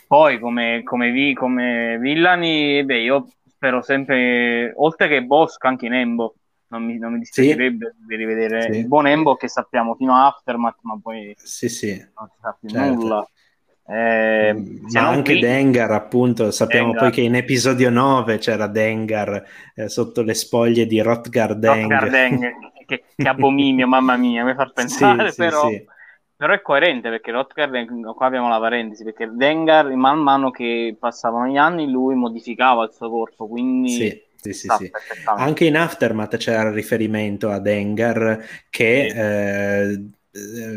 poi 0.06 0.38
come, 0.38 0.82
come, 0.82 1.10
vi, 1.10 1.34
come 1.34 1.98
villani, 1.98 2.84
beh, 2.84 3.00
io 3.00 3.28
spero 3.46 3.82
sempre, 3.82 4.72
oltre 4.76 5.08
che 5.08 5.22
Bosco, 5.22 5.68
anche 5.68 5.86
in 5.86 5.94
Embo. 5.94 6.34
Non 6.68 6.84
mi, 6.84 6.96
non 6.96 7.12
mi 7.12 7.18
dispiacerebbe 7.18 7.94
sì. 7.98 8.06
di 8.06 8.16
rivedere 8.16 8.72
sì. 8.72 8.78
il 8.78 8.88
buon 8.88 9.06
Embo 9.06 9.36
che 9.36 9.46
sappiamo 9.46 9.94
fino 9.94 10.14
a 10.14 10.26
Aftermath, 10.26 10.78
ma 10.82 10.98
poi 11.02 11.34
sì, 11.36 11.68
sì. 11.68 11.90
non 12.16 12.28
si 12.30 12.38
sa 12.40 12.56
più 12.58 12.68
certo. 12.70 12.94
nulla. 12.94 13.28
Eh, 13.86 14.54
mm, 14.54 14.86
ma 14.92 15.08
anche 15.08 15.32
qui... 15.32 15.40
Dengar, 15.40 15.90
appunto, 15.90 16.50
sappiamo 16.50 16.92
Dengar. 16.92 17.02
poi 17.02 17.12
che 17.12 17.20
in 17.20 17.34
episodio 17.34 17.90
9 17.90 18.38
c'era 18.38 18.68
Dengar 18.68 19.44
eh, 19.74 19.88
sotto 19.90 20.22
le 20.22 20.32
spoglie 20.32 20.86
di 20.86 20.98
Rotgar 21.02 21.56
Deng. 21.56 21.90
Rotgar 21.90 22.08
Deng 22.08 22.52
che, 22.86 23.04
che 23.14 23.28
abominio, 23.28 23.86
mamma 23.86 24.16
mia, 24.16 24.44
mi 24.44 24.54
fa 24.54 24.70
pensare, 24.72 25.30
sì, 25.30 25.36
però 25.36 25.68
sì, 25.68 25.84
però 26.42 26.54
è 26.54 26.60
coerente 26.60 27.08
perché 27.08 27.30
Rotgar, 27.30 27.70
qua 28.16 28.26
abbiamo 28.26 28.48
la 28.48 28.58
parentesi, 28.58 29.04
perché 29.04 29.30
Dengar 29.32 29.94
man 29.94 30.18
mano 30.18 30.50
che 30.50 30.96
passavano 30.98 31.46
gli 31.46 31.56
anni 31.56 31.88
lui 31.88 32.16
modificava 32.16 32.82
il 32.82 32.90
suo 32.92 33.08
corpo, 33.08 33.46
quindi... 33.46 33.90
Sì. 33.90 34.22
Sì, 34.42 34.52
sì, 34.54 34.68
sì. 34.76 34.90
Anche 35.36 35.66
in 35.66 35.76
Aftermath 35.76 36.36
c'era 36.36 36.70
il 36.70 36.74
riferimento 36.74 37.48
a 37.48 37.60
Dengar 37.60 38.44
che 38.70 39.06
eh, 39.06 40.04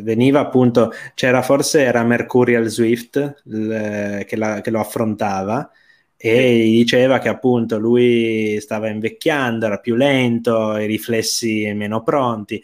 veniva 0.04 0.40
appunto, 0.40 0.92
c'era 1.16 1.42
forse 1.42 1.82
era 1.82 2.04
Mercurial 2.04 2.68
Swift 2.68 3.42
l, 3.46 4.24
che, 4.24 4.36
la, 4.36 4.62
che, 4.62 4.70
lo 4.70 4.80
affrontava 4.80 5.68
e 6.16 6.58
gli 6.68 6.78
diceva 6.78 7.18
che 7.18 7.28
appunto 7.28 7.80
lui 7.80 8.60
stava 8.62 8.88
invecchiando, 8.88 9.66
era 9.66 9.80
più 9.80 9.96
lento, 9.96 10.78
i 10.78 10.86
riflessi 10.86 11.74
meno 11.74 12.04
pronti 12.04 12.62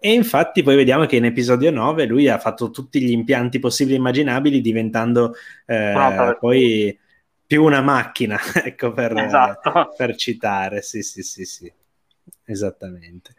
e 0.00 0.12
infatti 0.12 0.62
poi 0.62 0.76
vediamo 0.76 1.06
che 1.06 1.16
in 1.16 1.24
episodio 1.24 1.70
9 1.70 2.06
lui 2.06 2.28
ha 2.28 2.38
fatto 2.38 2.70
tutti 2.70 3.00
gli 3.00 3.10
impianti 3.10 3.58
possibili 3.58 3.96
e 3.96 3.98
immaginabili 3.98 4.60
diventando 4.60 5.34
eh, 5.66 6.36
poi 6.38 6.98
più 7.46 7.64
una 7.64 7.80
macchina, 7.80 8.38
ecco 8.62 8.92
per, 8.92 9.16
esatto. 9.16 9.94
per, 9.96 10.14
citare, 10.16 10.82
sì 10.82 11.02
sì 11.02 11.22
sì 11.22 11.44
sì, 11.44 11.72
esattamente. 12.44 13.34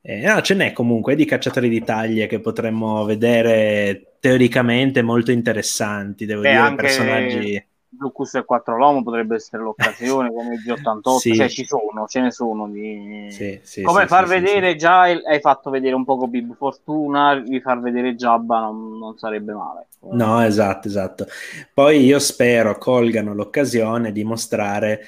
Eh, 0.00 0.20
no, 0.22 0.40
ce 0.40 0.54
n'è 0.54 0.72
comunque 0.72 1.14
di 1.14 1.24
cacciatori 1.24 1.68
di 1.68 1.84
taglie 1.84 2.26
che 2.26 2.40
potremmo 2.40 3.04
vedere 3.04 4.14
teoricamente 4.20 5.02
molto 5.02 5.30
interessanti, 5.30 6.24
devo 6.24 6.40
Beh, 6.40 6.50
dire, 6.50 6.74
personaggi 6.74 7.67
Lucus 7.98 8.34
e 8.34 8.44
4 8.44 8.76
Lomo 8.76 9.02
potrebbe 9.02 9.36
essere 9.36 9.62
l'occasione 9.62 10.30
come 10.32 10.54
il 10.54 10.60
G88 10.60 11.16
sì. 11.16 11.34
cioè 11.34 11.48
ci 11.48 11.64
sono, 11.64 12.06
ce 12.06 12.20
ne 12.20 12.30
sono 12.30 12.68
di... 12.68 13.28
sì, 13.30 13.58
sì, 13.62 13.82
come 13.82 14.06
far 14.06 14.26
vedere 14.26 14.76
già 14.76 15.00
hai 15.02 15.40
fatto 15.40 15.70
vedere 15.70 15.94
un 15.94 16.04
poco 16.04 16.26
Bib 16.26 16.54
Fortuna 16.54 17.34
vi 17.36 17.60
far 17.60 17.80
vedere 17.80 18.14
Jabba 18.14 18.60
non, 18.60 18.98
non, 18.98 19.16
sarebbe 19.16 19.52
male. 19.52 19.86
No 20.10 20.44
esatto 20.44 20.86
esatto. 20.86 21.26
Poi 21.72 22.04
io 22.04 22.18
spero 22.18 22.76
colgano 22.78 23.34
l'occasione 23.34 24.12
di 24.12 24.22
mostrare 24.22 25.00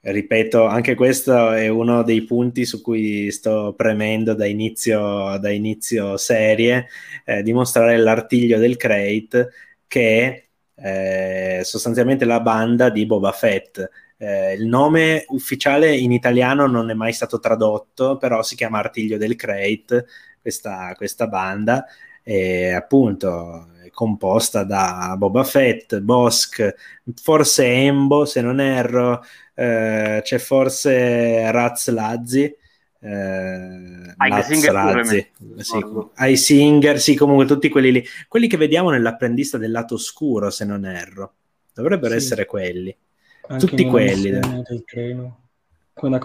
ripeto 0.00 0.64
anche 0.64 0.94
questo 0.94 1.50
è 1.52 1.68
uno 1.68 2.02
dei 2.02 2.22
punti 2.22 2.64
su 2.64 2.80
cui 2.80 3.30
sto 3.32 3.74
premendo 3.76 4.34
da 4.34 4.46
inizio, 4.46 5.36
da 5.38 5.50
inizio 5.50 6.16
serie 6.16 6.86
eh, 7.24 7.42
dimostrare 7.42 7.96
l'artiglio 7.96 8.58
del 8.58 8.76
crate 8.76 9.50
che 9.86 10.47
eh, 10.80 11.60
sostanzialmente 11.64 12.24
la 12.24 12.40
banda 12.40 12.90
di 12.90 13.06
Boba 13.06 13.32
Fett. 13.32 13.88
Eh, 14.16 14.54
il 14.54 14.66
nome 14.66 15.24
ufficiale 15.28 15.96
in 15.96 16.12
italiano 16.12 16.66
non 16.66 16.90
è 16.90 16.94
mai 16.94 17.12
stato 17.12 17.38
tradotto, 17.38 18.16
però 18.16 18.42
si 18.42 18.56
chiama 18.56 18.78
Artiglio 18.78 19.16
del 19.16 19.36
Crate, 19.36 20.06
questa, 20.40 20.92
questa 20.96 21.26
banda, 21.26 21.84
è 22.22 22.70
appunto 22.72 23.68
è 23.82 23.90
composta 23.90 24.64
da 24.64 25.14
Boba 25.16 25.44
Fett, 25.44 25.98
Bosk, 25.98 26.74
forse 27.14 27.64
Embo, 27.66 28.24
se 28.24 28.40
non 28.40 28.60
erro, 28.60 29.22
eh, 29.54 30.20
c'è 30.22 30.38
forse 30.38 31.50
Raz 31.50 31.88
Lazzi, 31.88 32.54
eh, 33.00 34.14
Razzi, 34.16 35.30
sì, 35.56 35.84
ai 36.14 36.36
Singer, 36.36 37.00
sì, 37.00 37.14
comunque 37.14 37.46
tutti 37.46 37.68
quelli 37.68 37.92
lì, 37.92 38.04
quelli 38.26 38.48
che 38.48 38.56
vediamo 38.56 38.90
nell'apprendista 38.90 39.56
del 39.58 39.70
lato 39.70 39.94
oscuro, 39.94 40.50
se 40.50 40.64
non 40.64 40.84
erro, 40.84 41.34
dovrebbero 41.72 42.12
sì. 42.12 42.16
essere 42.18 42.46
quelli, 42.46 42.94
Anche 43.48 43.66
tutti 43.66 43.84
quelli. 43.86 44.30
Del 44.30 44.82
treno. 44.84 45.48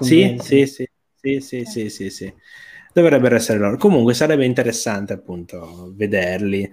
Sì, 0.02 0.38
sì, 0.40 0.66
sì, 0.66 0.88
sì, 1.16 1.40
sì, 1.40 1.64
sì, 1.66 1.90
sì, 1.90 2.10
sì, 2.10 2.34
dovrebbero 2.91 3.36
essere 3.36 3.60
loro. 3.60 3.78
Comunque 3.78 4.14
sarebbe 4.14 4.45
interessante 4.45 5.14
appunto 5.14 5.91
vederli. 5.95 6.70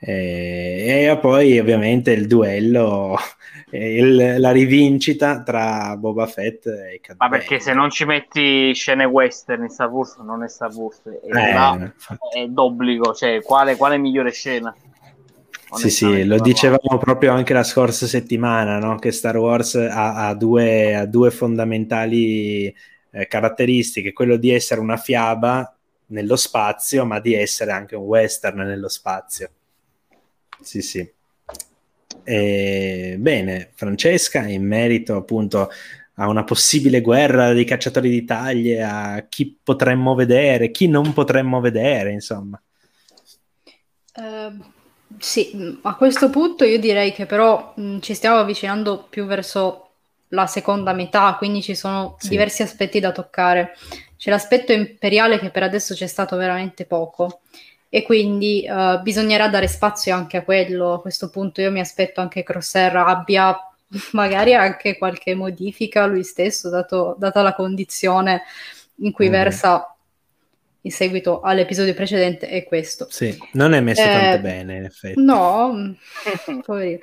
E, 0.00 1.08
e 1.10 1.18
poi 1.18 1.58
ovviamente 1.58 2.12
il 2.12 2.28
duello 2.28 3.18
il, 3.72 4.36
la 4.38 4.52
rivincita 4.52 5.42
tra 5.42 5.96
Boba 5.96 6.26
Fett 6.26 6.66
e 6.66 7.00
Cad 7.02 7.16
Ma 7.18 7.28
perché 7.28 7.58
se 7.58 7.72
non 7.72 7.90
ci 7.90 8.04
metti 8.04 8.72
scene 8.74 9.04
western 9.04 9.64
in 9.64 9.70
Star 9.70 9.90
Wars 9.90 10.16
non 10.18 10.44
è 10.44 10.48
Star 10.48 10.72
Wars, 10.72 11.02
è, 11.02 11.26
eh, 11.26 11.52
là, 11.52 11.92
è 12.32 12.46
d'obbligo, 12.46 13.12
cioè 13.12 13.42
quale, 13.42 13.76
quale 13.76 13.98
migliore 13.98 14.30
scena? 14.30 14.74
Sì, 15.70 15.90
sì, 15.90 16.24
lo 16.24 16.40
dicevamo 16.40 16.96
proprio 16.98 17.32
anche 17.32 17.52
la 17.52 17.62
scorsa 17.62 18.06
settimana, 18.06 18.78
no? 18.78 18.96
che 18.96 19.12
Star 19.12 19.36
Wars 19.36 19.74
ha, 19.74 20.28
ha, 20.28 20.34
due, 20.34 20.94
ha 20.94 21.04
due, 21.04 21.30
fondamentali 21.30 22.74
eh, 23.10 23.26
caratteristiche, 23.26 24.14
quello 24.14 24.36
di 24.36 24.50
essere 24.50 24.80
una 24.80 24.96
fiaba 24.96 25.76
nello 26.06 26.36
spazio, 26.36 27.04
ma 27.04 27.20
di 27.20 27.34
essere 27.34 27.72
anche 27.72 27.96
un 27.96 28.04
western 28.04 28.60
nello 28.60 28.88
spazio. 28.88 29.50
Sì, 30.60 30.82
sì. 30.82 31.12
E, 32.24 33.16
bene, 33.18 33.70
Francesca, 33.74 34.46
in 34.46 34.66
merito 34.66 35.16
appunto 35.16 35.70
a 36.20 36.28
una 36.28 36.44
possibile 36.44 37.00
guerra 37.00 37.52
dei 37.52 37.64
cacciatori 37.64 38.10
di 38.10 38.24
taglie, 38.24 38.82
a 38.82 39.26
chi 39.28 39.56
potremmo 39.62 40.14
vedere, 40.14 40.70
chi 40.70 40.88
non 40.88 41.12
potremmo 41.12 41.60
vedere, 41.60 42.12
insomma. 42.12 42.60
Uh, 44.16 44.64
sì, 45.18 45.78
a 45.82 45.94
questo 45.94 46.28
punto 46.28 46.64
io 46.64 46.78
direi 46.80 47.12
che 47.12 47.24
però 47.24 47.72
mh, 47.76 48.00
ci 48.00 48.14
stiamo 48.14 48.38
avvicinando 48.38 49.06
più 49.08 49.26
verso 49.26 49.84
la 50.30 50.46
seconda 50.46 50.92
metà, 50.92 51.36
quindi 51.38 51.62
ci 51.62 51.74
sono 51.74 52.16
Sì. 52.18 52.30
diversi 52.30 52.62
aspetti 52.62 53.00
da 53.00 53.12
toccare. 53.12 53.74
C'è 54.16 54.30
l'aspetto 54.30 54.72
imperiale 54.72 55.38
che 55.38 55.50
per 55.50 55.62
adesso 55.62 55.94
c'è 55.94 56.08
stato 56.08 56.36
veramente 56.36 56.84
poco 56.84 57.40
e 57.90 58.02
quindi 58.02 58.64
eh, 58.64 59.00
bisognerà 59.02 59.48
dare 59.48 59.66
spazio 59.68 60.14
anche 60.14 60.36
a 60.36 60.42
quello. 60.42 60.94
A 60.94 61.00
questo 61.00 61.30
punto 61.30 61.60
io 61.60 61.70
mi 61.70 61.80
aspetto 61.80 62.20
anche 62.20 62.42
che 62.42 62.52
Crosshair 62.52 62.96
abbia 62.96 63.56
magari 64.12 64.54
anche 64.54 64.98
qualche 64.98 65.34
modifica 65.34 66.06
lui 66.06 66.22
stesso, 66.24 66.68
dato- 66.68 67.16
data 67.18 67.42
la 67.42 67.54
condizione 67.54 68.42
in 68.96 69.12
cui 69.12 69.26
Mhm. 69.26 69.32
versa 69.32 69.92
in 70.82 70.92
seguito 70.92 71.40
all'episodio 71.40 71.92
precedente 71.94 72.48
è 72.48 72.64
questo. 72.64 73.06
Sì, 73.10 73.36
non 73.52 73.72
è 73.74 73.80
messo 73.80 74.02
Eh, 74.02 74.10
tanto 74.10 74.38
bene, 74.40 74.76
in 74.76 74.84
effetti. 74.84 75.22
No, 75.22 75.72
mm, 75.72 75.92
poverino. 76.64 77.00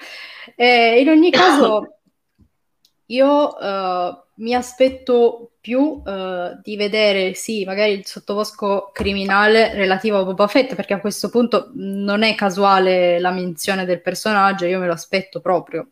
Eh, 0.56 1.02
in 1.02 1.10
ogni 1.10 1.30
caso, 1.32 1.98
io 3.08 3.60
eh, 3.60 4.24
mi 4.36 4.54
aspetto 4.54 5.52
più 5.62 6.02
eh, 6.06 6.58
di 6.62 6.76
vedere, 6.76 7.34
sì, 7.34 7.64
magari 7.64 7.94
il 7.94 8.06
sottobosco 8.06 8.90
criminale 8.92 9.74
relativo 9.74 10.18
a 10.20 10.24
Boba 10.24 10.48
Fett, 10.48 10.76
perché 10.76 10.94
a 10.94 11.00
questo 11.00 11.30
punto 11.30 11.72
non 11.74 12.24
è 12.24 12.36
casuale 12.36 13.20
la 13.20 13.32
menzione 13.32 13.86
del 13.86 14.02
personaggio, 14.02 14.66
io 14.66 14.80
me 14.80 14.88
lo 14.88 14.94
aspetto 14.94 15.40
proprio. 15.40 15.88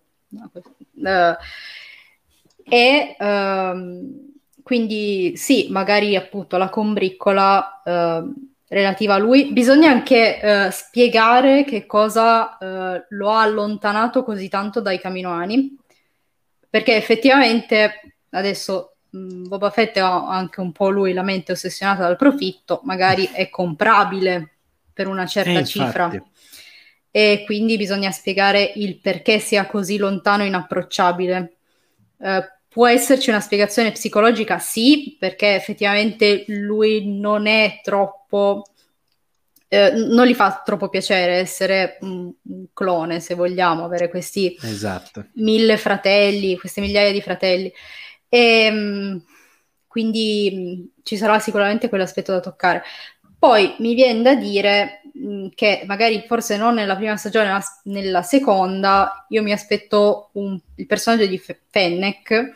Eh, 1.03 1.37
e 2.65 3.15
ehm, 3.19 4.31
quindi 4.61 5.33
sì, 5.35 5.67
magari 5.69 6.15
appunto 6.15 6.57
la 6.57 6.69
combriccola 6.69 7.81
eh, 7.83 8.23
relativa 8.67 9.15
a 9.15 9.19
lui. 9.19 9.51
Bisogna 9.53 9.89
anche 9.89 10.39
eh, 10.39 10.71
spiegare 10.71 11.63
che 11.63 11.85
cosa 11.85 12.57
lo 13.09 13.31
ha 13.31 13.41
allontanato 13.41 14.23
così 14.23 14.49
tanto 14.49 14.81
dai 14.81 14.99
Caminoani, 14.99 15.77
perché 16.69 16.95
effettivamente 16.95 18.12
adesso 18.33 18.95
mh, 19.09 19.47
Boba 19.47 19.69
Fett 19.71 19.97
ha 19.97 20.27
anche 20.27 20.61
un 20.61 20.71
po' 20.71 20.89
lui 20.89 21.13
la 21.13 21.23
mente 21.23 21.51
ossessionata 21.53 22.03
dal 22.03 22.17
profitto, 22.17 22.81
magari 22.83 23.29
è 23.31 23.49
comprabile 23.49 24.49
per 24.93 25.07
una 25.07 25.25
certa 25.25 25.59
Eh, 25.59 25.65
cifra 25.65 26.11
e 27.11 27.43
quindi 27.45 27.77
bisogna 27.77 28.11
spiegare 28.11 28.71
il 28.75 28.99
perché 28.99 29.39
sia 29.39 29.65
così 29.67 29.97
lontano 29.97 30.43
e 30.43 30.47
inapprocciabile. 30.47 31.55
Eh, 32.19 32.51
può 32.67 32.87
esserci 32.87 33.29
una 33.29 33.39
spiegazione 33.39 33.91
psicologica? 33.91 34.57
Sì, 34.57 35.15
perché 35.19 35.55
effettivamente 35.55 36.45
lui 36.47 37.19
non 37.19 37.45
è 37.45 37.81
troppo, 37.83 38.63
eh, 39.67 39.91
non 39.91 40.25
gli 40.25 40.33
fa 40.33 40.61
troppo 40.63 40.89
piacere 40.89 41.33
essere 41.35 41.97
un, 42.01 42.31
un 42.41 42.65
clone, 42.73 43.19
se 43.19 43.35
vogliamo, 43.35 43.83
avere 43.83 44.09
questi 44.09 44.57
Esatto. 44.61 45.25
mille 45.33 45.77
fratelli, 45.77 46.57
queste 46.57 46.81
migliaia 46.81 47.11
di 47.11 47.21
fratelli. 47.21 47.71
E, 48.37 48.71
mh, 48.71 49.23
quindi 49.87 50.91
ci 51.03 51.17
sarà 51.17 51.39
sicuramente 51.39 51.89
quell'aspetto 51.89 52.31
da 52.31 52.39
toccare. 52.39 52.83
Poi 53.37 53.75
mi 53.79 53.93
viene 53.93 54.21
da 54.21 54.35
dire 54.35 55.01
che 55.53 55.83
magari 55.85 56.23
forse 56.27 56.57
non 56.57 56.73
nella 56.75 56.95
prima 56.95 57.17
stagione, 57.17 57.49
ma 57.51 57.61
nella 57.83 58.23
seconda, 58.23 59.25
io 59.29 59.43
mi 59.43 59.51
aspetto 59.51 60.29
un- 60.33 60.59
il 60.75 60.85
personaggio 60.87 61.25
di 61.27 61.37
F- 61.37 61.55
Fennec 61.69 62.51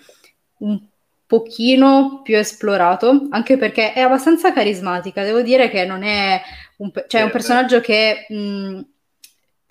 un 0.59 0.79
pochino 1.27 2.21
più 2.23 2.37
esplorato, 2.37 3.27
anche 3.29 3.57
perché 3.57 3.93
è 3.93 3.99
abbastanza 3.99 4.53
carismatica. 4.53 5.23
Devo 5.23 5.41
dire 5.41 5.69
che 5.69 5.85
non 5.85 6.03
è 6.03 6.41
un, 6.77 6.91
cioè, 7.07 7.21
è 7.21 7.23
un 7.23 7.29
Eh, 7.29 7.31
personaggio 7.31 7.81
che 7.81 8.25
mh, 8.29 8.79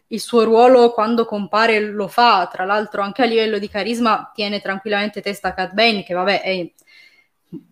il 0.08 0.20
suo 0.20 0.44
ruolo 0.44 0.92
quando 0.92 1.24
compare 1.24 1.80
lo 1.80 2.08
fa, 2.08 2.48
tra 2.50 2.64
l'altro 2.64 3.02
anche 3.02 3.22
a 3.22 3.26
livello 3.26 3.58
di 3.58 3.68
carisma 3.68 4.30
tiene 4.34 4.60
tranquillamente 4.60 5.20
testa 5.20 5.48
a 5.48 5.54
Cat 5.54 5.72
Bane, 5.72 6.02
che 6.04 6.14
vabbè, 6.14 6.42
è- 6.42 6.70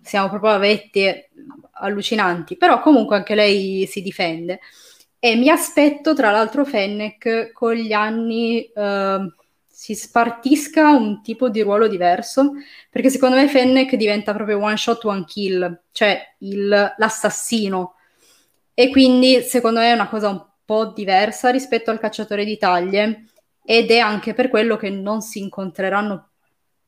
siamo 0.03 0.29
proprio 0.29 0.53
a 0.53 0.59
vette 0.59 1.31
allucinanti, 1.73 2.57
però 2.57 2.81
comunque 2.81 3.17
anche 3.17 3.35
lei 3.35 3.87
si 3.87 4.03
difende. 4.03 4.61
E 5.19 5.37
mi 5.37 5.49
aspetto, 5.49 6.15
tra 6.15 6.31
l'altro, 6.31 6.65
Fennec 6.65 7.51
con 7.53 7.73
gli 7.75 7.93
anni 7.93 8.63
eh, 8.75 9.33
si 9.67 9.95
spartisca 9.95 10.91
un 10.91 11.23
tipo 11.23 11.49
di 11.49 11.63
ruolo 11.63 11.89
diverso, 11.89 12.53
perché 12.91 13.11
secondo 13.11 13.37
me 13.37 13.49
Fennec 13.49 13.95
diventa 13.97 14.35
proprio 14.35 14.59
one 14.61 14.77
shot, 14.77 15.05
one 15.05 15.25
kill, 15.25 15.81
cioè 15.93 16.21
il- 16.41 16.95
l'assassino. 16.97 17.95
E 18.75 18.91
quindi 18.91 19.41
secondo 19.43 19.81
me 19.81 19.91
è 19.91 19.93
una 19.95 20.09
cosa 20.09 20.29
un 20.29 20.39
po' 20.39 20.54
diversa 20.95 21.51
rispetto 21.51 21.91
al 21.91 22.01
cacciatore 22.01 22.45
di 22.45 22.57
taglie 22.59 23.25
ed 23.65 23.91
è 23.91 23.99
anche 23.99 24.35
per 24.35 24.49
quello 24.49 24.77
che 24.77 24.91
non 24.91 25.21
si 25.21 25.41
incontreranno 25.41 26.31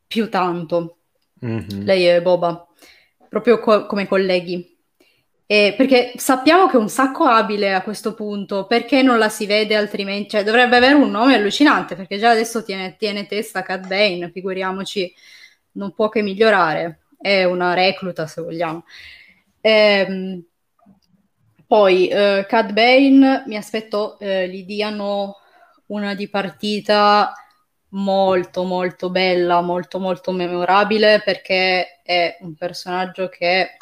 più 0.07 0.29
tanto 0.29 0.99
Mhm. 1.43 1.85
lei 1.85 2.09
e 2.09 2.23
Boba, 2.23 2.67
proprio 3.29 3.59
co- 3.61 3.87
come 3.87 4.07
colleghi. 4.07 4.75
E 5.49 5.75
perché 5.77 6.13
sappiamo 6.17 6.67
che 6.67 6.77
è 6.77 6.81
un 6.81 6.89
sacco 6.89 7.25
abile 7.25 7.73
a 7.73 7.83
questo 7.83 8.15
punto, 8.15 8.67
perché 8.67 9.03
non 9.03 9.19
la 9.19 9.29
si 9.29 9.47
vede 9.47 9.77
altrimenti? 9.77 10.31
Cioè, 10.31 10.43
dovrebbe 10.43 10.77
avere 10.77 10.95
un 10.95 11.09
nome 11.11 11.35
allucinante, 11.37 11.95
perché 11.95 12.19
già 12.19 12.31
adesso 12.31 12.65
tiene, 12.65 12.97
tiene 12.97 13.27
testa 13.27 13.63
Cat 13.63 13.87
Bane, 13.87 14.31
figuriamoci, 14.33 15.13
non 15.73 15.93
può 15.95 16.09
che 16.09 16.23
migliorare. 16.23 17.01
È 17.17 17.45
una 17.45 17.75
recluta, 17.75 18.27
se 18.27 18.43
vogliamo. 18.43 18.85
Ehm, 19.61 20.43
poi, 21.67 22.09
eh, 22.09 22.47
Cad 22.49 22.73
Bane, 22.73 23.45
mi 23.47 23.57
aspetto 23.57 24.19
eh, 24.19 24.49
gli 24.49 24.65
diano 24.65 25.37
una 25.87 26.15
di 26.15 26.29
partita 26.29 27.33
molto 27.91 28.65
molto 28.65 29.11
bella, 29.11 29.61
molto 29.61 29.99
molto 29.99 30.33
memorabile 30.33 31.23
perché 31.25 32.01
è 32.03 32.37
un 32.41 32.55
personaggio 32.55 33.29
che 33.29 33.77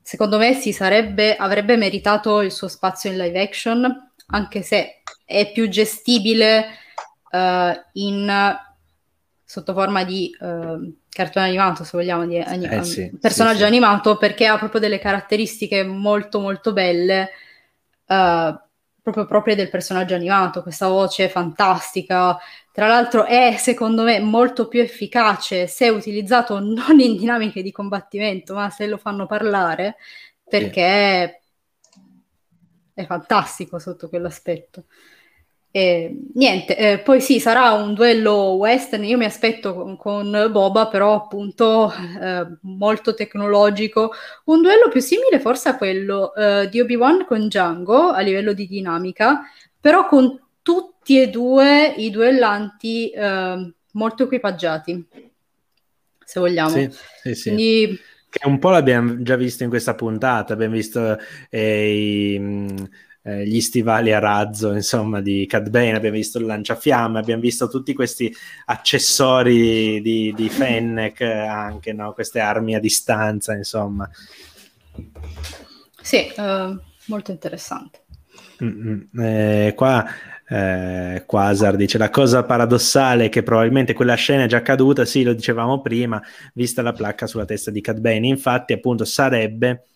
secondo 0.00 0.38
me 0.38 0.54
sarebbe, 0.54 1.36
avrebbe 1.36 1.76
meritato 1.76 2.40
il 2.40 2.52
suo 2.52 2.68
spazio 2.68 3.10
in 3.10 3.18
live 3.18 3.40
action, 3.40 4.12
anche 4.28 4.62
se 4.62 5.02
è 5.24 5.50
più 5.52 5.68
gestibile 5.68 6.66
eh, 7.30 7.84
in 7.94 8.56
sotto 9.44 9.72
forma 9.72 10.04
di 10.04 10.30
eh, 10.40 10.92
cartone 11.16 11.46
animato, 11.46 11.82
se 11.84 11.96
vogliamo, 11.96 12.26
di 12.26 12.38
ani- 12.38 12.64
Eh 12.66 12.82
sì, 12.84 13.10
personaggio 13.20 13.58
sì, 13.58 13.62
sì. 13.64 13.68
animato, 13.68 14.16
perché 14.18 14.46
ha 14.46 14.58
proprio 14.58 14.80
delle 14.80 14.98
caratteristiche 14.98 15.82
molto 15.84 16.40
molto 16.40 16.72
belle, 16.72 17.30
eh, 18.06 18.60
proprio 19.02 19.26
proprie 19.26 19.54
del 19.54 19.70
personaggio 19.70 20.14
animato, 20.14 20.62
questa 20.62 20.88
voce 20.88 21.28
fantastica. 21.28 22.38
Tra 22.72 22.86
l'altro 22.86 23.24
è, 23.24 23.56
secondo 23.58 24.02
me, 24.02 24.20
molto 24.20 24.68
più 24.68 24.80
efficace 24.80 25.66
se 25.66 25.88
utilizzato 25.88 26.58
non 26.58 27.00
in 27.00 27.16
dinamiche 27.16 27.62
di 27.62 27.72
combattimento, 27.72 28.54
ma 28.54 28.68
se 28.70 28.86
lo 28.86 28.98
fanno 28.98 29.26
parlare, 29.26 29.96
perché 30.48 31.40
è 32.94 33.04
fantastico 33.06 33.78
sotto 33.78 34.08
quell'aspetto. 34.08 34.84
E, 35.76 36.22
niente, 36.32 36.74
eh, 36.74 36.98
poi 37.00 37.20
sì, 37.20 37.38
sarà 37.38 37.72
un 37.72 37.92
duello 37.92 38.52
western, 38.52 39.04
io 39.04 39.18
mi 39.18 39.26
aspetto 39.26 39.74
con, 39.74 39.98
con 39.98 40.48
Boba, 40.50 40.86
però 40.86 41.14
appunto 41.14 41.92
eh, 41.92 42.46
molto 42.62 43.12
tecnologico, 43.12 44.10
un 44.44 44.62
duello 44.62 44.88
più 44.88 45.02
simile 45.02 45.38
forse 45.38 45.68
a 45.68 45.76
quello 45.76 46.34
eh, 46.34 46.70
di 46.70 46.80
Obi-Wan 46.80 47.26
con 47.26 47.48
Django 47.48 48.08
a 48.08 48.20
livello 48.20 48.54
di 48.54 48.66
dinamica, 48.66 49.42
però 49.78 50.06
con 50.06 50.40
tutti 50.62 51.20
e 51.20 51.28
due 51.28 51.92
i 51.98 52.08
duellanti 52.08 53.10
eh, 53.10 53.74
molto 53.92 54.22
equipaggiati, 54.22 55.06
se 56.24 56.40
vogliamo. 56.40 56.70
Sì, 56.70 56.88
sì, 57.20 57.34
sì. 57.34 57.50
Quindi 57.50 58.00
Che 58.30 58.46
un 58.46 58.58
po' 58.58 58.70
l'abbiamo 58.70 59.22
già 59.22 59.36
visto 59.36 59.62
in 59.62 59.68
questa 59.68 59.94
puntata, 59.94 60.54
abbiamo 60.54 60.74
visto 60.74 61.18
eh, 61.50 62.34
i, 62.34 62.40
eh, 63.26 63.44
gli 63.44 63.60
stivali 63.60 64.12
a 64.12 64.20
razzo, 64.20 64.72
insomma, 64.72 65.20
di 65.20 65.46
Cad 65.46 65.68
Bane, 65.68 65.96
abbiamo 65.96 66.14
visto 66.14 66.38
il 66.38 66.46
lanciafiamme, 66.46 67.18
abbiamo 67.18 67.40
visto 67.40 67.68
tutti 67.68 67.92
questi 67.92 68.32
accessori 68.66 70.00
di, 70.00 70.32
di 70.36 70.48
Fennec, 70.48 71.22
anche 71.22 71.92
no? 71.92 72.12
queste 72.12 72.38
armi 72.38 72.76
a 72.76 72.80
distanza, 72.80 73.52
insomma. 73.52 74.08
sì, 76.00 76.18
eh, 76.18 76.78
molto 77.06 77.30
interessante. 77.32 78.04
Eh, 78.58 79.72
qua 79.74 80.06
eh, 80.48 81.24
Quasar 81.26 81.74
dice 81.74 81.98
la 81.98 82.10
cosa 82.10 82.44
paradossale 82.44 83.24
è 83.24 83.28
che 83.28 83.42
probabilmente 83.42 83.92
quella 83.92 84.14
scena 84.14 84.44
è 84.44 84.46
già 84.46 84.58
accaduta, 84.58 85.04
sì, 85.04 85.24
lo 85.24 85.32
dicevamo 85.32 85.82
prima, 85.82 86.22
vista 86.54 86.80
la 86.80 86.92
placca 86.92 87.26
sulla 87.26 87.44
testa 87.44 87.72
di 87.72 87.80
Cad 87.80 87.98
Bane. 87.98 88.28
Infatti, 88.28 88.72
appunto, 88.72 89.04
sarebbe 89.04 89.86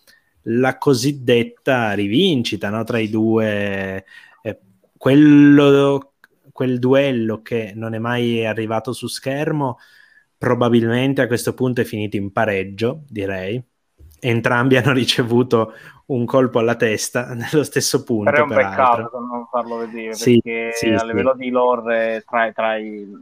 la 0.43 0.77
cosiddetta 0.77 1.93
rivincita 1.93 2.69
no, 2.69 2.83
tra 2.83 2.97
i 2.97 3.09
due, 3.09 4.05
eh, 4.41 4.59
quello, 4.97 6.13
quel 6.51 6.79
duello 6.79 7.41
che 7.41 7.73
non 7.75 7.93
è 7.93 7.99
mai 7.99 8.45
arrivato 8.45 8.93
su 8.93 9.07
schermo, 9.07 9.77
probabilmente 10.37 11.21
a 11.21 11.27
questo 11.27 11.53
punto 11.53 11.81
è 11.81 11.83
finito 11.83 12.17
in 12.17 12.31
pareggio, 12.31 13.03
direi. 13.07 13.61
Entrambi 14.19 14.77
hanno 14.77 14.93
ricevuto 14.93 15.73
un 16.07 16.25
colpo 16.25 16.59
alla 16.59 16.75
testa 16.75 17.33
nello 17.35 17.63
stesso 17.63 18.03
punto. 18.03 18.31
Però 18.31 18.43
è 18.45 18.49
un 18.49 18.55
peccato 18.55 19.09
non 19.19 19.47
farlo 19.49 19.77
vedere 19.77 20.13
sì, 20.13 20.39
perché 20.41 20.71
sì, 20.73 20.89
a 20.89 20.99
sì. 20.99 21.05
livello 21.05 21.33
di 21.35 21.49
lore 21.49 22.15
è 22.17 22.23
tra, 22.23 22.51
tra, 22.51 22.75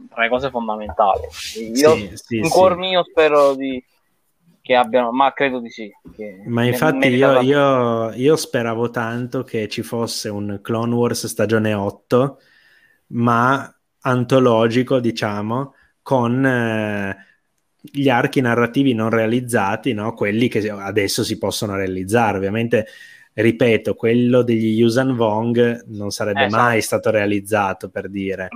tra, 0.08 0.22
le 0.22 0.28
cose 0.28 0.50
fondamentali. 0.50 1.22
Io 1.74 1.94
in 1.94 2.48
cuor 2.48 2.76
mio 2.76 3.04
spero 3.04 3.54
di, 3.54 3.82
che 4.70 4.76
abbiano, 4.76 5.10
ma 5.10 5.32
credo 5.32 5.58
di 5.58 5.68
sì. 5.68 5.90
ma 6.46 6.64
infatti 6.64 7.08
io, 7.08 7.40
io, 7.40 8.12
io, 8.12 8.36
speravo 8.36 8.88
tanto 8.90 9.42
che 9.42 9.66
ci 9.66 9.82
fosse 9.82 10.28
un 10.28 10.60
Clone 10.62 10.94
Wars 10.94 11.26
stagione 11.26 11.74
8, 11.74 12.40
ma 13.08 13.76
antologico, 14.00 15.00
diciamo, 15.00 15.74
con... 16.02 16.46
Eh, 16.46 17.16
gli 17.82 18.10
archi 18.10 18.42
narrativi 18.42 18.92
non 18.92 19.08
realizzati, 19.08 19.94
no? 19.94 20.12
quelli 20.12 20.48
che 20.48 20.68
adesso 20.68 21.24
si 21.24 21.38
possono 21.38 21.74
realizzare. 21.76 22.36
Ovviamente, 22.36 22.86
ripeto, 23.32 23.94
quello 23.94 24.42
degli 24.42 24.78
Yusan 24.78 25.12
Wong 25.12 25.84
non 25.86 26.10
sarebbe 26.10 26.44
eh, 26.44 26.48
mai 26.50 26.78
esatto. 26.78 27.00
stato 27.00 27.16
realizzato 27.16 27.88
per 27.88 28.10
dire. 28.10 28.48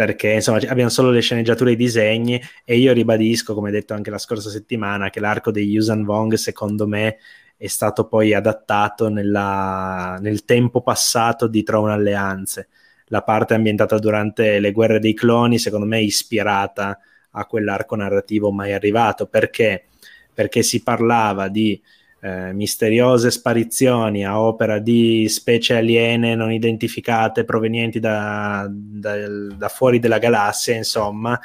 Perché 0.00 0.32
insomma 0.32 0.60
abbiamo 0.68 0.88
solo 0.88 1.10
le 1.10 1.20
sceneggiature 1.20 1.68
e 1.68 1.72
i 1.74 1.76
disegni 1.76 2.40
e 2.64 2.78
io 2.78 2.94
ribadisco, 2.94 3.52
come 3.52 3.70
detto 3.70 3.92
anche 3.92 4.08
la 4.08 4.16
scorsa 4.16 4.48
settimana, 4.48 5.10
che 5.10 5.20
l'arco 5.20 5.50
degli 5.50 5.72
Yusan 5.72 6.06
Wong 6.06 6.32
secondo 6.36 6.86
me 6.86 7.18
è 7.54 7.66
stato 7.66 8.06
poi 8.08 8.32
adattato 8.32 9.10
nella, 9.10 10.16
nel 10.18 10.46
tempo 10.46 10.80
passato 10.80 11.48
di 11.48 11.62
Throne 11.62 11.92
Alleanze. 11.92 12.68
La 13.08 13.22
parte 13.22 13.52
ambientata 13.52 13.98
durante 13.98 14.58
le 14.58 14.72
guerre 14.72 15.00
dei 15.00 15.12
cloni, 15.12 15.58
secondo 15.58 15.84
me, 15.84 15.98
è 15.98 16.00
ispirata 16.00 16.98
a 17.32 17.44
quell'arco 17.44 17.94
narrativo 17.94 18.50
mai 18.50 18.72
arrivato. 18.72 19.26
Perché? 19.26 19.88
Perché 20.32 20.62
si 20.62 20.82
parlava 20.82 21.48
di 21.48 21.78
eh, 22.20 22.52
misteriose 22.52 23.30
sparizioni 23.30 24.24
a 24.24 24.40
opera 24.40 24.78
di 24.78 25.28
specie 25.28 25.76
aliene 25.76 26.34
non 26.34 26.52
identificate 26.52 27.44
provenienti 27.44 27.98
da, 27.98 28.66
da, 28.70 29.28
da 29.28 29.68
fuori 29.68 29.98
della 29.98 30.18
galassia, 30.18 30.74
insomma. 30.74 31.38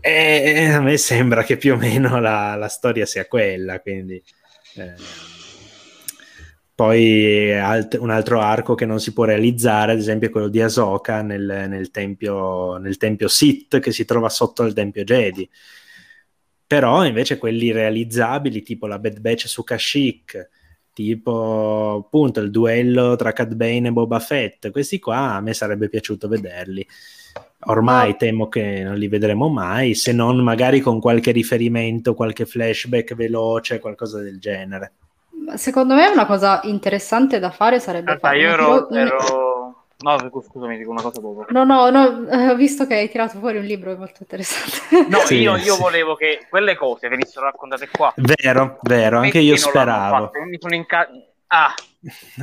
E 0.00 0.68
a 0.70 0.80
me 0.80 0.96
sembra 0.96 1.42
che 1.42 1.56
più 1.56 1.74
o 1.74 1.76
meno 1.76 2.20
la, 2.20 2.54
la 2.54 2.68
storia 2.68 3.06
sia 3.06 3.26
quella, 3.26 3.80
quindi... 3.80 4.22
Eh, 4.76 4.94
poi 6.76 7.58
alt- 7.58 7.96
un 7.98 8.10
altro 8.10 8.38
arco 8.40 8.74
che 8.74 8.84
non 8.84 9.00
si 9.00 9.14
può 9.14 9.24
realizzare, 9.24 9.92
ad 9.92 9.98
esempio, 9.98 10.28
è 10.28 10.30
quello 10.30 10.48
di 10.48 10.60
Asoka 10.60 11.22
nel, 11.22 11.64
nel, 11.68 11.90
tempio, 11.90 12.76
nel 12.76 12.98
tempio 12.98 13.28
Sith 13.28 13.80
che 13.80 13.92
si 13.92 14.04
trova 14.04 14.28
sotto 14.28 14.62
il 14.64 14.74
tempio 14.74 15.02
Jedi. 15.02 15.48
Però 16.66 17.04
invece 17.04 17.38
quelli 17.38 17.70
realizzabili, 17.70 18.62
tipo 18.62 18.86
la 18.86 18.98
Bad 18.98 19.20
Batch 19.20 19.46
su 19.46 19.62
Kashyyyk, 19.62 20.48
tipo 20.92 22.04
appunto 22.06 22.40
il 22.40 22.50
duello 22.50 23.14
tra 23.16 23.32
Cad 23.32 23.54
Bane 23.54 23.88
e 23.88 23.92
Boba 23.92 24.18
Fett, 24.18 24.70
questi 24.70 24.98
qua 24.98 25.34
a 25.34 25.40
me 25.40 25.52
sarebbe 25.52 25.88
piaciuto 25.88 26.26
vederli. 26.26 26.86
Ormai 27.66 28.10
no. 28.10 28.16
temo 28.16 28.48
che 28.48 28.82
non 28.82 28.96
li 28.96 29.06
vedremo 29.08 29.48
mai, 29.48 29.94
se 29.94 30.12
non 30.12 30.38
magari 30.38 30.80
con 30.80 31.00
qualche 31.00 31.32
riferimento, 31.32 32.14
qualche 32.14 32.46
flashback 32.46 33.14
veloce, 33.14 33.78
qualcosa 33.78 34.20
del 34.20 34.38
genere. 34.38 34.92
Secondo 35.54 35.94
me 35.94 36.08
una 36.08 36.26
cosa 36.26 36.60
interessante 36.64 37.38
da 37.38 37.50
fare 37.50 37.78
sarebbe 37.78 38.12
Aspetta, 38.12 38.28
fare... 38.28 38.40
Io 38.40 38.50
ero, 38.50 38.90
ero... 38.90 39.55
No, 39.98 40.18
scusami, 40.18 40.76
dico 40.76 40.90
una 40.90 41.00
cosa 41.00 41.20
dopo. 41.20 41.46
No, 41.48 41.64
no, 41.64 41.88
no, 41.88 42.28
eh, 42.28 42.50
ho 42.50 42.54
visto 42.54 42.86
che 42.86 42.94
hai 42.94 43.10
tirato 43.10 43.38
fuori 43.38 43.56
un 43.56 43.64
libro 43.64 43.96
molto 43.96 44.18
interessante. 44.20 45.06
No, 45.08 45.18
sì, 45.20 45.36
io, 45.36 45.56
io 45.56 45.74
sì. 45.74 45.80
volevo 45.80 46.14
che 46.16 46.46
quelle 46.50 46.76
cose 46.76 47.08
venissero 47.08 47.46
raccontate 47.46 47.88
qua. 47.88 48.12
Vero, 48.16 48.78
vero, 48.82 49.18
anche 49.18 49.38
io 49.38 49.56
speravo. 49.56 50.30
mi 50.48 50.58
sono 50.60 50.74
inca... 50.74 51.08
Ah, 51.48 51.72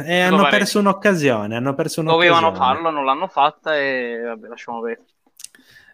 e 0.05 0.19
hanno 0.21 0.47
perso 0.47 0.79
un'occasione, 0.79 1.55
hanno 1.55 1.73
perso 1.73 2.01
un'occasione. 2.01 2.27
Dovevano 2.27 2.55
farlo, 2.55 2.89
non 2.89 3.05
l'hanno 3.05 3.27
fatta 3.27 3.77
e 3.77 4.19
vabbè, 4.23 4.47
lasciamo 4.47 4.81
vedere. 4.81 5.05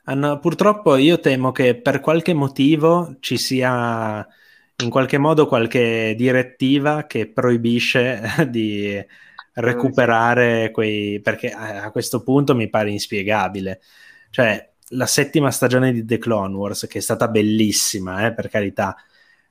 Hanno, 0.06 0.40
purtroppo 0.40 0.95
io 0.95 1.19
temo 1.19 1.52
che 1.52 1.76
per 1.76 1.99
qualche 1.99 2.34
motivo 2.34 3.15
ci 3.19 3.38
sia 3.38 4.26
in 4.81 4.90
qualche 4.90 5.18
modo 5.18 5.45
qualche 5.45 6.14
direttiva 6.15 7.03
che 7.03 7.27
proibisce 7.27 8.22
di 8.48 9.06
recuperare 9.53 10.71
quei... 10.71 11.19
perché 11.21 11.51
a 11.51 11.89
questo 11.91 12.23
punto 12.23 12.55
mi 12.55 12.69
pare 12.69 12.91
inspiegabile. 12.91 13.81
Cioè, 14.30 14.69
la 14.89 15.05
settima 15.05 15.51
stagione 15.51 15.91
di 15.91 16.05
The 16.05 16.17
Clone 16.17 16.55
Wars, 16.55 16.88
che 16.88 16.99
è 16.99 17.01
stata 17.01 17.27
bellissima, 17.27 18.26
eh, 18.26 18.34
per 18.34 18.49
carità, 18.49 18.95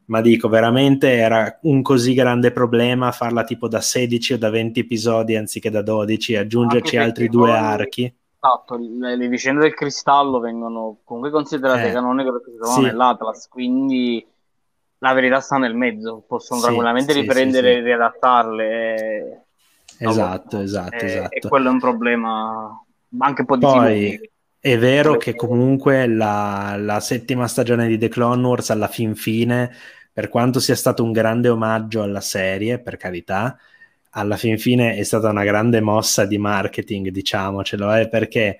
ma 0.07 0.21
dico, 0.21 0.49
veramente 0.49 1.13
era 1.13 1.59
un 1.63 1.83
così 1.83 2.15
grande 2.15 2.51
problema 2.51 3.13
farla 3.13 3.45
tipo 3.45 3.69
da 3.69 3.81
16 3.81 4.35
o 4.35 4.39
da 4.39 4.51
20 4.51 4.81
episodi 4.81 5.37
anziché 5.37 5.71
da 5.71 5.83
12 5.83 6.33
e 6.33 6.39
aggiungerci 6.39 6.97
altri 6.97 7.29
due 7.29 7.53
archi. 7.53 8.13
Esatto, 8.41 8.77
le, 8.77 9.17
le, 9.17 9.29
vicende 9.29 9.63
del 9.63 9.75
cristallo 9.75 10.39
vengono 10.39 10.99
comunque 11.05 11.31
considerate 11.31 11.89
eh, 11.89 11.93
canoniche 11.93 12.31
perché 12.31 12.53
si 12.53 12.57
trovano 12.57 12.81
sì. 12.81 12.87
nell'Atlas, 12.87 13.49
quindi 13.49 14.27
la 14.99 15.13
verità 15.13 15.41
sta 15.41 15.59
nel 15.59 15.75
mezzo, 15.75 16.25
possono 16.27 16.61
sì, 16.61 16.67
tranquillamente 16.67 17.13
sì, 17.13 17.21
riprendere 17.21 17.75
e 17.75 17.81
riadattarle. 17.81 19.48
Esatto, 19.99 20.57
no, 20.59 20.63
esatto, 20.63 20.97
e, 20.97 21.07
esatto. 21.07 21.35
E 21.35 21.49
quello 21.49 21.69
è 21.69 21.73
un 21.73 21.81
problema 21.81 22.83
anche 23.19 23.41
un 23.41 23.47
po' 23.47 23.57
di 23.57 23.65
Poi, 23.65 24.31
È 24.59 24.79
vero 24.79 25.17
che 25.17 25.35
comunque 25.35 26.07
la, 26.07 26.77
la, 26.79 27.01
settima 27.01 27.47
stagione 27.49 27.87
di 27.87 27.99
The 27.99 28.09
Clone 28.09 28.47
Wars 28.47 28.71
alla 28.71 28.89
fin 28.89 29.15
fine, 29.15 29.71
per 30.13 30.29
quanto 30.29 30.61
sia 30.61 30.77
stato 30.77 31.03
un 31.03 31.13
grande 31.13 31.49
omaggio 31.49 32.03
alla 32.03 32.21
serie, 32.21 32.79
per 32.79 32.97
carità, 32.97 33.57
alla 34.11 34.37
fin 34.37 34.59
fine 34.59 34.97
è 34.97 35.03
stata 35.03 35.31
una 35.31 35.45
grande 35.45 35.81
mossa 35.81 36.25
di 36.27 36.39
marketing, 36.39 37.09
diciamocelo, 37.09 37.95
eh, 37.95 38.09
perché 38.09 38.59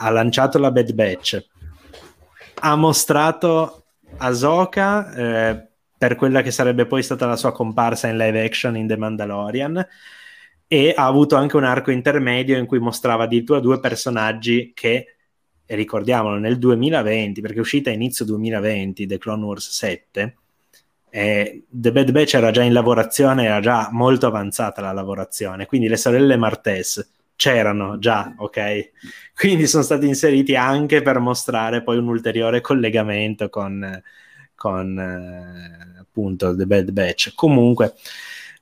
ha 0.00 0.10
lanciato 0.10 0.58
la 0.58 0.70
Bad 0.70 0.92
Batch, 0.92 1.46
ha 2.60 2.76
mostrato 2.76 3.84
Ahsoka 4.18 5.14
eh, 5.14 5.66
per 5.96 6.14
quella 6.14 6.42
che 6.42 6.50
sarebbe 6.50 6.86
poi 6.86 7.02
stata 7.02 7.26
la 7.26 7.36
sua 7.36 7.52
comparsa 7.52 8.08
in 8.08 8.16
live 8.16 8.44
action 8.44 8.76
in 8.76 8.86
The 8.86 8.96
Mandalorian 8.96 9.86
e 10.68 10.92
ha 10.94 11.06
avuto 11.06 11.34
anche 11.34 11.56
un 11.56 11.64
arco 11.64 11.90
intermedio 11.90 12.58
in 12.58 12.66
cui 12.66 12.78
mostrava 12.78 13.24
addirittura 13.24 13.58
due 13.58 13.80
personaggi 13.80 14.72
che 14.74 15.16
ricordiamolo 15.66 16.38
nel 16.38 16.58
2020 16.58 17.40
perché 17.40 17.56
è 17.56 17.60
uscita 17.60 17.90
a 17.90 17.94
inizio 17.94 18.24
2020 18.24 19.06
The 19.06 19.18
Clone 19.18 19.44
Wars 19.44 19.70
7 19.70 20.36
e 21.10 21.64
The 21.68 21.92
Bad 21.92 22.10
Batch 22.10 22.34
era 22.34 22.50
già 22.50 22.62
in 22.62 22.72
lavorazione 22.72 23.44
era 23.44 23.60
già 23.60 23.88
molto 23.90 24.26
avanzata 24.26 24.80
la 24.80 24.92
lavorazione 24.92 25.66
quindi 25.66 25.88
le 25.88 25.96
sorelle 25.96 26.36
Martes 26.36 27.16
c'erano 27.34 27.98
già 27.98 28.34
ok 28.36 28.90
quindi 29.34 29.66
sono 29.66 29.82
stati 29.82 30.06
inseriti 30.06 30.54
anche 30.54 31.02
per 31.02 31.18
mostrare 31.18 31.82
poi 31.82 31.98
un 31.98 32.08
ulteriore 32.08 32.60
collegamento 32.60 33.48
con 33.48 34.02
con 34.58 34.98
eh, 34.98 36.00
appunto 36.00 36.54
The 36.54 36.66
Bad 36.66 36.90
Batch. 36.90 37.32
Comunque 37.34 37.94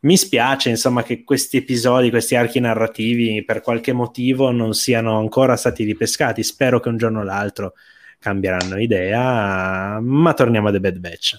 mi 0.06 0.16
spiace 0.16 0.68
insomma 0.68 1.02
che 1.02 1.24
questi 1.24 1.56
episodi, 1.56 2.10
questi 2.10 2.36
archi 2.36 2.60
narrativi 2.60 3.44
per 3.44 3.60
qualche 3.60 3.92
motivo 3.92 4.52
non 4.52 4.72
siano 4.72 5.18
ancora 5.18 5.56
stati 5.56 5.82
ripescati. 5.82 6.44
Spero 6.44 6.78
che 6.78 6.88
un 6.88 6.96
giorno 6.96 7.20
o 7.20 7.24
l'altro 7.24 7.74
cambieranno 8.20 8.80
idea, 8.80 9.98
ma 10.00 10.32
torniamo 10.32 10.68
a 10.68 10.70
The 10.70 10.80
Bad 10.80 10.98
Batch. 10.98 11.38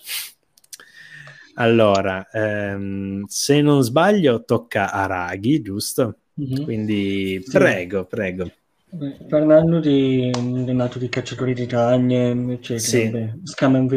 Allora, 1.55 2.29
ehm, 2.29 3.23
se 3.27 3.61
non 3.61 3.81
sbaglio, 3.81 4.43
tocca 4.43 4.91
a 4.91 5.05
Raghi, 5.05 5.61
giusto? 5.61 6.17
Mm-hmm. 6.39 6.63
Quindi 6.63 7.41
sì. 7.43 7.51
prego, 7.57 8.05
prego. 8.05 8.51
Parlando 9.27 9.79
di, 9.79 10.29
di 10.29 10.75
di 10.99 11.09
cacciatori 11.09 11.53
di 11.53 11.65
cagne, 11.65 12.31
eccetera, 12.53 12.79
sì. 12.79 13.09
beh, 13.09 13.39
Scam 13.43 13.75
and 13.75 13.89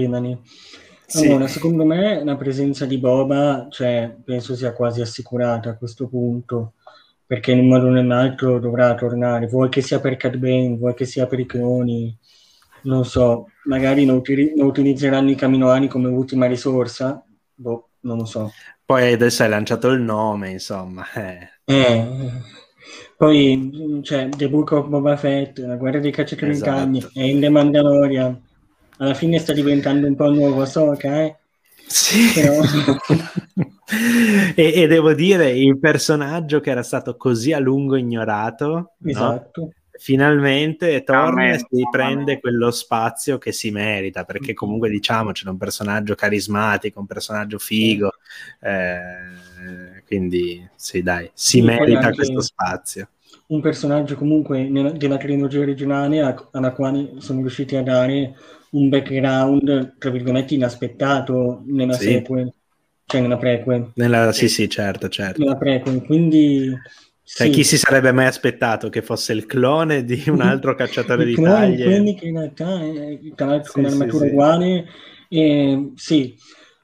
Villainy. 1.11 1.33
Allora, 1.35 1.47
sì. 1.47 1.55
secondo 1.55 1.85
me 1.85 2.25
la 2.25 2.37
presenza 2.37 2.87
di 2.87 2.99
Boba, 2.99 3.67
cioè, 3.71 4.15
penso 4.25 4.55
sia 4.55 4.73
quasi 4.73 5.01
assicurata 5.01 5.71
a 5.71 5.77
questo 5.77 6.09
punto, 6.09 6.75
perché 7.27 7.53
in 7.53 7.61
un 7.61 7.69
modo 7.69 7.87
o 7.87 7.91
nell'altro 7.91 8.59
dovrà 8.59 8.95
tornare, 8.95 9.47
vuoi 9.47 9.69
che 9.69 9.83
sia 9.83 10.01
per 10.01 10.17
Cat 10.17 10.37
Bane, 10.37 10.77
vuoi 10.77 10.95
che 10.95 11.05
sia 11.05 11.27
per 11.27 11.41
i 11.41 11.47
cloni, 11.47 12.17
non 12.83 13.05
so, 13.05 13.47
magari 13.65 14.05
lo, 14.05 14.15
uti- 14.15 14.55
lo 14.57 14.67
utilizzeranno 14.67 15.31
i 15.31 15.35
caminoani 15.35 15.89
come 15.89 16.09
ultima 16.09 16.47
risorsa, 16.47 17.25
boh, 17.55 17.89
non 18.01 18.19
lo 18.19 18.25
so. 18.25 18.53
Poi 18.85 19.13
adesso 19.13 19.43
hai 19.43 19.49
lanciato 19.49 19.89
il 19.89 20.01
nome, 20.01 20.51
insomma. 20.51 21.05
Eh. 21.13 21.49
eh 21.65 22.09
poi 23.17 24.01
c'è 24.03 24.31
The 24.31 24.49
Book 24.49 24.73
of 24.73 24.89
Boba 24.89 25.15
Fett, 25.17 25.59
La 25.59 25.77
guerra 25.77 25.99
dei 25.99 26.11
cacciatori 26.11 26.53
esatto. 26.53 26.71
cagni 26.71 27.07
e 27.13 27.29
in 27.29 27.39
The 27.39 27.51
Mandalorian. 27.51 28.49
Alla 29.01 29.15
fine 29.15 29.39
sta 29.39 29.53
diventando 29.53 30.07
un 30.07 30.15
po' 30.15 30.27
il 30.27 30.37
nuovo 30.37 30.65
Soka, 30.67 31.23
eh? 31.23 31.37
Sì. 31.87 32.33
Però... 32.35 32.61
e, 34.55 34.73
e, 34.75 34.87
devo 34.87 35.15
dire, 35.15 35.51
il 35.51 35.79
personaggio 35.79 36.61
che 36.61 36.71
era 36.71 36.83
stato 36.83 37.17
così 37.17 37.53
a 37.53 37.59
lungo 37.59 37.97
ignorato, 37.97 38.93
esatto. 39.03 39.61
No? 39.61 39.71
finalmente 40.01 41.03
torna 41.03 41.53
e 41.53 41.59
si 41.59 41.83
prende 41.91 42.41
quello 42.41 42.71
spazio 42.71 43.37
che 43.37 43.53
si 43.53 43.71
merita, 43.71 44.25
perché 44.25 44.55
comunque 44.55 44.89
diciamocelo, 44.89 45.51
è 45.51 45.53
un 45.53 45.59
personaggio 45.59 46.15
carismatico, 46.15 47.01
un 47.01 47.07
personaggio 47.07 47.59
figo. 47.59 48.13
Eh, 48.61 50.03
quindi 50.07 50.67
sì, 50.75 51.03
dai, 51.03 51.31
si 51.35 51.61
merita 51.61 52.13
questo 52.13 52.41
spazio. 52.41 53.09
Un 53.49 53.61
personaggio 53.61 54.15
comunque 54.17 54.69
nella, 54.69 54.91
della 54.91 55.19
trilogia 55.19 55.61
originale 55.61 56.21
alla 56.51 56.73
quale 56.73 57.15
sono 57.19 57.41
riusciti 57.41 57.77
a 57.77 57.83
dare 57.83 58.35
un 58.71 58.89
background, 58.89 59.97
tra 59.99 60.11
virgolette, 60.11 60.55
inaspettato 60.55 61.63
nella 61.67 61.95
sì. 61.95 62.05
sequel, 62.05 62.53
cioè 63.05 63.21
nella 63.21 63.37
prequel. 63.37 63.93
Nella, 63.95 64.33
sì, 64.33 64.49
sì, 64.49 64.69
certo, 64.69 65.09
certo. 65.09 65.41
Nella 65.41 65.57
prequel, 65.57 66.03
quindi... 66.03 66.73
Cioè, 67.33 67.47
sì. 67.47 67.53
chi 67.53 67.63
si 67.63 67.79
sarebbe 67.79 68.11
mai 68.11 68.27
aspettato 68.27 68.89
che 68.89 69.03
fosse 69.03 69.33
il 69.33 69.47
clone 69.47 70.05
di 70.05 70.25
un 70.27 70.41
altro 70.41 70.75
cacciatore 70.75 71.25
di 71.25 71.35
taglie? 71.37 71.85
Quelli 71.85 72.17
che 72.17 72.27
in 72.27 72.39
realtà 72.39 72.81
è 72.83 73.19
tra 73.37 73.47
l'altro 73.47 73.73
con 73.73 73.85
armatura 73.85 74.27
uguale. 74.27 74.87
E, 75.29 75.93
sì, 75.95 76.37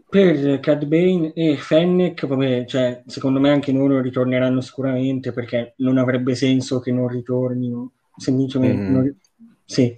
per 0.09 0.61
Cad 0.61 0.85
Bane 0.85 1.33
e 1.35 1.57
Fennec, 1.57 2.27
vabbè, 2.27 2.65
cioè, 2.65 3.03
secondo 3.07 3.41
me 3.41 3.51
anche 3.51 3.73
loro 3.73 4.01
ritorneranno 4.01 4.61
sicuramente 4.61 5.33
perché 5.33 5.75
non 5.79 5.99
avrebbe 5.99 6.37
senso 6.37 6.79
che 6.79 6.93
non 6.93 7.09
ritornino. 7.09 7.95
Semplicemente, 8.17 8.83
mm. 8.83 8.93
non, 8.93 9.17
sì, 9.65 9.93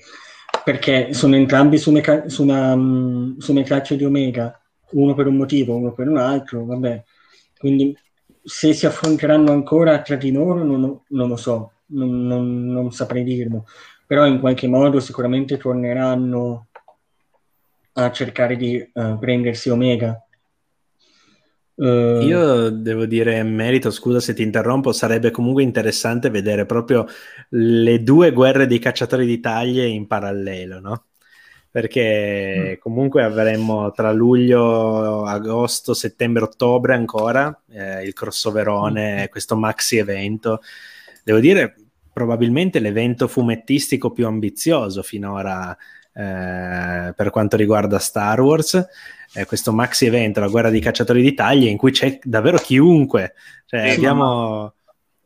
perché 0.68 1.14
sono 1.14 1.34
entrambi 1.34 1.78
su, 1.78 1.90
meca- 1.90 2.28
su, 2.28 2.42
una, 2.42 2.74
um, 2.74 3.38
su 3.38 3.52
una 3.52 3.62
di 3.62 4.04
Omega, 4.04 4.60
uno 4.90 5.14
per 5.14 5.26
un 5.26 5.36
motivo, 5.36 5.74
uno 5.74 5.92
per 5.94 6.08
un 6.08 6.18
altro, 6.18 6.66
vabbè. 6.66 7.04
Quindi 7.56 7.96
se 8.42 8.74
si 8.74 8.84
affronteranno 8.84 9.50
ancora 9.50 10.02
tra 10.02 10.16
di 10.16 10.30
loro 10.30 10.62
non, 10.62 11.00
non 11.08 11.28
lo 11.28 11.36
so, 11.36 11.72
non, 11.86 12.26
non, 12.26 12.66
non, 12.66 12.92
saprei 12.92 13.24
dirlo, 13.24 13.64
però 14.06 14.26
in 14.26 14.40
qualche 14.40 14.68
modo 14.68 15.00
sicuramente 15.00 15.56
torneranno 15.56 16.66
a 17.94 18.12
cercare 18.12 18.56
di 18.56 18.90
uh, 18.92 19.18
prendersi 19.18 19.70
Omega. 19.70 20.22
Uh, 21.78 22.22
Io 22.22 22.70
devo 22.70 23.06
dire 23.06 23.40
merito, 23.44 23.92
scusa 23.92 24.18
se 24.18 24.34
ti 24.34 24.42
interrompo, 24.42 24.90
sarebbe 24.90 25.30
comunque 25.30 25.62
interessante 25.62 26.28
vedere 26.28 26.66
proprio 26.66 27.06
le 27.50 28.02
due 28.02 28.32
guerre 28.32 28.66
dei 28.66 28.80
cacciatori 28.80 29.24
di 29.24 29.38
taglie 29.38 29.86
in 29.86 30.08
parallelo, 30.08 30.80
no? 30.80 31.04
perché 31.70 32.74
mm. 32.76 32.80
comunque 32.80 33.22
avremmo 33.22 33.92
tra 33.92 34.10
luglio, 34.10 35.24
agosto, 35.24 35.94
settembre, 35.94 36.42
ottobre 36.42 36.94
ancora 36.94 37.56
eh, 37.70 38.02
il 38.02 38.12
crossoverone, 38.12 39.22
mm. 39.22 39.30
questo 39.30 39.56
maxi 39.56 39.98
evento. 39.98 40.60
Devo 41.22 41.38
dire, 41.38 41.76
probabilmente 42.12 42.80
l'evento 42.80 43.28
fumettistico 43.28 44.10
più 44.10 44.26
ambizioso 44.26 45.02
finora 45.02 45.76
eh, 46.18 47.12
per 47.14 47.30
quanto 47.30 47.56
riguarda 47.56 47.98
Star 47.98 48.40
Wars. 48.40 48.86
Eh, 49.34 49.44
questo 49.44 49.72
maxi 49.72 50.06
evento, 50.06 50.40
la 50.40 50.48
guerra 50.48 50.70
dei 50.70 50.80
cacciatori 50.80 51.22
di 51.22 51.34
taglie, 51.34 51.70
in 51.70 51.76
cui 51.76 51.92
c'è 51.92 52.18
davvero 52.22 52.58
chiunque. 52.58 53.34
Cioè, 53.66 53.90
sì, 53.90 53.96
abbiamo 53.96 54.72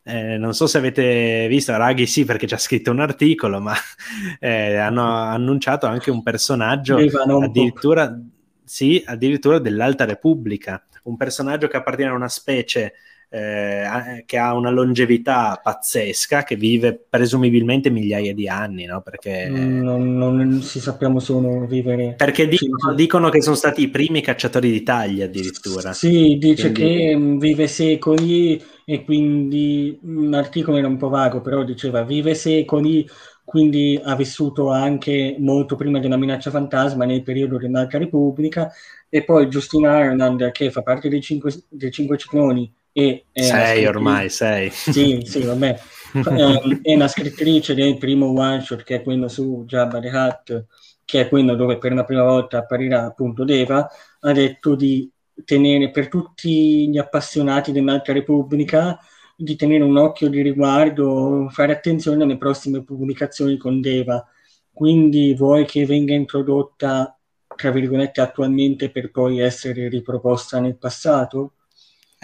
eh, 0.04 0.36
non 0.36 0.52
so 0.52 0.66
se 0.66 0.78
avete 0.78 1.46
visto, 1.48 1.76
Raghi 1.76 2.06
sì 2.06 2.24
perché 2.24 2.46
c'è 2.46 2.58
scritto 2.58 2.90
un 2.90 3.00
articolo, 3.00 3.60
ma 3.60 3.74
eh, 4.40 4.76
hanno 4.76 5.06
annunciato 5.06 5.86
anche 5.86 6.10
un 6.10 6.22
personaggio 6.22 6.96
addirittura, 6.96 8.20
sì, 8.64 9.02
addirittura 9.06 9.58
dell'Alta 9.58 10.04
Repubblica, 10.04 10.84
un 11.04 11.16
personaggio 11.16 11.68
che 11.68 11.76
appartiene 11.76 12.10
a 12.10 12.14
una 12.14 12.28
specie 12.28 12.94
eh, 13.34 14.24
che 14.26 14.36
ha 14.36 14.54
una 14.54 14.68
longevità 14.68 15.58
pazzesca, 15.62 16.42
che 16.42 16.54
vive 16.54 17.02
presumibilmente 17.08 17.88
migliaia 17.88 18.34
di 18.34 18.46
anni, 18.46 18.84
no? 18.84 19.00
Perché... 19.00 19.48
Non, 19.48 20.18
non 20.18 20.60
si 20.60 20.80
sappiamo 20.80 21.18
solo 21.18 21.64
vivere... 21.64 22.12
Perché 22.14 22.46
dicono, 22.46 22.92
dicono, 22.94 23.30
che 23.30 23.40
sono 23.40 23.56
stati 23.56 23.84
i 23.84 23.88
primi 23.88 24.20
cacciatori 24.20 24.70
di 24.70 24.82
taglia 24.82 25.24
addirittura. 25.24 25.94
Sì, 25.94 26.36
dice 26.38 26.72
quindi... 26.72 26.94
che 26.94 27.16
mm, 27.16 27.38
vive 27.38 27.66
secoli 27.68 28.62
e 28.84 29.02
quindi 29.02 29.98
un 30.02 30.26
mm, 30.26 30.34
articolo 30.34 30.76
era 30.76 30.88
un 30.88 30.98
po' 30.98 31.08
vago, 31.08 31.40
però 31.40 31.62
diceva 31.64 32.02
vive 32.02 32.34
secoli, 32.34 33.08
quindi 33.46 33.98
ha 34.02 34.14
vissuto 34.14 34.68
anche 34.68 35.36
molto 35.38 35.74
prima 35.74 36.00
della 36.00 36.18
minaccia 36.18 36.50
fantasma 36.50 37.06
nel 37.06 37.22
periodo 37.22 37.56
dell'Alta 37.56 37.96
Repubblica 37.96 38.70
e 39.08 39.24
poi 39.24 39.46
Justin 39.46 39.84
Ireland 39.84 40.50
che 40.52 40.70
fa 40.70 40.82
parte 40.82 41.08
dei 41.08 41.22
cinque, 41.22 41.50
dei 41.70 41.90
cinque 41.90 42.18
cicloni 42.18 42.70
e 42.92 43.24
sei 43.32 43.86
ormai, 43.86 44.28
sei. 44.28 44.70
Sì, 44.70 45.22
sì, 45.24 45.42
vabbè. 45.42 45.80
Ehm, 46.14 46.82
è 46.82 46.92
una 46.94 47.08
scrittrice 47.08 47.72
del 47.74 47.96
primo 47.96 48.38
one 48.38 48.60
shot 48.60 48.82
che 48.82 48.96
è 48.96 49.02
quello 49.02 49.28
su 49.28 49.64
Jabba 49.66 49.98
the 49.98 50.10
Hutt, 50.10 50.66
che 51.06 51.22
è 51.22 51.28
quello 51.30 51.54
dove 51.54 51.78
per 51.78 51.94
la 51.94 52.04
prima 52.04 52.22
volta 52.22 52.58
apparirà 52.58 53.06
appunto 53.06 53.44
Deva, 53.44 53.88
ha 54.20 54.32
detto 54.32 54.74
di 54.74 55.10
tenere 55.42 55.90
per 55.90 56.08
tutti 56.08 56.86
gli 56.90 56.98
appassionati 56.98 57.72
dell'Alta 57.72 58.12
Repubblica 58.12 58.98
di 59.42 59.56
tenere 59.56 59.82
un 59.84 59.96
occhio 59.96 60.28
di 60.28 60.40
riguardo, 60.42 61.48
fare 61.50 61.72
attenzione 61.72 62.22
alle 62.22 62.38
prossime 62.38 62.84
pubblicazioni 62.84 63.56
con 63.56 63.80
Deva. 63.80 64.24
Quindi 64.72 65.34
vuoi 65.34 65.64
che 65.66 65.84
venga 65.84 66.14
introdotta, 66.14 67.18
tra 67.56 67.70
virgolette, 67.70 68.20
attualmente 68.20 68.90
per 68.90 69.10
poi 69.10 69.40
essere 69.40 69.88
riproposta 69.88 70.60
nel 70.60 70.76
passato? 70.76 71.54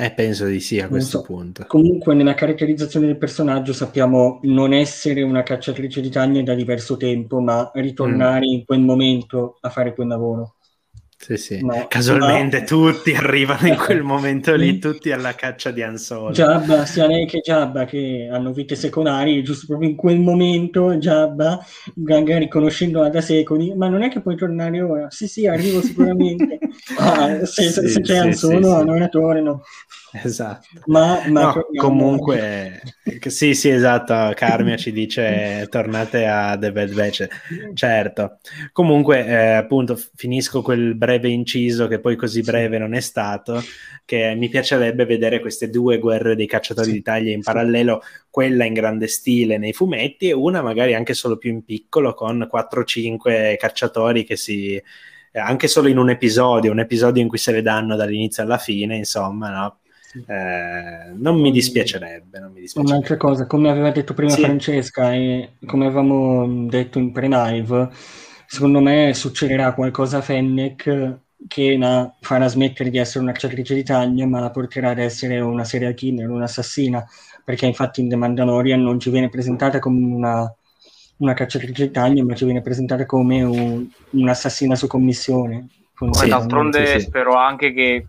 Eh, 0.01 0.12
penso 0.12 0.47
di 0.47 0.61
sì 0.61 0.79
a 0.79 0.87
questo 0.87 1.19
so. 1.19 1.25
punto. 1.25 1.65
Comunque, 1.66 2.15
nella 2.15 2.35
caratterizzazione 2.35 3.07
del 3.07 3.19
personaggio 3.19 3.73
sappiamo 3.73 4.39
non 4.43 4.73
essere 4.73 5.23
una 5.23 5.43
cacciatrice 5.43 6.01
di 6.01 6.09
taglie 6.09 6.45
da 6.45 6.55
diverso 6.55 6.97
tempo, 6.97 7.41
ma 7.41 7.69
ritornare 7.75 8.47
mm. 8.47 8.53
in 8.53 8.65
quel 8.65 8.79
momento 8.79 9.59
a 9.61 9.70
fare 9.70 9.95
quel 9.95 10.07
lavoro. 10.07 10.57
Sì, 11.20 11.36
sì. 11.36 11.59
Ma, 11.62 11.89
Casualmente 11.89 12.61
ma... 12.61 12.65
tutti 12.65 13.12
arrivano 13.12 13.66
in 13.66 13.77
quel 13.77 14.03
momento 14.05 14.55
lì, 14.55 14.78
tutti 14.78 15.11
alla 15.11 15.35
caccia 15.35 15.73
di 15.73 15.82
Ansolo. 15.82 16.31
Jabba, 16.31 16.86
sia 16.86 17.07
lei 17.07 17.27
che 17.27 17.40
Jabba 17.40 17.85
che 17.85 18.28
hanno 18.31 18.53
vite 18.53 18.77
secolari, 18.77 19.43
giusto 19.43 19.66
proprio 19.66 19.90
in 19.90 19.97
quel 19.97 20.20
momento 20.20 20.95
Jabba, 20.95 21.59
magari 21.97 22.49
conoscendola 22.49 23.11
da 23.11 23.20
secoli, 23.20 23.74
ma 23.74 23.89
non 23.89 24.03
è 24.03 24.09
che 24.09 24.20
puoi 24.20 24.36
tornare 24.36 24.81
ora? 24.81 25.11
Sì, 25.11 25.27
sì, 25.27 25.47
arrivo 25.47 25.82
sicuramente. 25.82 26.61
ah, 26.99 27.45
se, 27.45 27.65
sì, 27.65 27.89
se, 27.89 28.01
c'è 28.01 28.15
sì, 28.15 28.19
Ansolo, 28.20 28.78
sì, 28.78 28.85
non 28.85 29.09
torno. 29.11 29.62
Esatto. 30.24 30.66
Ma, 30.86 31.22
ma 31.28 31.52
no, 31.52 31.66
comunque, 31.76 32.80
sì, 33.26 33.55
sì, 33.55 33.68
esatto. 33.68 34.32
Carmia 34.35 34.76
ci 34.76 34.93
dice 34.93 35.66
tornate 35.68 36.26
a 36.26 36.56
The 36.56 36.72
Bad 36.72 36.94
Batch. 36.94 37.26
Certo. 37.74 38.39
Comunque, 38.72 39.26
eh, 39.26 39.52
appunto, 39.52 39.98
finisco 40.14 40.62
quel 40.62 40.94
breve 40.94 41.28
inciso 41.28 41.86
che 41.89 42.01
poi 42.01 42.16
così 42.16 42.43
breve 42.43 42.78
non 42.78 42.94
è 42.94 43.01
stato. 43.01 43.62
Che 44.05 44.35
mi 44.35 44.48
piacerebbe 44.48 45.05
vedere 45.05 45.40
queste 45.40 45.68
due 45.68 45.98
guerre 45.98 46.35
dei 46.35 46.47
cacciatori 46.47 46.86
sì. 46.86 46.93
d'Italia 46.94 47.35
in 47.35 47.43
parallelo, 47.43 48.01
quella 48.30 48.64
in 48.64 48.72
grande 48.72 49.06
stile 49.06 49.59
nei 49.59 49.74
fumetti 49.74 50.28
e 50.28 50.32
una 50.32 50.62
magari 50.62 50.94
anche 50.94 51.12
solo 51.12 51.36
più 51.36 51.51
in 51.51 51.62
piccolo 51.62 52.14
con 52.14 52.48
4-5 52.51 53.59
cacciatori 53.59 54.24
che 54.24 54.36
si 54.36 54.82
anche 55.32 55.68
solo 55.68 55.89
in 55.89 55.98
un 55.98 56.09
episodio, 56.09 56.72
un 56.72 56.80
episodio 56.80 57.22
in 57.22 57.28
cui 57.28 57.39
se 57.39 57.52
le 57.52 57.62
danno 57.62 57.97
dall'inizio 57.97 58.43
alla 58.43 58.59
fine, 58.59 58.97
insomma, 58.97 59.51
no? 59.51 59.78
Eh, 60.14 61.12
non 61.14 61.40
mi 61.40 61.51
dispiacerebbe, 61.51 62.39
non 62.39 62.52
mi 62.52 62.60
dispiacerebbe. 62.60 62.97
Un'altra 62.97 63.16
cosa, 63.16 63.47
come 63.47 63.70
aveva 63.70 63.90
detto 63.90 64.14
prima 64.14 64.30
sì. 64.30 64.43
Francesca 64.43 65.12
e 65.12 65.51
come 65.66 65.86
avevamo 65.86 66.66
detto 66.68 66.98
in 66.98 67.12
pre-live, 67.12 67.89
secondo 68.47 68.80
me 68.80 69.12
succederà 69.14 69.74
qualcosa 69.74 70.18
a 70.18 70.22
Fennec 70.22 71.16
che 71.47 71.76
la 71.76 72.12
farà 72.20 72.48
smettere 72.48 72.90
di 72.90 72.98
essere 72.98 73.22
una 73.22 73.32
cacciatrice 73.32 73.74
di 73.74 73.85
taglia, 73.85 74.26
ma 74.26 74.40
la 74.40 74.51
porterà 74.51 74.90
ad 74.90 74.98
essere 74.98 75.39
una 75.40 75.64
serial 75.64 75.94
killer, 75.94 76.28
un'assassina, 76.28 77.06
perché 77.44 77.66
infatti 77.66 78.01
in 78.01 78.09
The 78.09 78.16
Mandalorian 78.16 78.82
non 78.82 78.98
ci 78.98 79.10
viene 79.10 79.28
presentata 79.28 79.78
come 79.78 80.14
una, 80.14 80.52
una 81.18 81.35
cacciatrice 81.35 81.86
di 81.86 81.90
taglia, 81.93 82.24
ma 82.24 82.35
ci 82.35 82.44
viene 82.44 82.60
presentata 82.60 83.06
come 83.06 83.43
un, 83.43 83.86
un'assassina 84.10 84.74
su 84.74 84.86
commissione. 84.86 85.68
Sì, 86.12 86.28
d'altronde 86.28 86.86
sì. 86.86 87.01
spero 87.01 87.35
anche 87.35 87.72
che 87.72 88.06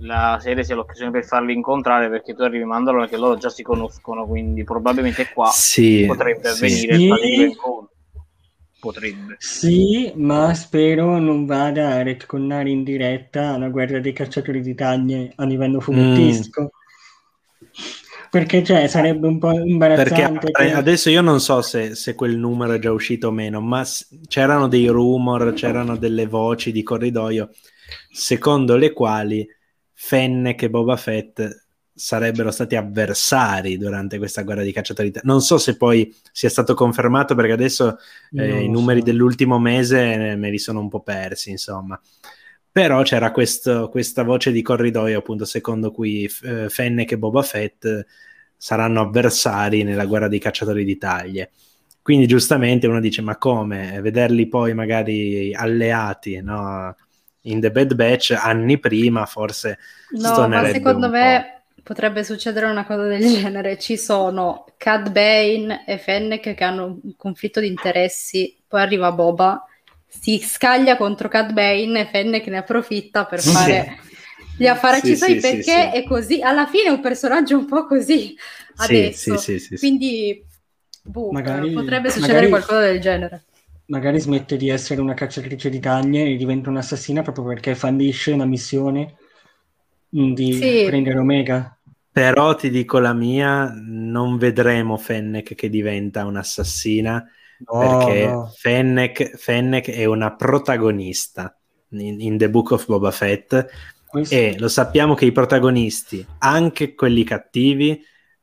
la 0.00 0.38
serie 0.40 0.64
sia 0.64 0.74
l'occasione 0.74 1.10
per 1.10 1.24
farli 1.24 1.52
incontrare 1.52 2.08
perché 2.08 2.34
tu 2.34 2.42
arrivi 2.42 2.64
Mandalore 2.64 3.08
che 3.08 3.16
loro 3.16 3.36
già 3.36 3.50
si 3.50 3.62
conoscono 3.62 4.26
quindi 4.26 4.64
probabilmente 4.64 5.28
qua 5.32 5.50
sì, 5.52 6.04
potrebbe 6.06 6.48
avvenire 6.48 6.96
sì. 6.96 7.04
il 7.04 7.40
incontro 7.40 7.90
potrebbe 8.80 9.36
sì 9.38 10.10
ma 10.16 10.52
spero 10.54 11.18
non 11.18 11.44
vada 11.44 11.90
a 11.90 12.02
retconnare 12.02 12.70
in 12.70 12.82
diretta 12.82 13.56
la 13.58 13.68
guerra 13.68 14.00
dei 14.00 14.12
cacciatori 14.12 14.62
di 14.62 14.74
taglie 14.74 15.32
a 15.36 15.44
livello 15.44 15.80
fumettistico 15.80 16.62
mm. 16.62 16.66
perché 18.30 18.64
cioè, 18.64 18.88
sarebbe 18.88 19.26
un 19.26 19.38
po' 19.38 19.52
imbarazzante 19.52 20.50
perché 20.50 20.72
adesso 20.72 21.10
io 21.10 21.20
non 21.20 21.40
so 21.40 21.60
se, 21.60 21.94
se, 21.94 22.14
quel 22.14 22.36
numero 22.36 22.72
è 22.72 22.78
già 22.78 22.90
uscito 22.90 23.28
o 23.28 23.32
meno 23.32 23.60
ma 23.60 23.84
c'erano 24.26 24.66
dei 24.66 24.88
rumor 24.88 25.52
c'erano 25.52 25.96
delle 25.96 26.26
voci 26.26 26.72
di 26.72 26.82
corridoio 26.82 27.50
secondo 28.10 28.76
le 28.76 28.92
quali 28.92 29.46
Fennec 30.02 30.62
e 30.62 30.70
Boba 30.70 30.96
Fett 30.96 31.66
sarebbero 31.92 32.50
stati 32.50 32.74
avversari 32.74 33.76
durante 33.76 34.16
questa 34.16 34.42
guerra 34.42 34.62
di 34.62 34.72
cacciatori. 34.72 35.12
Non 35.24 35.42
so 35.42 35.58
se 35.58 35.76
poi 35.76 36.12
sia 36.32 36.48
stato 36.48 36.72
confermato 36.72 37.34
perché 37.34 37.52
adesso 37.52 37.98
eh, 38.32 38.62
i 38.62 38.68
numeri 38.70 39.00
so. 39.00 39.04
dell'ultimo 39.04 39.58
mese 39.58 40.36
me 40.36 40.50
li 40.50 40.58
sono 40.58 40.80
un 40.80 40.88
po' 40.88 41.02
persi, 41.02 41.50
insomma. 41.50 42.00
però 42.72 43.02
c'era 43.02 43.30
questo, 43.30 43.90
questa 43.90 44.24
voce 44.24 44.52
di 44.52 44.62
corridoio 44.62 45.18
appunto 45.18 45.44
secondo 45.44 45.90
cui 45.90 46.24
eh, 46.44 46.70
Fennec 46.70 47.12
e 47.12 47.18
Boba 47.18 47.42
Fett 47.42 48.06
saranno 48.56 49.02
avversari 49.02 49.82
nella 49.82 50.06
guerra 50.06 50.28
dei 50.28 50.38
cacciatori 50.38 50.82
di 50.82 50.96
taglie. 50.96 51.50
Quindi 52.00 52.26
giustamente 52.26 52.86
uno 52.86 53.00
dice 53.00 53.20
ma 53.20 53.36
come? 53.36 54.00
Vederli 54.00 54.48
poi 54.48 54.72
magari 54.72 55.54
alleati 55.54 56.40
no? 56.40 56.96
In 57.42 57.60
The 57.60 57.70
Bad 57.70 57.94
Batch 57.94 58.36
anni 58.38 58.78
prima 58.78 59.24
forse 59.26 59.78
No, 60.10 60.46
ma 60.48 60.64
secondo 60.66 61.08
me 61.08 61.62
potrebbe 61.82 62.24
succedere 62.24 62.66
una 62.66 62.84
cosa 62.84 63.04
del 63.04 63.20
genere. 63.20 63.78
Ci 63.78 63.96
sono 63.96 64.66
Cad 64.76 65.10
Bane 65.10 65.84
e 65.86 65.98
Fennec 65.98 66.54
che 66.54 66.64
hanno 66.64 67.00
un 67.02 67.16
conflitto 67.16 67.60
di 67.60 67.66
interessi, 67.66 68.56
poi 68.66 68.80
arriva 68.80 69.12
Boba, 69.12 69.64
si 70.06 70.38
scaglia 70.38 70.96
contro 70.96 71.28
Cad 71.28 71.52
Bane 71.52 72.00
e 72.00 72.06
Fennec 72.06 72.46
ne 72.48 72.58
approfitta 72.58 73.24
per 73.24 73.40
fare 73.40 73.98
gli 74.56 74.66
affari 74.66 75.00
sì, 75.00 75.16
sì, 75.16 75.36
perché 75.36 75.62
sì, 75.62 75.96
è 75.96 76.04
così. 76.06 76.42
Alla 76.42 76.66
fine 76.66 76.88
è 76.88 76.90
un 76.90 77.00
personaggio 77.00 77.56
un 77.56 77.66
po' 77.66 77.86
così 77.86 78.36
adesso. 78.76 79.40
Quindi 79.78 80.44
boh, 81.02 81.30
magari, 81.30 81.72
potrebbe 81.72 82.10
succedere 82.10 82.48
magari, 82.48 82.50
qualcosa 82.50 82.80
del 82.80 83.00
genere. 83.00 83.44
Magari 83.90 84.20
smette 84.20 84.56
di 84.56 84.68
essere 84.68 85.00
una 85.00 85.14
cacciatrice 85.14 85.68
di 85.68 85.80
taglie 85.80 86.24
e 86.24 86.36
diventa 86.36 86.70
un'assassina 86.70 87.22
proprio 87.22 87.44
perché 87.44 87.74
fallisce 87.74 88.30
una 88.30 88.44
missione 88.44 89.16
di 90.08 90.84
prendere 90.86 91.18
Omega. 91.18 91.76
Però 92.12 92.54
ti 92.54 92.70
dico 92.70 92.98
la 92.98 93.12
mia, 93.12 93.72
non 93.74 94.36
vedremo 94.36 94.96
Fennec 94.96 95.54
che 95.54 95.68
diventa 95.68 96.24
un'assassina 96.24 97.24
no, 97.66 97.78
perché 97.78 98.26
no. 98.26 98.52
Fennec, 98.56 99.36
Fennec, 99.36 99.90
è 99.90 100.04
una 100.04 100.34
protagonista 100.34 101.56
in, 101.90 102.20
in, 102.20 102.38
The 102.38 102.48
Book 102.48 102.70
of 102.72 102.86
Boba 102.86 103.10
Fett 103.10 103.66
Questo... 104.06 104.34
e 104.34 104.56
lo 104.58 104.68
sappiamo 104.68 105.14
che 105.14 105.24
i 105.24 105.32
protagonisti, 105.32 106.24
anche 106.38 106.94
quelli 106.94 107.24
cattivi, 107.24 108.00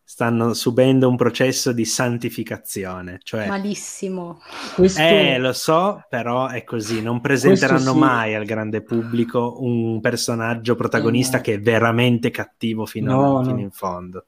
stanno 0.09 0.53
subendo 0.53 1.09
un 1.09 1.17
processo 1.17 1.73
di 1.73 1.83
santificazione. 1.83 3.19
Cioè, 3.21 3.47
Malissimo. 3.47 4.39
Questo... 4.73 5.01
Eh, 5.01 5.37
lo 5.37 5.51
so, 5.51 6.05
però 6.07 6.47
è 6.47 6.63
così. 6.63 7.01
Non 7.01 7.19
presenteranno 7.19 7.91
sì. 7.91 7.97
mai 7.97 8.33
al 8.33 8.45
grande 8.45 8.81
pubblico 8.81 9.57
un 9.59 9.99
personaggio 9.99 10.75
protagonista 10.75 11.39
eh, 11.39 11.41
che 11.41 11.53
è 11.55 11.59
veramente 11.59 12.31
cattivo 12.31 12.85
fino, 12.85 13.11
no, 13.11 13.39
a, 13.39 13.43
fino 13.43 13.55
no. 13.55 13.61
in 13.61 13.71
fondo. 13.71 14.25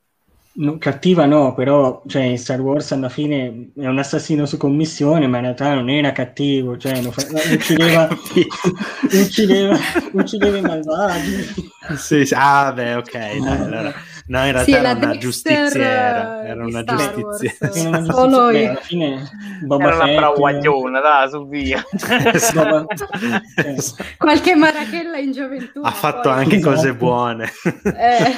No, 0.51 0.77
cattiva 0.77 1.25
no, 1.25 1.53
però 1.53 2.03
cioè, 2.07 2.23
in 2.23 2.37
Star 2.37 2.59
Wars 2.59 2.91
alla 2.91 3.07
fine 3.07 3.69
è 3.77 3.87
un 3.87 3.99
assassino 3.99 4.45
su 4.45 4.57
commissione, 4.57 5.27
ma 5.27 5.37
in 5.37 5.43
realtà 5.43 5.73
non 5.75 5.89
era 5.89 6.11
cattivo, 6.11 6.77
cioè 6.77 7.01
fa... 7.03 7.25
uccideva, 7.53 8.09
uccideva, 9.13 9.77
uccideva 10.11 10.57
i 10.57 10.61
malvagi. 10.61 11.45
Sì, 11.95 12.25
sì. 12.25 12.33
Ah, 12.35 12.73
beh, 12.73 12.95
ok, 12.95 13.11
dai, 13.11 13.61
allora 13.61 13.93
No, 14.29 14.45
in 14.45 14.51
realtà 14.51 14.63
sì, 14.63 14.71
era, 14.73 14.91
una 14.91 15.17
giustiziera, 15.17 16.45
era 16.45 16.63
una 16.63 16.83
giustiziera. 16.83 18.03
Solo 18.03 18.51
io. 18.51 18.69
alla 18.69 18.79
fine 18.79 19.27
Boba 19.63 19.87
era 19.87 19.95
una 20.03 20.13
braguagliona, 20.13 20.99
dai, 20.99 21.29
su 21.29 21.47
via. 21.47 21.83
Qualche 24.17 24.53
marachella 24.53 25.17
in 25.17 25.31
gioventù. 25.31 25.81
Ha 25.81 25.89
fatto 25.89 26.29
poi. 26.29 26.37
anche 26.37 26.59
cose 26.59 26.93
buone. 26.93 27.51
Eh. 27.83 28.35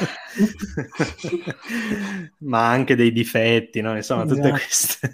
Ma 2.40 2.70
anche 2.70 2.96
dei 2.96 3.12
difetti, 3.12 3.82
no? 3.82 3.94
Insomma, 3.94 4.26
tutte 4.26 4.48
esatto. 4.48 4.54
queste 4.54 5.14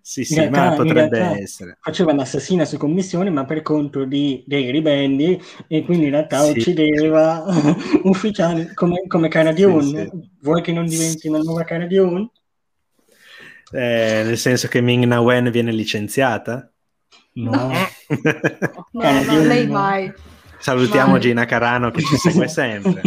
sì, 0.00 0.24
sì, 0.24 0.34
realtà, 0.34 0.70
ma 0.70 0.74
potrebbe 0.76 1.40
essere. 1.40 1.78
Faceva 1.80 2.12
l'assassina 2.14 2.64
su 2.64 2.76
commissione, 2.76 3.30
ma 3.30 3.44
per 3.44 3.62
conto 3.62 4.04
di, 4.04 4.44
dei 4.46 4.70
ribelli, 4.70 5.40
e 5.66 5.84
quindi 5.84 6.06
in 6.06 6.10
realtà 6.10 6.42
sì. 6.44 6.50
uccideva 6.50 7.44
ufficiali 8.04 8.72
come, 8.74 9.06
come 9.06 9.28
Cara 9.28 9.52
Dune. 9.52 9.82
Sì, 9.82 10.08
sì. 10.10 10.30
Vuoi 10.42 10.62
che 10.62 10.72
non 10.72 10.86
diventi 10.86 11.28
una 11.28 11.38
nuova 11.38 11.64
Cara 11.64 11.86
Dune? 11.86 12.30
Eh, 13.72 14.22
nel 14.24 14.38
senso 14.38 14.68
che 14.68 14.80
Ming 14.80 15.04
Na 15.04 15.20
Wen 15.20 15.50
viene 15.50 15.72
licenziata? 15.72 16.70
No, 17.32 17.50
no, 17.50 17.72
no, 18.92 19.22
no 19.24 19.40
lei 19.44 19.66
mai. 19.66 20.12
Salutiamo 20.58 21.12
mai. 21.12 21.20
Gina 21.20 21.44
Carano 21.44 21.90
che 21.90 22.02
ci 22.02 22.16
segue 22.16 22.46
sempre. 22.48 23.02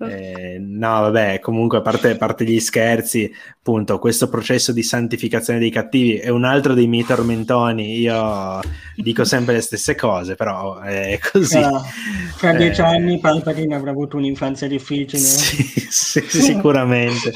Eh, 0.00 0.58
no, 0.60 1.00
vabbè, 1.00 1.40
comunque 1.40 1.78
a 1.78 1.80
parte, 1.80 2.10
a 2.10 2.16
parte, 2.16 2.44
gli 2.44 2.60
scherzi, 2.60 3.28
appunto, 3.58 3.98
questo 3.98 4.28
processo 4.28 4.72
di 4.72 4.84
santificazione 4.84 5.58
dei 5.58 5.70
cattivi 5.70 6.14
è 6.18 6.28
un 6.28 6.44
altro 6.44 6.72
dei 6.72 6.86
miei 6.86 7.04
tormentoni. 7.04 7.98
Io 7.98 8.60
dico 8.94 9.24
sempre 9.24 9.54
le 9.54 9.60
stesse 9.60 9.96
cose, 9.96 10.36
però 10.36 10.78
è 10.78 11.18
così. 11.32 11.58
No, 11.58 11.82
fra 12.36 12.52
dieci 12.52 12.80
eh, 12.80 12.84
anni 12.84 13.18
Palpatine 13.18 13.74
avrà 13.74 13.90
avuto 13.90 14.16
un'infanzia 14.16 14.68
difficile. 14.68 15.20
Sì, 15.20 15.80
sì, 15.90 16.20
sicuramente. 16.28 17.32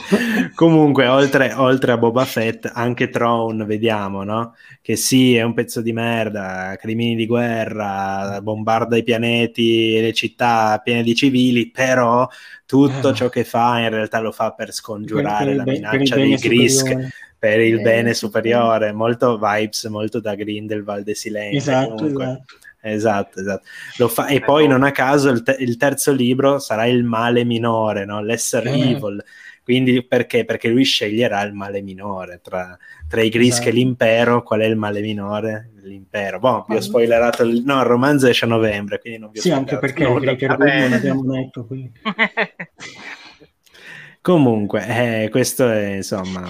comunque, 0.55 1.09
oltre, 1.09 1.53
oltre, 1.55 1.93
a 1.93 1.99
Boba 1.99 2.25
Fett, 2.25 2.71
anche 2.73 3.09
Throne, 3.09 3.65
vediamo, 3.65 4.23
no? 4.23 4.55
Che 4.81 4.95
sì, 4.95 5.35
è 5.35 5.43
un 5.43 5.55
pezzo 5.55 5.81
di 5.81 5.93
merda, 5.93 6.77
crimini 6.79 7.17
di 7.17 7.27
guerra, 7.27 8.39
bombarda 8.41 8.97
i 8.97 9.03
pianeti 9.03 9.97
e 9.97 10.01
le 10.01 10.13
città 10.13 10.81
piene 10.83 11.03
di 11.03 11.15
civili, 11.17 11.71
però 11.71 12.29
tutto 12.73 13.11
eh. 13.11 13.15
ciò 13.15 13.28
che 13.28 13.44
fa 13.44 13.81
in 13.81 13.90
realtà 13.90 14.19
lo 14.20 14.32
fa 14.32 14.53
per 14.53 14.73
scongiurare 14.73 15.44
per 15.44 15.57
la 15.57 15.62
minaccia 15.65 16.15
dei 16.15 16.36
Grisk 16.36 16.97
per 17.39 17.61
il 17.61 17.81
eh, 17.81 17.82
bene 17.82 18.15
superiore, 18.15 18.93
molto 18.93 19.36
vibes, 19.36 19.85
molto 19.85 20.20
da 20.20 20.35
Grindelwald 20.35 21.07
e 21.07 21.15
Silente. 21.15 21.57
Esatto, 21.59 22.07
esatto. 22.07 22.44
Esatto, 22.81 23.40
esatto. 23.40 24.09
Fa, 24.09 24.27
e 24.27 24.40
poi 24.40 24.66
non 24.66 24.85
a 24.85 24.90
caso 24.90 25.28
il, 25.28 25.43
te- 25.43 25.57
il, 25.59 25.77
terzo 25.77 26.12
libro 26.12 26.59
sarà 26.59 26.86
il 26.86 27.05
male 27.05 27.44
minore, 27.44 28.07
no? 28.07 28.23
l'essere 28.23 28.70
eh. 28.70 28.90
evil. 28.93 29.23
Quindi 29.63 30.05
perché? 30.05 30.45
Perché 30.45 30.69
lui 30.69 30.85
sceglierà 30.85 31.41
il 31.43 31.53
male 31.53 31.83
minore 31.83 32.41
tra, 32.43 32.77
tra 33.09 33.23
i 33.23 33.29
Gris 33.29 33.53
esatto. 33.53 33.69
e 33.69 33.73
l'impero. 33.73 34.43
Qual 34.43 34.61
è 34.61 34.65
il 34.65 34.77
male 34.77 35.01
minore? 35.01 35.71
L'impero. 35.83 36.39
Boh, 36.39 36.65
vi 36.69 36.77
ho 36.77 36.81
spoilerato. 36.81 37.45
Il, 37.45 37.63
no, 37.65 37.79
il 37.79 37.87
romanzo 37.87 38.27
esce 38.27 38.45
a 38.45 38.49
novembre, 38.49 38.99
quindi 38.99 39.19
non 39.19 39.31
vi 39.31 39.39
ho 39.39 39.43
Sì, 39.43 39.51
anche 39.51 39.79
perché 39.79 40.05
no, 40.05 40.19
non 40.19 40.93
abbiamo 40.93 41.33
letto. 41.33 41.65
Quindi. 41.67 41.93
Comunque, 44.21 45.25
eh, 45.25 45.29
questo 45.31 45.69
è 45.69 45.95
insomma 45.97 46.49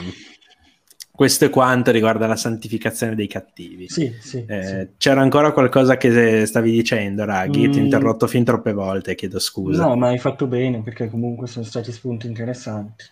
questo 1.15 1.45
è 1.45 1.51
quanto 1.51 1.91
riguarda 1.91 2.27
la 2.27 2.37
santificazione 2.37 3.15
dei 3.15 3.27
cattivi. 3.27 3.87
Sì, 3.89 4.15
sì, 4.19 4.45
eh, 4.49 4.63
sì. 4.65 4.89
C'era 4.97 5.21
ancora 5.21 5.53
qualcosa 5.53 5.99
che 5.99 6.47
stavi 6.47 6.73
dicendo, 6.73 7.27
Raghi? 7.27 7.69
Mm. 7.69 7.71
Ti 7.71 7.79
ho 7.79 7.81
mm. 7.81 7.85
interrotto 7.85 8.27
fin 8.27 8.45
troppe 8.45 8.73
volte, 8.73 9.15
chiedo 9.15 9.39
scusa. 9.39 9.85
No, 9.85 9.95
ma 9.95 10.09
hai 10.09 10.19
fatto 10.19 10.47
bene 10.47 10.81
perché 10.83 11.11
comunque 11.11 11.47
sono 11.47 11.67
stati 11.67 11.93
spunti 11.93 12.27
interessanti. 12.27 13.05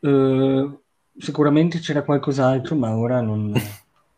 Uh, 0.00 0.80
sicuramente 1.18 1.80
c'era 1.80 2.02
qualcos'altro, 2.02 2.76
ma 2.76 2.96
ora 2.96 3.20
non, 3.20 3.52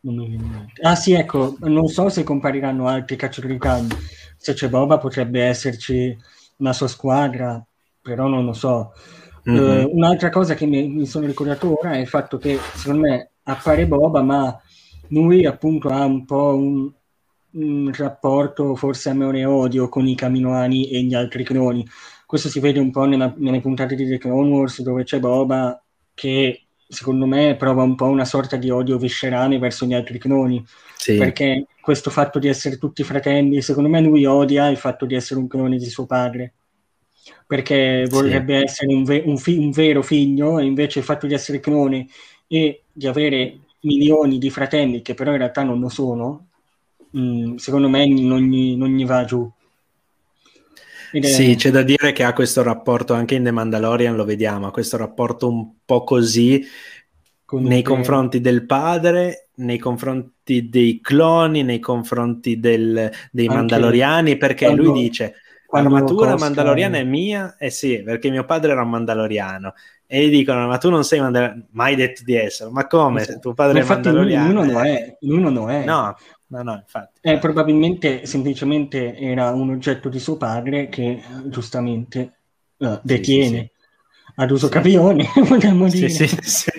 non 0.01 0.15
mi 0.15 0.29
viene 0.29 0.45
niente. 0.45 0.83
Ah 0.83 0.95
sì, 0.95 1.13
ecco, 1.13 1.57
non 1.61 1.89
so 1.89 2.11
se 2.11 2.23
compariranno 2.23 2.87
altri 2.87 3.17
cacciatori 3.17 3.55
di 3.55 3.59
cani. 3.59 3.89
Se 4.37 4.53
c'è 4.53 4.69
Boba 4.69 4.99
potrebbe 4.99 5.43
esserci 5.43 6.15
una 6.57 6.75
sua 6.75 6.87
squadra, 6.87 7.65
però 8.03 8.29
non 8.29 8.45
lo 8.45 8.53
so. 8.53 8.93
Mm-hmm. 9.49 9.85
Uh, 9.85 9.97
un'altra 9.97 10.29
cosa 10.29 10.55
che 10.55 10.67
mi, 10.67 10.89
mi, 10.89 11.07
sono 11.07 11.27
ricordato 11.27 11.79
ora 11.79 11.93
è 11.93 11.99
il 11.99 12.07
fatto 12.07 12.37
che 12.37 12.59
secondo 12.75 13.01
me 13.09 13.31
appare 13.45 13.87
Boba, 13.87 14.23
ma 14.23 14.61
lui 15.09 15.47
appunto 15.47 15.89
ha 15.89 16.05
un 16.05 16.25
po' 16.25 16.55
un, 16.55 16.91
un 17.53 17.93
rapporto 17.95 18.75
forse 18.77 19.11
amore 19.11 19.45
odio 19.45 19.89
con 19.89 20.07
i 20.07 20.15
Caminoani 20.15 20.91
e 20.91 21.03
gli 21.03 21.15
altri 21.15 21.45
cloni. 21.45 21.87
Questo 22.27 22.49
si 22.49 22.61
vede 22.61 22.79
un 22.79 22.91
po' 22.91 23.05
nella, 23.05 23.33
nelle 23.37 23.61
puntate 23.61 23.95
di 23.95 24.07
The 24.07 24.19
Clone 24.19 24.51
Wars 24.51 24.83
dove 24.83 25.05
c'è 25.05 25.19
Boba 25.19 25.83
che 26.15 26.67
secondo 26.87 27.27
me 27.27 27.57
prova 27.57 27.83
un 27.83 27.95
po' 27.95 28.07
una 28.07 28.25
sorta 28.25 28.57
di 28.57 28.69
odio 28.69 28.99
viscerale 28.99 29.59
verso 29.59 29.87
gli 29.87 29.95
altri 29.95 30.19
cloni. 30.19 30.65
Sì. 30.97 31.17
Perché 31.17 31.67
questo 31.81 32.11
fatto 32.11 32.39
di 32.39 32.47
essere 32.47 32.77
tutti 32.77 33.03
fratelli, 33.03 33.63
secondo 33.63 33.89
me 33.89 34.01
lui 34.01 34.27
odia 34.27 34.69
il 34.69 34.77
fatto 34.77 35.07
di 35.07 35.15
essere 35.15 35.41
un 35.41 35.49
clone 35.49 35.79
di 35.79 35.89
suo 35.89 36.07
padre 36.07 36.55
perché 37.47 38.07
vorrebbe 38.09 38.59
sì. 38.59 38.65
essere 38.65 38.95
un, 38.95 39.05
ve- 39.05 39.23
un, 39.27 39.37
fi- 39.37 39.59
un, 39.59 39.71
vero 39.71 40.03
figlio 40.03 40.59
e 40.59 40.65
invece 40.65 41.01
il 41.01 41.05
fatto 41.05 41.27
di 41.27 41.35
essere 41.35 41.59
clone 41.59 42.07
e 42.47 42.83
di 42.93 43.07
avere 43.07 43.59
milioni 43.81 44.39
di 44.39 44.51
fratelli 44.51 45.03
che 45.03 45.15
però 45.15 45.33
in 45.33 45.39
realtà 45.39 45.63
non 45.63 45.81
lo 45.81 45.89
sono, 45.89 46.47
mh, 47.11 47.21
mm, 47.21 47.57
secondo 47.57 47.89
me 47.89 48.07
non 48.07 48.41
gli, 48.41 48.77
non 48.77 48.91
gli 48.91 49.05
va 49.05 49.25
giù. 49.25 49.51
Ed 51.13 51.25
sì, 51.25 51.53
è... 51.53 51.57
c'è 51.57 51.71
da 51.71 51.83
dire 51.83 52.13
che 52.13 52.23
ha 52.23 52.33
questo 52.33 52.63
rapporto 52.63 53.15
anche 53.15 53.35
in 53.35 53.43
The 53.43 53.51
Mandalorian, 53.51 54.15
lo 54.15 54.25
vediamo, 54.25 54.69
ha 54.69 54.71
questo 54.71 54.97
rapporto 54.97 55.49
un 55.49 55.73
po' 55.85 56.05
così 56.05 56.65
Con 57.45 57.65
nei 57.65 57.83
confronti 57.83 58.41
del 58.41 58.65
padre, 58.65 59.49
nei 59.57 59.79
confronti 59.79 60.69
dei 60.69 61.01
cloni, 61.01 61.65
nei 61.65 61.81
confronti 61.81 62.61
del, 62.61 63.11
dei 63.31 63.47
anche 63.47 63.59
Mandaloriani, 63.59 64.37
perché 64.37 64.67
quando... 64.67 64.85
lui 64.85 65.03
dice 65.03 65.35
L'armatura 65.71 66.37
mandaloriana 66.37 66.99
è 66.99 67.05
mia? 67.05 67.57
Eh 67.59 67.71
sì, 67.71 68.03
perché 68.03 68.31
mio 68.31 68.45
padre 68.45 68.73
era 68.73 68.83
un 68.83 68.91
mandaloriano. 68.91 69.75
E 70.07 70.27
gli 70.27 70.31
dicono, 70.31 70.67
ma 70.67 70.79
tu 70.79 70.91
non 70.91 71.05
sei 71.05 71.21
mandaloriano? 71.21 71.67
Mai 71.71 71.95
detto 71.95 72.23
di 72.25 72.35
essere. 72.35 72.71
Ma 72.71 72.87
come? 72.87 73.23
Esatto. 73.23 73.39
Tuo 73.39 73.55
padre 73.55 73.79
ma 73.79 73.85
è 73.85 73.89
mandaloriano? 73.89 74.45
Lui 74.47 74.55
non 74.55 74.67
lo 74.67 74.81
è. 74.81 75.17
Lui 75.21 75.41
non 75.41 75.55
lo 75.55 75.71
è. 75.71 75.85
No, 75.85 76.17
no, 76.49 76.63
no, 76.63 76.75
infatti. 76.75 77.21
Eh, 77.23 77.39
probabilmente 77.39 78.27
semplicemente 78.27 79.17
era 79.17 79.51
un 79.51 79.71
oggetto 79.71 80.09
di 80.09 80.19
suo 80.19 80.37
padre 80.37 80.89
che 80.89 81.23
giustamente 81.45 82.33
uh, 82.79 82.99
detiene. 83.03 83.59
Sì, 83.59 83.71
sì, 83.73 83.80
ad 84.41 84.51
uso 84.51 84.69
capione, 84.71 85.27
potremmo 85.47 85.87
dire. 85.87 86.09
Sì, 86.09 86.27
sì, 86.27 86.39
sì. 86.41 86.71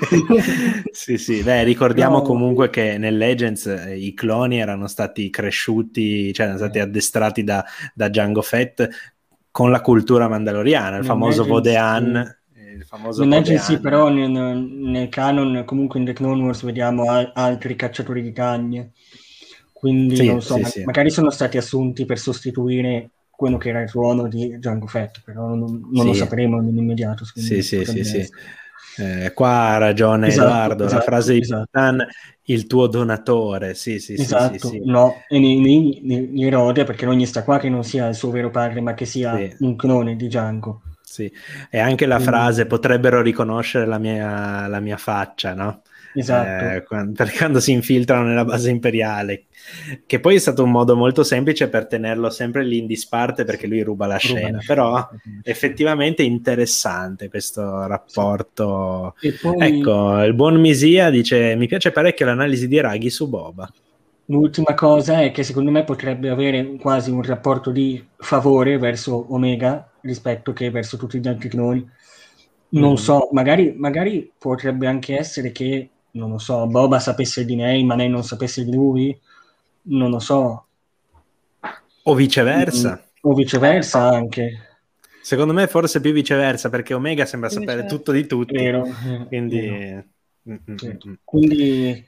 sì, 0.91 1.17
sì. 1.17 1.43
Beh, 1.43 1.63
ricordiamo 1.63 2.17
no. 2.17 2.21
comunque 2.23 2.71
che 2.71 2.97
nel 2.97 3.15
Legends 3.15 3.67
eh, 3.67 3.95
i 3.97 4.15
cloni 4.15 4.59
erano 4.59 4.87
stati 4.87 5.29
cresciuti, 5.29 6.33
cioè 6.33 6.47
erano 6.47 6.59
stati 6.59 6.79
eh. 6.79 6.81
addestrati 6.81 7.43
da, 7.43 7.63
da 7.93 8.09
Django 8.09 8.41
Fett 8.41 8.87
con 9.51 9.69
la 9.69 9.81
cultura 9.81 10.27
mandaloriana, 10.27 10.97
il 10.97 11.05
famoso 11.05 11.45
Vodean. 11.45 12.39
Il 12.73 12.83
famoso 12.85 13.23
sì, 13.59 13.79
però 13.79 14.09
nel, 14.09 14.31
nel, 14.31 15.09
canon, 15.09 15.63
comunque 15.65 15.99
in 15.99 16.05
The 16.05 16.13
Clone 16.13 16.41
Wars 16.41 16.63
vediamo 16.63 17.11
a, 17.11 17.31
altri 17.35 17.75
cacciatori 17.75 18.23
di 18.23 18.31
cagne. 18.31 18.93
Quindi 19.71 20.15
sì, 20.15 20.25
non 20.25 20.41
so, 20.41 20.55
sì, 20.55 20.61
ma, 20.61 20.67
sì. 20.67 20.83
magari 20.83 21.11
sono 21.11 21.29
stati 21.29 21.57
assunti 21.57 22.05
per 22.05 22.17
sostituire 22.17 23.09
quello 23.41 23.57
che 23.57 23.69
era 23.69 23.81
il 23.81 23.89
ruolo 23.89 24.27
di 24.27 24.55
Django 24.59 24.85
Fett, 24.85 25.21
però 25.25 25.55
non, 25.55 25.89
non 25.91 26.05
lo 26.05 26.13
sapremo 26.13 26.61
nell'immediato. 26.61 27.25
Sì, 27.25 27.63
sì, 27.63 27.83
sì, 27.83 28.03
sì. 28.03 28.29
Eh, 28.99 29.31
qua 29.33 29.69
ha 29.69 29.77
ragione 29.77 30.27
esatto, 30.27 30.47
Edoardo, 30.47 30.85
esatto, 30.85 30.97
la 30.97 31.01
frase 31.01 31.37
esatto. 31.39 31.61
di 31.61 31.67
Tan, 31.71 32.07
il 32.43 32.67
tuo 32.67 32.85
donatore, 32.85 33.73
sì, 33.73 33.97
sì, 33.97 34.13
esatto, 34.13 34.67
sì, 34.67 34.67
sì, 34.67 34.81
no, 34.85 35.23
e 35.27 35.39
gli 35.39 36.49
rode 36.49 36.83
perché 36.83 37.05
non 37.07 37.15
gli 37.15 37.25
sta 37.25 37.43
qua 37.43 37.57
che 37.57 37.69
non 37.69 37.83
sia 37.83 38.07
il 38.07 38.13
suo 38.13 38.29
vero 38.29 38.51
padre, 38.51 38.79
ma 38.79 38.93
che 38.93 39.05
sia 39.05 39.39
un 39.59 39.75
clone 39.75 40.15
di 40.15 40.27
Django. 40.27 40.83
Sì, 41.01 41.31
e 41.71 41.79
anche 41.79 42.05
la 42.05 42.17
Quindi... 42.17 42.31
frase 42.31 42.65
potrebbero 42.67 43.23
riconoscere 43.23 43.87
la 43.87 43.97
mia, 43.97 44.67
la 44.67 44.79
mia 44.79 44.97
faccia, 44.97 45.55
no? 45.55 45.81
Esatto. 46.13 46.75
Eh, 46.75 46.83
quando, 46.83 47.13
perché 47.17 47.37
quando 47.37 47.59
si 47.59 47.71
infiltrano 47.71 48.27
nella 48.27 48.45
base 48.45 48.69
imperiale, 48.69 49.45
che 50.05 50.19
poi 50.19 50.35
è 50.35 50.39
stato 50.39 50.63
un 50.63 50.71
modo 50.71 50.95
molto 50.95 51.23
semplice 51.23 51.69
per 51.69 51.87
tenerlo 51.87 52.29
sempre 52.29 52.63
lì 52.63 52.79
in 52.79 52.87
disparte 52.87 53.43
perché 53.43 53.67
lui 53.67 53.81
ruba 53.81 54.07
la 54.07 54.17
ruba 54.17 54.39
scena, 54.39 54.57
la 54.57 54.63
però 54.65 54.95
scena. 54.95 55.41
effettivamente 55.43 56.23
interessante 56.23 57.29
questo 57.29 57.85
rapporto. 57.87 59.15
Poi... 59.41 59.55
Ecco, 59.59 60.23
il 60.23 60.33
buon 60.33 60.59
Misia 60.59 61.09
dice 61.09 61.55
mi 61.55 61.67
piace 61.67 61.91
parecchio 61.91 62.25
l'analisi 62.25 62.67
di 62.67 62.79
Raghi 62.79 63.09
su 63.09 63.29
Boba. 63.29 63.71
L'ultima 64.25 64.73
cosa 64.75 65.21
è 65.21 65.31
che 65.31 65.43
secondo 65.43 65.71
me 65.71 65.83
potrebbe 65.83 66.29
avere 66.29 66.75
quasi 66.77 67.11
un 67.11 67.21
rapporto 67.21 67.69
di 67.69 68.01
favore 68.15 68.77
verso 68.77 69.33
Omega 69.33 69.89
rispetto 70.01 70.53
che 70.53 70.69
verso 70.69 70.95
tutti 70.95 71.19
gli 71.19 71.27
altri 71.27 71.49
cloni. 71.49 71.85
Non 72.69 72.93
mm. 72.93 72.95
so, 72.95 73.27
magari, 73.31 73.73
magari 73.75 74.31
potrebbe 74.37 74.87
anche 74.87 75.17
essere 75.17 75.51
che 75.51 75.89
non 76.11 76.29
lo 76.31 76.37
so, 76.37 76.65
Boba 76.67 76.99
sapesse 76.99 77.45
di 77.45 77.55
lei 77.55 77.83
ma 77.83 77.95
lei 77.95 78.09
non 78.09 78.23
sapesse 78.23 78.63
di 78.63 78.73
lui, 78.73 79.17
non 79.83 80.09
lo 80.09 80.19
so. 80.19 80.65
O 82.03 82.15
viceversa. 82.15 82.99
Mm, 82.99 83.29
o 83.29 83.33
viceversa 83.33 84.09
anche. 84.09 84.67
Secondo 85.21 85.53
me 85.53 85.67
forse 85.67 86.01
più 86.01 86.11
viceversa 86.11 86.69
perché 86.69 86.93
Omega 86.93 87.25
sembra 87.25 87.49
sapere 87.49 87.85
tutto 87.85 88.11
di 88.11 88.25
tutti. 88.25 88.53
Vero. 88.53 88.87
Quindi... 89.27 89.59
Vero. 89.59 90.03
Mm, 90.49 90.55
mm, 90.71 91.13
Quindi 91.23 92.05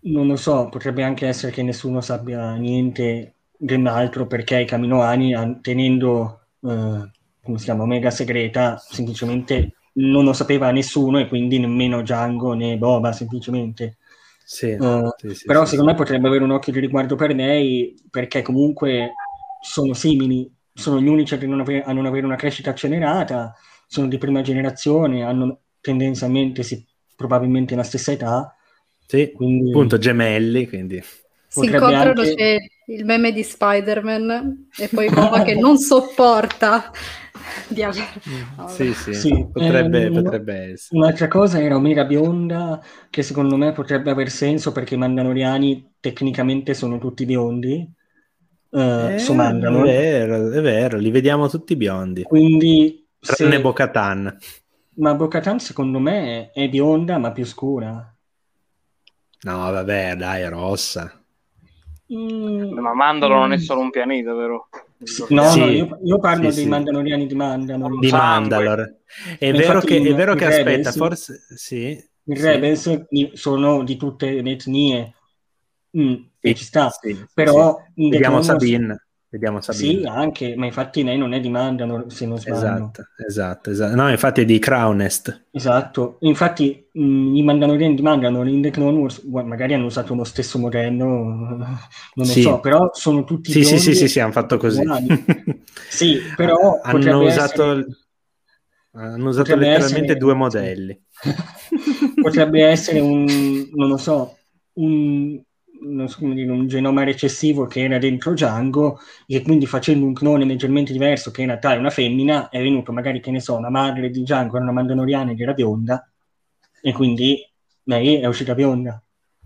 non 0.00 0.26
lo 0.26 0.36
so, 0.36 0.68
potrebbe 0.70 1.02
anche 1.02 1.26
essere 1.26 1.52
che 1.52 1.62
nessuno 1.62 2.00
sappia 2.00 2.54
niente 2.54 3.34
dell'altro 3.56 4.26
perché 4.26 4.60
i 4.60 4.66
Caminoani, 4.66 5.58
tenendo 5.60 6.40
eh, 6.62 7.10
come 7.42 7.58
si 7.58 7.64
chiama 7.64 7.82
Omega 7.82 8.10
segreta, 8.10 8.78
semplicemente 8.78 9.75
non 9.96 10.24
lo 10.24 10.32
sapeva 10.32 10.70
nessuno 10.70 11.18
e 11.18 11.28
quindi 11.28 11.58
nemmeno 11.58 12.02
Django 12.02 12.52
né 12.54 12.76
Boba 12.76 13.12
semplicemente. 13.12 13.98
Sì, 14.44 14.76
uh, 14.78 15.12
sì, 15.16 15.34
sì, 15.34 15.44
però 15.44 15.64
secondo 15.64 15.90
me 15.90 15.96
potrebbe 15.96 16.28
avere 16.28 16.44
un 16.44 16.52
occhio 16.52 16.72
di 16.72 16.78
riguardo 16.78 17.16
per 17.16 17.34
lei 17.34 17.96
perché 18.08 18.42
comunque 18.42 19.12
sono 19.60 19.92
simili, 19.92 20.48
sono 20.72 21.00
gli 21.00 21.08
unici 21.08 21.34
a 21.34 21.38
non, 21.46 21.60
avere, 21.60 21.82
a 21.82 21.92
non 21.92 22.06
avere 22.06 22.26
una 22.26 22.36
crescita 22.36 22.70
accelerata, 22.70 23.54
sono 23.88 24.06
di 24.06 24.18
prima 24.18 24.42
generazione, 24.42 25.24
hanno 25.24 25.60
tendenzialmente 25.80 26.62
sì, 26.62 26.84
probabilmente 27.16 27.74
la 27.74 27.82
stessa 27.82 28.12
età. 28.12 28.54
Sì, 29.06 29.32
quindi... 29.32 29.70
appunto 29.70 29.98
gemelli, 29.98 30.68
quindi... 30.68 31.02
Si 31.48 31.64
incontrano, 31.64 32.20
anche... 32.20 32.34
c'è 32.34 32.56
il 32.88 33.04
meme 33.04 33.32
di 33.32 33.42
Spider-Man 33.42 34.68
e 34.76 34.88
poi 34.88 35.08
Boba 35.08 35.42
che 35.42 35.54
non 35.54 35.78
sopporta 35.78 36.92
di 37.68 37.82
avere... 37.82 38.08
Mm, 38.28 38.66
sì, 38.66 38.92
sì, 38.94 39.14
sì, 39.14 39.46
potrebbe, 39.50 40.04
eh, 40.04 40.10
potrebbe 40.10 40.54
essere. 40.72 40.98
Un'altra 40.98 41.28
cosa 41.28 41.60
era 41.60 41.76
Omega 41.76 42.04
bionda, 42.04 42.82
che 43.10 43.22
secondo 43.22 43.56
me 43.56 43.72
potrebbe 43.72 44.10
aver 44.10 44.30
senso 44.30 44.72
perché 44.72 44.94
i 44.94 44.98
mandaloriani 44.98 45.94
tecnicamente 46.00 46.74
sono 46.74 46.98
tutti 46.98 47.24
biondi. 47.24 47.88
Uh, 48.68 49.10
eh, 49.10 49.18
su 49.18 49.32
Mandalore. 49.32 49.90
È 49.90 50.00
vero, 50.00 50.50
è 50.50 50.60
vero, 50.60 50.98
li 50.98 51.10
vediamo 51.10 51.48
tutti 51.48 51.76
biondi. 51.76 52.22
Quindi... 52.24 53.04
Tranne 53.18 53.56
se... 53.56 53.60
Bo-Katan. 53.60 54.38
Ma 54.96 55.14
Bo-Katan 55.14 55.58
secondo 55.58 55.98
me 55.98 56.50
è 56.52 56.68
bionda 56.68 57.18
ma 57.18 57.32
più 57.32 57.44
scura. 57.44 58.14
No, 59.42 59.56
vabbè, 59.70 60.16
dai, 60.16 60.42
è 60.42 60.48
rossa. 60.48 61.12
Mm, 62.12 62.78
ma 62.78 62.94
Mandalo 62.94 63.36
mm. 63.36 63.38
non 63.38 63.52
è 63.52 63.58
solo 63.58 63.80
un 63.80 63.90
pianeta, 63.90 64.32
vero? 64.34 64.68
No, 64.98 65.06
sì, 65.50 65.60
no 65.60 65.66
io, 65.66 65.98
io, 66.02 66.18
parlo 66.18 66.48
sì, 66.48 66.54
dei 66.54 66.64
sì. 66.64 66.70
Mandaloriani 66.70 67.26
di 67.26 67.34
Mandalore. 67.34 67.98
Di 68.00 68.10
Mandalore. 68.10 69.00
È 69.38 69.52
vero 69.52 69.80
che, 69.80 69.98
è 69.98 70.14
vero 70.14 70.34
che 70.34 70.46
aspetta, 70.46 70.90
forse 70.92 71.44
sì. 71.54 72.02
I 72.28 72.34
Rebels 72.34 73.04
sono 73.34 73.84
di 73.84 73.96
tutte 73.96 74.40
le 74.40 74.50
etnie. 74.50 75.14
Mm, 75.98 76.14
e 76.40 76.54
ci 76.54 76.64
sta. 76.64 76.90
Però 77.34 77.76
vediamo 77.94 78.42
Sabine. 78.42 79.05
Vediamo 79.28 79.60
Sabine. 79.60 80.00
Sì, 80.00 80.06
anche, 80.06 80.54
ma 80.56 80.66
infatti 80.66 81.02
lei 81.02 81.18
non 81.18 81.32
è 81.34 81.40
di 81.40 81.48
Mandalore, 81.48 82.08
se 82.08 82.26
non 82.26 82.38
sbaglio. 82.38 82.56
Esatto, 82.56 83.06
esatto, 83.26 83.70
esatto. 83.70 83.94
No, 83.96 84.08
infatti 84.08 84.42
è 84.42 84.44
di 84.44 84.58
Crownest. 84.60 85.46
Esatto. 85.50 86.18
Infatti 86.20 86.88
mh, 86.92 87.36
i 87.36 87.42
Mandaloriani 87.42 87.96
di 87.96 88.02
Mandalore 88.02 88.50
in 88.50 88.62
The 88.62 88.70
Clone 88.70 88.98
Wars 88.98 89.22
magari 89.24 89.74
hanno 89.74 89.86
usato 89.86 90.14
lo 90.14 90.22
stesso 90.22 90.60
modello, 90.60 91.04
non 91.04 91.76
lo 92.14 92.24
sì. 92.24 92.42
so, 92.42 92.60
però 92.60 92.90
sono 92.92 93.24
tutti 93.24 93.50
Sì, 93.50 93.64
sì, 93.64 93.78
sì, 93.78 93.94
sì, 93.96 94.06
sì, 94.06 94.20
hanno 94.20 94.32
fatto 94.32 94.58
così. 94.58 94.82
sì, 95.90 96.18
però 96.36 96.80
hanno 96.80 97.24
usato, 97.24 97.70
essere... 97.72 97.86
hanno 98.92 99.28
usato 99.28 99.56
letteralmente 99.56 100.04
essere... 100.04 100.18
due 100.18 100.34
modelli. 100.34 101.02
potrebbe 102.22 102.64
essere 102.64 103.00
un, 103.00 103.24
non 103.72 103.88
lo 103.88 103.96
so, 103.96 104.36
un 104.74 105.42
so 106.08 106.18
dire, 106.32 106.50
un 106.50 106.66
genoma 106.66 107.04
recessivo 107.04 107.66
che 107.66 107.82
era 107.82 107.98
dentro 107.98 108.32
Django 108.32 108.98
e 109.26 109.42
quindi 109.42 109.66
facendo 109.66 110.04
un 110.04 110.12
clone 110.14 110.44
leggermente 110.44 110.92
diverso 110.92 111.30
che 111.30 111.42
in 111.42 111.48
realtà 111.48 111.74
è 111.74 111.76
una 111.76 111.90
femmina 111.90 112.48
è 112.48 112.60
venuto 112.60 112.92
magari 112.92 113.20
che 113.20 113.30
ne 113.30 113.40
so 113.40 113.54
una 113.56 113.70
madre 113.70 114.10
di 114.10 114.22
Django 114.22 114.56
era 114.56 114.64
una 114.64 114.72
mandaloriana 114.72 115.30
ed 115.30 115.40
era 115.40 115.52
bionda 115.52 116.08
e 116.82 116.92
quindi 116.92 117.38
lei 117.84 118.16
è 118.16 118.26
uscita 118.26 118.54
bionda 118.54 119.00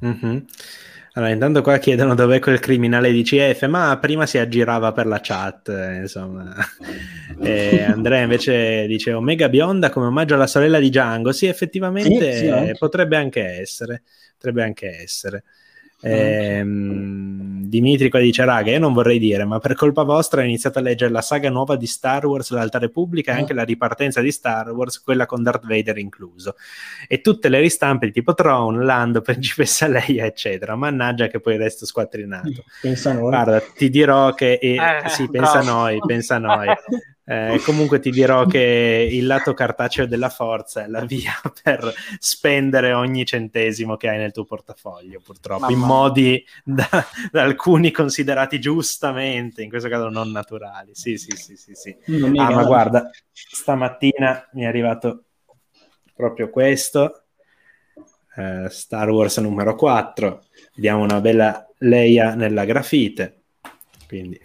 mm-hmm. 0.05 0.39
allora 1.13 1.33
intanto 1.33 1.63
qua 1.63 1.79
chiedono 1.79 2.15
dov'è 2.15 2.39
quel 2.39 2.59
criminale 2.59 3.13
di 3.13 3.23
CF 3.23 3.67
ma 3.67 3.99
prima 4.01 4.27
si 4.27 4.39
aggirava 4.39 4.93
per 4.93 5.07
la 5.07 5.21
chat 5.21 5.69
insomma 6.01 6.55
e 7.41 7.83
Andrea 7.83 8.23
invece 8.23 8.87
dice 8.87 9.13
Omega 9.13 9.49
bionda 9.49 9.91
come 9.91 10.07
omaggio 10.07 10.35
alla 10.35 10.47
sorella 10.47 10.79
di 10.79 10.89
Django 10.89 11.33
sì 11.33 11.47
effettivamente 11.47 12.33
sì, 12.33 12.39
sì, 12.39 12.49
anche. 12.49 12.77
potrebbe 12.79 13.17
anche 13.17 13.43
essere 13.61 14.03
potrebbe 14.37 14.63
anche 14.63 15.03
essere 15.03 15.45
eh, 16.03 16.63
Dimitri 17.71 18.09
qua 18.09 18.19
dice 18.19 18.45
raga 18.45 18.73
io 18.73 18.79
non 18.79 18.93
vorrei 18.93 19.19
dire 19.19 19.45
ma 19.45 19.59
per 19.59 19.75
colpa 19.75 20.03
vostra 20.03 20.41
ho 20.41 20.45
iniziato 20.45 20.79
a 20.79 20.83
leggere 20.83 21.13
la 21.13 21.23
saga 21.23 21.51
nuova 21.51 21.77
di 21.77 21.87
Star 21.87 22.27
Wars 22.27 22.51
l'Alta 22.51 22.79
Repubblica 22.79 23.33
e 23.33 23.37
anche 23.37 23.53
la 23.53 23.63
ripartenza 23.63 24.21
di 24.21 24.33
Star 24.33 24.71
Wars 24.73 25.01
quella 25.01 25.27
con 25.27 25.43
Darth 25.43 25.67
Vader 25.67 25.99
incluso. 25.99 26.57
E 27.07 27.21
tutte 27.21 27.49
le 27.49 27.61
ristampe 27.61 28.07
di 28.07 28.13
tipo 28.13 28.35
Throne, 28.35 28.85
Lando, 28.85 29.21
Principessa 29.23 29.87
Leia 29.87 30.25
eccetera. 30.25 30.75
Mannaggia 30.75 31.29
che 31.29 31.39
poi 31.39 31.57
resto 31.57 31.87
squattrinato. 31.87 32.65
Pensa 32.81 33.13
noi. 33.13 33.29
Guarda 33.29 33.61
ti 33.61 33.89
dirò 33.89 34.35
che 34.35 34.55
eh, 34.55 34.75
eh, 34.75 35.09
sì 35.09 35.29
pensa 35.31 35.63
no. 35.63 35.73
noi 35.73 35.99
pensa 36.05 36.39
noi 36.39 36.67
Eh, 37.25 37.61
comunque 37.65 38.01
ti 38.01 38.11
dirò 38.11 38.45
che 38.47 39.09
il 39.11 39.27
lato 39.27 39.55
cartaceo 39.55 40.07
della 40.07 40.31
forza 40.31 40.83
è 40.85 40.89
la 40.89 41.05
via 41.05 41.33
per 41.63 41.93
spendere 42.19 42.93
ogni 42.93 43.25
centesimo 43.25 43.97
che 43.97 44.09
hai 44.09 44.19
nel 44.19 44.33
tuo 44.33 44.45
portafoglio, 44.45 45.21
purtroppo, 45.25 45.61
Mamma. 45.61 45.73
in 45.73 45.79
modi 45.79 46.45
da, 46.65 46.89
da, 47.31 47.43
alcuni 47.43 47.91
considerati 47.91 48.59
giustamente, 48.59 49.63
in 49.63 49.69
questo 49.69 49.89
caso 49.89 50.09
non 50.09 50.31
naturali. 50.31 50.95
Sì, 50.95 51.17
sì, 51.17 51.37
sì, 51.37 51.57
sì. 51.57 51.75
sì. 51.75 51.97
Ah, 52.37 52.51
ma 52.51 52.65
guarda, 52.65 53.11
stamattina 53.33 54.49
mi 54.53 54.63
è 54.63 54.67
arrivato 54.67 55.25
proprio 56.15 56.51
questo, 56.51 57.25
eh, 58.37 58.69
Star 58.71 59.09
Wars 59.09 59.39
numero 59.39 59.75
4, 59.75 60.45
vediamo 60.75 61.03
una 61.03 61.21
bella 61.21 61.65
Leia 61.79 62.35
nella 62.35 62.65
grafite, 62.65 63.43
quindi 64.07 64.39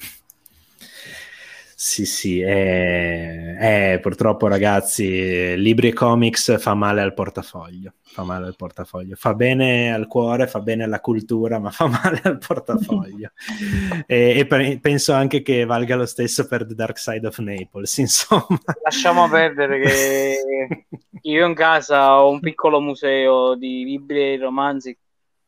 Sì, 1.77 2.05
sì, 2.05 2.39
è, 2.39 3.57
è, 3.57 3.99
purtroppo 4.01 4.47
ragazzi, 4.47 5.57
libri 5.57 5.89
e 5.89 5.93
comics 5.93 6.57
fa 6.57 6.73
male 6.73 7.01
al 7.01 7.13
portafoglio, 7.13 7.95
fa 8.01 8.23
male 8.23 8.45
al 8.45 8.55
portafoglio, 8.55 9.17
fa 9.17 9.33
bene 9.33 9.93
al 9.93 10.07
cuore, 10.07 10.47
fa 10.47 10.61
bene 10.61 10.85
alla 10.85 11.01
cultura, 11.01 11.59
ma 11.59 11.71
fa 11.75 11.87
male 11.87 12.21
al 12.23 12.37
portafoglio. 12.37 13.31
e, 14.07 14.39
e 14.39 14.47
per, 14.47 14.79
penso 14.79 15.11
anche 15.11 15.41
che 15.41 15.65
valga 15.65 15.97
lo 15.97 16.05
stesso 16.05 16.47
per 16.47 16.65
The 16.65 16.75
Dark 16.75 16.97
Side 16.97 17.27
of 17.27 17.37
Naples, 17.39 17.97
insomma. 17.99 18.57
Lasciamo 18.81 19.27
perdere 19.27 19.81
che 19.81 20.85
io 21.23 21.45
in 21.45 21.53
casa 21.53 22.21
ho 22.21 22.29
un 22.29 22.39
piccolo 22.39 22.79
museo 22.79 23.55
di 23.55 23.83
libri 23.83 24.33
e 24.33 24.37
romanzi, 24.37 24.97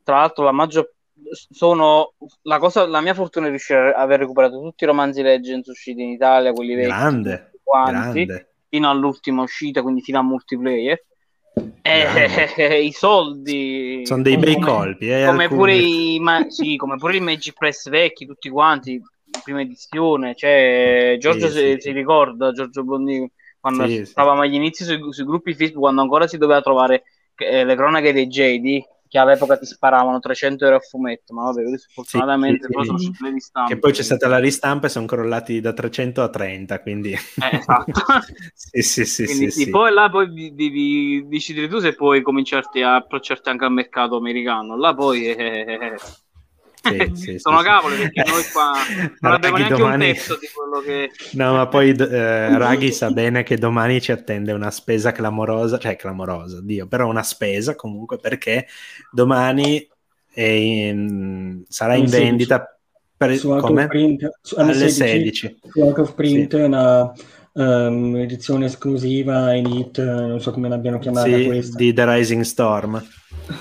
tra 0.02 0.16
l'altro 0.16 0.44
la 0.44 0.52
maggior 0.52 0.92
sono 1.50 2.14
la, 2.42 2.58
cosa, 2.58 2.86
la 2.86 3.00
mia 3.00 3.14
fortuna 3.14 3.46
è 3.46 3.50
riuscire 3.50 3.92
a 3.92 4.00
aver 4.00 4.20
recuperato 4.20 4.60
tutti 4.60 4.84
i 4.84 4.86
romanzi 4.86 5.22
Legends 5.22 5.68
usciti 5.68 6.02
in 6.02 6.10
Italia, 6.10 6.52
quelli 6.52 6.74
vecchi, 6.74 6.88
grande, 6.88 7.50
quanti, 7.62 8.24
grande. 8.24 8.48
fino 8.68 8.90
all'ultima 8.90 9.42
uscita, 9.42 9.82
quindi 9.82 10.02
fino 10.02 10.18
a 10.18 10.22
multiplayer. 10.22 11.04
Eh, 11.82 12.84
i 12.84 12.92
soldi 12.92 14.02
sono 14.04 14.22
dei 14.22 14.36
bei 14.36 14.60
colpi, 14.60 15.10
eh, 15.10 15.26
come, 15.26 15.48
pure 15.48 15.74
i, 15.74 16.18
ma, 16.20 16.48
sì, 16.48 16.76
come 16.76 16.96
pure 16.96 17.16
i 17.16 17.20
Magic 17.20 17.54
Press 17.54 17.88
vecchi, 17.88 18.26
tutti 18.26 18.48
quanti, 18.48 19.00
prima 19.42 19.60
edizione. 19.60 20.34
Cioè, 20.34 21.16
Giorgio 21.18 21.48
sì, 21.48 21.58
si, 21.58 21.72
sì. 21.72 21.76
si, 21.80 21.90
ricorda, 21.92 22.52
Giorgio 22.52 22.84
Bondini, 22.84 23.30
quando 23.58 23.86
sì, 23.86 24.04
stavamo 24.04 24.42
agli 24.42 24.54
inizi 24.54 24.84
sui, 24.84 25.00
sui, 25.12 25.24
gruppi 25.24 25.54
Facebook, 25.54 25.82
quando 25.82 26.02
ancora 26.02 26.26
si 26.26 26.38
doveva 26.38 26.60
trovare 26.60 27.04
eh, 27.36 27.64
le 27.64 27.74
cronache 27.74 28.12
dei 28.12 28.28
JD 28.28 28.82
che 29.08 29.18
all'epoca 29.18 29.56
ti 29.56 29.66
sparavano 29.66 30.18
300 30.18 30.64
euro 30.64 30.76
a 30.76 30.80
fumetto, 30.80 31.34
ma 31.34 31.44
vabbè, 31.44 31.62
fortunatamente 31.92 32.66
sì, 32.66 32.72
sì, 32.72 32.96
sì. 32.96 33.14
sono 33.16 33.32
ristampe. 33.32 33.74
Che 33.74 33.80
poi 33.80 33.92
c'è 33.92 34.02
stata 34.02 34.28
la 34.28 34.38
ristampa 34.38 34.86
e 34.86 34.90
sono 34.90 35.06
crollati 35.06 35.60
da 35.60 35.72
300 35.72 36.22
a 36.22 36.28
30, 36.28 36.80
quindi... 36.80 37.12
Eh, 37.12 37.56
esatto. 37.56 37.92
sì, 38.54 38.82
sì, 38.82 39.04
sì, 39.04 39.24
quindi, 39.24 39.50
sì, 39.50 39.70
Poi 39.70 39.92
là 39.92 40.08
poi 40.10 40.52
devi 40.54 41.26
decidere 41.26 41.68
tu 41.68 41.78
se 41.78 41.94
puoi 41.94 42.22
cominciarti 42.22 42.82
a 42.82 42.96
approcciarti 42.96 43.48
anche 43.48 43.64
al 43.64 43.72
mercato 43.72 44.16
americano, 44.16 44.76
là 44.76 44.94
poi... 44.94 45.26
Eh 45.26 45.96
sì, 46.82 47.10
sì, 47.14 47.38
sono 47.38 47.58
sì, 47.58 47.64
cavoli 47.64 47.96
perché 47.96 48.24
noi 48.30 48.42
qua 48.52 48.72
non 49.20 49.32
abbiamo 49.32 49.56
neanche 49.56 49.76
domani... 49.76 50.08
un 50.08 50.14
terzo 50.14 50.38
di 50.38 50.48
quello 50.52 50.80
che 50.80 51.10
no 51.32 51.52
ma 51.52 51.66
poi 51.66 51.90
eh, 51.90 51.94
Raghi 52.58 52.92
sa 52.92 53.10
bene 53.10 53.42
che 53.42 53.56
domani 53.56 54.00
ci 54.00 54.12
attende 54.12 54.52
una 54.52 54.70
spesa 54.70 55.12
clamorosa 55.12 55.78
cioè 55.78 55.96
clamorosa 55.96 56.60
Dio 56.62 56.86
però 56.86 57.08
una 57.08 57.22
spesa 57.22 57.74
comunque 57.74 58.18
perché 58.18 58.66
domani 59.10 59.86
in... 60.34 61.64
sarà 61.68 61.94
in 61.94 62.06
vendita 62.06 62.78
per 63.16 63.36
su 63.36 63.56
come? 63.56 63.88
Print, 63.88 64.30
su, 64.40 64.54
alle 64.56 64.74
16, 64.74 64.92
16. 64.92 65.58
su 65.68 65.80
Out 65.80 65.98
of 65.98 66.14
Print 66.14 66.54
sì. 66.56 66.62
una 66.62 67.12
um, 67.58 68.16
edizione 68.16 68.66
esclusiva 68.66 69.54
Elite 69.54 70.02
non 70.02 70.40
so 70.40 70.52
come 70.52 70.68
l'abbiano 70.68 70.98
chiamata 70.98 71.26
sì, 71.26 71.44
questa. 71.44 71.76
di 71.76 71.92
The 71.92 72.14
Rising 72.14 72.42
Storm 72.42 73.02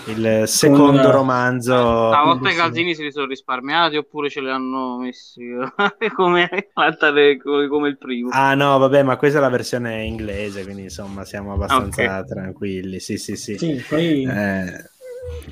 il 0.08 0.44
secondo 0.48 1.02
Con, 1.02 1.12
romanzo. 1.12 1.74
Stavolta 1.74 2.50
i 2.50 2.56
calzini 2.56 2.94
si 2.94 3.10
sono 3.10 3.26
risparmiati 3.26 3.96
oppure 3.96 4.30
ce 4.30 4.42
li 4.42 4.50
hanno 4.50 4.98
messi 4.98 5.46
come, 6.14 6.50
come, 7.70 7.88
il 7.88 7.98
primo? 7.98 8.30
Ah 8.32 8.54
no, 8.54 8.78
vabbè, 8.80 9.04
ma 9.04 9.16
questa 9.16 9.38
è 9.38 9.42
la 9.42 9.50
versione 9.50 10.04
inglese, 10.04 10.64
quindi 10.64 10.84
insomma 10.84 11.24
siamo 11.24 11.54
abbastanza 11.54 12.02
okay. 12.02 12.26
tranquilli. 12.26 13.00
Sì, 13.00 13.18
sì, 13.18 13.38
sì. 13.38 13.58
sì 13.58 13.84
poi... 13.88 14.24
eh, 14.24 14.90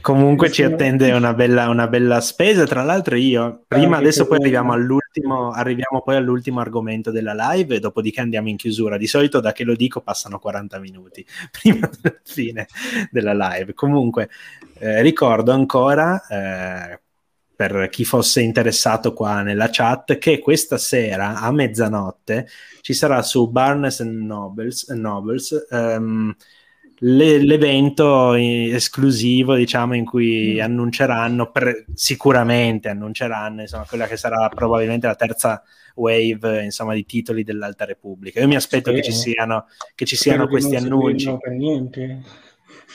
Comunque 0.02 0.52
ci 0.52 0.64
attende 0.64 1.12
una 1.12 1.34
bella, 1.34 1.70
una 1.70 1.88
bella, 1.88 2.22
spesa. 2.22 2.66
Tra 2.66 2.84
l'altro, 2.84 3.16
io 3.16 3.64
prima, 3.68 3.98
adesso 3.98 4.26
poi 4.28 4.38
arriviamo 4.38 4.72
all'ultimo, 4.72 5.05
arriviamo 5.54 6.02
poi 6.04 6.16
all'ultimo 6.16 6.60
argomento 6.60 7.12
della 7.12 7.34
live, 7.34 7.76
e 7.76 7.80
dopodiché 7.80 8.22
andiamo 8.22 8.50
in 8.50 8.58
chiusura. 8.58 8.98
Di 8.98 9.08
solito, 9.08 9.40
da 9.40 9.52
che 9.52 9.64
lo 9.64 9.76
dico, 9.76 10.02
passano 10.02 10.40
40 10.40 10.80
minuti 10.80 11.26
prima 11.52 11.90
della 12.02 12.20
fine 12.24 12.68
della 13.12 13.34
live. 13.34 13.74
Comunque, 13.74 14.30
eh, 14.80 15.02
ricordo 15.02 15.52
ancora. 15.52 16.26
Eh, 16.28 17.00
per 17.56 17.88
chi 17.90 18.04
fosse 18.04 18.42
interessato 18.42 19.14
qua 19.14 19.42
nella 19.42 19.70
chat, 19.72 20.18
che 20.18 20.40
questa 20.40 20.78
sera 20.78 21.40
a 21.40 21.52
mezzanotte 21.52 22.50
ci 22.82 22.94
sarà 22.94 23.22
su 23.22 23.50
Barnes 23.50 24.02
Nobles, 24.02 24.90
Nobles 24.90 25.66
um, 25.70 26.36
le, 27.00 27.38
l'evento 27.40 28.34
esclusivo, 28.34 29.56
diciamo, 29.56 29.96
in 29.96 30.06
cui 30.06 30.56
mm. 30.56 30.62
annunceranno, 30.62 31.52
per, 31.52 31.86
sicuramente 31.94 32.90
annunceranno, 32.90 33.62
insomma, 33.62 33.86
quella 33.86 34.08
che 34.08 34.18
sarà 34.18 34.50
probabilmente 34.50 35.08
la 35.08 35.16
terza 35.16 35.64
wave, 35.96 36.64
insomma, 36.64 36.94
di 36.94 37.06
titoli 37.06 37.44
dell'Alta 37.44 37.86
Repubblica. 37.86 38.40
Io 38.40 38.48
mi 38.48 38.56
aspetto 38.56 38.90
sì. 38.90 38.96
che 38.96 39.04
ci 39.04 39.12
siano, 39.12 39.66
che 39.94 40.06
ci 40.06 40.16
siano 40.16 40.48
questi 40.48 40.76
annunci. 40.76 41.36
Per 41.38 41.52
niente. 41.52 42.22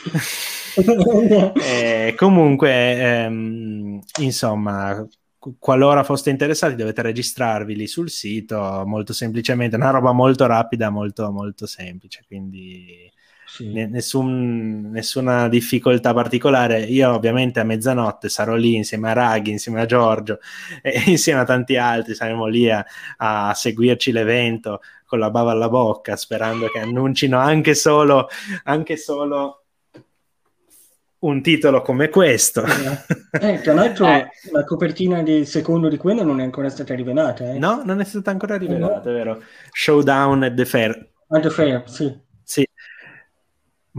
eh, 1.62 2.14
comunque, 2.16 3.22
ehm, 3.24 4.00
insomma, 4.20 5.06
qualora 5.58 6.04
foste 6.04 6.30
interessati 6.30 6.74
dovete 6.74 7.02
registrarvi 7.02 7.74
lì 7.74 7.86
sul 7.86 8.10
sito 8.10 8.82
molto 8.86 9.12
semplicemente, 9.12 9.76
una 9.76 9.90
roba 9.90 10.12
molto 10.12 10.46
rapida, 10.46 10.90
molto 10.90 11.30
molto 11.30 11.66
semplice, 11.66 12.22
quindi 12.26 13.10
sì. 13.50 13.86
nessun, 13.86 14.90
nessuna 14.90 15.48
difficoltà 15.48 16.14
particolare. 16.14 16.82
Io 16.84 17.12
ovviamente 17.12 17.58
a 17.60 17.64
mezzanotte 17.64 18.28
sarò 18.28 18.54
lì 18.54 18.76
insieme 18.76 19.10
a 19.10 19.12
Raghi, 19.12 19.50
insieme 19.50 19.80
a 19.80 19.86
Giorgio 19.86 20.38
e 20.82 21.02
insieme 21.06 21.40
a 21.40 21.44
tanti 21.44 21.76
altri, 21.76 22.14
saremo 22.14 22.46
lì 22.46 22.70
a, 22.70 22.84
a 23.16 23.52
seguirci 23.54 24.12
l'evento 24.12 24.80
con 25.04 25.18
la 25.18 25.30
bava 25.30 25.50
alla 25.50 25.68
bocca, 25.68 26.14
sperando 26.14 26.68
che 26.68 26.78
annuncino 26.78 27.38
anche 27.38 27.74
solo, 27.74 28.28
anche 28.64 28.96
solo 28.96 29.64
un 31.20 31.42
titolo 31.42 31.82
come 31.82 32.08
questo. 32.08 32.62
Eh, 33.40 33.60
tra 33.60 33.74
l'altro 33.74 34.06
eh. 34.06 34.28
la 34.52 34.64
copertina 34.64 35.22
del 35.22 35.46
secondo 35.46 35.88
di 35.88 35.96
quello 35.96 36.22
non 36.22 36.40
è 36.40 36.44
ancora 36.44 36.68
stata 36.68 36.94
rivelata. 36.94 37.50
Eh? 37.50 37.58
No, 37.58 37.82
non 37.84 38.00
è 38.00 38.04
stata 38.04 38.30
ancora 38.30 38.56
rivelata, 38.56 39.10
no. 39.10 39.16
è 39.16 39.18
vero. 39.18 39.42
Showdown 39.72 40.44
at 40.44 40.54
the 40.54 40.64
Fair. 40.64 41.08
At 41.28 41.42
the 41.42 41.50
Fair, 41.50 41.82
sì. 41.86 42.28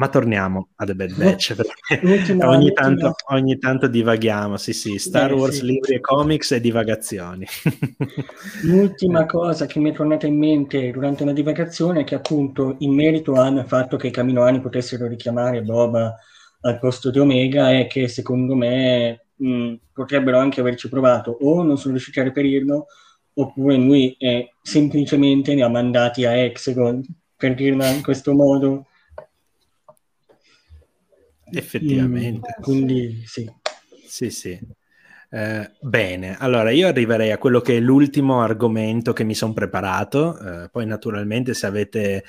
Ma 0.01 0.09
torniamo 0.09 0.69
a 0.77 0.85
The 0.85 0.95
Bad 0.95 1.13
Batch 1.13 1.53
perché 1.93 2.43
ogni, 2.43 2.73
tanto, 2.73 3.13
ogni, 3.29 3.59
tanto, 3.59 3.85
divaghiamo, 3.85 4.57
sì 4.57 4.73
sì, 4.73 4.97
Star 4.97 5.29
Beh, 5.29 5.39
Wars, 5.39 5.57
sì. 5.57 5.65
libri 5.65 5.93
e 5.93 5.99
comics 5.99 6.53
e 6.53 6.59
divagazioni. 6.59 7.45
L'ultima 8.65 9.27
cosa 9.27 9.67
che 9.67 9.79
mi 9.79 9.91
è 9.91 9.93
tornata 9.93 10.25
in 10.25 10.39
mente 10.39 10.89
durante 10.89 11.21
una 11.21 11.33
divagazione 11.33 11.99
è 11.99 12.03
che 12.03 12.15
appunto 12.15 12.77
in 12.79 12.95
merito 12.95 13.35
al 13.35 13.63
fatto 13.67 13.95
che 13.97 14.07
i 14.07 14.11
Caminoani 14.11 14.59
potessero 14.59 15.05
richiamare 15.05 15.61
Boba 15.61 16.15
al 16.61 16.79
posto 16.79 17.11
di 17.11 17.19
Omega 17.19 17.71
è 17.71 17.85
che 17.85 18.07
secondo 18.07 18.55
me 18.55 19.27
mh, 19.35 19.73
potrebbero 19.93 20.39
anche 20.39 20.61
averci 20.61 20.89
provato 20.89 21.37
o 21.41 21.61
non 21.61 21.77
sono 21.77 21.93
riusciti 21.93 22.19
a 22.19 22.23
reperirlo 22.23 22.87
oppure 23.33 23.75
lui 23.75 24.15
eh, 24.17 24.55
semplicemente 24.63 25.53
ne 25.53 25.61
ha 25.61 25.69
mandati 25.69 26.25
a 26.25 26.35
Hexagon 26.35 27.03
per 27.37 27.53
dirla 27.53 27.87
in 27.89 28.01
questo 28.01 28.33
modo 28.33 28.87
Effettivamente. 31.51 32.55
Mm, 32.59 32.61
quindi 32.61 33.23
sì. 33.25 33.49
Sì, 34.05 34.29
sì. 34.29 34.59
Eh, 35.33 35.71
bene, 35.79 36.35
allora 36.37 36.71
io 36.71 36.87
arriverei 36.87 37.31
a 37.31 37.37
quello 37.37 37.61
che 37.61 37.77
è 37.77 37.79
l'ultimo 37.79 38.41
argomento 38.41 39.13
che 39.13 39.23
mi 39.23 39.33
sono 39.33 39.53
preparato, 39.53 40.37
eh, 40.37 40.69
poi 40.69 40.85
naturalmente 40.85 41.53
se 41.53 41.65
avete 41.65 42.25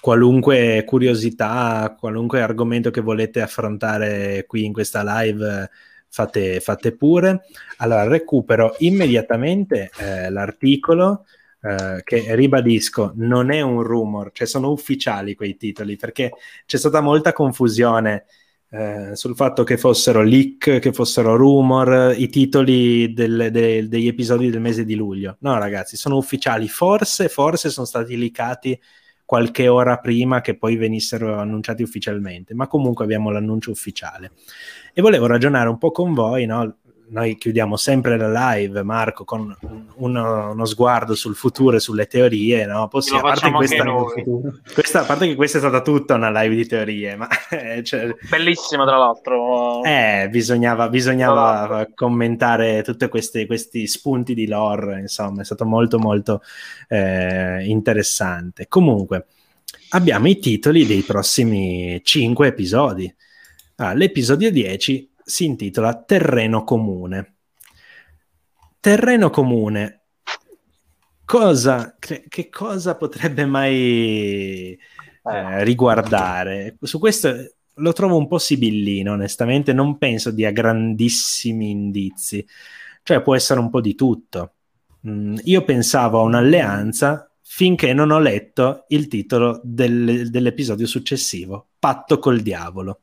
qualunque 0.00 0.82
curiosità, 0.86 1.94
qualunque 1.98 2.40
argomento 2.40 2.90
che 2.90 3.02
volete 3.02 3.42
affrontare 3.42 4.46
qui 4.46 4.64
in 4.64 4.72
questa 4.72 5.02
live, 5.04 5.68
fate, 6.08 6.60
fate 6.60 6.96
pure. 6.96 7.42
Allora 7.76 8.04
recupero 8.08 8.74
immediatamente 8.78 9.90
eh, 9.98 10.30
l'articolo 10.30 11.26
Uh, 11.62 12.00
che 12.04 12.34
ribadisco 12.34 13.12
non 13.16 13.50
è 13.50 13.60
un 13.60 13.82
rumor, 13.82 14.30
cioè 14.32 14.46
sono 14.46 14.70
ufficiali 14.70 15.34
quei 15.34 15.58
titoli 15.58 15.96
perché 15.96 16.30
c'è 16.64 16.78
stata 16.78 17.02
molta 17.02 17.34
confusione 17.34 18.24
eh, 18.70 19.16
sul 19.16 19.34
fatto 19.34 19.64
che 19.64 19.76
fossero 19.76 20.22
leak, 20.22 20.78
che 20.78 20.92
fossero 20.92 21.36
rumor, 21.36 22.14
i 22.16 22.28
titoli 22.28 23.12
del, 23.12 23.48
de, 23.50 23.88
degli 23.88 24.06
episodi 24.06 24.48
del 24.48 24.60
mese 24.60 24.84
di 24.84 24.94
luglio. 24.94 25.36
No, 25.40 25.58
ragazzi, 25.58 25.96
sono 25.96 26.16
ufficiali. 26.16 26.68
Forse, 26.68 27.28
forse 27.28 27.68
sono 27.68 27.86
stati 27.86 28.16
leakati 28.16 28.80
qualche 29.24 29.68
ora 29.68 29.98
prima 29.98 30.40
che 30.40 30.56
poi 30.56 30.76
venissero 30.76 31.38
annunciati 31.38 31.82
ufficialmente, 31.82 32.54
ma 32.54 32.66
comunque 32.66 33.04
abbiamo 33.04 33.30
l'annuncio 33.30 33.70
ufficiale. 33.70 34.32
E 34.92 35.02
volevo 35.02 35.26
ragionare 35.26 35.68
un 35.68 35.78
po' 35.78 35.90
con 35.90 36.14
voi, 36.14 36.46
no? 36.46 36.78
Noi 37.10 37.36
chiudiamo 37.36 37.76
sempre 37.76 38.16
la 38.16 38.52
live, 38.54 38.82
Marco, 38.82 39.24
con 39.24 39.56
uno, 39.96 40.50
uno 40.50 40.64
sguardo 40.64 41.14
sul 41.14 41.34
futuro 41.34 41.76
e 41.76 41.80
sulle 41.80 42.06
teorie, 42.06 42.66
no? 42.66 42.88
Possiamo, 42.88 43.26
a, 43.26 43.32
parte 43.32 43.50
questa, 43.50 43.84
questa, 44.72 45.00
a 45.00 45.04
parte 45.04 45.26
che 45.26 45.34
questa 45.34 45.58
è 45.58 45.60
stata 45.60 45.82
tutta 45.82 46.14
una 46.14 46.30
live 46.30 46.54
di 46.54 46.66
teorie, 46.66 47.16
ma... 47.16 47.28
Cioè, 47.82 48.14
Bellissima, 48.28 48.84
tra 48.84 48.96
l'altro. 48.96 49.82
Eh, 49.82 50.28
bisognava, 50.30 50.88
bisognava 50.88 51.88
commentare 51.94 52.82
tutti 52.82 53.08
questi 53.08 53.86
spunti 53.86 54.34
di 54.34 54.46
lore, 54.46 55.00
insomma, 55.00 55.42
è 55.42 55.44
stato 55.44 55.64
molto 55.64 55.98
molto 55.98 56.42
eh, 56.88 57.64
interessante. 57.64 58.68
Comunque, 58.68 59.26
abbiamo 59.90 60.28
i 60.28 60.38
titoli 60.38 60.86
dei 60.86 61.02
prossimi 61.02 62.00
5 62.02 62.46
episodi. 62.46 63.12
Ah, 63.76 63.94
l'episodio 63.94 64.50
10 64.50 65.09
si 65.30 65.44
intitola 65.44 66.02
Terreno 66.02 66.64
comune. 66.64 67.36
Terreno 68.80 69.30
comune. 69.30 70.02
Cosa, 71.24 71.96
che 71.98 72.48
cosa 72.48 72.96
potrebbe 72.96 73.46
mai 73.46 74.72
eh, 74.72 75.64
riguardare? 75.64 76.76
Su 76.80 76.98
questo 76.98 77.32
lo 77.74 77.92
trovo 77.92 78.16
un 78.16 78.26
po' 78.26 78.38
sibillino, 78.38 79.12
onestamente, 79.12 79.72
non 79.72 79.96
penso 79.96 80.32
dia 80.32 80.50
grandissimi 80.50 81.70
indizi. 81.70 82.44
Cioè 83.02 83.22
può 83.22 83.36
essere 83.36 83.60
un 83.60 83.70
po' 83.70 83.80
di 83.80 83.94
tutto. 83.94 84.54
Mm, 85.06 85.36
io 85.44 85.62
pensavo 85.62 86.18
a 86.18 86.24
un'alleanza 86.24 87.32
finché 87.40 87.92
non 87.92 88.10
ho 88.10 88.18
letto 88.18 88.86
il 88.88 89.06
titolo 89.06 89.60
del, 89.62 90.28
dell'episodio 90.30 90.86
successivo, 90.86 91.68
Patto 91.78 92.18
col 92.18 92.40
diavolo 92.40 93.02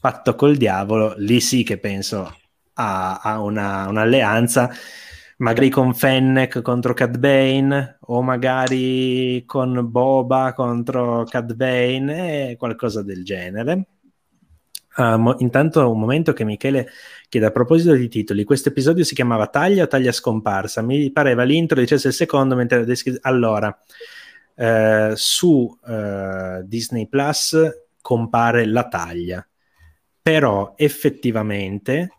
patto 0.00 0.34
col 0.34 0.56
diavolo, 0.56 1.14
lì 1.18 1.40
sì 1.40 1.62
che 1.62 1.78
penso 1.78 2.34
a, 2.74 3.18
a 3.18 3.40
una, 3.40 3.88
un'alleanza, 3.88 4.70
magari 5.38 5.68
con 5.68 5.94
Fennec 5.94 6.62
contro 6.62 6.94
Cad 6.94 7.18
Bane 7.18 7.98
o 8.00 8.22
magari 8.22 9.42
con 9.46 9.90
Boba 9.90 10.52
contro 10.52 11.24
Cad 11.24 11.54
Bane 11.54 12.50
e 12.50 12.56
qualcosa 12.56 13.02
del 13.02 13.24
genere. 13.24 13.86
Uh, 14.98 15.32
intanto 15.38 15.88
un 15.92 16.00
momento 16.00 16.32
che 16.32 16.42
Michele 16.42 16.88
chiede 17.28 17.46
a 17.46 17.50
proposito 17.52 17.92
di 17.92 18.08
titoli, 18.08 18.42
questo 18.42 18.70
episodio 18.70 19.04
si 19.04 19.14
chiamava 19.14 19.46
Taglia 19.46 19.84
o 19.84 19.86
Taglia 19.86 20.10
scomparsa? 20.10 20.82
Mi 20.82 21.12
pareva 21.12 21.44
l'intro 21.44 21.78
dicesse 21.78 22.08
il 22.08 22.14
secondo 22.14 22.56
mentre 22.56 22.84
descri- 22.84 23.16
allora 23.20 23.76
uh, 24.56 25.12
su 25.14 25.78
uh, 25.80 26.62
Disney 26.64 27.06
Plus 27.06 27.56
compare 28.00 28.66
la 28.66 28.88
taglia 28.88 29.47
però 30.28 30.74
effettivamente 30.76 32.12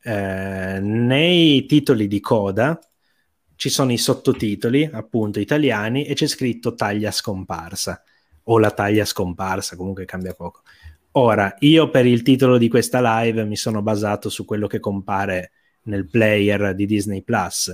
eh, 0.00 0.78
nei 0.80 1.66
titoli 1.66 2.08
di 2.08 2.18
coda 2.18 2.78
ci 3.56 3.68
sono 3.68 3.92
i 3.92 3.98
sottotitoli 3.98 4.88
appunto 4.90 5.38
italiani 5.38 6.06
e 6.06 6.14
c'è 6.14 6.26
scritto 6.26 6.74
taglia 6.74 7.10
scomparsa 7.10 8.02
o 8.44 8.58
la 8.58 8.70
taglia 8.70 9.04
scomparsa, 9.04 9.76
comunque 9.76 10.06
cambia 10.06 10.32
poco. 10.32 10.62
Ora, 11.10 11.54
io 11.58 11.90
per 11.90 12.06
il 12.06 12.22
titolo 12.22 12.56
di 12.56 12.70
questa 12.70 13.20
live 13.20 13.44
mi 13.44 13.56
sono 13.56 13.82
basato 13.82 14.30
su 14.30 14.46
quello 14.46 14.66
che 14.66 14.80
compare 14.80 15.50
nel 15.82 16.08
player 16.08 16.74
di 16.74 16.86
Disney 16.86 17.20
Plus. 17.20 17.70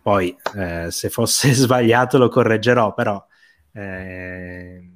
Poi, 0.00 0.36
eh, 0.54 0.92
se 0.92 1.10
fosse 1.10 1.50
sbagliato, 1.54 2.18
lo 2.18 2.28
correggerò, 2.28 2.94
però 2.94 3.20
eh, 3.72 4.88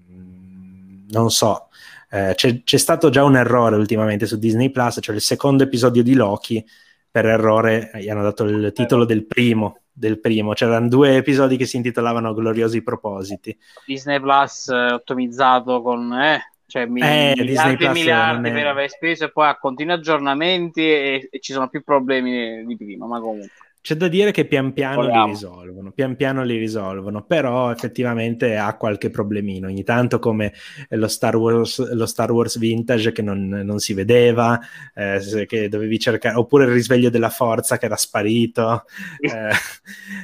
non 1.11 1.29
so. 1.29 1.67
Eh, 2.15 2.35
c'è, 2.35 2.63
c'è, 2.63 2.77
stato 2.77 3.09
già 3.09 3.25
un 3.25 3.37
errore 3.37 3.77
ultimamente 3.77 4.27
su 4.27 4.39
Disney 4.39 4.71
Plus, 4.71 4.99
cioè 5.01 5.15
il 5.15 5.23
secondo 5.23 5.63
episodio 5.63 6.03
di 6.03 6.13
Loki, 6.13 6.63
per 7.11 7.25
errore 7.25 7.91
gli 7.95 8.11
hanno 8.11 8.23
dato 8.23 8.45
il 8.45 8.71
titolo 8.75 9.07
del 9.07 9.25
primo, 9.25 9.79
del 9.91 10.21
primo. 10.21 10.53
C'erano 10.53 10.89
due 10.89 11.17
episodi 11.17 11.57
che 11.57 11.65
si 11.65 11.77
intitolavano 11.77 12.35
Gloriosi 12.35 12.83
propositi. 12.83 13.57
Disney 13.87 14.21
Plus 14.21 14.69
eh, 14.69 14.93
ottimizzato 14.93 15.81
con... 15.81 16.13
Eh, 16.13 16.53
cioè 16.67 16.85
mi, 16.85 17.01
eh, 17.01 17.33
miliardi 17.35 17.85
e 17.85 17.89
miliardi 17.89 18.49
è... 18.51 18.53
per 18.53 18.67
aver 18.67 18.91
speso 18.91 19.25
e 19.25 19.33
poi 19.33 19.49
ha 19.49 19.59
continui 19.59 19.95
aggiornamenti 19.95 20.83
e, 20.83 21.29
e, 21.31 21.41
ci 21.41 21.55
sono 21.55 21.69
più 21.69 21.83
problemi 21.83 22.63
di 22.67 22.77
prima, 22.77 23.07
ma 23.07 23.21
comunque. 23.21 23.57
C'è 23.83 23.97
da 23.97 24.07
dire 24.07 24.31
che 24.31 24.45
pian 24.47 24.73
piano 24.73 25.03
Vogliamo. 25.03 25.25
li 25.25 25.33
risolvono, 25.33 25.91
pian 25.91 26.15
piano 26.15 26.45
li 26.45 26.57
risolvono, 26.57 27.25
però 27.25 27.73
effettivamente 27.73 28.57
ha 28.57 28.77
qualche 28.77 29.11
problemino, 29.11 29.67
ogni 29.67 29.83
tanto 29.83 30.21
come 30.21 30.53
lo 30.91 31.09
Star 31.09 31.35
Wars, 31.35 31.93
lo 31.93 32.07
Star 32.07 32.31
Wars 32.31 32.59
Vintage 32.59 33.11
che 33.11 33.23
non, 33.23 33.49
non 33.49 33.81
si 33.81 33.93
vedeva, 33.93 34.61
eh, 34.95 35.47
che 35.49 35.69
dovevi 35.69 35.99
cercare, 35.99 36.37
oppure 36.37 36.67
il 36.67 36.71
risveglio 36.71 37.11
della 37.11 37.29
forza 37.29 37.77
che 37.77 37.87
era 37.87 37.97
sparito, 37.97 38.85
eh, 39.19 39.51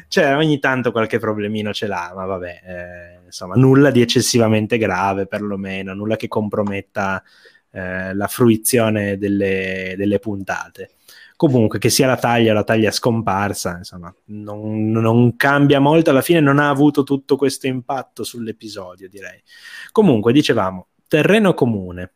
cioè 0.06 0.36
ogni 0.36 0.60
tanto 0.60 0.92
qualche 0.92 1.18
problemino 1.18 1.72
ce 1.72 1.88
l'ha, 1.88 2.12
ma 2.14 2.26
vabbè, 2.26 2.60
eh, 2.64 3.24
insomma 3.24 3.56
nulla 3.56 3.90
di 3.90 4.00
eccessivamente 4.00 4.78
grave 4.78 5.26
perlomeno, 5.26 5.94
nulla 5.94 6.14
che 6.14 6.28
comprometta 6.28 7.20
eh, 7.72 8.14
la 8.14 8.28
fruizione 8.28 9.18
delle, 9.18 9.94
delle 9.96 10.20
puntate 10.20 10.90
comunque 11.38 11.78
che 11.78 11.88
sia 11.88 12.08
la 12.08 12.16
taglia 12.16 12.50
o 12.50 12.54
la 12.54 12.64
taglia 12.64 12.90
scomparsa, 12.90 13.76
insomma, 13.76 14.12
non, 14.24 14.90
non, 14.90 15.36
cambia 15.36 15.78
molto, 15.78 16.10
alla 16.10 16.20
fine 16.20 16.40
non 16.40 16.58
ha 16.58 16.68
avuto 16.68 17.04
tutto 17.04 17.36
questo 17.36 17.68
impatto 17.68 18.24
sull'episodio, 18.24 19.08
direi. 19.08 19.40
Comunque, 19.92 20.32
dicevamo, 20.32 20.88
terreno 21.06 21.54
comune. 21.54 22.14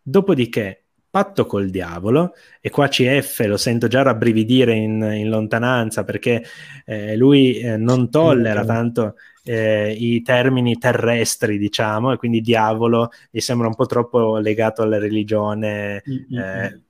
Dopodiché, 0.00 0.84
patto 1.10 1.44
col 1.44 1.68
diavolo, 1.68 2.32
e 2.62 2.70
qua 2.70 2.88
CF 2.88 3.40
lo 3.40 3.58
sento 3.58 3.86
già 3.86 4.00
rabbrividire 4.00 4.72
in, 4.72 5.02
in 5.02 5.28
lontananza 5.28 6.04
perché 6.04 6.42
eh, 6.86 7.16
lui 7.16 7.58
eh, 7.58 7.76
non 7.76 8.08
tollera 8.08 8.64
tanto 8.64 9.16
eh, 9.44 9.92
i 9.92 10.22
termini 10.22 10.78
terrestri, 10.78 11.58
diciamo, 11.58 12.12
e 12.12 12.16
quindi 12.16 12.40
diavolo 12.40 13.10
gli 13.30 13.40
sembra 13.40 13.66
un 13.66 13.74
po' 13.74 13.84
troppo 13.84 14.38
legato 14.38 14.80
alla 14.80 14.98
religione. 14.98 16.02
Mm-hmm 16.08 16.86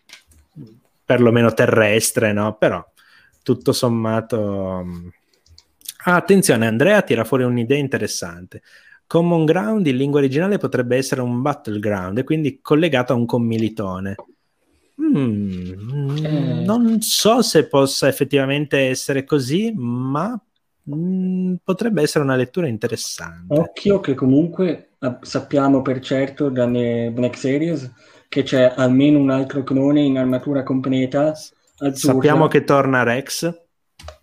perlomeno 1.08 1.54
terrestre, 1.54 2.34
no? 2.34 2.58
Però 2.58 2.84
tutto 3.42 3.72
sommato... 3.72 4.84
Ah, 6.04 6.16
attenzione, 6.16 6.66
Andrea 6.66 7.00
tira 7.00 7.24
fuori 7.24 7.44
un'idea 7.44 7.78
interessante. 7.78 8.60
Common 9.06 9.46
ground 9.46 9.86
in 9.86 9.96
lingua 9.96 10.18
originale 10.18 10.58
potrebbe 10.58 10.98
essere 10.98 11.22
un 11.22 11.40
battleground 11.40 12.18
e 12.18 12.24
quindi 12.24 12.58
collegato 12.60 13.14
a 13.14 13.16
un 13.16 13.24
commilitone. 13.24 14.16
Mm, 15.00 16.16
eh. 16.18 16.64
Non 16.66 17.00
so 17.00 17.40
se 17.40 17.66
possa 17.68 18.06
effettivamente 18.06 18.76
essere 18.90 19.24
così, 19.24 19.72
ma 19.74 20.38
mm, 20.94 21.54
potrebbe 21.64 22.02
essere 22.02 22.22
una 22.22 22.36
lettura 22.36 22.66
interessante. 22.66 23.58
Occhio 23.58 24.00
che 24.00 24.12
comunque 24.12 24.90
eh, 24.98 25.16
sappiamo 25.22 25.80
per 25.80 26.00
certo 26.00 26.50
dalle 26.50 27.10
Black 27.14 27.38
Series 27.38 27.90
che 28.28 28.42
c'è 28.42 28.72
almeno 28.76 29.18
un 29.18 29.30
altro 29.30 29.62
clone 29.62 30.02
in 30.02 30.18
armatura 30.18 30.62
completa. 30.62 31.32
Azzurra, 31.78 32.14
Sappiamo 32.14 32.46
che 32.46 32.64
torna 32.64 33.02
Rex. 33.02 33.52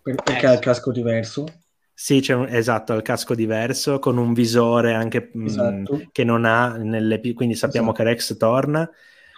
perché 0.02 0.46
ha 0.46 0.52
il 0.52 0.60
casco 0.60 0.92
diverso. 0.92 1.44
Sì, 1.92 2.20
c'è 2.20 2.34
un, 2.34 2.46
esatto, 2.48 2.92
ha 2.92 2.96
il 2.96 3.02
casco 3.02 3.34
diverso 3.34 3.98
con 3.98 4.18
un 4.18 4.34
visore 4.34 4.92
anche 4.92 5.30
mm, 5.36 5.46
esatto. 5.46 5.94
mh, 5.94 6.08
che 6.12 6.24
non 6.24 6.44
ha 6.44 6.76
nelle, 6.76 7.20
quindi 7.32 7.54
sappiamo 7.54 7.92
esatto. 7.92 8.04
che 8.04 8.10
Rex 8.10 8.36
torna. 8.36 8.90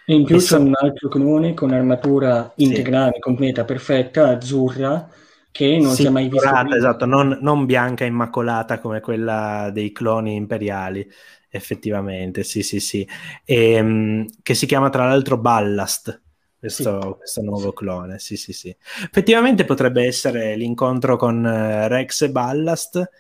E 0.05 0.15
in 0.15 0.25
più 0.25 0.37
e 0.37 0.39
c'è 0.39 0.45
so... 0.45 0.61
un 0.61 0.73
altro 0.75 1.09
clone 1.09 1.55
con 1.55 1.71
armatura 1.71 2.53
integrale, 2.57 3.13
sì. 3.15 3.21
completa, 3.21 3.65
perfetta, 3.65 4.31
azzurra, 4.31 5.09
che 5.53 5.79
non 5.79 5.91
sì, 5.91 6.03
si 6.03 6.07
è 6.09 6.11
mai 6.11 6.29
visto. 6.29 6.49
Esatto, 6.75 7.05
non, 7.05 7.39
non, 7.41 7.65
bianca 7.65 8.05
immacolata 8.05 8.81
come 8.81 9.01
quella 9.01 9.71
dei 9.73 9.93
cloni 9.93 10.35
imperiali 10.35 11.09
effettivamente, 11.49 12.45
sì, 12.45 12.63
sì, 12.63 12.81
sì. 12.81 13.07
E, 13.45 13.81
um, 13.81 14.27
che 14.43 14.55
si 14.55 14.67
chiama 14.67 14.91
tra 14.91 15.07
l'altro 15.07 15.39
Ballast, 15.39 16.23
questo, 16.59 17.01
sì. 17.01 17.15
questo, 17.17 17.43
nuovo 17.43 17.73
clone, 17.73 18.19
sì, 18.19 18.37
sì, 18.37 18.53
sì. 18.53 18.75
Effettivamente 19.05 19.65
potrebbe 19.65 20.05
essere 20.05 20.57
l'incontro 20.57 21.17
con 21.17 21.45
uh, 21.45 21.89
Rex 21.89 22.23
e 22.23 22.31
Ballast 22.31 23.11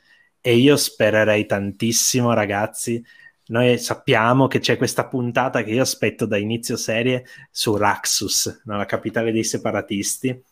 e 0.41 0.57
io 0.57 0.77
spererei 0.77 1.47
tantissimo, 1.47 2.33
ragazzi. 2.33 3.03
Noi 3.47 3.79
sappiamo 3.79 4.47
che 4.47 4.59
c'è 4.59 4.77
questa 4.77 5.07
puntata 5.07 5.63
che 5.63 5.71
io 5.71 5.83
aspetto 5.83 6.27
da 6.27 6.37
inizio 6.37 6.77
serie 6.77 7.25
su 7.51 7.77
Raxus, 7.77 8.63
no? 8.65 8.77
la 8.77 8.85
capitale 8.85 9.33
dei 9.33 9.45
separatisti. 9.45 10.43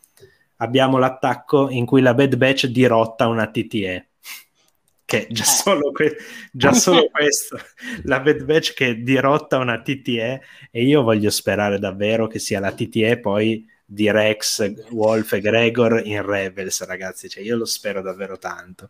Abbiamo 0.57 0.97
l'attacco 0.97 1.69
in 1.69 1.85
cui 1.85 2.01
la 2.01 2.15
Bad 2.15 2.35
Batch 2.35 2.65
dirotta 2.65 3.27
una 3.27 3.51
TTE 3.51 4.06
che 5.07 5.25
già, 5.29 5.43
eh. 5.43 5.45
solo, 5.45 5.91
que- 5.93 6.17
già 6.51 6.73
solo 6.75 7.07
questo, 7.09 7.57
la 8.03 8.19
Bad 8.19 8.43
Batch 8.43 8.73
che 8.73 9.01
dirotta 9.01 9.57
una 9.57 9.81
TTE 9.81 10.41
e 10.69 10.83
io 10.83 11.01
voglio 11.01 11.29
sperare 11.29 11.79
davvero 11.79 12.27
che 12.27 12.39
sia 12.39 12.59
la 12.59 12.73
TTE 12.73 13.17
poi 13.21 13.65
di 13.85 14.11
Rex, 14.11 14.89
Wolf 14.89 15.31
e 15.31 15.39
Gregor 15.39 16.01
in 16.03 16.25
Rebels, 16.25 16.85
ragazzi, 16.85 17.29
cioè 17.29 17.41
io 17.41 17.55
lo 17.55 17.63
spero 17.63 18.01
davvero 18.01 18.37
tanto. 18.37 18.89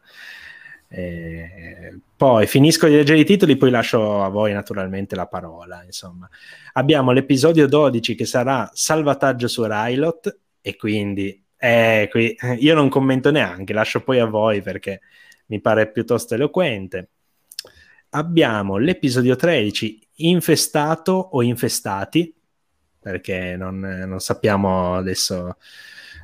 Eh, 0.90 2.00
poi 2.16 2.48
finisco 2.48 2.88
di 2.88 2.96
leggere 2.96 3.20
i 3.20 3.26
titoli, 3.26 3.56
poi 3.56 3.70
lascio 3.70 4.24
a 4.24 4.30
voi 4.30 4.54
naturalmente 4.54 5.16
la 5.16 5.28
parola. 5.28 5.84
Insomma, 5.84 6.28
abbiamo 6.74 7.12
l'episodio 7.12 7.68
12 7.68 8.16
che 8.16 8.26
sarà 8.26 8.68
salvataggio 8.74 9.48
su 9.48 9.64
Rylot 9.64 10.36
e 10.62 10.76
quindi 10.76 11.46
eh, 11.58 12.08
qui, 12.10 12.36
io 12.58 12.74
non 12.74 12.90
commento 12.90 13.30
neanche, 13.30 13.74
lascio 13.74 14.02
poi 14.02 14.18
a 14.18 14.26
voi 14.26 14.64
perché 14.64 15.02
mi 15.48 15.60
pare 15.60 15.92
piuttosto 15.92 16.36
eloquente. 16.36 17.10
Abbiamo 18.12 18.78
l'episodio 18.78 19.36
13 19.36 20.08
infestato 20.16 21.12
o 21.12 21.44
infestati 21.44 22.34
perché 23.00 23.56
non, 23.56 23.80
non 23.80 24.20
sappiamo 24.20 24.96
adesso 24.96 25.58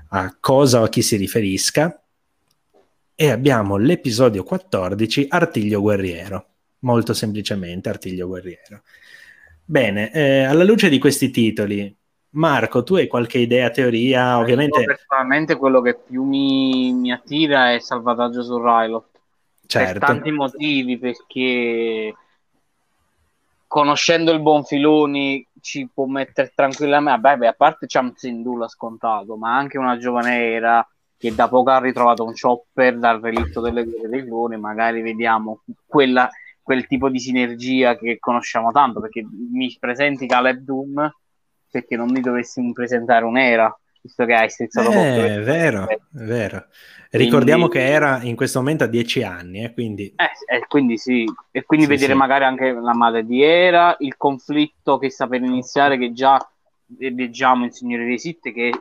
a 0.09 0.37
cosa 0.39 0.81
o 0.81 0.83
a 0.83 0.89
chi 0.89 1.01
si 1.01 1.15
riferisca 1.15 2.03
e 3.15 3.29
abbiamo 3.29 3.77
l'episodio 3.77 4.43
14, 4.43 5.27
Artiglio 5.29 5.81
Guerriero. 5.81 6.47
Molto 6.79 7.13
semplicemente, 7.13 7.89
Artiglio 7.89 8.27
Guerriero. 8.27 8.81
Bene, 9.63 10.11
eh, 10.11 10.43
alla 10.43 10.65
luce 10.65 10.89
di 10.89 10.99
questi 10.99 11.29
titoli, 11.29 11.95
Marco, 12.31 12.83
tu 12.83 12.95
hai 12.95 13.07
qualche 13.07 13.37
idea, 13.37 13.69
teoria? 13.69 14.37
Ovviamente... 14.39 14.79
Io 14.79 14.85
personalmente 14.85 15.55
quello 15.55 15.81
che 15.81 15.95
più 15.95 16.23
mi, 16.23 16.91
mi 16.91 17.11
attira 17.11 17.73
è 17.73 17.79
Salvataggio 17.79 18.43
su 18.43 18.57
Rylot. 18.57 19.12
Certo. 19.79 19.99
Per 19.99 20.07
tanti 20.07 20.31
motivi, 20.31 20.97
perché 20.99 22.13
conoscendo 23.65 24.31
il 24.31 24.39
buon 24.39 24.63
Filoni 24.63 25.47
ci 25.59 25.89
può 25.91 26.05
mettere 26.05 26.51
tranquillamente, 26.53 27.19
vabbè, 27.21 27.47
a 27.47 27.53
parte 27.53 27.87
Cham 27.87 28.13
Sindula 28.13 28.67
scontato, 28.67 29.35
ma 29.35 29.55
anche 29.55 29.79
una 29.79 29.97
giovane 29.97 30.51
era 30.51 30.87
che 31.17 31.33
da 31.33 31.47
poco 31.47 31.71
ha 31.71 31.79
ritrovato 31.79 32.23
un 32.23 32.33
chopper 32.39 32.99
dal 32.99 33.19
relitto 33.19 33.61
delle 33.61 33.83
guerre 33.83 34.09
dei 34.09 34.23
cloni, 34.23 34.57
magari 34.57 35.01
vediamo 35.01 35.63
quella, 35.87 36.29
quel 36.61 36.85
tipo 36.85 37.09
di 37.09 37.19
sinergia 37.19 37.97
che 37.97 38.19
conosciamo 38.19 38.71
tanto, 38.71 38.99
perché 38.99 39.25
mi 39.25 39.75
presenti 39.79 40.27
Caleb 40.27 40.59
Doom 40.59 41.11
perché 41.73 41.95
non 41.95 42.11
mi 42.11 42.21
dovessi 42.21 42.61
presentare 42.71 43.25
un'era, 43.25 43.75
visto 44.03 44.25
che 44.25 44.34
hai 44.34 44.49
strizzato 44.49 44.91
eh, 44.91 45.38
È 45.38 45.41
vero, 45.41 45.88
è 45.88 45.97
vero. 46.11 46.65
Ricordiamo 47.09 47.67
quindi, 47.67 47.88
che 47.88 47.93
era 47.93 48.21
in 48.21 48.35
questo 48.35 48.59
momento 48.59 48.84
a 48.84 48.88
10 48.88 49.23
anni, 49.23 49.63
eh, 49.63 49.73
quindi... 49.73 50.13
Eh, 50.15 50.55
eh, 50.55 50.65
quindi 50.67 50.97
sì, 50.97 51.25
e 51.51 51.63
quindi 51.63 51.85
sì, 51.85 51.91
vedere 51.91 52.13
sì. 52.13 52.17
magari 52.17 52.43
anche 52.43 52.71
la 52.71 52.93
madre 52.93 53.25
di 53.25 53.41
Era, 53.41 53.95
il 53.99 54.17
conflitto 54.17 54.97
che 54.97 55.09
sta 55.09 55.27
per 55.27 55.41
iniziare, 55.41 55.97
che 55.97 56.11
già 56.11 56.38
leggiamo 56.97 57.65
in 57.65 57.71
Signore 57.71 58.05
dei 58.05 58.19
Sith, 58.19 58.51
che 58.51 58.71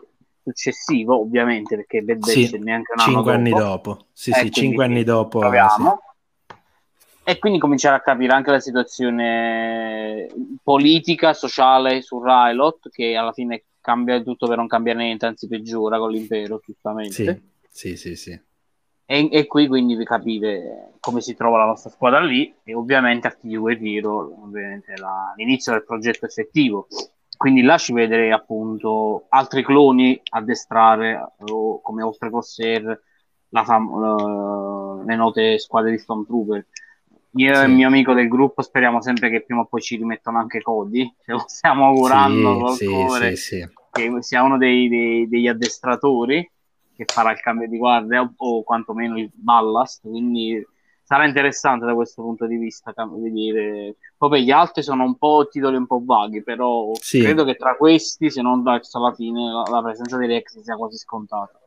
successivo, 0.43 1.21
ovviamente, 1.21 1.77
perché 1.77 2.01
Bad 2.01 2.19
Batch 2.19 2.47
sì, 2.47 2.59
neanche 2.59 2.93
un 2.95 3.01
anno 3.01 3.13
5 3.13 3.33
anni 3.33 3.51
dopo. 3.51 4.07
Sì, 4.13 4.31
eh, 4.31 4.35
sì, 4.35 4.51
5 4.51 4.85
anni 4.85 5.05
dopo. 5.05 5.39
Proviamo. 5.39 6.01
Sì. 6.49 6.55
E 7.25 7.39
quindi 7.39 7.61
cominciare 7.61 7.97
a 7.97 8.01
capire 8.01 8.33
anche 8.33 8.51
la 8.51 8.59
situazione 8.59 10.27
politica, 10.63 11.35
sociale 11.35 12.03
su 12.03 12.21
Rylot, 12.21 12.89
che 12.91 13.15
alla 13.15 13.33
fine 13.33 13.63
cambia 13.83 14.23
tutto 14.23 14.49
per 14.49 14.57
non 14.57 14.67
cambiare 14.67 15.01
niente, 15.01 15.27
anzi 15.27 15.47
peggiora 15.47 15.99
con 15.99 16.11
l'impero, 16.11 16.63
giustamente. 16.65 17.43
Sì, 17.69 17.95
sì, 17.95 17.97
sì. 17.97 18.17
sì. 18.17 18.41
E, 19.05 19.29
e, 19.31 19.47
qui 19.47 19.67
quindi 19.67 19.95
vi 19.95 20.05
capite 20.05 20.93
come 21.01 21.21
si 21.21 21.35
trova 21.35 21.59
la 21.59 21.67
nostra 21.67 21.91
squadra 21.91 22.21
lì 22.21 22.55
e 22.63 22.73
ovviamente 22.73 23.27
Artiglio 23.27 23.61
Guerriero, 23.61 24.43
ovviamente 24.43 24.97
la, 24.97 25.35
l'inizio 25.37 25.73
del 25.73 25.85
progetto 25.85 26.25
effettivo 26.25 26.87
quindi 27.43 27.63
là 27.63 27.77
ci 27.77 27.93
vedrei 27.93 28.31
appunto 28.31 29.27
altri 29.31 29.65
cloni 29.65 30.17
addestrare 30.31 31.33
o 31.39 31.81
come 31.81 32.05
oltre 32.05 32.31
Corsair 32.31 33.03
la 33.49 33.65
fam- 33.65 33.91
uh, 33.91 35.05
le 35.05 35.17
note 35.17 35.59
squadre 35.59 35.91
di 35.91 35.99
Stormtrooper 35.99 36.65
io 37.35 37.55
sì. 37.55 37.61
e 37.61 37.65
il 37.65 37.73
mio 37.73 37.87
amico 37.87 38.13
del 38.13 38.29
gruppo 38.29 38.63
speriamo 38.63 39.01
sempre 39.01 39.31
che 39.31 39.43
prima 39.43 39.63
o 39.63 39.67
poi 39.67 39.81
ci 39.81 39.97
rimettano 39.97 40.39
anche 40.39 40.61
Cody 40.61 41.15
ce 41.25 41.33
lo 41.33 41.45
stiamo 41.47 41.87
augurando 41.87 42.69
sì, 42.73 42.87
cuore, 42.87 43.37
sì, 43.37 43.67
che 43.91 44.11
sia 44.21 44.43
uno 44.43 44.59
dei, 44.59 44.89
dei, 44.89 45.29
degli 45.29 45.49
addestratori 45.49 46.51
che 46.95 47.05
farà 47.07 47.33
il 47.33 47.41
cambio 47.41 47.69
di 47.69 47.79
guardia 47.79 48.21
o, 48.21 48.33
o 48.37 48.63
quantomeno 48.63 49.19
il 49.19 49.31
ballast 49.33 50.03
quindi 50.09 50.65
sarà 51.13 51.27
interessante 51.27 51.85
da 51.85 51.95
questo 51.95 52.23
punto 52.23 52.47
di 52.47 52.57
vista 52.57 52.95
vedere. 52.97 53.97
Poi 54.17 54.43
gli 54.43 54.51
altri 54.51 54.83
sono 54.83 55.05
un 55.05 55.19
po' 55.19 55.47
titoli 55.51 55.77
un 55.77 55.87
po' 55.87 56.01
vaghi, 56.03 56.43
però 56.43 56.91
credo 56.99 57.45
che 57.45 57.57
tra 57.57 57.77
questi, 57.77 58.31
se 58.31 58.41
non 58.41 58.63
verso 58.63 58.97
alla 58.97 59.13
fine, 59.13 59.53
la, 59.53 59.63
la 59.71 59.83
presenza 59.83 60.17
dei 60.17 60.29
Rex 60.29 60.61
sia 60.61 60.77
quasi 60.77 60.97
scontata. 60.97 61.61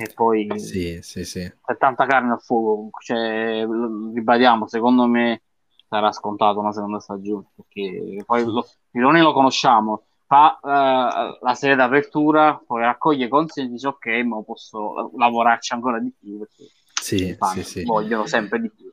E 0.00 0.12
poi 0.14 0.48
sì, 0.60 1.00
sì, 1.02 1.24
sì. 1.24 1.40
c'è 1.40 1.76
tanta 1.76 2.06
carne 2.06 2.32
al 2.32 2.40
fuoco. 2.40 2.90
Cioè, 3.02 3.66
ribadiamo, 4.14 4.68
secondo 4.68 5.06
me 5.06 5.42
sarà 5.88 6.12
scontato 6.12 6.60
una 6.60 6.72
seconda 6.72 7.00
stagione 7.00 7.46
perché 7.56 8.22
poi 8.24 8.44
lo, 8.44 8.64
Filoni 8.90 9.20
lo 9.20 9.32
conosciamo. 9.32 10.04
Fa 10.24 10.58
uh, 10.62 11.42
la 11.42 11.54
serie 11.54 11.74
d'apertura, 11.74 12.62
poi 12.64 12.82
raccoglie 12.82 13.28
consigli 13.28 13.66
e 13.66 13.70
dice 13.70 13.88
ok, 13.88 14.06
ma 14.24 14.42
posso 14.42 15.10
lavorarci 15.16 15.72
ancora 15.72 15.98
di 15.98 16.12
più 16.16 16.38
perché 16.38 16.70
sì, 17.00 17.36
sì, 17.54 17.62
sì. 17.64 17.84
vogliono 17.84 18.26
sempre 18.26 18.60
di 18.60 18.70
più 18.70 18.92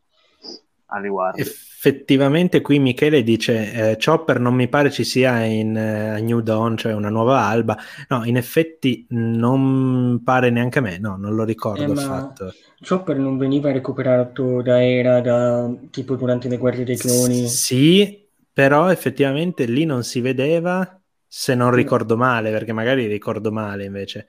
a 0.95 1.01
riguardo. 1.01 1.41
Effettivamente 1.41 2.61
qui 2.61 2.79
Michele 2.79 3.21
dice 3.21 3.91
eh, 3.91 3.97
Chopper 4.03 4.39
non 4.39 4.55
mi 4.55 4.67
pare 4.67 4.89
ci 4.89 5.03
sia 5.03 5.43
in 5.43 5.75
uh, 5.75 6.23
New 6.23 6.39
Dawn, 6.39 6.77
cioè 6.77 6.93
una 6.93 7.09
nuova 7.09 7.41
alba. 7.41 7.77
No, 8.09 8.23
in 8.25 8.37
effetti 8.37 9.05
non 9.09 10.21
pare 10.23 10.49
neanche 10.49 10.79
a 10.79 10.81
me, 10.81 10.97
no, 10.97 11.15
non 11.15 11.35
lo 11.35 11.43
ricordo 11.43 11.83
eh, 11.83 11.91
affatto. 11.91 12.53
Chopper 12.87 13.17
non 13.17 13.37
veniva 13.37 13.71
recuperato 13.71 14.61
da 14.61 14.83
Era 14.83 15.21
da, 15.21 15.71
tipo 15.91 16.15
durante 16.15 16.47
le 16.47 16.57
guerre 16.57 16.83
dei 16.83 16.97
cloni? 16.97 17.47
Sì, 17.47 18.27
però 18.51 18.89
effettivamente 18.89 19.65
lì 19.65 19.85
non 19.85 20.03
si 20.03 20.21
vedeva 20.21 20.99
se 21.27 21.53
non 21.53 21.71
ricordo 21.71 22.15
male, 22.17 22.49
perché 22.49 22.73
magari 22.73 23.05
ricordo 23.07 23.51
male 23.51 23.85
invece. 23.85 24.27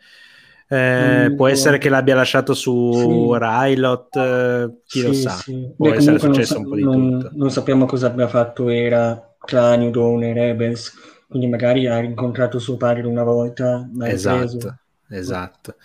Eh, 0.68 1.32
può 1.36 1.46
essere 1.46 1.78
che 1.78 1.88
l'abbia 1.88 2.14
lasciato 2.16 2.52
su 2.54 2.90
sì. 2.92 3.38
Rylot, 3.38 4.16
eh, 4.16 4.70
chi 4.84 5.00
sì, 5.00 5.06
lo 5.06 5.12
sa. 5.12 5.30
Sì. 5.30 5.72
Può 5.76 5.88
Beh, 5.90 5.96
essere 5.96 6.18
successo 6.18 6.54
sa- 6.54 6.58
un 6.58 6.68
po' 6.68 6.74
di 6.74 6.82
non, 6.82 7.18
tutto. 7.18 7.30
Non 7.36 7.50
sappiamo 7.50 7.86
cosa 7.86 8.08
abbia 8.08 8.26
fatto 8.28 8.68
Era 8.68 9.36
Dawn 9.48 10.22
e 10.24 10.32
Rebels, 10.32 10.92
quindi 11.28 11.46
magari 11.46 11.86
ha 11.86 11.98
incontrato 11.98 12.58
suo 12.58 12.76
padre 12.76 13.06
una 13.06 13.22
volta. 13.22 13.88
Esatto, 14.04 14.76
esatto. 15.08 15.76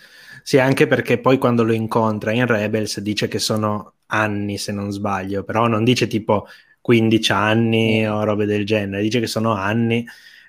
Sì, 0.42 0.58
anche 0.58 0.88
perché 0.88 1.20
poi 1.20 1.38
quando 1.38 1.62
lo 1.62 1.72
incontra 1.72 2.32
in 2.32 2.46
Rebels 2.46 2.98
dice 3.00 3.28
che 3.28 3.38
sono 3.38 3.94
anni, 4.06 4.58
se 4.58 4.72
non 4.72 4.90
sbaglio, 4.90 5.44
però 5.44 5.68
non 5.68 5.84
dice 5.84 6.08
tipo 6.08 6.46
15 6.80 7.30
anni 7.30 8.06
o 8.08 8.24
robe 8.24 8.44
del 8.46 8.66
genere, 8.66 9.02
dice 9.02 9.20
che 9.20 9.28
sono 9.28 9.52
anni 9.52 10.04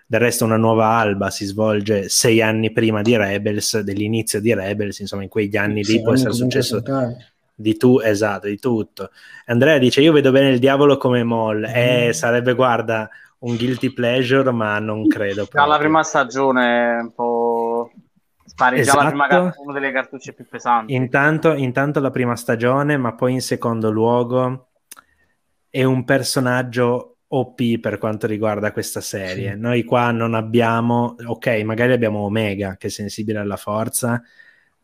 del 0.07 0.19
resto 0.19 0.45
una 0.45 0.57
nuova 0.57 0.88
alba 0.88 1.30
si 1.30 1.45
svolge 1.45 2.09
sei 2.09 2.41
anni 2.41 2.71
prima 2.71 3.01
di 3.01 3.15
Rebels, 3.15 3.80
dell'inizio 3.80 4.39
di 4.39 4.53
Rebels, 4.53 4.99
insomma 4.99 5.23
in 5.23 5.30
quegli 5.30 5.57
anni 5.57 5.84
sì, 5.84 5.93
lì 5.93 6.01
può 6.01 6.13
essere 6.13 6.34
successo 6.34 6.81
di, 7.55 7.77
tu, 7.77 7.99
esatto, 7.99 8.47
di 8.47 8.59
tutto. 8.59 9.09
Andrea 9.45 9.77
dice 9.77 10.01
io 10.01 10.11
vedo 10.11 10.31
bene 10.31 10.49
il 10.49 10.59
diavolo 10.59 10.97
come 10.97 11.23
Moll, 11.23 11.59
mm. 11.59 11.73
eh, 11.73 12.13
sarebbe 12.13 12.53
guarda 12.53 13.09
un 13.39 13.55
guilty 13.55 13.91
pleasure 13.91 14.51
ma 14.51 14.80
non 14.80 15.05
credo. 15.07 15.45
Proprio. 15.45 15.65
La 15.65 15.77
prima 15.77 16.03
stagione 16.03 16.99
un 17.01 17.13
po' 17.13 17.91
spari 18.45 18.80
esatto. 18.80 18.97
già 18.97 19.03
la 19.03 19.09
prima, 19.09 19.27
esatto. 19.27 19.61
una 19.61 19.73
delle 19.73 19.91
cartucce 19.91 20.34
più 20.34 20.45
pesanti. 20.47 20.93
Intanto, 20.93 21.53
intanto 21.53 21.99
la 21.99 22.11
prima 22.11 22.35
stagione, 22.35 22.97
ma 22.97 23.13
poi 23.13 23.34
in 23.34 23.41
secondo 23.41 23.89
luogo 23.89 24.67
è 25.69 25.84
un 25.84 26.03
personaggio 26.03 27.12
OP 27.35 27.80
per 27.80 27.97
quanto 27.97 28.27
riguarda 28.27 28.72
questa 28.72 29.01
serie. 29.01 29.53
Sì. 29.53 29.60
Noi 29.60 29.84
qua 29.84 30.11
non 30.11 30.34
abbiamo, 30.34 31.15
ok, 31.26 31.47
magari 31.64 31.93
abbiamo 31.93 32.19
Omega 32.19 32.76
che 32.77 32.88
è 32.88 32.89
sensibile 32.89 33.39
alla 33.39 33.55
forza, 33.55 34.22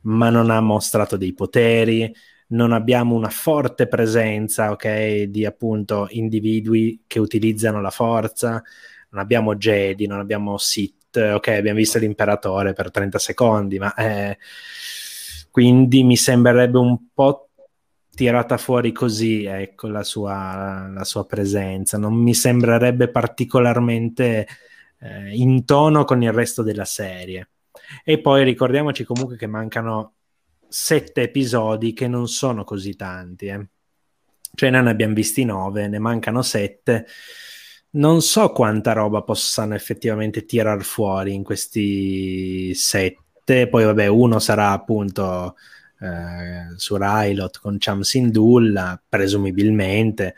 ma 0.02 0.30
non 0.30 0.50
ha 0.50 0.60
mostrato 0.60 1.18
dei 1.18 1.34
poteri, 1.34 2.12
non 2.48 2.72
abbiamo 2.72 3.16
una 3.16 3.30
forte 3.30 3.88
presenza, 3.88 4.72
ok, 4.72 5.24
di 5.24 5.46
appunto 5.46 6.08
individui 6.10 7.04
che 7.06 7.20
utilizzano 7.20 7.82
la 7.82 7.92
forza, 7.92 8.62
non 9.10 9.22
abbiamo 9.22 9.56
Jedi, 9.56 10.08
non 10.08 10.20
abbiamo 10.20 10.58
Sith, 10.58 11.18
ok, 11.18 11.48
abbiamo 11.50 11.78
visto 11.78 12.00
l'imperatore 12.00 12.74
per 12.74 12.90
30 12.90 13.20
secondi, 13.20 13.78
ma 13.78 13.94
eh, 13.94 14.38
quindi 15.52 16.04
mi 16.04 16.16
sembrerebbe 16.16 16.80
un 16.80 16.98
po' 17.14 17.49
tirata 18.20 18.58
fuori 18.58 18.92
così, 18.92 19.46
ecco, 19.46 19.88
la 19.88 20.04
sua, 20.04 20.90
la 20.94 21.06
sua 21.06 21.26
presenza. 21.26 21.98
Non 21.98 22.16
mi 22.16 22.34
sembrerebbe 22.34 23.08
particolarmente 23.08 24.46
eh, 25.00 25.34
in 25.38 25.64
tono 25.64 26.04
con 26.04 26.22
il 26.22 26.34
resto 26.34 26.62
della 26.62 26.84
serie. 26.84 27.52
E 28.04 28.20
poi 28.20 28.44
ricordiamoci 28.44 29.06
comunque 29.06 29.38
che 29.38 29.48
mancano 29.48 30.16
sette 30.68 31.22
episodi 31.22 31.94
che 31.94 32.10
non 32.10 32.28
sono 32.28 32.66
così 32.66 32.98
tanti. 32.98 33.46
Eh. 33.46 33.68
Cioè 34.54 34.70
ne 34.70 34.90
abbiamo 34.90 35.14
visti 35.14 35.46
nove, 35.46 35.88
ne 35.88 36.00
mancano 36.00 36.42
sette. 36.42 37.06
Non 37.92 38.22
so 38.22 38.52
quanta 38.52 38.92
roba 38.92 39.22
possano 39.22 39.76
effettivamente 39.76 40.44
tirar 40.44 40.84
fuori 40.84 41.34
in 41.34 41.44
questi 41.46 42.74
sette. 42.76 43.70
Poi 43.70 43.86
vabbè, 43.86 44.08
uno 44.08 44.40
sarà 44.40 44.72
appunto 44.72 45.56
eh, 46.02 46.78
su 46.78 46.96
Rylot 46.98 47.60
con 47.60 47.76
Cham 47.78 48.02
Sindulla, 48.02 49.02
presumibilmente. 49.08 50.36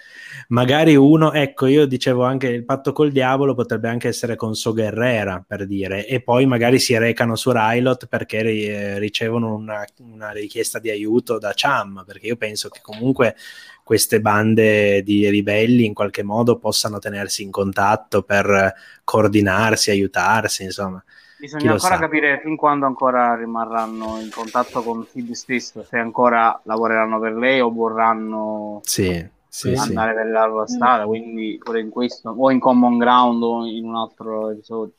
Magari 0.47 0.95
uno, 0.95 1.33
ecco, 1.33 1.67
io 1.67 1.85
dicevo 1.85 2.23
anche 2.23 2.47
il 2.47 2.65
patto 2.65 2.91
col 2.93 3.11
diavolo 3.11 3.53
potrebbe 3.53 3.87
anche 3.87 4.07
essere 4.07 4.35
con 4.35 4.55
So 4.55 4.73
Guerrera, 4.73 5.43
per 5.45 5.67
dire, 5.67 6.07
e 6.07 6.21
poi 6.21 6.45
magari 6.45 6.79
si 6.79 6.97
recano 6.97 7.35
su 7.35 7.51
Rylot 7.51 8.07
perché 8.07 8.41
ri- 8.41 8.65
eh, 8.65 8.99
ricevono 8.99 9.53
una, 9.53 9.85
una, 9.99 10.31
richiesta 10.31 10.79
di 10.79 10.89
aiuto 10.89 11.37
da 11.37 11.51
Cham, 11.55 12.03
perché 12.07 12.27
io 12.27 12.37
penso 12.37 12.69
che 12.69 12.79
comunque 12.81 13.35
queste 13.83 14.21
bande 14.21 15.03
di 15.03 15.29
ribelli 15.29 15.85
in 15.85 15.93
qualche 15.93 16.23
modo 16.23 16.57
possano 16.57 16.97
tenersi 16.99 17.43
in 17.43 17.51
contatto 17.51 18.23
per 18.23 18.73
coordinarsi, 19.03 19.91
aiutarsi, 19.91 20.63
insomma. 20.63 21.03
Bisogna 21.41 21.71
ancora 21.71 21.95
sa. 21.95 21.99
capire 22.01 22.39
fin 22.43 22.55
quando 22.55 22.85
ancora 22.85 23.35
rimarranno 23.35 24.19
in 24.21 24.29
contatto 24.29 24.83
con 24.83 25.07
Sid 25.09 25.31
stesso, 25.31 25.83
se 25.83 25.97
ancora 25.97 26.61
lavoreranno 26.65 27.19
per 27.19 27.33
lei 27.33 27.59
o 27.59 27.71
vorranno 27.71 28.79
sì, 28.83 29.27
sì, 29.47 29.73
andare 29.73 30.11
sì. 30.11 30.15
per 30.17 30.27
la 30.27 30.45
loro 30.45 30.67
strada, 30.67 31.05
quindi 31.05 31.59
pure 31.59 31.79
in 31.79 31.89
questo, 31.89 32.29
o 32.29 32.51
in 32.51 32.59
Common 32.59 32.99
Ground 32.99 33.41
o 33.41 33.65
in 33.65 33.85
un 33.85 33.95
altro 33.95 34.51
episodio. 34.51 34.93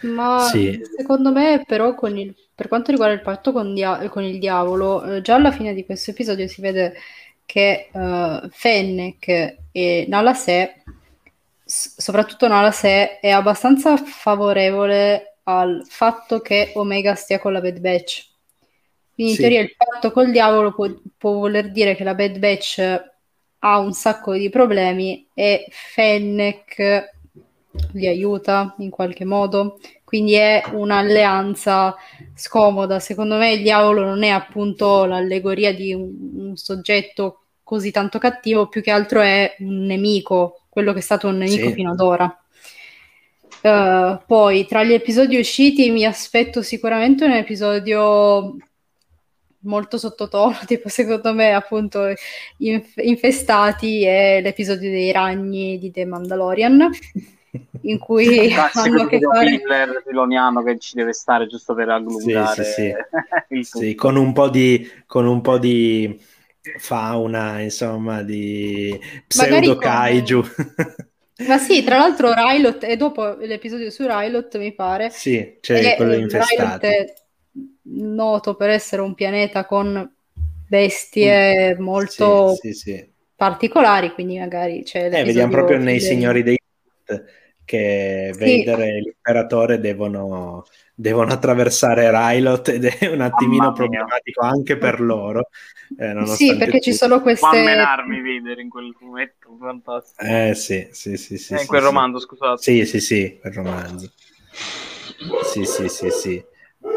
Ma 0.00 0.40
sì. 0.40 0.80
secondo 0.96 1.30
me, 1.30 1.62
però, 1.64 1.94
il, 2.02 2.34
per 2.52 2.66
quanto 2.66 2.90
riguarda 2.90 3.14
il 3.14 3.20
patto 3.22 3.52
con, 3.52 3.72
dia- 3.72 4.08
con 4.08 4.24
il 4.24 4.40
diavolo, 4.40 5.04
eh, 5.04 5.20
già 5.22 5.36
alla 5.36 5.52
fine 5.52 5.72
di 5.72 5.84
questo 5.84 6.10
episodio 6.10 6.48
si 6.48 6.60
vede 6.60 6.94
che 7.46 7.90
uh, 7.92 8.48
Fennec 8.50 9.56
e 9.70 10.04
Nala 10.08 10.34
Se, 10.34 10.82
s- 11.64 11.94
soprattutto 11.96 12.48
Nala 12.48 12.72
Se, 12.72 13.20
è 13.20 13.30
abbastanza 13.30 13.96
favorevole 13.96 15.29
al 15.58 15.84
fatto 15.88 16.40
che 16.40 16.72
Omega 16.74 17.14
stia 17.14 17.38
con 17.38 17.52
la 17.52 17.60
Bad 17.60 17.80
Batch. 17.80 18.28
Quindi 19.14 19.34
sì. 19.34 19.42
in 19.42 19.48
teoria 19.48 19.60
il 19.60 19.74
patto 19.76 20.10
col 20.12 20.30
diavolo 20.30 20.72
può, 20.72 20.88
può, 21.16 21.32
voler 21.32 21.70
dire 21.70 21.94
che 21.94 22.04
la 22.04 22.14
Bad 22.14 22.38
Batch 22.38 23.02
ha 23.58 23.78
un 23.78 23.92
sacco 23.92 24.32
di 24.32 24.48
problemi 24.48 25.28
e 25.34 25.66
Fennec 25.70 27.18
li 27.92 28.06
aiuta 28.06 28.74
in 28.78 28.90
qualche 28.90 29.24
modo. 29.24 29.78
Quindi 30.04 30.34
è 30.34 30.62
un'alleanza 30.72 31.94
scomoda. 32.34 32.98
Secondo 32.98 33.36
me 33.36 33.52
il 33.52 33.62
diavolo 33.62 34.04
non 34.04 34.22
è 34.22 34.28
appunto 34.28 35.04
l'allegoria 35.04 35.74
di 35.74 35.92
un, 35.92 36.10
un 36.34 36.56
soggetto 36.56 37.44
così 37.62 37.92
tanto 37.92 38.18
cattivo, 38.18 38.66
più 38.66 38.82
che 38.82 38.90
altro 38.90 39.20
è 39.20 39.54
un 39.60 39.84
nemico, 39.84 40.62
quello 40.68 40.92
che 40.92 40.98
è 40.98 41.02
stato 41.02 41.28
un 41.28 41.36
nemico 41.36 41.68
sì. 41.68 41.74
fino 41.74 41.92
ad 41.92 42.00
ora. 42.00 42.39
Uh, 43.62 44.18
poi 44.26 44.66
tra 44.66 44.82
gli 44.84 44.92
episodi 44.92 45.38
usciti 45.38 45.90
mi 45.90 46.06
aspetto 46.06 46.62
sicuramente 46.62 47.24
un 47.24 47.32
episodio 47.32 48.56
molto 49.60 49.98
sottotono, 49.98 50.56
tipo 50.66 50.88
secondo 50.88 51.34
me 51.34 51.52
appunto 51.52 52.12
inf- 52.58 52.96
infestati 53.02 54.04
è 54.04 54.40
l'episodio 54.40 54.90
dei 54.90 55.12
ragni 55.12 55.78
di 55.78 55.90
The 55.90 56.04
Mandalorian 56.04 56.88
in 57.82 57.98
cui 57.98 58.52
hanno 58.52 59.06
che 59.06 59.18
fare 59.18 59.50
Hitler 59.50 60.02
filoniano 60.06 60.62
che 60.62 60.78
ci 60.78 60.94
deve 60.94 61.12
stare 61.12 61.46
giusto 61.46 61.74
per 61.74 61.88
allungare 61.88 62.64
sì, 62.64 62.94
sì, 63.48 63.62
sì. 63.62 63.78
sì 63.78 63.94
con 63.94 64.16
un 64.16 64.32
po' 64.32 64.48
di 64.48 64.88
con 65.06 65.26
un 65.26 65.40
po' 65.40 65.58
di 65.58 66.18
fauna 66.78 67.60
insomma 67.60 68.22
di 68.22 68.98
pseudo 69.26 69.76
kaiju 69.76 70.42
Ma 71.46 71.58
sì, 71.58 71.82
tra 71.82 71.98
l'altro 71.98 72.32
Rylot, 72.32 72.84
e 72.84 72.96
dopo 72.96 73.36
l'episodio 73.36 73.90
su 73.90 74.06
Rylot 74.06 74.58
mi 74.58 74.72
pare... 74.72 75.10
Sì, 75.10 75.58
c'è 75.60 75.96
quello 75.96 76.14
infestato. 76.14 76.86
è 76.86 77.12
noto 77.82 78.54
per 78.54 78.70
essere 78.70 79.02
un 79.02 79.14
pianeta 79.14 79.64
con 79.64 80.10
bestie 80.68 81.76
mm. 81.76 81.82
molto 81.82 82.54
sì, 82.54 82.72
sì, 82.72 82.92
sì. 82.92 83.10
particolari, 83.34 84.12
quindi 84.12 84.38
magari 84.38 84.82
c'è... 84.82 85.06
Eh, 85.12 85.24
vediamo 85.24 85.52
proprio 85.52 85.78
nei 85.78 86.00
Signori 86.00 86.42
dei 86.42 86.58
che 87.70 88.34
Vader 88.36 88.80
e 88.80 89.00
l'imperatore 89.00 89.78
devono, 89.78 90.66
devono 90.92 91.32
attraversare 91.32 92.10
Rylot 92.10 92.68
ed 92.70 92.84
è 92.84 93.06
un 93.06 93.20
attimino 93.20 93.72
problematico 93.72 94.40
anche 94.40 94.76
per 94.76 95.00
loro. 95.00 95.50
Eh, 95.96 96.26
sì, 96.26 96.48
perché 96.56 96.78
tutto. 96.78 96.80
ci 96.80 96.92
sono 96.92 97.20
queste... 97.22 97.46
Può 97.46 97.56
ammenarmi 97.56 98.20
Vader 98.20 98.58
in 98.58 98.68
quel 98.68 98.92
fumetto 98.98 99.56
fantastico. 99.60 100.20
Eh 100.20 100.54
sì, 100.56 100.88
sì, 100.90 101.16
sì. 101.16 101.38
sì, 101.38 101.54
eh, 101.54 101.56
sì 101.58 101.62
in 101.62 101.66
quel 101.68 101.80
sì. 101.80 101.86
romanzo, 101.86 102.18
scusate. 102.18 102.60
Sì, 102.60 102.84
sì, 102.86 102.98
sì, 102.98 103.38
quel 103.40 103.52
romanzo. 103.52 104.10
Sì, 105.44 105.64
sì, 105.64 105.88
sì, 105.88 106.10
sì. 106.10 106.44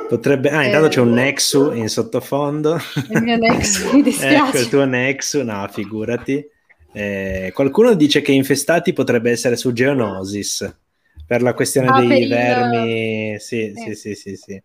Potrebbe... 0.09 0.49
Ah, 0.49 0.63
intanto 0.65 0.87
eh... 0.87 0.89
c'è 0.89 1.01
un 1.01 1.11
Nexu 1.11 1.71
in 1.73 1.87
sottofondo. 1.87 2.79
Il 3.11 3.21
mio 3.21 3.37
Nexu, 3.37 3.93
mi 3.93 4.01
dispiace. 4.01 4.35
ecco 4.57 4.57
il 4.57 4.69
tuo 4.69 4.85
Nexu, 4.85 5.43
no, 5.43 5.67
figurati. 5.71 6.49
Eh, 6.93 7.51
qualcuno 7.53 7.95
dice 7.95 8.21
che 8.21 8.31
infestati 8.31 8.93
potrebbe 8.93 9.31
essere 9.31 9.55
su 9.55 9.73
Geonosis 9.73 10.77
per 11.25 11.41
la 11.41 11.53
questione 11.53 11.87
ah, 11.87 11.99
dei 11.99 12.27
vermi. 12.27 13.31
Il... 13.31 13.41
Sì, 13.41 13.71
eh. 13.71 13.73
sì, 13.75 13.95
sì, 13.95 14.15
sì, 14.15 14.35
sì. 14.35 14.63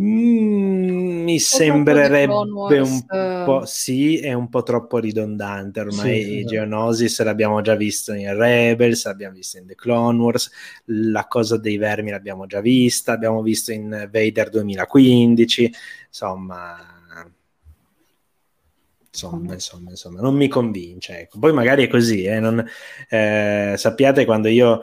Mm, 0.00 1.24
mi 1.24 1.40
sembrerebbe 1.40 2.32
un 2.32 3.04
po', 3.44 3.64
sì, 3.64 4.18
è 4.18 4.32
un 4.32 4.48
po' 4.48 4.62
troppo 4.62 4.98
ridondante. 4.98 5.80
Ormai 5.80 6.22
sì, 6.22 6.44
Geonosis 6.44 7.20
l'abbiamo 7.24 7.60
già 7.62 7.74
visto 7.74 8.12
in 8.12 8.36
Rebels, 8.36 9.06
l'abbiamo 9.06 9.34
visto 9.34 9.58
in 9.58 9.66
The 9.66 9.74
Clone 9.74 10.20
Wars, 10.20 10.50
la 10.84 11.26
cosa 11.26 11.56
dei 11.56 11.78
vermi 11.78 12.10
l'abbiamo 12.10 12.46
già 12.46 12.60
vista, 12.60 13.12
abbiamo 13.12 13.42
visto 13.42 13.72
in 13.72 14.08
Vader 14.12 14.50
2015, 14.50 15.72
insomma 16.06 16.97
insomma, 19.26 19.52
insomma, 19.54 19.90
insomma, 19.90 20.20
non 20.20 20.34
mi 20.34 20.48
convince. 20.48 21.20
Ecco. 21.20 21.38
Poi 21.38 21.52
magari 21.52 21.84
è 21.84 21.88
così, 21.88 22.24
eh, 22.24 22.38
non, 22.38 22.64
eh, 23.08 23.74
sappiate 23.76 24.24
quando 24.24 24.48
io 24.48 24.82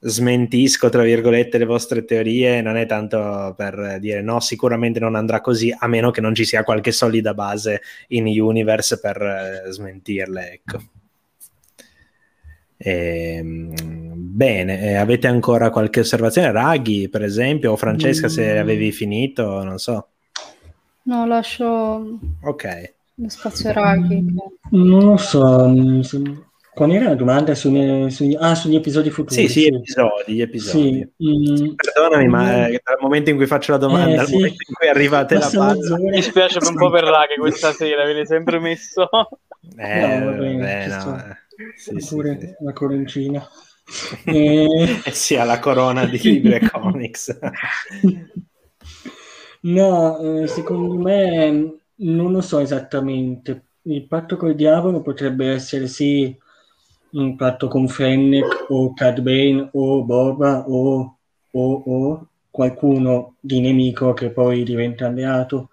smentisco, 0.00 0.88
tra 0.88 1.02
virgolette, 1.02 1.58
le 1.58 1.64
vostre 1.64 2.04
teorie, 2.04 2.60
non 2.60 2.76
è 2.76 2.86
tanto 2.86 3.54
per 3.56 3.98
dire 4.00 4.22
no, 4.22 4.40
sicuramente 4.40 5.00
non 5.00 5.14
andrà 5.14 5.40
così, 5.40 5.74
a 5.76 5.86
meno 5.86 6.10
che 6.10 6.20
non 6.20 6.34
ci 6.34 6.44
sia 6.44 6.62
qualche 6.62 6.92
solida 6.92 7.34
base 7.34 7.80
in 8.08 8.26
universe 8.26 9.00
per 9.00 9.20
eh, 9.22 9.72
smentirle, 9.72 10.52
ecco. 10.52 10.82
E, 12.76 13.36
ehm, 13.36 13.72
bene, 14.14 14.80
eh, 14.82 14.94
avete 14.96 15.26
ancora 15.26 15.70
qualche 15.70 16.00
osservazione? 16.00 16.52
Raghi, 16.52 17.08
per 17.08 17.22
esempio, 17.22 17.72
o 17.72 17.76
Francesca, 17.76 18.26
mm. 18.26 18.30
se 18.30 18.58
avevi 18.58 18.92
finito, 18.92 19.62
non 19.62 19.78
so. 19.78 20.08
No, 21.04 21.26
lascio... 21.26 22.18
Ok. 22.42 22.92
Lo 23.16 23.28
spazio 23.28 23.72
raghi. 23.72 24.24
Non 24.70 25.04
lo 25.04 25.16
so. 25.16 25.72
Qual 26.74 26.90
era 26.90 27.10
la 27.10 27.14
domanda 27.14 27.54
sugli, 27.54 28.10
sugli, 28.10 28.36
ah, 28.36 28.56
sugli 28.56 28.74
episodi 28.74 29.08
futuri? 29.08 29.42
Sì, 29.42 29.48
sì, 29.48 29.66
episodi, 29.66 30.34
gli 30.34 30.40
episodi. 30.40 31.08
Sì. 31.16 31.24
Mm, 31.24 31.74
Perdonami, 31.76 32.26
ma 32.26 32.42
mm. 32.42 32.72
eh, 32.72 32.80
dal 32.82 32.98
momento 33.00 33.30
in 33.30 33.36
cui 33.36 33.46
faccio 33.46 33.70
la 33.70 33.78
domanda, 33.78 34.16
eh, 34.16 34.18
al 34.18 34.28
momento 34.28 34.56
in 34.66 34.74
cui 34.74 34.88
arrivate 34.88 35.38
la 35.38 35.48
palla... 35.52 35.96
Mi 35.98 36.20
spiace 36.20 36.58
un 36.60 36.74
po' 36.74 36.90
per 36.90 37.04
che 37.04 37.38
questa 37.38 37.70
sera 37.70 38.04
viene 38.04 38.26
sempre 38.26 38.58
messo... 38.58 39.08
Eh, 39.76 40.18
no, 40.18 40.32
vabbè, 40.32 40.88
no. 40.88 41.16
Eh. 41.16 41.36
Sì, 41.76 42.00
sì, 42.00 42.14
pure 42.14 42.38
sì. 42.40 42.54
la 42.58 42.72
coroncina. 42.72 43.48
e... 44.24 44.66
eh 45.04 45.12
sì, 45.12 45.36
alla 45.36 45.60
corona 45.60 46.06
di 46.06 46.18
Libre 46.18 46.68
Comics. 46.68 47.38
no, 49.62 50.18
eh, 50.18 50.48
secondo 50.48 50.96
me 50.96 51.83
non 52.04 52.32
lo 52.32 52.40
so 52.40 52.58
esattamente. 52.58 53.62
Il 53.82 54.06
patto 54.06 54.36
col 54.36 54.54
diavolo 54.54 55.02
potrebbe 55.02 55.50
essere 55.50 55.86
sì 55.86 56.36
un 57.12 57.36
patto 57.36 57.68
con 57.68 57.86
Fennec 57.86 58.66
o 58.68 58.92
Cad 58.92 59.20
Bane 59.20 59.68
o 59.72 60.02
Boba 60.02 60.64
o, 60.66 61.18
o, 61.50 61.82
o 61.86 62.28
qualcuno 62.50 63.34
di 63.40 63.60
nemico 63.60 64.12
che 64.14 64.30
poi 64.30 64.62
diventa 64.64 65.06
alleato. 65.06 65.70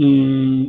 Mm, 0.00 0.68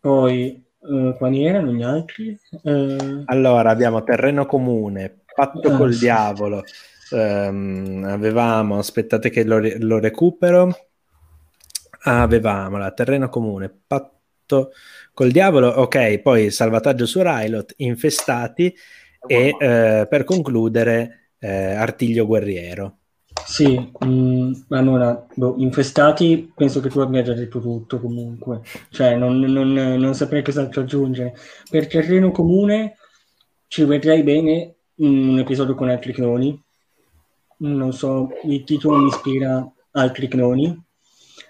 poi 0.00 0.64
uh, 0.78 1.14
quali 1.16 1.44
erano 1.44 1.72
gli 1.72 1.82
altri? 1.82 2.38
Uh, 2.62 3.22
allora 3.26 3.70
abbiamo 3.70 4.02
terreno 4.02 4.46
comune, 4.46 5.22
patto 5.34 5.72
uh, 5.72 5.76
col 5.76 5.92
sì. 5.92 6.00
diavolo. 6.00 6.62
Um, 7.10 8.04
avevamo, 8.06 8.78
aspettate 8.78 9.28
che 9.28 9.44
lo, 9.44 9.60
lo 9.78 9.98
recupero 9.98 10.74
avevamo 12.04 12.78
la 12.78 12.90
terreno 12.92 13.28
comune, 13.28 13.72
patto 13.86 14.72
col 15.14 15.30
diavolo, 15.30 15.68
ok, 15.68 16.18
poi 16.18 16.50
salvataggio 16.50 17.06
su 17.06 17.20
Rylot, 17.22 17.74
infestati 17.78 18.74
e 19.26 19.56
eh, 19.58 20.06
per 20.08 20.24
concludere 20.24 21.30
eh, 21.38 21.74
artiglio 21.74 22.26
guerriero. 22.26 22.98
Sì, 23.44 23.76
mh, 23.76 24.06
mm, 24.06 24.52
allora, 24.70 25.26
boh, 25.34 25.54
infestati 25.58 26.52
penso 26.54 26.80
che 26.80 26.88
tu 26.88 27.00
abbia 27.00 27.22
già 27.22 27.32
detto 27.32 27.60
tutto 27.60 27.98
comunque, 27.98 28.60
cioè 28.90 29.16
non, 29.16 29.38
non, 29.38 29.72
non 29.72 30.14
saprei 30.14 30.42
cos'altro 30.42 30.82
aggiungere. 30.82 31.34
Per 31.68 31.86
terreno 31.86 32.30
comune 32.30 32.96
ci 33.68 33.84
vedrei 33.84 34.22
bene 34.22 34.74
un 34.96 35.38
episodio 35.38 35.74
con 35.74 35.88
altri 35.88 36.12
cloni, 36.12 36.60
non 37.58 37.92
so, 37.92 38.28
il 38.44 38.64
titolo 38.64 38.98
mi 38.98 39.08
ispira 39.08 39.66
altri 39.92 40.28
cloni, 40.28 40.80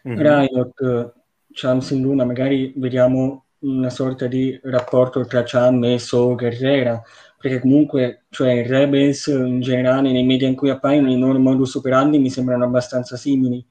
Mm-hmm. 0.08 0.18
Riot 0.18 1.12
Chams 1.52 1.90
in 1.90 2.02
Luna, 2.02 2.24
magari 2.24 2.72
vediamo 2.76 3.44
una 3.60 3.90
sorta 3.90 4.26
di 4.26 4.58
rapporto 4.64 5.24
tra 5.24 5.44
Cham 5.44 5.84
e 5.84 5.98
So 5.98 6.34
Guerrera, 6.34 7.00
perché 7.38 7.60
comunque, 7.60 8.24
cioè, 8.30 8.52
i 8.52 8.66
Rebels 8.66 9.26
in 9.26 9.60
generale, 9.60 10.10
nei 10.10 10.24
media 10.24 10.48
in 10.48 10.56
cui 10.56 10.70
appaiono, 10.70 11.12
i 11.12 11.18
loro 11.18 11.38
modus 11.38 11.74
operandi 11.74 12.18
mi 12.18 12.30
sembrano 12.30 12.64
abbastanza 12.64 13.16
simili. 13.16 13.64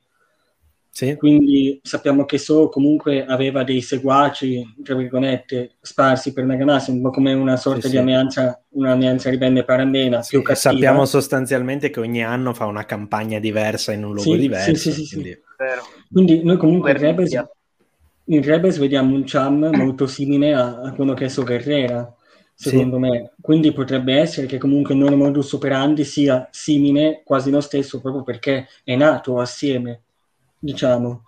Sì. 0.93 1.15
Quindi 1.15 1.79
sappiamo 1.81 2.25
che 2.25 2.37
So 2.37 2.67
comunque 2.67 3.25
aveva 3.25 3.63
dei 3.63 3.79
seguaci, 3.79 4.75
tra 4.83 4.93
virgolette, 4.93 5.77
sparsi 5.79 6.33
per 6.33 6.43
una 6.43 6.55
galassia, 6.55 6.93
un 6.93 7.01
po' 7.01 7.11
come 7.11 7.31
una 7.31 7.55
sorta 7.55 7.81
sì, 7.81 7.87
di 7.87 7.93
sì. 7.93 7.99
alleanza, 7.99 8.61
un'alleanza 8.69 9.29
ribelle 9.29 9.63
parandena, 9.63 10.19
più 10.19 10.41
cattiva. 10.41 10.73
Sappiamo 10.73 11.05
sostanzialmente 11.05 11.89
che 11.89 12.01
ogni 12.01 12.23
anno 12.23 12.53
fa 12.53 12.65
una 12.65 12.85
campagna 12.85 13.39
diversa 13.39 13.93
in 13.93 14.03
un 14.03 14.13
luogo 14.13 14.35
diverso. 14.35 14.75
Sì, 14.75 14.91
sì, 14.91 15.07
quindi... 15.09 15.41
quindi... 16.11 16.43
noi 16.43 16.57
comunque 16.57 16.91
in 16.91 16.97
Rebels, 16.97 17.43
in 18.25 18.43
Rebels, 18.43 18.77
vediamo 18.77 19.15
un 19.15 19.23
Cham 19.25 19.69
molto 19.73 20.07
simile 20.07 20.53
a, 20.53 20.81
a 20.81 20.93
quello 20.93 21.13
che 21.13 21.25
è 21.25 21.27
So 21.27 21.43
Guerrera, 21.43 22.15
secondo 22.53 22.99
me. 22.99 23.33
Quindi 23.41 23.71
potrebbe 23.71 24.15
essere 24.15 24.47
che 24.47 24.57
comunque 24.57 24.93
il 24.93 25.01
loro 25.01 25.15
modus 25.15 25.51
operandi 25.53 26.03
sia 26.03 26.47
simile, 26.51 27.21
quasi 27.23 27.49
lo 27.49 27.61
stesso, 27.61 27.99
proprio 27.99 28.23
perché 28.23 28.67
è 28.83 28.95
nato 28.95 29.39
assieme 29.39 30.01
diciamo. 30.63 31.23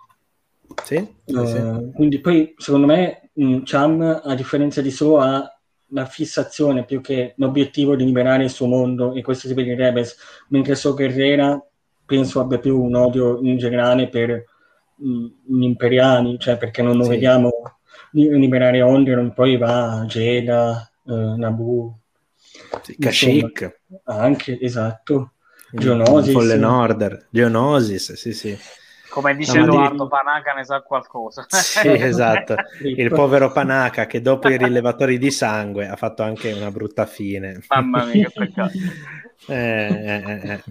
Sì, 0.82 1.06
sì, 1.24 1.34
uh, 1.34 1.44
sì. 1.44 1.90
Quindi 1.94 2.20
poi, 2.20 2.54
secondo 2.56 2.86
me, 2.86 3.30
Cham, 3.64 4.22
a 4.24 4.34
differenza 4.34 4.80
di 4.80 4.90
So, 4.90 5.18
ha 5.18 5.48
la 5.88 6.06
fissazione 6.06 6.84
più 6.84 7.00
che 7.00 7.34
l'obiettivo 7.36 7.94
di 7.96 8.04
liberare 8.04 8.44
il 8.44 8.50
suo 8.50 8.66
mondo, 8.66 9.12
e 9.12 9.22
questo 9.22 9.46
si 9.48 9.54
vede 9.54 9.72
in 9.72 9.76
Rebels, 9.76 10.16
mentre 10.48 10.74
So 10.74 10.94
Guerrera 10.94 11.62
penso 12.04 12.40
abbia 12.40 12.58
più 12.58 12.80
un 12.80 12.94
odio 12.94 13.40
in 13.42 13.56
generale 13.56 14.08
per 14.08 14.44
mh, 14.96 15.26
gli 15.46 15.62
imperiali, 15.62 16.38
cioè 16.38 16.56
perché 16.56 16.82
non 16.82 16.96
lo 16.96 17.04
sì. 17.04 17.10
vediamo 17.10 17.50
liberare 18.12 18.80
Onderon, 18.80 19.32
poi 19.32 19.56
va 19.56 20.00
a 20.00 20.04
Jeddah, 20.04 20.90
uh, 21.04 21.36
Naboo. 21.36 21.98
Sì, 22.82 22.96
Kashyyyk. 22.96 23.80
Anche, 24.04 24.58
esatto. 24.60 25.32
Geonosis. 25.72 26.32
Fallen 26.32 26.64
Order, 26.64 27.26
Geonosis, 27.30 28.12
sì, 28.12 28.32
sì. 28.32 28.56
Come 29.10 29.36
dice 29.36 29.58
no, 29.58 29.64
Edoardo, 29.64 30.08
Panaca 30.08 30.52
ne 30.54 30.64
sa 30.64 30.80
qualcosa. 30.80 31.46
Sì, 31.50 31.88
esatto. 31.88 32.56
Il 32.82 33.10
povero 33.10 33.52
Panaca 33.52 34.06
che 34.06 34.20
dopo 34.20 34.48
i 34.48 34.56
rilevatori 34.56 35.18
di 35.18 35.30
sangue 35.30 35.86
ha 35.86 35.94
fatto 35.94 36.22
anche 36.22 36.52
una 36.52 36.70
brutta 36.70 37.06
fine. 37.06 37.60
Mamma 37.68 38.04
mia, 38.06 38.28
che 38.28 38.32
peccato. 38.32 38.72
eh, 39.48 39.86
eh, 39.86 40.50
eh. 40.50 40.62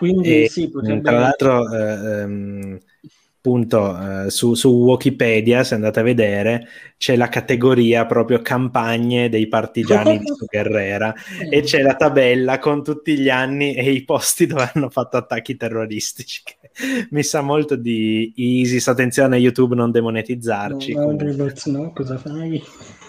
Quindi 0.00 0.44
e, 0.44 0.48
sì, 0.48 0.70
potrebbe... 0.70 1.02
Tra 1.02 1.18
l'altro, 1.18 1.70
eh, 1.70 2.78
appunto 3.36 4.24
eh, 4.24 4.30
su, 4.30 4.54
su, 4.54 4.70
Wikipedia, 4.70 5.62
se 5.62 5.74
andate 5.74 6.00
a 6.00 6.02
vedere, 6.02 6.66
c'è 6.96 7.16
la 7.16 7.28
categoria 7.28 8.06
proprio 8.06 8.40
campagne 8.40 9.28
dei 9.28 9.46
partigiani 9.46 10.18
di 10.18 10.24
Guerrera 10.50 11.12
e 11.50 11.60
c'è 11.60 11.82
la 11.82 11.96
tabella 11.96 12.58
con 12.58 12.82
tutti 12.82 13.18
gli 13.18 13.28
anni 13.28 13.74
e 13.74 13.90
i 13.90 14.04
posti 14.04 14.46
dove 14.46 14.70
hanno 14.72 14.88
fatto 14.88 15.18
attacchi 15.18 15.56
terroristici. 15.56 16.42
Mi 17.10 17.22
sa 17.22 17.42
molto 17.42 17.76
di 17.76 18.32
ISIS, 18.36 18.88
attenzione 18.88 19.36
YouTube 19.36 19.74
non 19.74 19.90
demonetizzarci. 19.90 20.94
No, 20.94 21.12
no, 21.12 21.52
no 21.64 21.92
cosa 21.92 22.16
fai? 22.16 22.62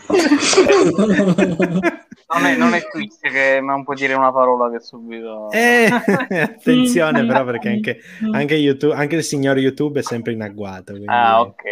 non, 2.34 2.46
è, 2.46 2.56
non 2.56 2.74
è 2.74 2.88
Twitch 2.88 3.20
che 3.20 3.60
non 3.62 3.84
può 3.84 3.94
dire 3.94 4.14
una 4.14 4.32
parola 4.32 4.70
che 4.70 4.80
subito. 4.80 5.50
Eh, 5.52 5.88
attenzione, 6.30 7.26
però, 7.26 7.44
perché 7.44 7.70
anche, 7.70 8.00
anche, 8.32 8.56
YouTube, 8.56 8.94
anche, 8.94 9.16
il 9.16 9.24
signor 9.24 9.58
YouTube 9.58 10.00
è 10.00 10.04
sempre 10.04 10.34
in 10.34 10.42
agguato. 10.42 10.94
Quindi... 10.94 11.10
Ah, 11.10 11.42
ok. 11.42 11.64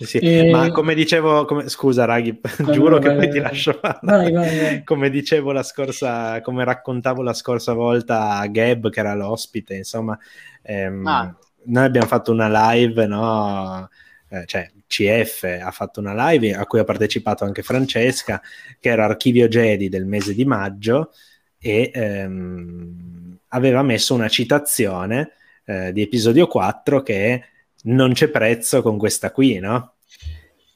Sì, 0.00 0.18
e... 0.18 0.50
Ma 0.50 0.70
come 0.72 0.94
dicevo, 0.94 1.44
come... 1.44 1.68
scusa 1.68 2.04
Raghi, 2.04 2.40
giuro 2.72 2.96
no, 2.96 2.98
che 2.98 3.08
vai, 3.08 3.16
poi 3.16 3.26
vai, 3.26 3.30
ti 3.30 3.38
lascio 3.38 3.78
parlare. 3.78 4.82
Come 4.84 5.08
dicevo 5.08 5.52
la 5.52 5.62
scorsa, 5.62 6.40
come 6.40 6.64
raccontavo 6.64 7.22
la 7.22 7.34
scorsa 7.34 7.72
volta 7.72 8.38
a 8.38 8.46
Gab, 8.46 8.90
che 8.90 9.00
era 9.00 9.14
l'ospite, 9.14 9.74
insomma, 9.74 10.18
ehm, 10.62 11.06
ah. 11.06 11.34
noi 11.64 11.84
abbiamo 11.84 12.08
fatto 12.08 12.32
una 12.32 12.72
live, 12.72 13.06
no? 13.06 13.88
Eh, 14.30 14.44
cioè 14.46 14.68
CF 14.88 15.60
ha 15.62 15.70
fatto 15.70 16.00
una 16.00 16.30
live 16.30 16.54
a 16.54 16.66
cui 16.66 16.80
ha 16.80 16.84
partecipato 16.84 17.44
anche 17.44 17.62
Francesca, 17.62 18.42
che 18.80 18.88
era 18.88 19.04
Archivio 19.04 19.46
Jedi 19.46 19.88
del 19.88 20.06
mese 20.06 20.34
di 20.34 20.44
maggio 20.44 21.12
e 21.60 21.90
ehm, 21.92 23.38
aveva 23.48 23.82
messo 23.82 24.14
una 24.14 24.28
citazione 24.28 25.32
eh, 25.64 25.92
di 25.92 26.02
episodio 26.02 26.46
4 26.46 27.02
che 27.02 27.42
non 27.84 28.12
c'è 28.12 28.28
prezzo 28.28 28.82
con 28.82 28.98
questa 28.98 29.30
qui, 29.30 29.58
no? 29.58 29.94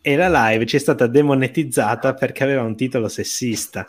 E 0.01 0.17
la 0.17 0.51
live 0.51 0.67
ci 0.67 0.77
è 0.77 0.81
stata 0.81 1.07
demonetizzata 1.07 2.15
perché 2.15 2.45
aveva 2.45 2.63
un 2.63 2.77
titolo 2.77 3.09
sessista. 3.09 3.87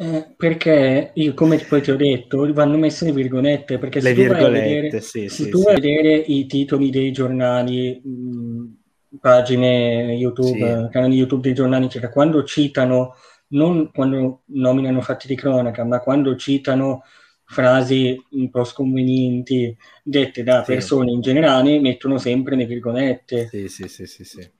Eh, 0.00 0.32
perché 0.36 1.10
io, 1.14 1.34
come 1.34 1.58
poi 1.58 1.82
ti 1.82 1.90
ho 1.90 1.96
detto, 1.96 2.52
vanno 2.52 2.76
messe 2.76 3.04
le 3.04 3.12
virgolette. 3.12 3.78
Perché 3.78 4.00
le 4.00 4.14
se 4.14 4.26
tu 4.26 4.32
vai 4.32 4.44
a 4.44 4.48
vedere, 4.48 5.00
sì, 5.00 5.28
sì, 5.28 5.44
sì. 5.44 5.50
vedere 5.50 6.14
i 6.14 6.46
titoli 6.46 6.90
dei 6.90 7.10
giornali, 7.10 8.00
mh, 8.00 8.77
pagine 9.20 10.14
YouTube, 10.14 10.84
sì. 10.84 10.88
canali 10.90 11.16
YouTube 11.16 11.42
dei 11.42 11.54
giornali, 11.54 11.86
eccetera, 11.86 12.10
quando 12.10 12.44
citano, 12.44 13.14
non 13.48 13.90
quando 13.92 14.42
nominano 14.46 15.00
fatti 15.00 15.26
di 15.26 15.34
cronaca, 15.34 15.84
ma 15.84 16.00
quando 16.00 16.36
citano 16.36 17.02
frasi 17.44 18.22
un 18.32 18.50
po' 18.50 18.64
sconvenienti 18.64 19.74
dette 20.02 20.42
da 20.42 20.62
sì. 20.64 20.72
persone 20.72 21.10
in 21.10 21.20
generale, 21.20 21.80
mettono 21.80 22.18
sempre 22.18 22.56
le 22.56 22.66
virgolette. 22.66 23.48
Sì, 23.48 23.68
sì, 23.68 23.88
sì, 23.88 24.06
sì. 24.06 24.24
sì. 24.24 24.50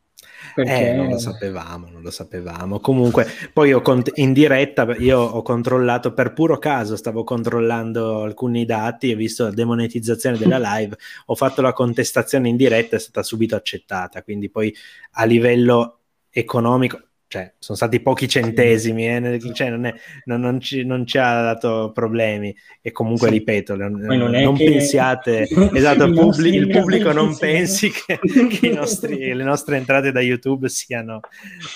Perché... 0.54 0.90
Eh, 0.90 0.92
non 0.94 1.08
lo 1.08 1.18
sapevamo, 1.18 1.88
non 1.90 2.02
lo 2.02 2.10
sapevamo. 2.10 2.80
Comunque, 2.80 3.26
poi 3.52 3.72
ho 3.72 3.80
cont- 3.80 4.12
in 4.16 4.32
diretta 4.32 4.86
io 4.96 5.18
ho 5.20 5.42
controllato 5.42 6.12
per 6.12 6.32
puro 6.32 6.58
caso, 6.58 6.96
stavo 6.96 7.24
controllando 7.24 8.22
alcuni 8.22 8.64
dati 8.64 9.10
e 9.10 9.14
visto 9.14 9.44
la 9.44 9.50
demonetizzazione 9.50 10.38
della 10.38 10.58
live, 10.76 10.96
ho 11.26 11.34
fatto 11.34 11.62
la 11.62 11.72
contestazione 11.72 12.48
in 12.48 12.56
diretta, 12.56 12.96
è 12.96 13.00
stata 13.00 13.22
subito 13.22 13.56
accettata. 13.56 14.22
Quindi 14.22 14.50
poi 14.50 14.74
a 15.12 15.24
livello 15.24 16.00
economico, 16.30 17.07
cioè, 17.28 17.52
sono 17.58 17.76
stati 17.76 18.00
pochi 18.00 18.26
centesimi, 18.26 19.06
eh, 19.06 19.38
cioè, 19.52 19.68
non, 19.68 19.84
è, 19.84 19.94
non, 20.24 20.40
non, 20.40 20.60
ci, 20.60 20.82
non, 20.84 21.06
ci, 21.06 21.18
ha 21.18 21.42
dato 21.42 21.90
problemi. 21.92 22.56
E 22.80 22.90
comunque, 22.90 23.28
sì. 23.28 23.34
ripeto, 23.34 23.76
non, 23.76 24.54
che... 24.56 24.64
pensiate, 24.64 25.46
esatto, 25.74 26.10
publi- 26.10 26.54
il 26.54 26.68
pubblico 26.68 27.12
non 27.12 27.36
pensi 27.36 27.90
che, 27.90 28.18
che 28.48 28.70
nostri, 28.70 29.34
le 29.34 29.44
nostre 29.44 29.76
entrate 29.76 30.10
da 30.10 30.22
YouTube 30.22 30.70
siano 30.70 31.20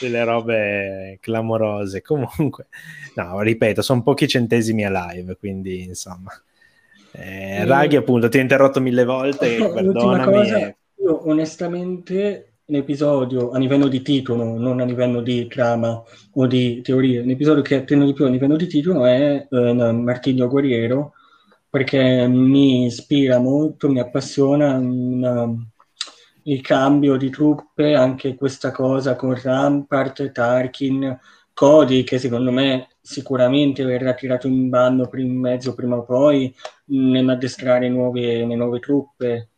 delle 0.00 0.24
robe 0.24 1.18
clamorose. 1.20 2.00
Comunque, 2.00 2.68
no, 3.16 3.38
ripeto, 3.40 3.82
sono 3.82 4.02
pochi 4.02 4.26
centesimi 4.26 4.86
a 4.86 5.10
live, 5.10 5.36
quindi 5.36 5.82
insomma. 5.82 6.32
Eh, 7.10 7.66
Raghi, 7.66 7.96
appunto, 7.96 8.30
ti 8.30 8.38
ho 8.38 8.40
interrotto 8.40 8.80
mille 8.80 9.04
volte, 9.04 9.56
perdonami. 9.70 10.32
Cosa, 10.32 10.58
e... 10.60 10.76
io 10.96 11.28
onestamente 11.28 12.51
l'episodio 12.72 13.50
a 13.50 13.58
livello 13.58 13.86
di 13.86 14.02
titolo, 14.02 14.44
non 14.58 14.80
a 14.80 14.84
livello 14.84 15.20
di 15.20 15.46
trama 15.46 16.02
o 16.32 16.46
di 16.46 16.80
teoria, 16.82 17.22
l'episodio 17.22 17.62
che 17.62 17.76
attendo 17.76 18.06
di 18.06 18.14
più 18.14 18.24
a 18.24 18.28
livello 18.30 18.56
di 18.56 18.66
titolo 18.66 19.04
è 19.04 19.46
eh, 19.48 19.72
Martiglio 19.92 20.48
Guerriero, 20.48 21.12
perché 21.68 22.26
mi 22.26 22.86
ispira 22.86 23.38
molto, 23.38 23.88
mi 23.90 24.00
appassiona 24.00 24.74
una, 24.76 25.54
il 26.44 26.60
cambio 26.62 27.16
di 27.16 27.30
truppe, 27.30 27.94
anche 27.94 28.34
questa 28.34 28.70
cosa 28.72 29.16
con 29.16 29.38
Rampart, 29.40 30.32
Tarkin, 30.32 31.18
Cody, 31.54 32.02
che 32.04 32.18
secondo 32.18 32.50
me 32.50 32.88
sicuramente 33.00 33.84
verrà 33.84 34.14
tirato 34.14 34.46
in 34.46 34.68
bando 34.70 35.10
in 35.14 35.38
mezzo 35.38 35.74
prima 35.74 35.96
o 35.96 36.04
poi 36.04 36.54
nell'addestrare 36.86 37.88
nuove, 37.88 38.44
nuove 38.44 38.78
truppe. 38.80 39.50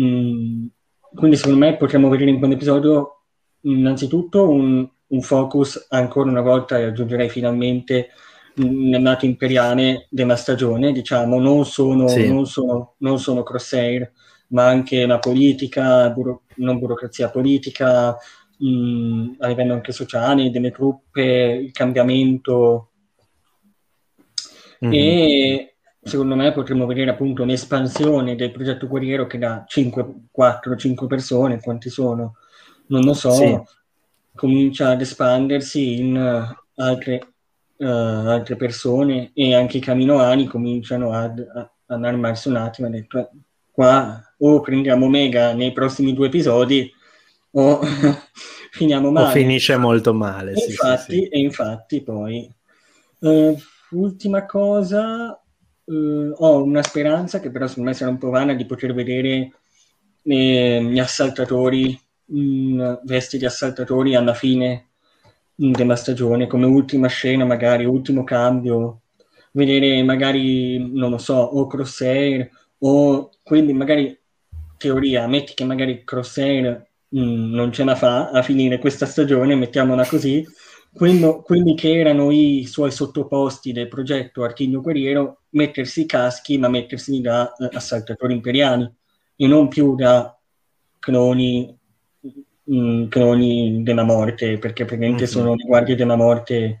Mm, 0.00 0.66
quindi 1.14 1.36
secondo 1.36 1.58
me 1.58 1.76
potremmo 1.76 2.08
vedere 2.08 2.30
in 2.30 2.38
quell'episodio 2.38 3.22
innanzitutto 3.62 4.48
un, 4.48 4.88
un 5.06 5.20
focus 5.22 5.86
ancora 5.90 6.30
una 6.30 6.40
volta 6.40 6.78
e 6.78 6.84
aggiungerei 6.84 7.28
finalmente 7.28 8.10
nel 8.54 9.00
nato 9.00 9.24
imperiale 9.24 10.06
della 10.10 10.36
stagione, 10.36 10.92
diciamo, 10.92 11.38
non 11.38 11.64
sono, 11.64 12.08
sì. 12.08 12.28
non 12.28 12.46
sono, 12.46 12.94
non 12.98 13.18
sono 13.18 13.42
crosshair, 13.42 14.10
ma 14.48 14.66
anche 14.66 15.06
la 15.06 15.18
politica, 15.18 16.10
buro- 16.10 16.42
non 16.56 16.78
burocrazia 16.78 17.30
politica, 17.30 18.16
mh, 18.58 19.36
a 19.38 19.46
livello 19.46 19.74
anche 19.74 19.92
sociale, 19.92 20.50
delle 20.50 20.70
truppe, 20.70 21.22
il 21.64 21.72
cambiamento. 21.72 22.90
Mm-hmm. 24.84 24.92
E 24.92 25.69
secondo 26.02 26.34
me 26.34 26.52
potremmo 26.52 26.86
vedere 26.86 27.10
appunto 27.10 27.42
un'espansione 27.42 28.34
del 28.36 28.52
progetto 28.52 28.86
guerriero 28.86 29.26
che 29.26 29.38
da 29.38 29.64
5, 29.66 30.28
4, 30.30 30.76
5 30.76 31.06
persone, 31.06 31.60
quanti 31.60 31.90
sono, 31.90 32.36
non 32.86 33.02
lo 33.02 33.12
so, 33.12 33.32
sì. 33.32 33.60
comincia 34.34 34.90
ad 34.90 35.00
espandersi 35.00 35.98
in 35.98 36.16
uh, 36.16 36.82
altre, 36.82 37.34
uh, 37.76 37.84
altre, 37.84 38.56
persone 38.56 39.30
e 39.34 39.54
anche 39.54 39.76
i 39.76 39.80
caminoani 39.80 40.46
cominciano 40.46 41.12
ad, 41.12 41.38
a, 41.38 41.70
ad 41.86 42.04
armarsi 42.04 42.48
un 42.48 42.56
attimo, 42.56 42.88
ha 42.88 42.90
detto 42.90 43.30
qua 43.70 44.22
o 44.38 44.60
prendiamo 44.60 45.06
Omega 45.06 45.52
nei 45.52 45.72
prossimi 45.72 46.14
due 46.14 46.26
episodi 46.26 46.90
o 47.52 47.80
finiamo 48.72 49.10
male. 49.10 49.28
O 49.28 49.30
finisce 49.32 49.76
molto 49.76 50.14
male. 50.14 50.52
E 50.52 50.56
sì, 50.56 50.70
infatti, 50.70 51.12
sì, 51.12 51.18
sì. 51.18 51.28
E 51.28 51.38
infatti 51.38 52.02
poi, 52.02 52.50
eh, 53.20 53.56
ultima 53.90 54.46
cosa, 54.46 55.40
eh, 55.84 56.32
ho 56.36 56.62
una 56.62 56.82
speranza 56.82 57.40
che 57.40 57.50
però 57.50 57.66
secondo 57.66 57.90
me 57.90 57.96
sarà 57.96 58.10
un 58.10 58.18
po' 58.18 58.30
vana 58.30 58.54
di 58.54 58.66
poter 58.66 58.94
vedere 58.94 59.52
eh, 60.22 60.82
gli 60.82 60.98
assaltatori 60.98 61.98
in 62.32 63.00
vesti 63.04 63.38
di 63.38 63.44
assaltatori 63.44 64.14
alla 64.14 64.34
fine 64.34 64.86
della 65.54 65.96
stagione, 65.96 66.46
come 66.46 66.66
ultima 66.66 67.08
scena, 67.08 67.44
magari 67.44 67.84
ultimo 67.84 68.24
cambio, 68.24 69.02
vedere 69.52 70.02
magari, 70.02 70.78
non 70.92 71.10
lo 71.10 71.18
so, 71.18 71.34
o 71.34 71.66
Crosshair 71.66 72.48
o 72.78 73.30
quindi 73.42 73.72
magari 73.72 74.18
teoria, 74.78 75.26
metti 75.26 75.52
che 75.54 75.64
magari 75.64 76.02
Crosshair 76.04 76.86
mh, 77.08 77.50
non 77.50 77.72
ce 77.72 77.84
la 77.84 77.94
fa 77.94 78.30
a 78.30 78.42
finire 78.42 78.78
questa 78.78 79.06
stagione, 79.06 79.54
mettiamola 79.54 80.06
così, 80.06 80.46
quello, 80.92 81.42
quelli 81.42 81.74
che 81.74 81.98
erano 81.98 82.30
i 82.30 82.64
suoi 82.66 82.90
sottoposti 82.90 83.72
del 83.72 83.88
progetto 83.88 84.42
Archigno 84.42 84.80
Guerriero, 84.80 85.42
mettersi 85.50 86.02
i 86.02 86.06
caschi, 86.06 86.58
ma 86.58 86.68
mettersi 86.68 87.20
da 87.20 87.52
eh, 87.54 87.68
assaltatori 87.76 88.34
imperiali 88.34 88.90
e 89.36 89.46
non 89.46 89.68
più 89.68 89.94
da 89.94 90.36
cloni, 90.98 91.76
mh, 92.64 93.08
cloni 93.08 93.82
della 93.82 94.02
morte, 94.04 94.58
perché 94.58 94.84
praticamente 94.84 95.24
Mhm. 95.24 95.30
sono 95.30 95.54
le 95.54 95.64
guardie 95.64 95.94
della 95.96 96.16
morte 96.16 96.80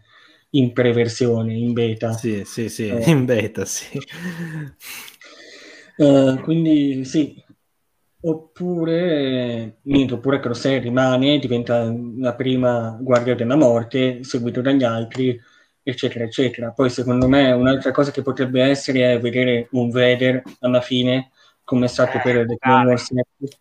in 0.50 0.72
preversione, 0.72 1.54
in 1.54 1.72
beta. 1.72 2.12
Sì, 2.12 2.42
sì, 2.44 2.68
sì, 2.68 2.88
Eh. 2.88 3.10
in 3.10 3.24
beta, 3.24 3.64
sì. 3.64 3.98
Eh, 5.96 6.40
quindi 6.42 7.04
sì, 7.04 7.42
oppure, 8.22 9.78
niente, 9.82 10.14
oppure 10.14 10.40
Crosshair 10.40 10.82
rimane, 10.82 11.38
diventa 11.38 11.92
la 12.18 12.34
prima 12.34 12.96
guardia 13.00 13.34
della 13.34 13.56
morte, 13.56 14.22
seguito 14.24 14.60
dagli 14.60 14.84
altri, 14.84 15.38
eccetera, 15.82 16.24
eccetera. 16.24 16.70
Poi 16.70 16.90
secondo 16.90 17.28
me 17.28 17.50
un'altra 17.52 17.90
cosa 17.92 18.10
che 18.10 18.22
potrebbe 18.22 18.62
essere 18.62 19.12
è 19.12 19.20
vedere 19.20 19.68
un 19.72 19.90
Vader 19.90 20.42
alla 20.60 20.80
fine, 20.80 21.30
come 21.64 21.86
è 21.86 21.88
stato 21.88 22.20
per 22.22 22.46
The 22.46 22.56
Clone 22.58 22.86
Wars 22.86 23.04
7. 23.04 23.58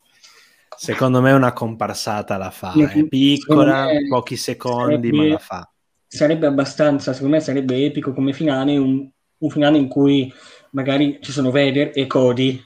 Secondo 0.76 1.22
me 1.22 1.34
una 1.34 1.52
comparsata 1.52 2.38
la 2.38 2.52
fa, 2.52 2.74
è 2.74 3.04
piccola, 3.06 3.86
me 3.86 4.08
pochi 4.08 4.38
secondi, 4.38 5.10
sarebbe- 5.10 5.12
ma 5.12 5.24
la 5.26 5.38
fa. 5.38 5.70
sarebbe 6.08 6.48
abbastanza, 6.48 7.12
secondo 7.12 7.36
me 7.36 7.42
sarebbe 7.42 7.84
epico 7.84 8.14
come 8.14 8.32
finale, 8.32 8.78
un, 8.78 9.10
un 9.38 9.50
finale 9.50 9.78
in 9.78 9.90
cui 9.90 10.32
magari 10.72 11.20
ci 11.22 11.34
sono 11.34 11.52
Vader 11.52 11.92
e 11.94 12.08
Cody 12.08 12.64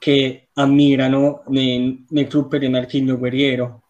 che 0.00 0.48
ammirano 0.54 1.44
le, 1.48 2.04
le 2.08 2.26
truppe 2.26 2.58
del 2.58 2.70
Martiglio 2.70 3.18
Guerriero 3.18 3.82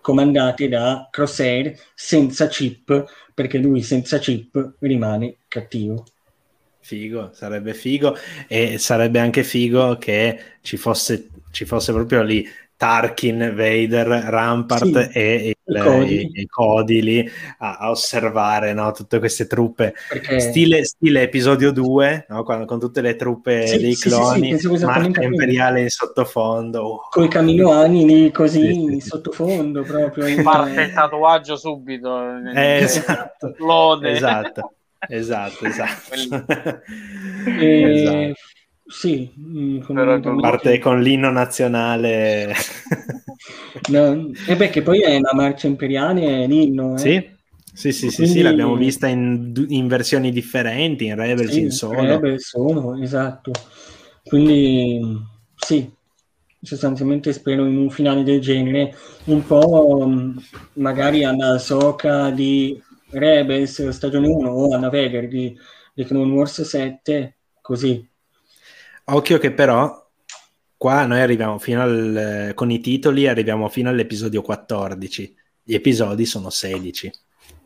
comandate 0.00 0.68
da 0.68 1.08
Crosshair 1.10 1.76
senza 1.92 2.46
chip, 2.46 3.04
perché 3.34 3.58
lui 3.58 3.82
senza 3.82 4.18
chip 4.18 4.76
rimane 4.78 5.38
cattivo. 5.48 6.04
Figo, 6.78 7.30
sarebbe 7.32 7.74
figo 7.74 8.16
e 8.46 8.78
sarebbe 8.78 9.18
anche 9.18 9.42
figo 9.42 9.96
che 9.96 10.38
ci 10.60 10.76
fosse, 10.76 11.30
ci 11.50 11.64
fosse 11.64 11.92
proprio 11.92 12.22
lì 12.22 12.46
Tarkin, 12.76 13.52
Vader, 13.54 14.06
Rampart 14.06 15.08
Sì, 15.10 15.18
e, 15.18 15.34
il- 15.64 15.76
i 15.76 15.80
Cody. 15.80 16.14
i- 16.14 16.40
i 16.42 16.46
Cody 16.46 17.00
lì 17.00 17.30
a, 17.58 17.76
a 17.78 17.90
osservare 17.90 18.72
no, 18.74 18.92
tutte 18.92 19.18
queste 19.18 19.46
truppe. 19.46 19.94
Perché 20.08 20.40
Stile, 20.40 20.84
stile 20.84 21.22
episodio 21.22 21.72
2, 21.72 22.26
no, 22.28 22.42
quando- 22.44 22.66
con 22.66 22.78
tutte 22.78 23.00
le 23.00 23.16
truppe 23.16 23.66
Sì, 23.66 23.78
dei 23.78 23.94
sì, 23.94 24.02
sì, 24.02 24.08
sì, 24.10 24.14
cloni, 24.14 24.52
esattamente 24.52 25.20
Marca. 25.20 25.22
Imperiale 25.24 25.80
in 25.80 25.88
sottofondo. 25.88 26.80
oh. 26.82 27.08
con 27.10 27.24
i 27.24 27.28
caminoani 27.28 28.04
lì 28.04 28.30
così 28.30 28.60
Sì, 28.60 28.72
sì, 28.72 28.80
in 28.82 29.00
sì. 29.00 29.08
sottofondo 29.08 29.82
proprio. 29.82 30.26
in- 30.28 30.42
Parte 30.42 30.82
il 30.82 30.92
tatuaggio 30.92 31.56
subito. 31.56 32.20
Eh, 32.54 32.76
esatto, 32.82 33.54
Lode. 33.58 34.10
esatto, 34.12 34.74
esatto, 35.08 35.64
esatto. 35.66 36.14
Eh, 37.58 37.82
Esatto. 37.92 38.34
Sì, 38.88 39.32
mm, 39.38 39.72
Però 39.78 39.84
fondamentalmente- 39.86 40.48
Parte 40.48 40.78
con 40.78 41.00
l'inno 41.02 41.30
nazionale. 41.30 42.52
No, 43.90 44.30
e 44.48 44.56
beh, 44.56 44.70
che 44.70 44.82
poi 44.82 45.02
è 45.02 45.16
una 45.16 45.34
marcia 45.34 45.66
imperiale, 45.66 46.44
è 46.44 46.46
l'inno, 46.46 46.94
eh? 46.94 46.98
Sì, 46.98 47.28
sì, 47.72 47.92
sì, 47.92 47.92
sì, 47.92 48.10
sì, 48.10 48.16
Quindi- 48.22 48.42
l'abbiamo 48.42 48.74
vista 48.76 49.06
in, 49.06 49.52
in 49.68 49.86
versioni 49.86 50.32
differenti, 50.32 51.06
in 51.06 51.14
Rebels, 51.16 51.50
Sì, 51.52 51.60
in 51.60 51.70
solo. 51.70 52.00
Rebel 52.00 52.40
sono, 52.40 53.00
esatto. 53.00 53.52
Quindi 54.24 55.00
sì, 55.54 55.88
sostanzialmente 56.62 57.32
spero 57.32 57.66
in 57.66 57.76
un 57.76 57.90
finale 57.90 58.22
del 58.22 58.40
genere, 58.40 58.94
un 59.24 59.44
po' 59.46 60.06
mh, 60.06 60.42
magari 60.74 61.22
alla 61.24 61.58
Soca 61.58 62.30
di 62.30 62.80
Rebels 63.10 63.86
stagione 63.90 64.26
1 64.28 64.50
o 64.50 64.74
alla 64.74 64.88
Vader 64.88 65.28
di, 65.28 65.56
di 65.94 66.04
Clone 66.04 66.32
Wars 66.32 66.62
7, 66.62 67.36
così. 67.60 68.08
Occhio 69.08 69.38
che 69.38 69.52
però 69.52 70.04
qua 70.76 71.06
noi 71.06 71.20
arriviamo 71.20 71.58
fino 71.58 71.80
al, 71.80 72.52
con 72.54 72.70
i 72.70 72.80
titoli, 72.80 73.28
arriviamo 73.28 73.68
fino 73.68 73.88
all'episodio 73.88 74.42
14. 74.42 75.36
Gli 75.62 75.74
episodi 75.74 76.26
sono 76.26 76.50
16. 76.50 77.12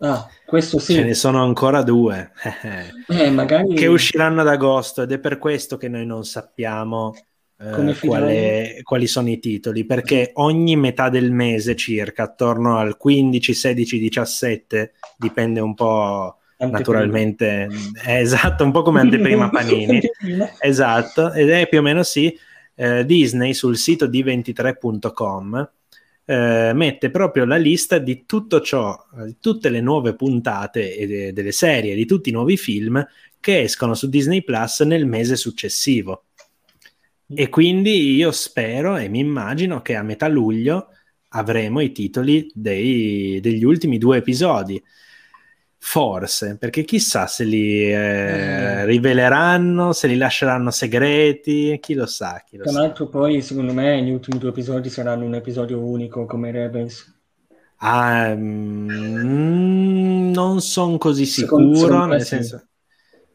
Ah, 0.00 0.28
questo 0.44 0.78
sì. 0.78 0.94
Ce 0.94 1.04
ne 1.04 1.14
sono 1.14 1.42
ancora 1.42 1.82
due. 1.82 2.32
Eh, 3.10 3.30
magari 3.30 3.74
che 3.74 3.86
usciranno 3.86 4.42
ad 4.42 4.48
agosto 4.48 5.02
ed 5.02 5.12
è 5.12 5.18
per 5.18 5.38
questo 5.38 5.76
che 5.76 5.88
noi 5.88 6.06
non 6.06 6.24
sappiamo 6.24 7.12
eh, 7.58 7.96
quale- 8.00 8.80
quali 8.84 9.08
sono 9.08 9.28
i 9.28 9.40
titoli 9.40 9.84
perché 9.84 10.30
ogni 10.34 10.76
metà 10.76 11.08
del 11.08 11.32
mese 11.32 11.74
circa 11.74 12.22
attorno 12.22 12.78
al 12.78 12.96
15, 12.96 13.52
16, 13.52 13.98
17 13.98 14.92
dipende 15.16 15.58
un 15.58 15.74
po' 15.74 16.36
anteprima. 16.60 16.78
naturalmente 16.78 17.68
è 18.02 18.16
esatto 18.16 18.64
un 18.64 18.70
po' 18.70 18.82
come 18.82 19.00
anteprima 19.00 19.48
Panini 19.50 19.94
Anteprima. 19.96 20.50
esatto 20.60 21.32
ed 21.32 21.50
è 21.50 21.68
più 21.68 21.78
o 21.78 21.82
meno 21.82 22.02
sì 22.02 22.36
eh, 22.74 23.04
Disney 23.04 23.52
sul 23.54 23.76
sito 23.76 24.06
di 24.06 24.22
23.com 24.22 25.70
eh, 26.30 26.70
mette 26.74 27.10
proprio 27.10 27.44
la 27.44 27.56
lista 27.56 27.98
di 27.98 28.24
tutto 28.24 28.60
ciò, 28.60 28.96
eh, 29.18 29.34
tutte 29.40 29.68
le 29.68 29.80
nuove 29.80 30.14
puntate 30.14 30.94
e 30.96 31.06
de- 31.06 31.32
delle 31.32 31.50
serie, 31.50 31.96
di 31.96 32.06
tutti 32.06 32.28
i 32.28 32.32
nuovi 32.32 32.56
film 32.56 33.04
che 33.40 33.62
escono 33.62 33.94
su 33.94 34.08
Disney 34.08 34.44
Plus 34.44 34.80
nel 34.82 35.06
mese 35.06 35.34
successivo. 35.34 36.26
E 37.32 37.48
quindi 37.48 38.14
io 38.14 38.30
spero 38.30 38.96
e 38.96 39.08
mi 39.08 39.18
immagino 39.18 39.82
che 39.82 39.96
a 39.96 40.02
metà 40.02 40.28
luglio 40.28 40.88
avremo 41.30 41.80
i 41.80 41.90
titoli 41.90 42.48
dei- 42.54 43.40
degli 43.40 43.64
ultimi 43.64 43.98
due 43.98 44.18
episodi. 44.18 44.80
Forse, 45.82 46.56
perché 46.58 46.84
chissà 46.84 47.26
se 47.26 47.42
li 47.44 47.82
eh, 47.90 47.94
Eh. 47.94 48.84
riveleranno, 48.84 49.92
se 49.92 50.06
li 50.08 50.16
lasceranno 50.16 50.70
segreti, 50.70 51.78
chi 51.80 51.94
lo 51.94 52.04
sa, 52.06 52.44
chi 52.46 52.58
lo 52.58 52.64
Tra 52.64 52.72
sa. 52.72 52.80
l'altro 52.80 53.08
poi 53.08 53.40
secondo 53.40 53.72
me 53.72 54.00
gli 54.02 54.10
ultimi 54.10 54.38
due 54.38 54.50
episodi 54.50 54.90
saranno 54.90 55.24
un 55.24 55.34
episodio 55.34 55.80
unico 55.80 56.26
come 56.26 56.50
Rebels. 56.50 57.18
Ah, 57.78 58.34
mm, 58.36 60.30
non 60.32 60.60
sono 60.60 60.98
così 60.98 61.24
Secondo- 61.24 61.74
sicuro, 61.74 61.88
secondo 61.92 62.06
me 62.08 62.16
nel 62.16 62.20
sì. 62.26 62.28
senso, 62.28 62.66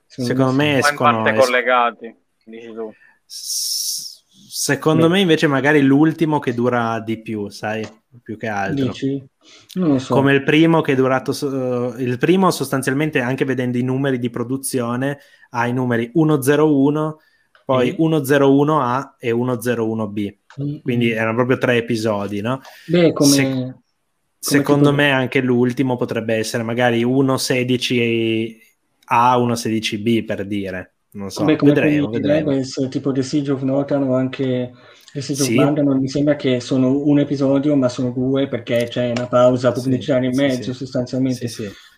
secondo 0.06 0.52
me 0.52 0.66
Ma 0.66 0.72
in 0.72 0.78
escono, 0.78 1.24
parte 1.24 1.38
es- 1.40 1.46
collegati, 1.46 2.16
dici 2.46 2.74
tu. 2.74 2.94
s- 3.26 4.22
secondo 4.50 5.08
Beh. 5.08 5.14
me 5.14 5.20
invece 5.22 5.48
magari 5.48 5.82
l'ultimo 5.82 6.38
che 6.40 6.54
dura 6.54 7.00
di 7.00 7.20
più, 7.22 7.50
sai, 7.50 7.86
più 8.22 8.38
che 8.38 8.48
altro. 8.48 8.86
Dici? 8.88 9.24
Non 9.74 9.90
lo 9.90 10.00
so. 10.00 10.14
Come 10.14 10.34
il 10.34 10.44
primo 10.44 10.82
che 10.82 10.94
è 10.94 10.96
durato, 10.96 11.32
so- 11.34 11.94
il 11.98 12.18
primo 12.18 12.50
sostanzialmente 12.52 13.20
anche 13.20 13.46
vedendo 13.46 13.78
i 13.78 13.84
numeri 13.84 14.20
di 14.20 14.30
produzione 14.30 15.20
ha 15.52 15.68
i 15.68 15.74
numeri 15.74 16.12
101, 16.14 17.20
poi 17.66 17.92
Mm. 17.92 17.96
101A 18.04 19.16
e 19.20 19.32
101B, 19.32 20.36
Mm, 20.62 20.78
quindi 20.84 21.10
erano 21.12 21.36
proprio 21.36 21.58
tre 21.58 21.78
episodi, 21.78 22.42
no? 22.42 22.62
Beh, 22.88 23.14
come... 23.14 23.30
Se- 23.32 23.44
come 23.44 23.80
Secondo 24.40 24.90
tipo- 24.92 25.02
me 25.02 25.12
anche 25.12 25.42
l'ultimo 25.42 25.96
potrebbe 25.96 26.36
essere 26.36 26.62
magari 26.62 27.04
1.16A, 27.04 29.38
1.16B 29.38 30.24
per 30.24 30.46
dire. 30.46 30.92
Non 31.12 31.32
so, 31.32 31.44
Beh, 31.46 31.56
come 31.56 31.74
vedremo, 31.74 32.10
vedremo. 32.10 32.50
Rebels, 32.52 32.88
tipo 32.90 33.12
The 33.12 33.24
Siege 33.24 33.52
of 33.54 33.62
Notan 33.62 34.04
o 34.04 34.16
anche 34.16 34.72
Siege 35.22 35.44
Sì. 35.44 35.56
Mandalore, 35.56 36.00
mi 36.00 36.08
sembra 36.10 36.36
che 36.36 36.60
sono 36.60 36.98
un 37.06 37.20
episodio, 37.20 37.76
ma 37.76 37.90
sono 37.90 38.12
due 38.12 38.48
perché 38.48 38.88
c'è 38.90 39.12
una 39.12 39.28
pausa 39.28 39.74
Sì, 39.74 39.82
pubblicitaria 39.82 40.30
in 40.30 40.36
sì, 40.36 40.42
mezzo, 40.42 40.72
sì. 40.72 40.74
sostanzialmente. 40.74 41.48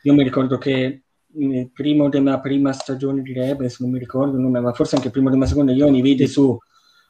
Io 0.03 0.13
mi 0.13 0.23
ricordo 0.23 0.57
che 0.57 1.01
il 1.39 1.71
primo 1.71 2.09
della 2.09 2.39
prima 2.39 2.71
stagione 2.73 3.21
di 3.21 3.33
Rebels, 3.33 3.79
non 3.79 3.91
mi 3.91 3.99
ricordo 3.99 4.35
il 4.37 4.41
nome, 4.43 4.59
ma 4.59 4.73
forse 4.73 4.95
anche 4.95 5.07
il 5.07 5.13
primo 5.13 5.29
della 5.29 5.45
seconda, 5.45 5.71
io 5.71 5.89
li 5.89 6.01
vidi 6.01 6.27
su, 6.27 6.57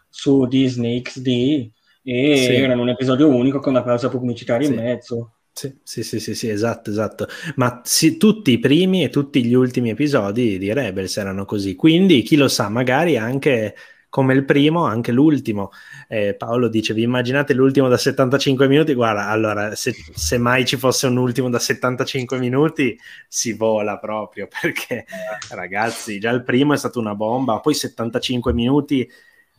su 0.10 0.45
Disney 0.48 1.02
XD 1.02 1.72
e 2.03 2.36
Sì. 2.38 2.53
erano 2.53 2.82
un 2.82 2.90
episodio 2.90 3.27
unico 3.27 3.60
con 3.60 3.74
una 3.74 3.84
pausa 3.84 4.10
pubblicitaria 4.10 4.68
Sì. 4.68 4.74
in 4.74 4.80
mezzo. 4.80 5.32
Sì, 5.58 5.74
sì, 5.84 6.03
sì, 6.03 6.19
sì, 6.19 6.36
sì, 6.36 6.50
esatto, 6.50 6.92
esatto. 6.92 7.27
Ma 7.56 7.82
sì, 7.84 8.18
tutti 8.18 8.52
i 8.52 8.60
primi 8.60 9.03
e 9.03 9.10
tutti 9.10 9.44
gli 9.44 9.56
ultimi 9.56 9.90
episodi 9.90 10.60
di 10.60 10.72
Rebels 10.72 11.18
erano 11.18 11.45
così. 11.45 11.74
Quindi, 11.76 12.22
chi 12.22 12.36
lo 12.36 12.48
sa, 12.48 12.69
magari 12.69 13.18
anche 13.18 13.74
come 14.10 14.34
il 14.36 14.45
primo, 14.45 14.84
anche 14.86 15.11
l'ultimo. 15.11 15.72
Eh, 16.08 16.36
Paolo 16.36 16.68
dice: 16.69 16.94
Vi 16.94 17.02
immaginate 17.02 17.53
l'ultimo 17.53 17.90
da 17.90 17.98
75 17.98 18.68
minuti? 18.68 18.94
Guarda, 18.94 19.27
allora, 19.27 19.76
se, 19.76 19.94
se, 20.14 20.38
mai 20.38 20.66
ci 20.66 20.77
fosse 20.77 21.08
un 21.08 21.18
ultimo 21.18 21.50
da 21.50 21.60
75 21.60 22.40
minuti, 22.40 22.98
si 23.27 23.53
vola 23.53 23.98
proprio 23.98 24.48
perché, 24.61 25.06
ragazzi, 25.50 26.19
già 26.19 26.32
il 26.32 26.44
primo 26.44 26.74
è 26.74 26.77
stato 26.77 27.00
una 27.00 27.16
bomba. 27.16 27.60
Poi 27.60 27.74
75 27.74 28.53
minuti 28.53 29.10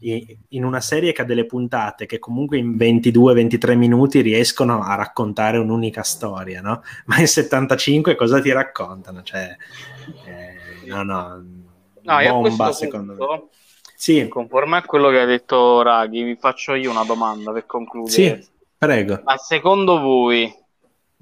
in 0.01 0.65
una 0.65 0.81
serie 0.81 1.13
che 1.13 1.23
ha 1.23 1.25
delle 1.25 1.45
puntate 1.45 2.07
che 2.07 2.21
comunque 2.21 2.57
in 2.57 2.77
22-23 2.77 3.77
minuti 3.77 4.21
riescono 4.21 4.81
a 4.83 4.95
raccontare 4.95 5.59
un'unica 5.59 6.03
storia, 6.03 6.61
no? 6.61 6.83
Ma 7.07 7.19
in 7.19 7.27
75 7.27 8.15
cosa 8.15 8.41
ti 8.41 8.53
raccontano? 8.53 9.23
Cioè, 9.23 9.57
eh, 10.25 10.87
no, 10.87 11.03
no, 11.03 11.45
no 12.03 12.41
bomba 12.41 12.73
secondo 12.73 13.15
punto, 13.15 13.33
me. 13.33 13.49
Sì. 13.99 14.29
Conforme 14.29 14.77
a 14.77 14.85
quello 14.85 15.11
che 15.11 15.19
ha 15.19 15.25
detto 15.25 15.83
Raghi, 15.83 16.23
vi 16.23 16.37
faccio 16.37 16.75
io 16.75 16.89
una 16.89 17.03
domanda 17.03 17.51
per 17.51 17.67
concludere. 17.67 18.13
Sì, 18.13 18.49
prego. 18.79 19.21
Ma 19.25 19.37
secondo 19.39 19.99
voi 19.99 20.55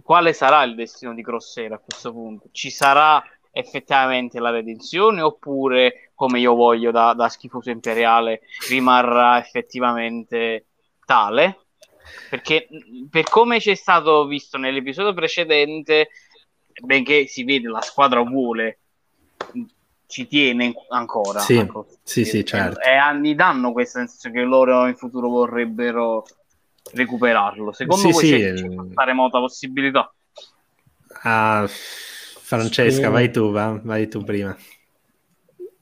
quale 0.02 0.34
sarà 0.34 0.62
il 0.64 0.74
destino 0.74 1.14
di 1.14 1.22
Crossera 1.22 1.76
a 1.76 1.78
questo 1.78 2.12
punto? 2.12 2.48
Ci 2.52 2.68
sarà 2.68 3.24
effettivamente 3.50 4.38
la 4.40 4.50
redenzione 4.50 5.22
oppure 5.22 6.10
come 6.14 6.38
io 6.38 6.54
voglio 6.54 6.90
da, 6.90 7.14
da 7.14 7.30
schifoso 7.30 7.70
imperiale 7.70 8.42
rimarrà 8.68 9.38
effettivamente 9.38 10.66
tale 11.06 11.60
perché 12.28 12.68
per 13.08 13.24
come 13.24 13.58
c'è 13.58 13.74
stato 13.74 14.26
visto 14.26 14.58
nell'episodio 14.58 15.14
precedente 15.14 16.10
benché 16.82 17.26
si 17.26 17.42
vede 17.42 17.68
la 17.68 17.80
squadra 17.80 18.20
vuole 18.20 18.80
ci 20.06 20.26
tiene 20.26 20.72
ancora 20.88 21.40
sì, 21.40 21.56
ecco. 21.56 21.86
sì, 22.02 22.24
sì, 22.24 22.44
certo. 22.44 22.80
e 22.80 22.90
anni 22.94 23.34
danno 23.34 23.72
questa 23.72 23.98
sensazione 23.98 24.36
che 24.36 24.44
loro 24.44 24.86
in 24.86 24.96
futuro 24.96 25.28
vorrebbero 25.28 26.24
recuperarlo 26.92 27.72
secondo 27.72 28.06
sì, 28.06 28.12
voi 28.12 28.24
sì, 28.24 28.30
c'è, 28.30 28.54
c'è 28.54 28.74
questa 28.74 29.04
remota 29.04 29.38
possibilità? 29.38 30.12
Uh, 31.24 31.66
Francesca, 31.66 33.10
vai 33.10 33.32
tu, 33.32 33.50
va? 33.50 33.80
vai 33.82 34.06
tu 34.06 34.22
prima. 34.22 34.56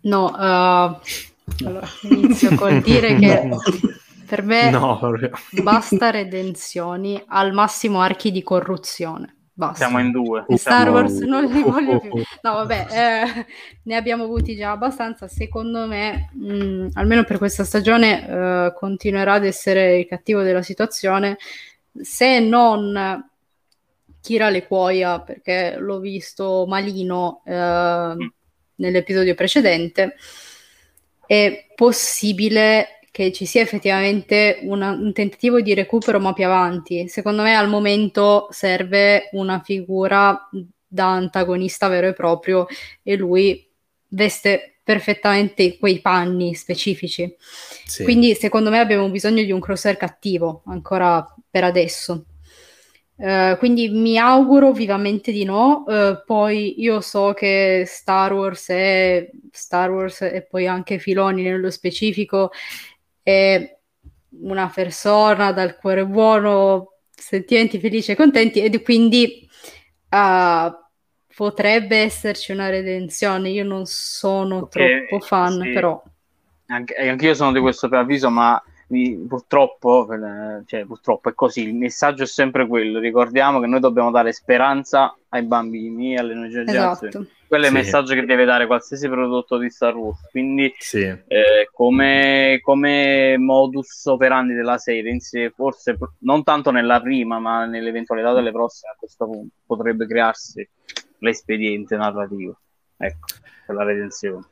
No, 0.03 0.27
uh, 0.27 0.99
allora, 1.67 1.87
inizio 2.03 2.55
col 2.55 2.81
dire 2.81 3.17
che 3.17 3.43
no. 3.45 3.61
per 4.27 4.43
me 4.43 4.71
no, 4.71 4.99
basta 5.63 6.11
redenzioni, 6.11 7.23
al 7.27 7.53
massimo 7.53 8.01
archi 8.01 8.31
di 8.31 8.43
corruzione. 8.43 9.44
Basta. 9.57 9.77
Siamo 9.77 10.01
in 10.01 10.11
due. 10.11 10.45
In 10.49 10.59
Star 10.59 10.91
Wars 10.91 11.19
non 11.21 11.45
li 11.45 11.63
voglio 11.65 12.01
più. 12.01 12.11
No, 12.11 12.53
vabbè, 12.55 12.87
eh, 12.91 13.47
ne 13.85 13.97
abbiamo 13.97 14.25
avuti 14.25 14.57
già 14.57 14.73
abbastanza. 14.73 15.29
Secondo 15.29 15.87
me, 15.87 16.31
mh, 16.33 16.55
mm, 16.55 16.89
almeno 16.95 17.23
per 17.23 17.39
questa 17.39 17.63
stagione, 17.63 18.29
eh, 18.29 18.73
continuerà 18.75 19.35
ad 19.35 19.45
essere 19.45 19.99
il 19.99 20.07
cattivo 20.07 20.43
della 20.43 20.63
situazione. 20.63 21.39
Se 21.93 22.41
non 22.41 23.25
Kira 24.21 24.49
le 24.49 24.67
cuoia 24.67 25.21
perché 25.21 25.77
l'ho 25.79 25.99
visto 26.01 26.65
malino 26.67 27.43
eh, 27.45 28.17
nell'episodio 28.77 29.35
precedente, 29.35 30.17
è 31.27 31.67
possibile 31.77 32.94
che 33.15 33.31
ci 33.31 33.47
sia 33.47 33.63
effettivamente 33.63 34.59
una, 34.63 34.91
un 34.91 35.13
tentativo 35.13 35.61
di 35.61 35.73
recupero 35.73 36.19
ma 36.19 36.33
più 36.33 36.47
avanti. 36.47 37.07
Secondo 37.07 37.43
me 37.43 37.55
al 37.55 37.69
momento 37.69 38.49
serve 38.51 39.29
una 39.35 39.61
figura 39.61 40.49
da 40.85 41.13
antagonista 41.13 41.87
vero 41.87 42.09
e 42.09 42.13
proprio 42.13 42.67
e 43.05 43.15
lui 43.15 43.71
veste 44.09 44.79
perfettamente 44.83 45.79
quei 45.79 46.01
panni 46.01 46.57
specifici. 46.57 47.33
Sì. 47.85 48.03
Quindi 48.03 48.35
secondo 48.35 48.69
me 48.69 48.81
abbiamo 48.81 49.09
bisogno 49.09 49.45
di 49.45 49.53
un 49.53 49.61
crosser 49.61 49.97
cattivo 49.97 50.63
ancora 50.67 51.25
per 51.49 51.63
adesso. 51.63 52.25
Uh, 53.17 53.57
quindi 53.59 53.91
mi 53.91 54.19
auguro 54.19 54.73
vivamente 54.73 55.31
di 55.31 55.45
no. 55.45 55.85
Uh, 55.87 56.21
poi 56.27 56.81
io 56.81 57.01
so 57.01 57.33
che 57.33 57.85
Star 57.87 58.33
Wars 58.33 58.71
è 58.71 59.31
Star 59.53 59.93
Wars 59.93 60.23
e 60.23 60.45
poi 60.51 60.67
anche 60.67 60.99
Filoni 60.99 61.43
nello 61.43 61.71
specifico 61.71 62.51
è 63.25 63.77
una 64.43 64.71
persona 64.73 65.51
dal 65.53 65.77
cuore 65.79 66.07
buono, 66.07 66.93
sentimenti 67.11 67.79
felici 67.81 68.13
e 68.13 68.17
contenti 68.17 68.61
ed 68.61 68.83
quindi 68.83 69.49
uh, 70.11 70.73
potrebbe 71.35 71.97
esserci 71.97 72.53
una 72.53 72.69
redenzione. 72.69 73.49
Io 73.49 73.65
non 73.65 73.87
sono 73.87 74.59
okay, 74.59 75.09
troppo 75.09 75.25
fan, 75.25 75.61
sì. 75.63 75.73
però. 75.73 76.01
Anche, 76.67 76.95
anche 76.95 77.27
io 77.27 77.35
sono 77.35 77.53
di 77.53 77.61
questo 77.61 77.89
preavviso, 77.89 78.31
ma 78.31 78.63
purtroppo, 79.27 80.07
cioè, 80.67 80.85
purtroppo 80.85 81.29
è 81.31 81.35
così, 81.35 81.63
il 81.63 81.75
messaggio 81.75 82.25
è 82.25 82.27
sempre 82.27 82.67
quello, 82.67 82.99
ricordiamo 82.99 83.61
che 83.61 83.67
noi 83.67 83.81
dobbiamo 83.81 84.11
dare 84.11 84.33
speranza 84.33 85.17
ai 85.31 85.43
bambini, 85.43 86.17
alle 86.17 86.35
nuove 86.35 86.51
generazioni. 86.51 87.09
Esatto. 87.09 87.27
Quello 87.47 87.65
è 87.65 87.69
il 87.69 87.75
messaggio 87.75 88.15
che 88.15 88.25
deve 88.25 88.45
dare 88.45 88.67
qualsiasi 88.67 89.09
prodotto 89.09 89.59
di 89.59 89.71
Star 89.71 89.95
Wars. 89.95 90.29
Quindi, 90.31 90.75
sì. 90.77 91.03
eh, 91.03 91.69
come, 91.73 92.59
come, 92.63 93.37
modus 93.39 94.05
operandi 94.07 94.55
della 94.55 94.79
serie 94.79 95.13
in 95.13 95.21
sé, 95.21 95.51
forse 95.55 95.97
non 96.21 96.43
tanto 96.43 96.71
nella 96.71 97.01
prima, 97.01 97.39
ma 97.39 97.65
nell'eventualità 97.65 98.33
delle 98.33 98.51
prossime, 98.51 98.93
a 98.93 98.97
questo 98.99 99.27
punto 99.27 99.55
potrebbe 99.67 100.07
crearsi 100.07 100.69
l'espediente 101.19 101.97
narrativo. 101.97 102.59
Ecco, 102.97 103.27
per 103.67 103.75
la 103.75 103.85
redenzione 103.85 104.47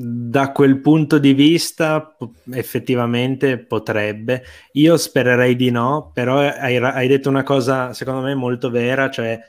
da 0.00 0.52
quel 0.52 0.80
punto 0.80 1.18
di 1.18 1.32
vista 1.32 2.16
effettivamente 2.52 3.58
potrebbe. 3.58 4.44
Io 4.72 4.96
spererei 4.96 5.56
di 5.56 5.70
no, 5.70 6.12
però 6.14 6.38
hai, 6.38 6.76
hai, 6.76 7.08
detto 7.08 7.28
una 7.28 7.42
cosa 7.42 7.92
secondo 7.92 8.20
me 8.20 8.36
molto 8.36 8.70
vera, 8.70 9.10
cioè 9.10 9.40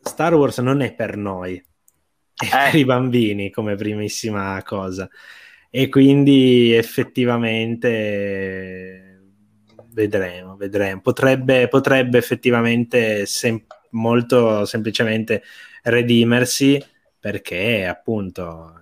Star 0.00 0.34
Wars 0.34 0.58
non 0.58 0.80
è 0.80 0.94
per 0.94 1.18
noi, 1.18 1.56
è 1.56 2.44
eh. 2.44 2.70
per 2.70 2.74
i 2.80 2.86
bambini 2.86 3.50
come 3.50 3.74
primissima 3.76 4.62
cosa. 4.64 5.06
E 5.68 5.90
quindi 5.90 6.72
effettivamente 6.72 8.00
vedremo, 9.92 10.56
vedremo. 10.56 11.02
Potrebbe, 11.02 11.68
potrebbe 11.68 12.16
effettivamente 12.16 13.26
sem- 13.26 13.64
molto 13.90 14.64
semplicemente 14.64 15.42
redimersi 15.82 16.82
perché 17.18 17.86
appunto 17.86 18.81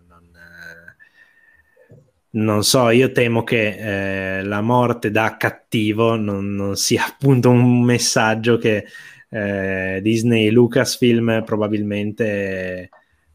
non 2.33 2.63
so, 2.63 2.91
io 2.91 3.11
temo 3.13 3.43
che 3.43 4.39
eh, 4.39 4.43
la 4.45 4.61
morte 4.61 5.11
da 5.11 5.37
cattivo 5.37 6.17
non, 6.17 6.55
non, 6.55 6.77
sia 6.77 7.07
appunto 7.09 7.51
un 7.51 7.83
messaggio 7.83 8.57
che 8.59 8.87
eh, 9.29 10.01
Disney 10.03 10.47
e 10.47 10.51
Lucasfilm 10.51 11.43
probabilmente 11.45 12.91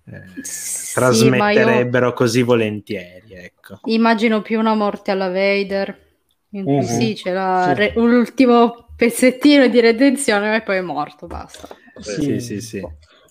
eh, 0.08 0.22
sì, 0.44 0.94
trasmetterebbero 0.94 2.14
così 2.14 2.42
volentieri. 2.42 3.34
Ecco. 3.34 3.80
Immagino 3.86 4.42
più 4.42 4.60
una 4.60 4.76
morte 4.76 5.12
alla 5.12 5.30
Vader, 5.30 5.98
in 6.52 6.64
cui 6.64 6.76
uh-huh. 6.76 6.84
sì, 6.84 7.14
c'è 7.16 7.34
la, 7.34 7.74
sì. 7.74 7.82
Re, 7.82 7.94
l'ultimo 7.96 8.88
pezzettino 8.96 9.68
di 9.68 9.80
redenzione 9.80 10.56
e 10.56 10.62
poi 10.62 10.78
è 10.78 10.82
morto, 10.82 11.28
basta. 11.28 11.68
Sì, 12.00 12.40
sì, 12.40 12.62
sì. 12.62 12.86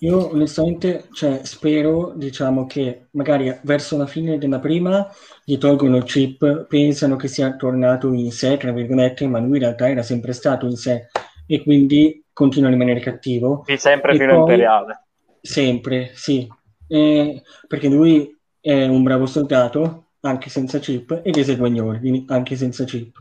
Io 0.05 0.33
onestamente 0.33 1.07
cioè, 1.13 1.41
spero 1.45 2.13
diciamo, 2.15 2.67
che 2.67 3.07
magari 3.13 3.59
verso 3.63 3.97
la 3.97 4.07
fine 4.07 4.37
della 4.37 4.59
prima 4.59 5.11
gli 5.43 5.57
tolgono 5.57 5.97
il 5.97 6.05
chip, 6.05 6.67
pensano 6.67 7.17
che 7.17 7.27
sia 7.27 7.57
tornato 7.57 8.13
in 8.13 8.31
sé, 8.31 8.59
tra 8.59 8.71
virgolette, 8.71 9.27
ma 9.27 9.39
lui 9.39 9.57
in 9.57 9.63
realtà 9.63 9.89
era 9.89 10.03
sempre 10.03 10.35
stato 10.35 10.67
in 10.67 10.77
sé 10.77 11.09
e 11.47 11.63
quindi 11.63 12.23
continua 12.35 12.69
a 12.69 12.73
rimanere 12.73 13.01
cattivo. 13.01 13.63
Sì, 13.67 13.79
sempre 13.79 14.15
filo 14.15 14.35
imperiale. 14.41 15.07
Sempre, 15.41 16.11
sì. 16.13 16.47
Eh, 16.87 17.43
perché 17.67 17.89
lui 17.89 18.31
è 18.61 18.85
un 18.85 19.03
bravo 19.03 19.25
soldato, 19.25 20.09
anche 20.21 20.51
senza 20.51 20.81
chip, 20.81 21.23
ed 21.25 21.39
esegue 21.39 21.71
gli 21.71 21.79
ordini, 21.79 22.27
anche 22.29 22.57
senza 22.57 22.85
chip. 22.85 23.17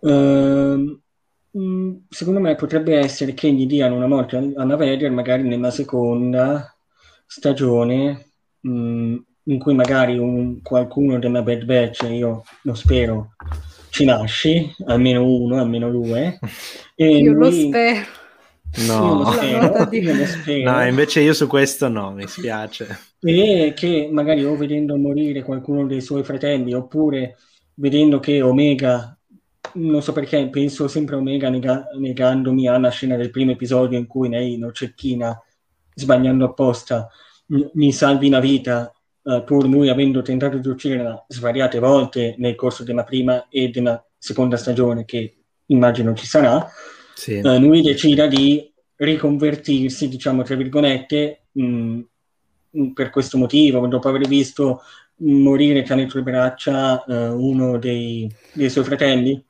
Uh, 0.00 1.00
secondo 2.08 2.40
me 2.40 2.54
potrebbe 2.54 2.96
essere 2.96 3.34
che 3.34 3.50
gli 3.52 3.66
diano 3.66 3.96
una 3.96 4.06
morte 4.06 4.36
a 4.36 4.64
Vader 4.64 5.10
magari 5.10 5.42
nella 5.42 5.70
seconda 5.70 6.74
stagione 7.26 8.30
mh, 8.60 9.16
in 9.44 9.58
cui 9.58 9.74
magari 9.74 10.18
un, 10.18 10.62
qualcuno 10.62 11.18
della 11.18 11.42
Bad 11.42 11.64
Batch, 11.64 12.06
io 12.10 12.44
lo 12.62 12.74
spero, 12.74 13.34
ci 13.90 14.04
nasce, 14.04 14.74
almeno 14.86 15.24
uno, 15.24 15.58
almeno 15.58 15.90
due. 15.90 16.38
E 16.94 17.18
io 17.18 17.32
lui... 17.32 17.62
lo 17.62 17.68
spero. 17.68 18.06
No. 18.86 19.18
Lo 19.18 19.32
spero, 19.32 20.16
lo 20.16 20.24
spero. 20.24 20.70
no, 20.70 20.86
invece 20.86 21.20
io 21.20 21.34
su 21.34 21.46
questo 21.46 21.88
no, 21.88 22.12
mi 22.12 22.26
spiace. 22.26 22.98
E 23.20 23.72
che 23.76 24.08
magari 24.10 24.44
o 24.44 24.56
vedendo 24.56 24.96
morire 24.96 25.42
qualcuno 25.42 25.86
dei 25.86 26.00
suoi 26.00 26.24
fratelli, 26.24 26.72
oppure 26.72 27.36
vedendo 27.74 28.18
che 28.18 28.40
Omega, 28.40 29.16
non 29.74 30.02
so 30.02 30.12
perché, 30.12 30.48
penso 30.48 30.88
sempre 30.88 31.16
a 31.16 31.18
Omega 31.18 31.48
nega- 31.48 31.88
negandomi 31.98 32.68
alla 32.68 32.90
scena 32.90 33.16
del 33.16 33.30
primo 33.30 33.52
episodio 33.52 33.98
in 33.98 34.06
cui 34.06 34.28
lei 34.28 34.58
non 34.58 34.72
cecchina, 34.72 35.40
sbagliando 35.94 36.44
apposta, 36.44 37.08
mi 37.74 37.92
salvi 37.92 38.28
la 38.28 38.40
vita 38.40 38.92
uh, 39.22 39.44
pur 39.44 39.66
lui 39.66 39.88
avendo 39.88 40.22
tentato 40.22 40.58
di 40.58 40.68
ucciderla 40.68 41.26
svariate 41.28 41.78
volte 41.78 42.34
nel 42.38 42.54
corso 42.54 42.84
della 42.84 43.04
prima 43.04 43.48
e 43.48 43.68
della 43.68 44.04
seconda 44.16 44.56
stagione, 44.56 45.04
che 45.04 45.36
immagino 45.66 46.14
ci 46.14 46.26
sarà, 46.26 46.66
sì. 47.14 47.40
uh, 47.42 47.58
lui 47.58 47.82
decida 47.82 48.26
di 48.26 48.72
riconvertirsi, 48.96 50.08
diciamo, 50.08 50.42
tra 50.42 50.54
virgolette, 50.54 51.46
mh, 51.52 52.00
per 52.94 53.10
questo 53.10 53.36
motivo, 53.36 53.86
dopo 53.86 54.08
aver 54.08 54.26
visto 54.26 54.80
morire 55.22 55.82
tra 55.82 55.94
le 55.94 56.06
tue 56.06 56.22
braccia 56.22 57.04
uh, 57.06 57.12
uno 57.12 57.78
dei, 57.78 58.30
dei, 58.52 58.70
suoi 58.70 58.84
fratelli 58.84 59.44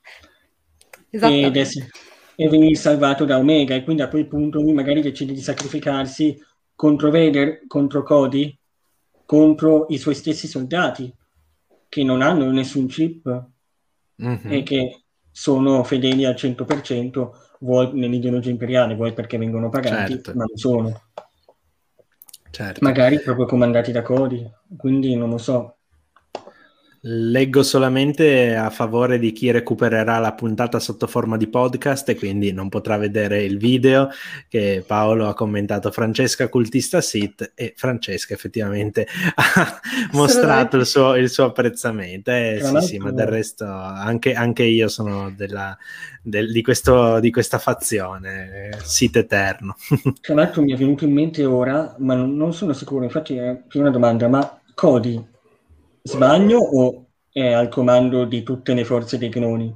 ed 1.10 1.56
essere, 1.56 1.88
e 2.34 2.48
venire 2.48 2.74
salvato 2.74 3.24
da 3.24 3.38
Omega 3.38 3.74
e 3.74 3.84
quindi 3.84 4.02
a 4.02 4.08
quel 4.08 4.26
punto 4.26 4.60
lui 4.60 4.72
magari 4.72 5.00
decide 5.00 5.32
di 5.32 5.40
sacrificarsi 5.40 6.38
contro 6.74 7.10
Vader, 7.10 7.66
contro 7.66 8.02
Cody, 8.02 8.58
contro 9.24 9.86
i 9.90 9.98
suoi 9.98 10.14
stessi 10.14 10.46
soldati 10.46 11.12
che 11.88 12.02
non 12.02 12.22
hanno 12.22 12.50
nessun 12.50 12.86
chip 12.86 13.46
mm-hmm. 14.22 14.50
e 14.50 14.62
che 14.62 15.02
sono 15.30 15.82
fedeli 15.84 16.24
al 16.24 16.34
100% 16.34 17.30
vuoi 17.60 17.90
nell'ideologia 17.94 18.50
imperiale, 18.50 18.94
vuoi 18.94 19.12
perché 19.12 19.38
vengono 19.38 19.68
pagati, 19.68 20.12
certo. 20.12 20.32
ma 20.34 20.44
non 20.44 20.56
sono. 20.56 21.02
Certo. 22.52 22.84
Magari 22.84 23.18
proprio 23.18 23.46
comandati 23.46 23.92
da 23.92 24.02
Cody, 24.02 24.46
quindi 24.76 25.16
non 25.16 25.30
lo 25.30 25.38
so. 25.38 25.78
Leggo 27.04 27.64
solamente 27.64 28.54
a 28.54 28.70
favore 28.70 29.18
di 29.18 29.32
chi 29.32 29.50
recupererà 29.50 30.18
la 30.18 30.34
puntata 30.34 30.78
sotto 30.78 31.08
forma 31.08 31.36
di 31.36 31.48
podcast 31.48 32.08
e 32.10 32.14
quindi 32.14 32.52
non 32.52 32.68
potrà 32.68 32.96
vedere 32.96 33.42
il 33.42 33.58
video 33.58 34.08
che 34.48 34.84
Paolo 34.86 35.26
ha 35.26 35.34
commentato 35.34 35.90
Francesca 35.90 36.48
Cultista 36.48 37.00
Sit 37.00 37.54
e 37.56 37.74
Francesca 37.76 38.34
effettivamente 38.34 39.08
ha 39.34 39.80
mostrato 40.12 40.76
il 40.76 40.86
suo, 40.86 41.16
il 41.16 41.28
suo 41.28 41.46
apprezzamento. 41.46 42.30
Eh, 42.30 42.60
sì, 42.62 42.86
sì, 42.86 42.98
ma 42.98 43.10
del 43.10 43.26
resto 43.26 43.64
anche, 43.66 44.34
anche 44.34 44.62
io 44.62 44.86
sono 44.86 45.32
della, 45.36 45.76
del, 46.22 46.52
di, 46.52 46.62
questo, 46.62 47.18
di, 47.18 47.32
questa 47.32 47.58
fazione, 47.58 48.78
Sit 48.84 49.16
Eterno. 49.16 49.74
Tra 50.20 50.34
l'altro 50.34 50.62
mi 50.62 50.72
è 50.72 50.76
venuto 50.76 51.04
in 51.04 51.14
mente 51.14 51.44
ora, 51.44 51.96
ma 51.98 52.14
non, 52.14 52.36
non 52.36 52.54
sono 52.54 52.72
sicuro, 52.72 53.02
infatti 53.02 53.34
è 53.34 53.60
più 53.66 53.80
una 53.80 53.90
domanda, 53.90 54.28
ma 54.28 54.60
Cody 54.72 55.30
Sbaglio 56.02 56.58
o 56.58 57.06
è 57.30 57.52
al 57.52 57.68
comando 57.68 58.24
di 58.24 58.42
tutte 58.42 58.74
le 58.74 58.84
forze 58.84 59.18
dei 59.18 59.28
cloni? 59.28 59.74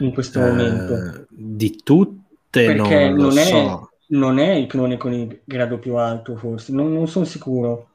In 0.00 0.12
questo 0.12 0.40
uh, 0.40 0.46
momento. 0.46 1.26
Di 1.30 1.80
tutte 1.82 2.66
Perché 2.66 3.08
non, 3.08 3.16
non 3.16 3.38
è, 3.38 3.44
so. 3.44 3.90
non 4.08 4.38
è 4.38 4.52
il 4.52 4.66
clone 4.66 4.96
con 4.96 5.12
il 5.12 5.40
grado 5.44 5.78
più 5.78 5.96
alto, 5.96 6.36
forse. 6.36 6.72
Non, 6.72 6.92
non 6.92 7.08
sono 7.08 7.24
sicuro. 7.24 7.88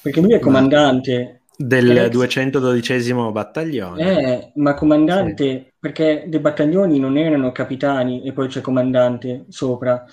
Perché 0.00 0.20
lui 0.20 0.34
è 0.34 0.38
comandante. 0.38 1.40
Ma 1.58 1.66
del 1.66 1.90
ex... 1.90 2.10
212 2.10 3.12
battaglione. 3.32 4.02
Eh, 4.02 4.52
ma 4.54 4.74
comandante, 4.74 5.44
sì. 5.44 5.72
perché 5.78 6.24
dei 6.28 6.38
battaglioni 6.38 7.00
non 7.00 7.16
erano 7.16 7.50
capitani 7.50 8.22
e 8.22 8.32
poi 8.32 8.46
c'è 8.46 8.60
comandante 8.60 9.46
sopra 9.48 10.04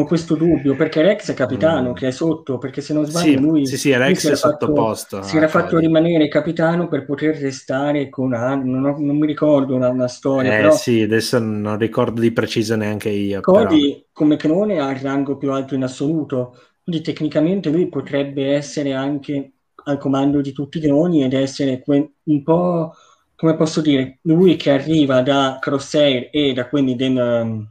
ho 0.00 0.04
questo 0.04 0.36
dubbio 0.36 0.76
perché 0.76 1.02
Rex 1.02 1.32
è 1.32 1.34
capitano 1.34 1.90
mm. 1.90 1.94
che 1.94 2.08
è 2.08 2.10
sotto 2.12 2.58
perché 2.58 2.80
se 2.80 2.94
non 2.94 3.04
sbaglio 3.04 3.26
sì, 3.26 3.40
lui, 3.40 3.66
sì, 3.66 3.76
sì, 3.76 3.96
Rex 3.96 4.24
lui 4.24 4.32
è 4.32 4.36
sottoposto 4.36 5.16
fatto, 5.16 5.28
si 5.28 5.36
era 5.36 5.48
fatto 5.48 5.78
rimanere 5.78 6.28
capitano 6.28 6.86
per 6.86 7.04
poter 7.04 7.36
restare 7.36 8.08
con 8.08 8.32
Anne 8.32 8.64
non, 8.64 9.04
non, 9.04 9.18
mi 9.18 9.26
ricordo 9.26 9.74
una, 9.74 9.88
una 9.88 10.06
storia 10.06 10.54
eh 10.54 10.60
però, 10.60 10.72
sì 10.72 11.02
adesso 11.02 11.40
non 11.40 11.76
ricordo 11.78 12.20
di 12.20 12.30
preciso 12.30 12.76
neanche 12.76 13.08
io 13.08 13.40
Cody 13.40 13.90
però. 13.90 14.04
come 14.12 14.36
clone 14.36 14.78
ha 14.78 14.90
il 14.90 15.00
rango 15.00 15.36
più 15.36 15.50
alto 15.52 15.74
in 15.74 15.82
assoluto 15.82 16.56
quindi 16.84 17.02
tecnicamente 17.02 17.68
lui 17.68 17.88
potrebbe 17.88 18.54
essere 18.54 18.92
anche 18.92 19.52
al 19.84 19.98
comando 19.98 20.40
di 20.40 20.52
tutti 20.52 20.78
i 20.78 20.80
cloni 20.80 21.24
ed 21.24 21.32
essere 21.32 21.80
que- 21.80 22.12
un 22.22 22.42
po' 22.44 22.94
come 23.34 23.56
posso 23.56 23.80
dire 23.80 24.18
lui 24.22 24.54
che 24.54 24.70
arriva 24.70 25.22
da 25.22 25.58
Crosshair 25.60 26.28
e 26.30 26.52
da 26.52 26.68
quelli 26.68 26.94
del 26.94 27.16
um, 27.16 27.68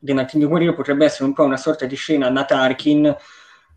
The 0.00 0.12
Nightingale 0.12 0.50
Warrior 0.50 0.74
potrebbe 0.74 1.04
essere 1.04 1.24
un 1.24 1.32
po' 1.32 1.44
una 1.44 1.56
sorta 1.56 1.86
di 1.86 1.96
scena 1.96 2.28
Natarkin 2.28 3.16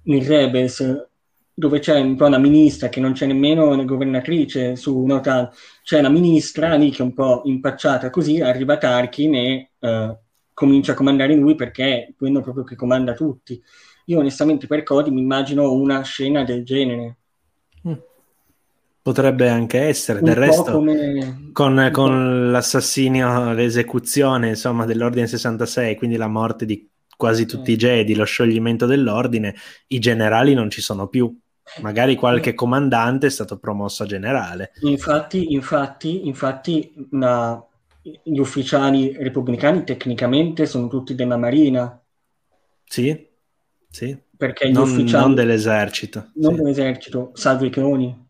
in 0.04 0.28
Rebels, 0.28 1.08
dove 1.54 1.80
c'è 1.80 2.00
un 2.00 2.16
po' 2.16 2.26
una 2.26 2.38
ministra 2.38 2.90
che 2.90 3.00
non 3.00 3.14
c'è 3.14 3.26
nemmeno 3.26 3.70
una 3.70 3.84
governatrice 3.84 4.76
su 4.76 5.04
Notan, 5.06 5.50
c'è 5.84 6.00
una 6.00 6.10
ministra 6.10 6.76
lì 6.76 6.90
che 6.90 7.00
è 7.00 7.06
un 7.06 7.14
po' 7.14 7.42
impacciata 7.44 8.10
così, 8.10 8.40
arriva 8.40 8.78
Tarkin 8.78 9.36
e 9.36 9.72
uh, 9.80 10.18
comincia 10.54 10.94
a 10.94 10.96
comandare 10.96 11.36
lui 11.36 11.56
perché 11.56 11.84
è 11.84 12.14
quello 12.18 12.42
proprio 12.42 12.64
che 12.64 12.76
comanda 12.76 13.14
tutti. 13.14 13.62
Io 14.06 14.20
onestamente 14.20 14.68
per 14.68 14.84
Cody 14.84 15.12
mi 15.12 15.22
immagino 15.22 15.72
una 15.72 16.02
scena 16.02 16.44
del 16.44 16.64
genere. 16.64 17.18
Potrebbe 19.02 19.50
anche 19.50 19.80
essere, 19.80 20.22
del 20.22 20.36
resto, 20.36 20.72
come... 20.74 21.50
con, 21.54 21.90
con 21.92 22.52
l'assassinio, 22.52 23.54
l'esecuzione 23.54 24.50
insomma, 24.50 24.86
dell'Ordine 24.86 25.26
66, 25.26 25.96
quindi 25.96 26.18
la 26.18 26.28
morte 26.28 26.66
di 26.66 26.88
quasi 27.16 27.46
tutti 27.46 27.72
i 27.72 27.76
Jedi, 27.76 28.16
lo 28.16 28.24
scioglimento 28.24 28.86
dell'ordine, 28.86 29.56
i 29.88 30.00
generali 30.00 30.54
non 30.54 30.70
ci 30.70 30.82
sono 30.82 31.08
più. 31.08 31.38
Magari 31.82 32.16
qualche 32.16 32.54
comandante 32.54 33.28
è 33.28 33.30
stato 33.30 33.58
promosso 33.58 34.04
a 34.04 34.06
generale. 34.06 34.72
Infatti, 34.82 35.54
infatti, 35.54 36.28
infatti 36.28 36.94
una, 37.12 37.62
gli 38.02 38.40
ufficiali 38.40 39.16
repubblicani 39.18 39.84
tecnicamente 39.84 40.66
sono 40.66 40.88
tutti 40.88 41.14
della 41.16 41.38
Marina. 41.38 42.02
Sì, 42.86 43.28
sì. 43.90 44.18
Perché 44.36 44.70
gli 44.70 44.74
non, 44.74 44.90
ufficiali... 44.90 45.26
Non 45.26 45.36
dell'esercito. 45.36 46.32
Non 46.36 46.56
sì. 46.56 46.62
dell'esercito, 46.62 47.32
salvo 47.34 47.66
i 47.66 47.70
cloni. 47.70 48.28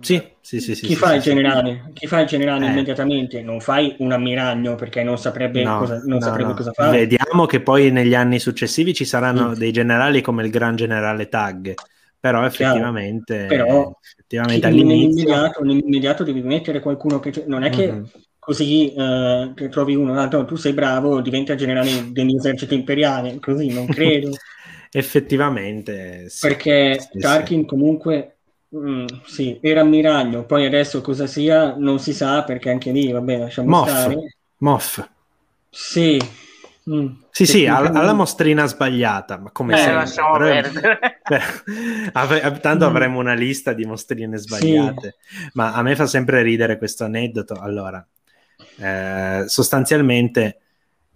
Sì, 0.00 0.22
sì, 0.40 0.60
sì. 0.60 0.72
Chi 0.74 0.86
sì, 0.86 0.94
fa 0.94 1.10
sì, 1.10 1.16
il 1.16 1.22
generale? 1.22 1.90
Chi 1.92 2.06
fa 2.06 2.20
il 2.20 2.26
generale 2.26 2.66
eh. 2.66 2.70
immediatamente? 2.70 3.42
Non 3.42 3.60
fai 3.60 3.94
un 3.98 4.12
ammiraglio 4.12 4.74
perché 4.74 5.02
non 5.02 5.18
saprebbe, 5.18 5.62
no, 5.62 5.78
cosa, 5.78 6.00
non 6.04 6.18
no, 6.18 6.20
saprebbe 6.20 6.50
no. 6.50 6.54
cosa 6.54 6.72
fare. 6.72 6.98
Vediamo 6.98 7.46
che 7.46 7.60
poi 7.60 7.90
negli 7.90 8.14
anni 8.14 8.38
successivi 8.38 8.94
ci 8.94 9.04
saranno 9.04 9.54
dei 9.54 9.72
generali 9.72 10.20
come 10.20 10.44
il 10.44 10.50
gran 10.50 10.76
generale 10.76 11.28
Tag, 11.28 11.74
però 12.18 12.44
effettivamente, 12.44 13.46
però, 13.46 13.98
effettivamente 14.02 14.66
all'inizio... 14.66 15.24
Nell'immediato, 15.24 15.64
nell'immediato, 15.64 16.24
devi 16.24 16.42
mettere 16.42 16.80
qualcuno 16.80 17.20
che... 17.20 17.44
Non 17.46 17.62
è 17.64 17.70
che... 17.70 17.92
Mm-hmm. 17.92 18.04
Così 18.48 18.94
che 18.94 19.68
trovi 19.68 19.94
uno, 19.94 20.18
ah, 20.18 20.26
tu 20.26 20.56
sei 20.56 20.72
bravo, 20.72 21.20
diventa 21.20 21.54
generale 21.54 22.10
dell'esercito 22.12 22.72
imperiale, 22.72 23.38
così 23.40 23.70
non 23.70 23.84
credo. 23.84 24.30
Effettivamente, 24.90 26.30
sì, 26.30 26.48
perché 26.48 26.98
sì, 26.98 27.18
Tarkin 27.18 27.60
sì. 27.60 27.66
comunque 27.66 28.37
Mm, 28.76 29.06
sì, 29.24 29.58
era 29.62 29.80
ammiraglio, 29.80 30.44
poi 30.44 30.66
adesso 30.66 31.00
cosa 31.00 31.26
sia 31.26 31.74
non 31.76 31.98
si 31.98 32.12
sa 32.12 32.44
perché 32.44 32.68
anche 32.68 32.90
lì, 32.90 33.10
vabbè, 33.10 33.38
lasciamo 33.38 33.68
Moff. 33.68 33.88
stare. 33.88 34.36
Moff. 34.58 35.08
Sì. 35.70 36.20
Mm. 36.90 37.08
Sì, 37.30 37.46
sì, 37.46 37.66
alla, 37.66 37.90
alla, 37.90 38.14
mostrina 38.14 38.66
sbagliata, 38.66 39.38
ma 39.38 39.50
come 39.50 39.74
eh, 39.74 39.76
sempre. 39.76 39.94
lasciamo 39.94 40.38
perdere. 40.38 41.20
tanto 42.60 42.84
mm. 42.84 42.88
avremo 42.88 43.18
una 43.18 43.34
lista 43.34 43.72
di 43.72 43.84
mostrine 43.84 44.36
sbagliate, 44.38 45.16
sì. 45.20 45.50
ma 45.52 45.72
a 45.72 45.82
me 45.82 45.94
fa 45.94 46.06
sempre 46.06 46.42
ridere 46.42 46.78
questo 46.78 47.04
aneddoto. 47.04 47.54
Allora, 47.54 48.04
eh, 48.78 49.44
sostanzialmente 49.46 50.58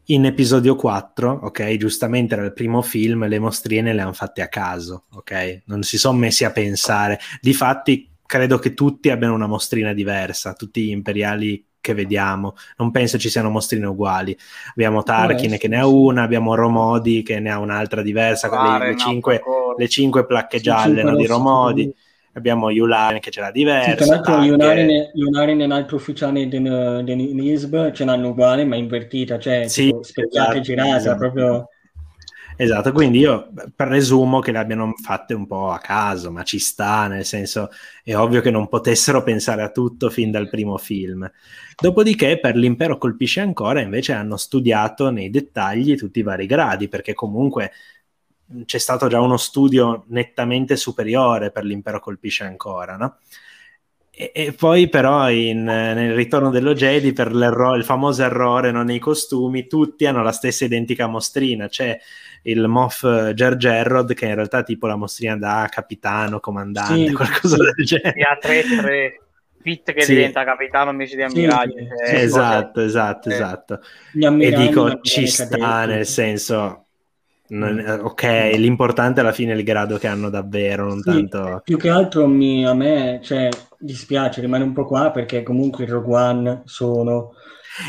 in 0.06 0.24
episodio 0.24 0.74
4, 0.74 1.40
ok, 1.42 1.76
giustamente 1.76 2.34
era 2.34 2.44
il 2.44 2.52
primo 2.52 2.82
film, 2.82 3.26
le 3.26 3.38
mostrine 3.38 3.92
le 3.92 4.00
hanno 4.00 4.12
fatte 4.12 4.42
a 4.42 4.48
caso, 4.48 5.04
ok? 5.12 5.62
Non 5.66 5.82
si 5.82 5.96
sono 5.96 6.18
messi 6.18 6.44
a 6.44 6.50
pensare. 6.50 7.20
Difatti, 7.40 8.10
credo 8.26 8.58
che 8.58 8.74
tutti 8.74 9.10
abbiano 9.10 9.34
una 9.34 9.46
mostrina 9.46 9.92
diversa, 9.92 10.54
tutti 10.54 10.82
gli 10.82 10.90
imperiali 10.90 11.64
che 11.80 11.94
vediamo. 11.94 12.54
Non 12.78 12.90
penso 12.90 13.18
ci 13.18 13.28
siano 13.28 13.50
mostrine 13.50 13.86
uguali. 13.86 14.36
Abbiamo 14.70 15.02
Tarkin 15.02 15.54
eh, 15.54 15.58
che 15.58 15.68
ne 15.68 15.78
ha 15.78 15.86
una, 15.86 16.22
abbiamo 16.22 16.54
Romodi 16.54 17.22
che 17.22 17.38
ne 17.40 17.50
ha 17.50 17.58
un'altra 17.58 18.02
diversa, 18.02 18.48
ah, 18.48 18.78
le, 18.78 18.90
le, 18.90 18.96
cinque, 18.96 19.42
le, 19.76 19.88
cinque, 19.88 20.26
placche 20.26 20.60
gialle 20.60 21.02
no, 21.02 21.14
di 21.14 21.26
Romodi 21.26 21.94
abbiamo 22.34 22.70
Yularen 22.70 23.20
che 23.20 23.30
ce 23.30 23.40
l'ha 23.40 23.50
diversa. 23.50 23.90
Sì, 23.90 23.96
tra 23.96 24.06
l'altro 24.06 24.42
Yularen 24.42 25.60
è 25.60 25.64
un 25.64 25.72
altro 25.72 25.96
ufficiale 25.96 26.48
di 26.48 26.58
Nisb, 26.58 27.92
ce 27.92 28.04
l'hanno 28.04 28.28
uguale 28.28 28.64
ma 28.64 28.76
invertita, 28.76 29.38
cioè 29.38 29.68
sì, 29.68 29.86
tipo, 29.86 30.00
esatto, 30.28 30.56
e 30.56 30.60
girata, 30.60 30.96
esatto. 30.96 31.18
proprio... 31.18 31.68
Esatto, 32.54 32.92
quindi 32.92 33.18
io 33.18 33.50
presumo 33.74 34.38
che 34.40 34.52
le 34.52 34.58
abbiano 34.58 34.92
fatte 35.02 35.32
un 35.32 35.46
po' 35.46 35.70
a 35.70 35.78
caso, 35.78 36.30
ma 36.30 36.42
ci 36.42 36.58
sta, 36.58 37.06
nel 37.08 37.24
senso 37.24 37.70
è 38.04 38.14
ovvio 38.14 38.42
che 38.42 38.50
non 38.50 38.68
potessero 38.68 39.22
pensare 39.22 39.62
a 39.62 39.70
tutto 39.70 40.10
fin 40.10 40.30
dal 40.30 40.50
primo 40.50 40.76
film. 40.76 41.28
Dopodiché 41.80 42.38
per 42.38 42.54
l'impero 42.54 42.98
colpisce 42.98 43.40
ancora 43.40 43.80
invece 43.80 44.12
hanno 44.12 44.36
studiato 44.36 45.10
nei 45.10 45.30
dettagli 45.30 45.96
tutti 45.96 46.18
i 46.18 46.22
vari 46.22 46.44
gradi, 46.46 46.88
perché 46.88 47.14
comunque 47.14 47.72
c'è 48.64 48.78
stato 48.78 49.08
già 49.08 49.20
uno 49.20 49.36
studio 49.36 50.04
nettamente 50.08 50.76
superiore 50.76 51.50
per 51.50 51.64
l'impero 51.64 52.00
colpisce 52.00 52.44
ancora, 52.44 52.96
no? 52.96 53.18
E, 54.14 54.30
e 54.34 54.52
poi 54.52 54.88
però 54.90 55.30
in, 55.30 55.64
nel 55.64 56.14
ritorno 56.14 56.50
dello 56.50 56.74
Jedi 56.74 57.12
per 57.14 57.30
il 57.30 57.82
famoso 57.82 58.22
errore 58.22 58.70
non 58.70 58.84
nei 58.84 58.98
costumi 58.98 59.66
tutti 59.66 60.04
hanno 60.04 60.22
la 60.22 60.32
stessa 60.32 60.66
identica 60.66 61.06
mostrina 61.06 61.66
c'è 61.66 61.98
il 62.42 62.66
Moff 62.68 63.06
Ger 63.32 63.56
Gerrod, 63.56 64.12
che 64.12 64.26
in 64.26 64.34
realtà 64.34 64.58
è 64.58 64.64
tipo 64.64 64.86
la 64.86 64.96
mostrina 64.96 65.36
da 65.36 65.66
capitano, 65.70 66.40
comandante, 66.40 67.06
Sì, 67.06 67.12
qualcosa 67.12 67.56
sì. 67.56 67.62
del 67.62 67.86
genere. 67.86 68.14
E 68.18 68.22
a 68.22 68.38
3-3 68.40 69.20
Fit 69.62 69.92
che 69.92 70.02
Sì. 70.02 70.14
diventa 70.14 70.44
capitano 70.44 70.90
invece 70.90 71.16
di 71.16 71.22
ammiraglio. 71.22 71.72
Sì, 71.72 71.86
sì, 72.04 72.14
esatto, 72.16 72.80
esatto, 72.80 73.28
Eh. 73.30 73.34
esatto. 73.34 73.80
E 74.12 74.52
dico, 74.52 75.00
ci 75.02 75.26
sta 75.26 75.84
nel 75.86 76.04
senso, 76.04 76.86
non- 77.56 77.76
Mm. 77.78 78.04
ok, 78.04 78.22
l'importante 78.56 79.20
alla 79.20 79.32
fine 79.32 79.52
è 79.52 79.56
il 79.56 79.64
grado 79.64 79.98
che 79.98 80.06
hanno 80.08 80.30
davvero, 80.30 80.86
non 80.86 81.02
Sì, 81.02 81.04
tanto... 81.04 81.62
più 81.64 81.76
che 81.78 81.88
altro 81.88 82.26
mi- 82.28 82.64
a 82.66 82.74
me 82.74 83.20
cioè, 83.22 83.48
dispiace, 83.78 84.40
rimane 84.40 84.64
un 84.64 84.72
po' 84.72 84.86
qua 84.86 85.10
perché 85.10 85.42
comunque 85.42 85.84
i 85.84 85.86
Rogue 85.88 86.14
One 86.16 86.62
sono... 86.64 87.32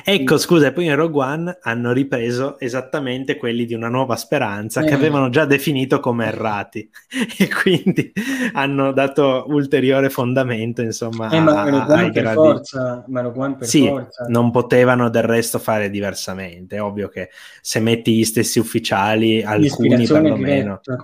Ecco, 0.05 0.37
scusa, 0.37 0.67
e 0.67 0.71
poi 0.71 0.85
in 0.85 0.95
Rogue 0.95 1.23
One 1.23 1.57
hanno 1.61 1.91
ripreso 1.91 2.57
esattamente 2.59 3.35
quelli 3.37 3.65
di 3.65 3.73
Una 3.73 3.89
Nuova 3.89 4.15
Speranza 4.15 4.81
che 4.81 4.91
Eh. 4.91 4.93
avevano 4.93 5.29
già 5.29 5.45
definito 5.45 5.99
come 5.99 6.25
errati 6.27 6.89
e 7.37 7.49
quindi 7.49 8.11
hanno 8.53 8.93
dato 8.93 9.45
ulteriore 9.47 10.09
fondamento, 10.09 10.81
insomma, 10.81 11.29
Eh, 11.29 11.39
ma 11.39 11.63
Rogue 11.69 11.93
One 11.93 12.11
per 12.11 12.27
forza, 12.33 13.03
ma 13.07 13.21
Rogue 13.21 13.43
One 13.43 13.55
per 13.55 13.67
Sì, 13.67 13.85
forza. 13.85 14.25
non 14.29 14.51
potevano 14.51 15.09
del 15.09 15.23
resto 15.23 15.59
fare 15.59 15.89
diversamente. 15.89 16.77
È 16.77 16.81
ovvio 16.81 17.09
che 17.09 17.29
se 17.61 17.79
metti 17.79 18.15
gli 18.15 18.23
stessi 18.23 18.59
ufficiali, 18.59 19.43
alcuni 19.43 20.05
perlomeno, 20.07 20.79
diretta 20.81 20.97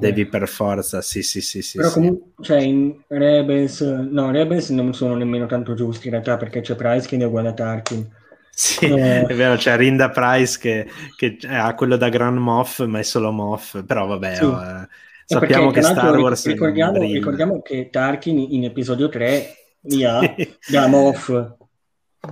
devi 0.00 0.26
per 0.26 0.48
forza, 0.48 1.00
sì, 1.02 1.22
sì, 1.22 1.40
sì, 1.40 1.62
sì. 1.62 1.76
Però 1.78 1.88
sì. 1.88 1.94
comunque, 1.94 2.44
cioè, 2.44 2.60
in 2.60 2.94
Rebels, 3.08 3.80
no, 3.80 4.30
Rebels 4.30 4.70
non 4.70 4.92
sono 4.92 5.14
nemmeno 5.14 5.46
tanto 5.46 5.74
giusti 5.74 6.06
in 6.06 6.12
realtà 6.12 6.36
perché 6.36 6.60
c'è 6.60 6.74
Price 6.74 7.06
che 7.06 7.16
ne 7.16 7.24
è 7.24 7.26
uguale 7.26 7.48
a 7.48 7.52
Tarkin. 7.54 8.22
Sì, 8.56 8.86
Eh. 8.86 9.26
è 9.26 9.34
vero, 9.34 9.56
c'è 9.56 9.76
Rinda 9.76 10.10
Price 10.10 10.58
che, 10.58 10.88
che 11.16 11.38
ha 11.48 11.74
quello 11.74 11.96
da 11.96 12.08
Grand 12.08 12.38
Moff, 12.38 12.84
ma 12.84 12.98
è 13.00 13.02
solo 13.02 13.32
Moff, 13.32 13.84
però 13.84 14.06
vabbè, 14.06 14.40
Sì. 14.40 14.44
oh, 14.44 14.62
eh, 14.82 14.88
Eh, 15.26 15.36
sappiamo 15.36 15.38
perché, 15.38 15.70
che 15.70 15.82
Star 15.82 16.14
Wars 16.14 16.46
ricordiamo, 16.46 17.10
ricordiamo 17.10 17.62
che 17.62 17.88
Tarkin 17.90 18.38
in 18.38 18.64
episodio 18.64 19.08
3 19.08 19.54
li 19.82 20.04
ha 20.04 20.42
da 20.64 20.86
Moff. 20.86 21.30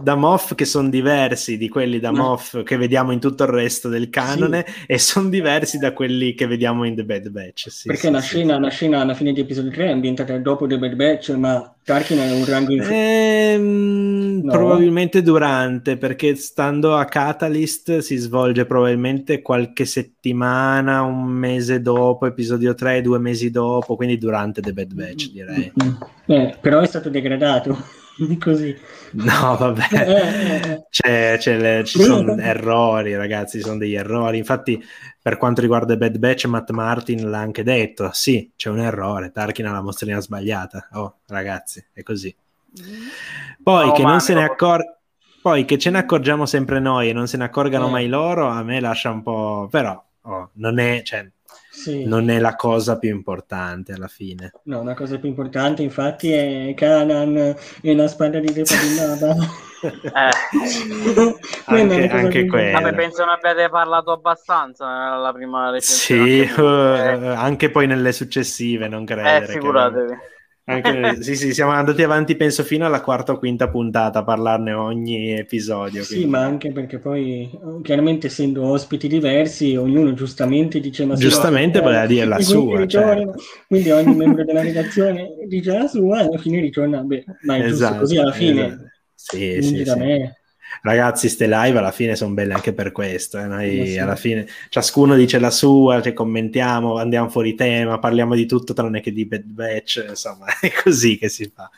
Da 0.01 0.15
Moff 0.15 0.55
che 0.55 0.65
sono 0.65 0.89
diversi 0.89 1.57
di 1.57 1.69
quelli 1.69 1.99
da 1.99 2.11
Ma- 2.11 2.19
Moff 2.21 2.63
che 2.63 2.77
vediamo 2.77 3.13
in 3.13 3.21
tutto 3.21 3.45
il 3.45 3.51
resto 3.51 3.89
del 3.89 4.11
canone 4.11 4.65
e 4.87 4.99
sono 4.99 5.29
diversi 5.29 5.79
da 5.79 5.93
quelli 5.93 6.35
che 6.35 6.47
vediamo 6.47 6.85
in 6.85 6.95
The 6.95 7.05
Bad 7.05 7.29
Batch. 7.29 7.71
Sì, 7.71 7.87
perché 7.89 8.07
sì, 8.07 8.11
la, 8.11 8.21
sì. 8.21 8.27
scena, 8.27 8.59
la 8.59 8.69
scena 8.69 9.01
alla 9.01 9.15
fine 9.15 9.33
di 9.33 9.41
episodio 9.41 9.71
3 9.71 9.87
è 9.87 9.91
ambientata 9.91 10.39
dopo 10.39 10.67
The 10.67 10.79
Bad 10.79 10.95
Batch, 10.95 11.31
ma 11.31 11.75
Tarkin 11.85 12.19
è 12.19 12.33
un 12.33 12.45
rango 12.45 12.73
in 12.73 12.83
Ehm, 12.89 14.23
No? 14.43 14.51
Probabilmente 14.51 15.23
durante, 15.23 15.97
perché 15.97 16.35
stando 16.35 16.97
a 16.97 17.05
Catalyst 17.05 17.99
si 17.99 18.17
svolge 18.17 18.67
probabilmente 18.67 19.41
qualche 19.41 19.85
settimana, 19.85 21.03
un 21.03 21.27
mese 21.27 21.81
dopo, 21.81 22.27
episodio 22.27 22.75
3, 22.75 23.03
due 23.03 23.21
mesi 23.21 23.51
dopo, 23.51 23.95
quindi 23.95 24.19
durante 24.19 24.61
The 24.61 24.73
Bad 24.73 24.95
Batch 24.95 25.31
direi. 25.31 25.73
Eh, 26.27 26.57
però 26.61 26.81
è 26.81 26.87
stato 26.87 27.09
degradato. 27.09 28.01
Così. 28.41 28.77
No, 29.13 29.57
vabbè, 29.57 29.87
Eh, 29.93 30.11
eh, 30.11 30.71
eh. 30.73 30.87
C'è- 30.91 31.37
c'è 31.39 31.57
le- 31.59 31.85
ci 31.85 32.01
sono 32.03 32.37
errori, 32.37 33.15
ragazzi, 33.17 33.59
ci 33.59 33.65
sono 33.65 33.79
degli 33.79 33.95
errori. 33.95 34.39
Infatti, 34.39 34.83
per 35.21 35.37
quanto 35.37 35.61
riguarda 35.61 35.97
Bad 35.97 36.19
Batch, 36.19 36.45
Matt 36.47 36.71
Martin 36.71 37.29
l'ha 37.31 37.39
anche 37.39 37.63
detto: 37.63 38.11
sì, 38.13 38.51
c'è 38.57 38.69
un 38.71 38.81
errore. 38.81 39.31
Tarkin 39.33 39.67
ha 39.67 39.73
la 39.73 39.83
mostrina 39.83 40.21
sbagliata. 40.21 40.89
Oh, 40.93 41.19
ragazzi, 41.29 41.85
è 41.93 42.03
così. 42.03 42.35
Poi 43.63 43.87
No, 43.87 43.93
che 43.93 44.03
non 44.03 44.21
se 44.21 44.35
ne 44.35 44.41
no. 44.45 44.53
accor- 44.53 44.99
poi 45.41 45.65
che 45.65 45.79
ce 45.79 45.91
ne 45.91 45.99
accorgiamo 45.99 46.47
sempre 46.47 46.79
noi 46.81 47.09
e 47.09 47.13
non 47.13 47.27
se 47.27 47.37
ne 47.37 47.45
accorgano 47.45 47.89
Eh. 47.89 47.91
mai 47.91 48.09
loro, 48.09 48.49
a 48.49 48.63
me 48.63 48.81
lascia 48.81 49.11
un 49.11 49.23
po'. 49.23 49.69
Però 49.71 50.03
oh, 50.23 50.51
non, 50.55 50.79
è, 50.79 51.03
cioè, 51.03 51.29
Sì. 51.83 52.05
non 52.05 52.31
è 52.31 52.39
la 52.39 52.55
cosa 52.55 52.99
più 52.99 53.11
importante 53.11 53.93
alla 53.93 54.09
fine. 54.09 54.53
No, 54.65 54.81
una 54.81 54.95
cosa 54.95 55.19
più 55.19 55.29
importante 55.29 55.83
infatti 55.83 56.31
è 56.33 56.73
Kanan 56.77 57.55
e 57.83 57.95
la 57.95 58.07
spada 58.09 58.39
di 58.39 58.53
Depadinata. 58.53 59.35
Eh, 59.83 61.35
Anche- 61.67 62.09
anche 62.09 62.47
quella. 62.47 62.79
vabbè, 62.81 62.95
penso 62.95 63.25
ne 63.25 63.33
abbiate 63.33 63.69
parlato 63.69 64.13
abbastanza 64.13 65.11
nella 65.11 65.33
prima 65.33 65.71
recensione. 65.71 66.47
Sì, 66.47 66.61
anche 66.61 67.25
eh, 67.27 67.29
anche 67.29 67.71
poi 67.71 67.87
nelle 67.89 68.13
successive, 68.13 68.87
non 68.89 69.03
Eh, 69.03 69.07
credere. 69.07 69.47
che- 69.47 69.53
figuratevi. 69.53 70.15
Anche 70.65 71.23
sì, 71.23 71.35
sì, 71.35 71.53
siamo 71.53 71.73
andati 71.73 72.03
avanti, 72.03 72.37
penso, 72.37 72.63
fino 72.63 72.87
alla 72.87 73.01
quarta 73.01 73.33
o 73.33 73.39
quinta 73.39 73.69
puntata 73.69 74.21
a 74.21 74.25
parlarne 74.25 74.73
ogni 74.73 75.33
episodio. 75.33 76.03
Sì, 76.03 76.15
quindi- 76.15 76.29
ma 76.29 76.41
anche 76.45 76.71
perché 76.71 76.99
poi 76.99 77.51
chiaramente 77.83 78.29
essendo 78.29 78.65
ospiti 78.67 79.09
diversi, 79.09 79.75
ognuno 79.77 80.15
giustamente 80.15 80.79
dice 80.81 81.05
sì, 81.17 81.23
Giustamente 81.23 81.79
eh, 81.79 81.83
voleva 81.83 82.07
dire 82.07 82.27
la 82.27 82.39
sua, 82.41 82.81
ritorna- 82.81 83.15
certo. 83.15 83.43
Quindi 83.67 83.91
ogni 83.91 84.15
membro 84.17 84.45
della 84.45 84.63
redazione 84.63 85.29
dice 85.49 85.73
la 85.73 85.87
sua 85.89 86.21
e 86.21 86.25
alla 86.27 86.39
fine 86.39 86.61
ritorna, 86.61 87.03
beh, 87.03 87.25
ma 87.43 87.57
è 87.57 87.59
giusto 87.61 87.75
Esatto, 87.75 87.99
così 88.01 88.17
alla 88.19 88.33
fine. 88.33 88.67
esatto. 88.67 88.91
Sì, 89.15 89.63
sì, 89.63 89.83
da 89.83 89.93
sì. 89.95 89.99
me. 89.99 90.37
Ragazzi, 90.83 91.29
ste 91.29 91.47
live 91.47 91.79
alla 91.79 91.93
fine 91.93 92.17
sono 92.17 92.35
belle 92.35 92.55
anche 92.55 92.73
per 92.73 92.91
questo. 92.91 93.39
eh. 93.39 93.47
Noi 93.47 93.79
Ma 93.79 93.85
sì. 93.85 93.99
alla 93.99 94.17
fine 94.17 94.47
ciascuno 94.69 95.15
dice 95.15 95.39
la 95.39 95.51
sua, 95.51 96.03
cioè, 96.03 96.13
commentiamo, 96.13 96.97
andiamo 96.97 97.29
fuori 97.29 97.55
tema, 97.55 98.01
parliamo 98.01 98.35
di 98.35 98.47
tutto 98.47 98.73
tranne 98.73 99.01
che 99.01 99.13
di 99.13 99.25
Bad 99.25 99.45
Batch. 99.45 100.05
Insomma, 100.09 100.47
è 100.61 100.73
così 100.83 101.19
che 101.19 101.29
si 101.29 101.51
fa. 101.55 101.71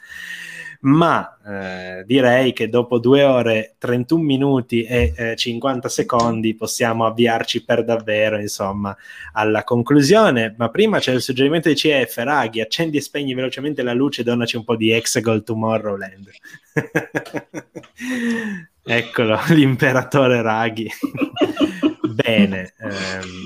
Ma 0.84 1.38
eh, 1.46 2.04
direi 2.04 2.52
che 2.52 2.68
dopo 2.68 2.98
due 2.98 3.24
ore, 3.24 3.74
31 3.78 4.22
minuti 4.22 4.82
e 4.82 5.14
eh, 5.16 5.34
50 5.36 5.88
secondi 5.88 6.54
possiamo 6.54 7.06
avviarci 7.06 7.64
per 7.64 7.84
davvero, 7.84 8.38
insomma, 8.38 8.94
alla 9.32 9.64
conclusione. 9.64 10.54
Ma 10.58 10.68
prima 10.68 10.98
c'è 10.98 11.12
il 11.12 11.22
suggerimento 11.22 11.70
di 11.70 11.74
CF, 11.74 12.16
Raghi, 12.18 12.60
accendi 12.60 12.98
e 12.98 13.00
spegni 13.00 13.32
velocemente 13.32 13.82
la 13.82 13.94
luce 13.94 14.20
e 14.20 14.24
donaci 14.24 14.56
un 14.56 14.64
po' 14.64 14.76
di 14.76 14.90
Hexagol 14.90 15.42
Tomorrowland. 15.42 16.30
Eccolo, 18.84 19.40
l'imperatore 19.48 20.42
Raghi. 20.42 20.90
Bene, 22.12 22.74
ehm, 22.78 23.44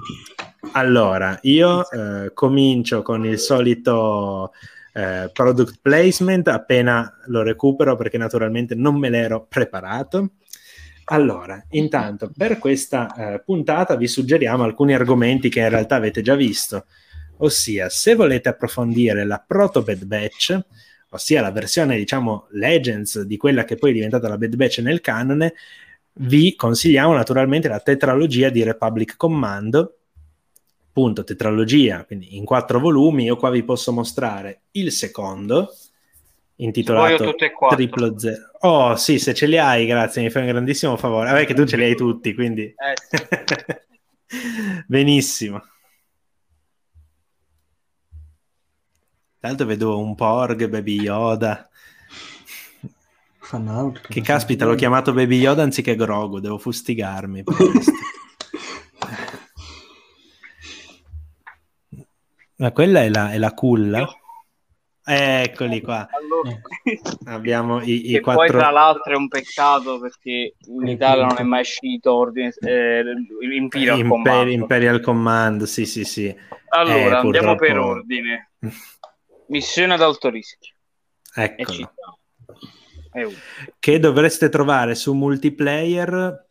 allora 0.72 1.38
io 1.42 1.88
eh, 1.88 2.32
comincio 2.34 3.02
con 3.02 3.24
il 3.24 3.38
solito 3.38 4.52
eh, 4.98 5.30
product 5.32 5.78
placement 5.80 6.48
appena 6.48 7.20
lo 7.26 7.42
recupero 7.42 7.94
perché 7.94 8.18
naturalmente 8.18 8.74
non 8.74 8.96
me 8.96 9.08
l'ero 9.08 9.46
preparato. 9.48 10.32
Allora, 11.10 11.64
intanto 11.70 12.32
per 12.36 12.58
questa 12.58 13.14
eh, 13.14 13.42
puntata 13.44 13.94
vi 13.94 14.08
suggeriamo 14.08 14.64
alcuni 14.64 14.94
argomenti 14.94 15.48
che 15.48 15.60
in 15.60 15.68
realtà 15.68 15.94
avete 15.94 16.20
già 16.20 16.34
visto, 16.34 16.86
ossia 17.38 17.88
se 17.88 18.16
volete 18.16 18.48
approfondire 18.48 19.24
la 19.24 19.42
Proto 19.46 19.82
Bad 19.82 20.04
Batch, 20.04 20.58
ossia 21.10 21.40
la 21.42 21.52
versione 21.52 21.96
diciamo 21.96 22.48
Legends 22.50 23.22
di 23.22 23.36
quella 23.36 23.64
che 23.64 23.76
poi 23.76 23.90
è 23.90 23.94
diventata 23.94 24.28
la 24.28 24.36
Bad 24.36 24.56
Batch 24.56 24.80
nel 24.80 25.00
canone, 25.00 25.54
vi 26.20 26.56
consigliamo 26.56 27.14
naturalmente 27.14 27.68
la 27.68 27.78
tetralogia 27.78 28.50
di 28.50 28.64
Republic 28.64 29.16
Commando, 29.16 29.97
appunto 30.98 31.22
tetralogia, 31.22 32.04
quindi 32.04 32.36
in 32.36 32.44
quattro 32.44 32.80
volumi. 32.80 33.24
Io 33.24 33.36
qua 33.36 33.50
vi 33.50 33.62
posso 33.62 33.92
mostrare 33.92 34.62
il 34.72 34.90
secondo, 34.90 35.72
intitolato. 36.56 37.34
Triplo 37.68 38.18
Zero. 38.18 38.50
Oh 38.60 38.96
sì, 38.96 39.20
se 39.20 39.32
ce 39.32 39.46
li 39.46 39.58
hai, 39.58 39.86
grazie, 39.86 40.22
mi 40.22 40.30
fai 40.30 40.42
un 40.42 40.48
grandissimo 40.48 40.96
favore. 40.96 41.30
Vabbè 41.30 41.46
che 41.46 41.54
tu 41.54 41.64
ce 41.64 41.76
li 41.76 41.84
hai 41.84 41.94
tutti, 41.94 42.34
quindi... 42.34 42.62
Eh, 42.62 43.86
Benissimo. 44.86 45.62
Tra 49.38 49.48
l'altro 49.48 49.66
vedo 49.66 49.98
un 50.00 50.16
Porg, 50.16 50.66
Baby 50.66 51.00
Yoda. 51.02 51.68
Out, 53.50 54.08
Che 54.08 54.20
caspita, 54.20 54.66
l'ho 54.66 54.74
chiamato 54.74 55.14
Baby 55.14 55.38
Yoda 55.38 55.62
anziché 55.62 55.94
Grogu, 55.94 56.38
devo 56.38 56.58
fustigarmi. 56.58 57.44
per 57.44 57.54
questo. 57.54 57.92
Ma 62.58 62.72
quella 62.72 63.02
è 63.02 63.08
la, 63.08 63.30
è 63.32 63.38
la 63.38 63.52
culla? 63.52 64.08
Eccoli 65.04 65.80
qua. 65.80 66.06
Allora, 66.10 66.60
Abbiamo 67.34 67.80
i, 67.82 68.10
i 68.10 68.12
che 68.14 68.20
poi 68.20 68.34
quattro... 68.34 68.58
tra 68.58 68.70
l'altro 68.70 69.12
è 69.12 69.16
un 69.16 69.28
peccato 69.28 69.98
perché 70.00 70.54
in 70.66 70.86
Italia 70.86 71.24
non 71.26 71.36
è 71.38 71.42
mai 71.44 71.60
uscito 71.60 72.12
ordine, 72.14 72.52
eh, 72.60 73.02
Imperial 73.54 73.98
Imper- 73.98 74.08
Commando. 74.08 74.50
Imperial 74.50 75.00
Command, 75.00 75.62
sì, 75.62 75.86
sì, 75.86 76.04
sì. 76.04 76.36
Allora, 76.70 76.96
Eh, 76.96 77.02
andiamo 77.04 77.30
purtroppo- 77.30 77.56
per 77.64 77.78
ordine. 77.78 78.50
Missione 79.46 79.94
ad 79.94 80.02
alto 80.02 80.28
rischio. 80.28 80.74
Eccolo. 81.34 81.92
Che 83.78 83.98
dovreste 83.98 84.48
trovare 84.50 84.94
su 84.94 85.14
multiplayer 85.14 86.47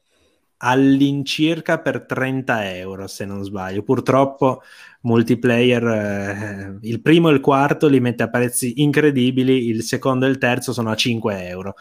all'incirca 0.58 1.80
per 1.80 2.06
30 2.06 2.76
euro, 2.76 3.08
se 3.08 3.26
non 3.26 3.44
sbaglio. 3.44 3.84
Purtroppo 3.84 4.62
multiplayer, 5.02 5.84
eh, 5.88 6.78
il 6.82 7.02
primo 7.02 7.30
e 7.30 7.34
il 7.34 7.40
quarto 7.40 7.88
li 7.88 8.00
mette 8.00 8.24
a 8.24 8.30
prezzi 8.30 8.82
incredibili, 8.82 9.68
il 9.68 9.84
secondo 9.84 10.26
e 10.26 10.30
il 10.30 10.38
terzo 10.38 10.74
sono 10.74 10.92
a 10.92 10.96
5 10.96 11.48
euro. 11.48 11.76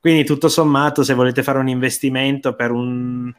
Quindi 0.00 0.24
tutto 0.24 0.48
sommato, 0.48 1.02
se 1.02 1.14
volete 1.14 1.42
fare 1.42 1.58
un 1.58 1.68
investimento 1.68 2.54
per 2.54 2.70
un 2.70 3.32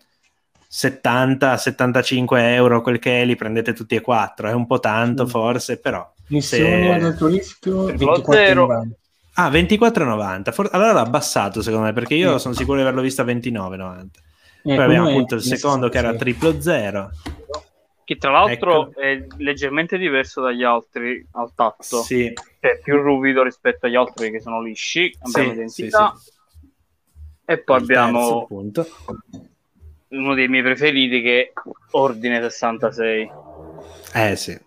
70-75 0.68 2.38
euro, 2.54 2.82
quel 2.82 3.00
che 3.00 3.22
è, 3.22 3.26
li 3.26 3.36
prendete 3.36 3.74
tutti 3.74 3.96
e 3.96 4.02
quattro. 4.02 4.48
È 4.50 4.54
un 4.54 4.66
po' 4.66 4.80
tanto, 4.80 5.26
Sì. 5.26 5.32
forse, 5.32 5.80
però. 5.80 6.12
Missione 6.28 6.94
ad 6.94 7.02
se... 7.02 7.06
alto 7.08 7.28
rischio 7.28 7.92
Lo 7.92 8.24
zero. 8.32 8.68
24,90. 8.68 8.96
Ah, 9.36 9.50
24,90. 9.50 10.52
For- 10.52 10.70
allora 10.72 10.94
l'ha 10.94 11.02
abbassato, 11.02 11.62
secondo 11.62 11.86
me, 11.86 11.94
perché 11.94 12.16
io 12.16 12.34
Sì. 12.34 12.40
sono 12.40 12.54
sicuro 12.54 12.78
di 12.78 12.82
averlo 12.82 13.02
visto 13.02 13.22
a 13.22 13.26
29,90. 13.26 14.22
Eh, 14.68 14.74
Poi 14.76 14.80
abbiamo 14.84 15.08
è 15.08 15.11
appunto 15.11 15.35
il 15.35 15.42
secondo 15.44 15.90
che 15.90 15.98
era 16.00 16.10
66. 16.11 16.18
triplo 16.34 16.61
zero. 16.61 17.11
Che 18.03 18.18
tra 18.18 18.32
l'altro 18.32 18.88
Ecco. 18.90 19.00
è 19.00 19.26
leggermente 19.38 19.98
diverso 19.98 20.42
dagli 20.42 20.64
altri 20.64 21.24
al 21.34 21.53
tatto, 21.53 22.02
Sì, 22.02 22.34
cioè 22.60 22.80
più 22.84 23.00
ruvido 23.02 23.44
rispetto 23.44 23.85
agli 23.85 23.95
altri 23.95 24.32
che 24.32 24.40
sono 24.40 24.61
lisci, 24.61 25.16
abbiamo 25.22 25.50
Sì, 25.50 25.56
identità. 25.56 26.14
sì, 26.16 26.32
E 27.45 27.58
poi 27.60 27.80
il 27.82 27.85
terzo, 27.85 28.02
abbiamo 28.03 28.42
appunto. 28.42 28.88
uno 30.10 30.34
dei 30.34 30.48
miei 30.48 30.64
preferiti 30.64 31.22
che 31.22 31.42
è 31.42 31.52
Ordine 31.92 32.42
66. 32.42 33.32
Eh 34.14 34.35
sì. 34.35 34.60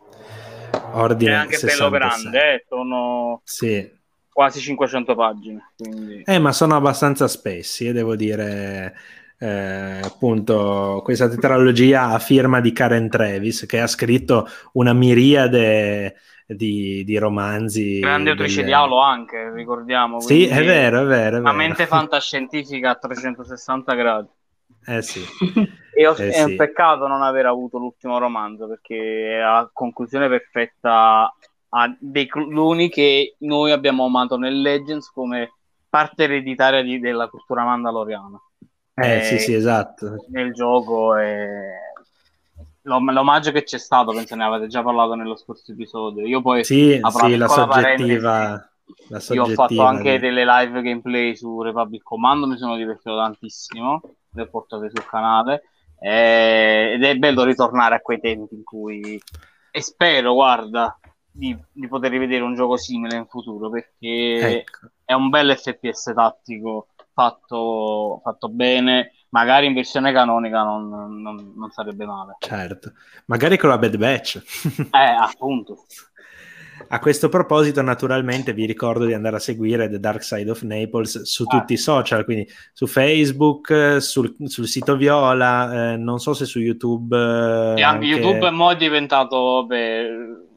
Ordine 0.92 1.30
è 1.32 1.34
anche 1.34 1.56
66. 1.56 1.76
bello 1.76 1.90
grande, 1.90 2.54
eh, 2.54 2.64
sono 2.68 3.40
Sì. 3.44 3.90
quasi 4.32 4.60
500 4.60 5.14
pagine. 5.14 5.72
Quindi... 5.76 6.22
Eh, 6.24 6.38
ma 6.38 6.52
sono 6.52 6.76
abbastanza 6.76 7.28
spessi, 7.28 7.86
e 7.86 7.92
devo 7.92 8.16
dire, 8.16 8.96
eh, 9.38 10.00
appunto, 10.02 11.00
questa 11.04 11.28
tetralogia 11.28 12.08
a 12.10 12.18
firma 12.18 12.60
di 12.60 12.72
Karen 12.72 13.08
Travis, 13.08 13.66
che 13.66 13.80
ha 13.80 13.86
scritto 13.86 14.46
una 14.72 14.92
miriade 14.92 16.16
di, 16.46 17.04
di 17.04 17.18
romanzi. 17.18 17.98
Grande 18.00 18.30
autrice 18.30 18.64
di 18.64 18.72
Halo 18.72 19.00
anche, 19.00 19.52
ricordiamo. 19.52 20.20
Sì, 20.20 20.46
è 20.46 20.64
vero, 20.64 21.02
è 21.02 21.04
vero. 21.04 21.36
È 21.36 21.40
Una 21.40 21.52
vero. 21.52 21.62
mente 21.62 21.86
fantascientifica 21.86 22.90
a 22.90 22.94
360 22.96 23.94
gradi. 23.94 24.28
Eh 24.88 25.02
sì. 25.02 25.20
E 25.94 26.06
ho- 26.06 26.14
Eh 26.16 26.30
è 26.30 26.42
un 26.42 26.50
sì. 26.50 26.54
peccato 26.56 27.06
non 27.06 27.20
aver 27.22 27.44
avuto 27.46 27.76
l'ultimo 27.78 28.18
romanzo 28.18 28.66
perché 28.68 29.36
è 29.36 29.38
la 29.40 29.68
conclusione 29.72 30.28
perfetta 30.28 31.30
a 31.70 31.96
dei 31.98 32.26
cloni 32.26 32.88
che 32.88 33.34
noi 33.40 33.72
abbiamo 33.72 34.06
amato 34.06 34.38
nel 34.38 34.60
Legends 34.62 35.10
come 35.10 35.52
parte 35.90 36.24
ereditaria 36.24 36.82
di- 36.82 37.00
della 37.00 37.28
cultura 37.28 37.64
mandaloriana. 37.64 38.40
Eh, 39.02 39.18
Eh, 39.18 39.22
sì, 39.22 39.38
sì, 39.38 39.52
esatto. 39.54 40.24
Nel 40.30 40.52
gioco 40.52 41.14
l'om- 42.82 43.12
l'omaggio 43.12 43.52
che 43.52 43.62
c'è 43.62 43.78
stato, 43.78 44.12
penso 44.12 44.34
ne 44.34 44.44
avete 44.44 44.66
già 44.66 44.82
parlato 44.82 45.14
nello 45.14 45.36
scorso 45.36 45.72
episodio. 45.72 46.26
Io 46.26 46.40
poi 46.40 46.64
Sì, 46.64 47.00
sì, 47.00 47.36
la 47.36 47.48
soggettiva. 47.48 48.70
La 49.10 49.20
Io 49.30 49.42
ho 49.42 49.46
fatto 49.46 49.64
soggettiva 49.74 49.88
anche 49.88 50.12
di- 50.12 50.18
delle 50.18 50.44
live 50.44 50.80
gameplay 50.82 51.36
su 51.36 51.60
Republic 51.62 52.02
Commando, 52.02 52.46
mi 52.46 52.56
sono 52.56 52.76
divertito 52.76 53.16
tantissimo, 53.16 54.00
le 54.32 54.42
ho 54.42 54.48
portate 54.48 54.88
sul 54.90 55.04
canale 55.06 55.62
eh, 56.00 56.92
ed 56.94 57.04
è 57.04 57.14
bello 57.16 57.44
ritornare 57.44 57.96
a 57.96 58.00
quei 58.00 58.20
tempi 58.20 58.54
in 58.54 58.62
cui 58.64 59.20
e 59.70 59.82
spero, 59.82 60.32
guarda, 60.32 60.98
di, 61.30 61.56
di 61.70 61.88
poter 61.88 62.10
rivedere 62.10 62.42
un 62.42 62.54
gioco 62.54 62.76
simile 62.78 63.16
in 63.16 63.26
futuro 63.26 63.68
perché 63.70 64.64
Ecco. 64.64 64.90
è 65.04 65.12
un 65.12 65.28
bel 65.28 65.54
FPS 65.56 66.12
tattico 66.14 66.88
fatto, 67.22 68.20
fatto 68.22 68.48
bene, 68.48 69.12
magari 69.30 69.66
in 69.66 69.74
versione 69.74 70.12
canonica 70.12 70.62
non, 70.62 70.88
non- 71.20 71.52
non 71.56 71.70
sarebbe 71.70 72.06
male. 72.06 72.36
Certo, 72.38 72.92
magari 73.26 73.56
con 73.58 73.70
la 73.70 73.78
Bad 73.78 73.96
Batch. 73.96 74.42
Eh, 74.92 75.16
appunto. 75.20 75.84
A 76.90 77.00
questo 77.00 77.28
proposito, 77.28 77.82
naturalmente, 77.82 78.52
vi 78.54 78.64
ricordo 78.64 79.04
di 79.04 79.12
andare 79.12 79.36
a 79.36 79.40
seguire 79.40 79.90
The 79.90 79.98
Dark 79.98 80.22
Side 80.22 80.48
of 80.48 80.62
Naples 80.62 81.22
su 81.22 81.42
Ah. 81.42 81.58
tutti 81.58 81.72
i 81.72 81.76
social, 81.76 82.24
quindi 82.24 82.46
su 82.72 82.86
Facebook, 82.86 83.96
sul, 84.00 84.32
sul 84.44 84.66
sito 84.68 84.96
Viola, 84.96 85.92
eh, 85.92 85.96
non 85.96 86.18
so 86.20 86.34
se 86.34 86.44
su 86.46 86.60
YouTube. 86.60 87.16
eh, 87.76 87.80
E 87.80 87.82
anche 87.82 88.06
YouTube 88.06 88.48
mo 88.50 88.70
è 88.70 88.76
diventato 88.76 89.36
vabbè, 89.66 90.06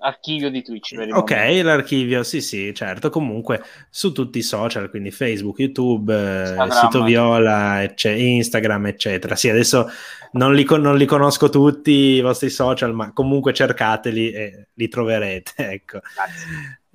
archivio 0.01 0.49
di 0.49 0.61
Twitch 0.61 0.93
Ok, 1.11 1.31
momento. 1.31 1.63
l'archivio, 1.63 2.23
sì, 2.23 2.41
sì, 2.41 2.73
certo. 2.73 3.09
Comunque 3.09 3.61
su 3.89 4.11
tutti 4.11 4.39
i 4.39 4.41
social, 4.43 4.89
quindi 4.89 5.11
Facebook, 5.11 5.59
YouTube, 5.59 6.13
eh, 6.13 6.39
Instagram. 6.49 6.69
sito 6.71 7.03
Viola, 7.03 7.83
ecce- 7.83 8.11
Instagram, 8.13 8.87
eccetera. 8.87 9.35
Sì, 9.35 9.49
adesso 9.49 9.89
non 10.33 10.53
li, 10.53 10.63
con- 10.63 10.81
non 10.81 10.97
li 10.97 11.05
conosco 11.05 11.49
tutti 11.49 11.91
i 11.91 12.21
vostri 12.21 12.49
social, 12.49 12.93
ma 12.93 13.11
comunque 13.13 13.53
cercateli 13.53 14.31
e 14.31 14.67
li 14.73 14.87
troverete. 14.87 15.51
Ecco. 15.71 15.99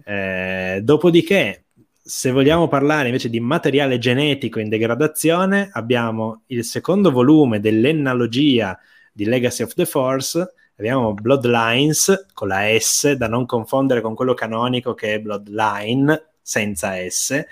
Eh, 0.05 0.81
dopodiché, 0.83 1.65
se 2.03 2.31
vogliamo 2.31 2.69
parlare 2.69 3.07
invece 3.09 3.29
di 3.29 3.41
materiale 3.41 3.99
genetico 3.99 4.61
in 4.61 4.69
degradazione, 4.69 5.71
abbiamo 5.73 6.43
il 6.47 6.65
secondo 6.65 7.11
volume 7.11 7.59
dell'ennalogia 7.61 8.79
di 9.13 9.25
Legacy 9.25 9.63
of 9.63 9.75
the 9.75 9.87
Force. 9.87 10.53
Abbiamo 10.79 11.15
Bloodlines 11.15 12.27
con 12.35 12.49
la 12.49 12.67
S, 12.79 13.13
da 13.13 13.29
non 13.29 13.47
confondere 13.47 14.03
con 14.03 14.15
quello 14.15 14.35
canonico 14.35 14.93
che 14.93 15.15
è 15.15 15.21
Bloodline 15.21 16.33
senza 16.43 16.95
S. 17.09 17.45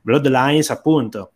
Bloodlines, 0.00 0.70
appunto, 0.70 1.32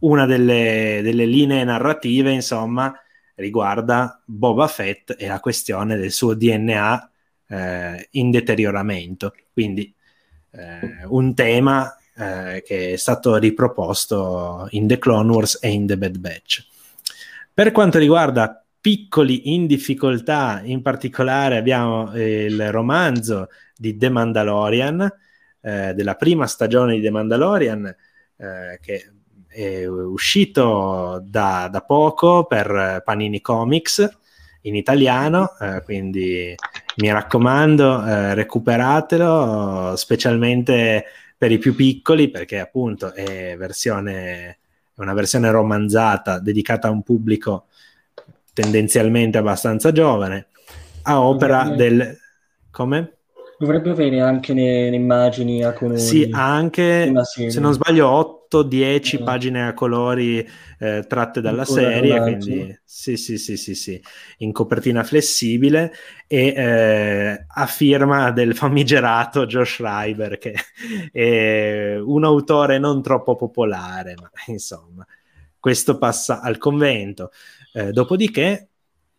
una 0.00 0.24
delle, 0.24 1.00
delle 1.02 1.26
linee 1.26 1.64
narrative, 1.64 2.30
insomma, 2.30 2.94
riguarda 3.34 4.22
Boba 4.24 4.68
Fett 4.68 5.16
e 5.18 5.26
la 5.26 5.40
questione 5.40 5.96
del 5.96 6.12
suo 6.12 6.34
DNA 6.34 7.10
eh, 7.48 8.08
in 8.12 8.30
deterioramento. 8.30 9.34
Quindi 9.52 9.92
eh, 10.52 11.04
un 11.06 11.34
tema 11.34 11.96
eh, 12.16 12.62
che 12.64 12.92
è 12.92 12.96
stato 12.96 13.36
riproposto 13.36 14.68
in 14.70 14.86
The 14.86 14.98
Clone 14.98 15.30
Wars 15.30 15.58
e 15.60 15.70
in 15.70 15.86
The 15.86 15.98
Bad 15.98 16.18
Batch. 16.18 16.66
Per 17.52 17.72
quanto 17.72 17.98
riguarda 17.98 18.61
piccoli 18.82 19.54
in 19.54 19.68
difficoltà, 19.68 20.60
in 20.64 20.82
particolare 20.82 21.56
abbiamo 21.56 22.12
eh, 22.12 22.46
il 22.46 22.72
romanzo 22.72 23.48
di 23.76 23.96
The 23.96 24.08
Mandalorian, 24.08 25.10
eh, 25.60 25.94
della 25.94 26.16
prima 26.16 26.48
stagione 26.48 26.96
di 26.96 27.00
The 27.00 27.10
Mandalorian, 27.10 27.86
eh, 28.36 28.80
che 28.82 29.12
è 29.46 29.86
uscito 29.86 31.22
da, 31.24 31.68
da 31.70 31.82
poco 31.82 32.44
per 32.44 33.02
Panini 33.04 33.40
Comics 33.40 34.18
in 34.62 34.74
italiano, 34.74 35.56
eh, 35.60 35.82
quindi 35.84 36.52
mi 36.96 37.12
raccomando, 37.12 38.04
eh, 38.04 38.34
recuperatelo, 38.34 39.94
specialmente 39.94 41.04
per 41.38 41.52
i 41.52 41.58
più 41.58 41.76
piccoli, 41.76 42.30
perché 42.30 42.58
appunto 42.58 43.12
è, 43.12 43.54
versione, 43.56 44.58
è 44.92 45.00
una 45.00 45.14
versione 45.14 45.52
romanzata 45.52 46.40
dedicata 46.40 46.88
a 46.88 46.90
un 46.90 47.02
pubblico 47.02 47.66
tendenzialmente 48.52 49.38
abbastanza 49.38 49.92
giovane, 49.92 50.48
a 51.02 51.20
opera 51.22 51.64
Dovrebbe- 51.64 51.76
del... 51.76 52.16
Come? 52.70 53.16
Dovrebbe 53.58 53.90
avere 53.90 54.20
anche 54.20 54.52
le, 54.52 54.90
le 54.90 54.96
immagini 54.96 55.64
a 55.64 55.72
colori. 55.72 55.98
Sì, 55.98 56.28
anche, 56.30 57.12
se 57.46 57.60
non 57.60 57.72
sbaglio, 57.72 58.08
8-10 58.08 59.20
Mm. 59.20 59.22
pagine 59.22 59.66
a 59.66 59.74
colori 59.74 60.46
eh, 60.78 61.04
tratte 61.06 61.40
dalla 61.40 61.64
Ancora 61.64 61.90
serie, 61.90 62.20
quindi 62.20 62.78
sì, 62.84 63.16
sì, 63.16 63.36
sì, 63.38 63.56
sì, 63.56 63.74
sì, 63.74 64.02
in 64.38 64.52
copertina 64.52 65.04
flessibile 65.04 65.92
e 66.26 66.46
eh, 66.56 67.44
a 67.46 67.66
firma 67.66 68.30
del 68.30 68.54
famigerato 68.56 69.46
Josh 69.46 69.74
Schreiber, 69.74 70.38
che 70.38 70.54
è 71.12 71.96
un 71.98 72.24
autore 72.24 72.78
non 72.78 73.02
troppo 73.02 73.36
popolare, 73.36 74.14
ma 74.20 74.30
insomma, 74.46 75.06
questo 75.58 75.98
passa 75.98 76.40
al 76.40 76.58
convento. 76.58 77.30
Eh, 77.72 77.90
dopodiché 77.92 78.68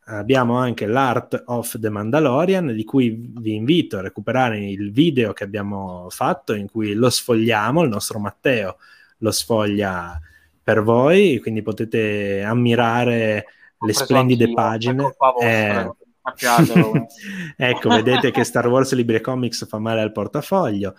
abbiamo 0.06 0.58
anche 0.58 0.86
l'Art 0.86 1.44
of 1.48 1.80
the 1.80 1.90
Mandalorian, 1.90 2.74
di 2.74 2.84
cui 2.84 3.10
vi 3.10 3.56
invito 3.56 3.98
a 3.98 4.02
recuperare 4.02 4.60
il 4.60 4.92
video 4.92 5.34
che 5.34 5.44
abbiamo 5.44 6.08
fatto, 6.10 6.54
in 6.54 6.70
cui 6.70 6.94
lo 6.94 7.10
sfogliamo, 7.10 7.84
il 7.84 7.90
nostro 7.90 8.20
Matteo 8.20 8.78
lo 9.20 9.32
sfoglia 9.32 10.20
per 10.62 10.84
voi, 10.84 11.40
quindi 11.40 11.62
potete 11.62 12.42
ammirare 12.44 13.46
le 13.80 13.94
splendide 13.94 14.52
pagine. 14.54 15.02
vostra, 15.02 15.34
Eh, 15.40 15.92
ecco, 17.58 17.90
vedete 17.90 18.32
che 18.32 18.44
Star 18.46 18.68
Wars 18.68 18.94
Libri 18.94 19.16
e 19.16 19.22
Comics 19.22 19.68
fa 19.68 19.78
male 19.78 20.02
al 20.02 20.12
portafoglio. 20.14 20.96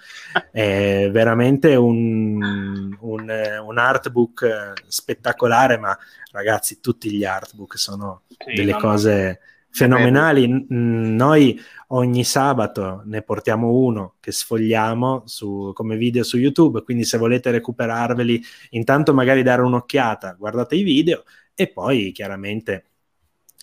È 0.51 1.09
veramente 1.11 1.75
un, 1.75 2.97
un, 3.01 3.33
un 3.67 3.78
artbook 3.78 4.43
eh, 4.43 4.73
spettacolare, 4.86 5.78
ma 5.78 5.97
ragazzi, 6.31 6.81
tutti 6.81 7.11
gli 7.11 7.25
artbook 7.25 7.78
sono 7.78 8.23
Sì, 8.28 8.53
delle 8.53 8.75
cose 8.75 9.41
fenomenali. 9.70 10.67
Noi 10.69 11.59
ogni 11.89 12.25
sabato 12.25 13.03
ne 13.07 13.23
portiamo 13.23 13.70
uno 13.70 14.17
che 14.20 14.31
sfogliamo 14.31 15.23
su- 15.27 15.73
come 15.75 15.97
video 15.97 16.23
su 16.23 16.36
YouTube, 16.36 16.83
quindi 16.83 17.05
se 17.05 17.19
volete 17.19 17.51
recuperarveli, 17.51 18.43
intanto 18.70 19.15
magari 19.15 19.43
dare 19.43 19.62
un'occhiata, 19.62 20.36
guardate 20.39 20.77
i 20.77 20.83
video 20.83 21.25
e 21.55 21.69
poi 21.69 22.12
chiaramente 22.12 22.85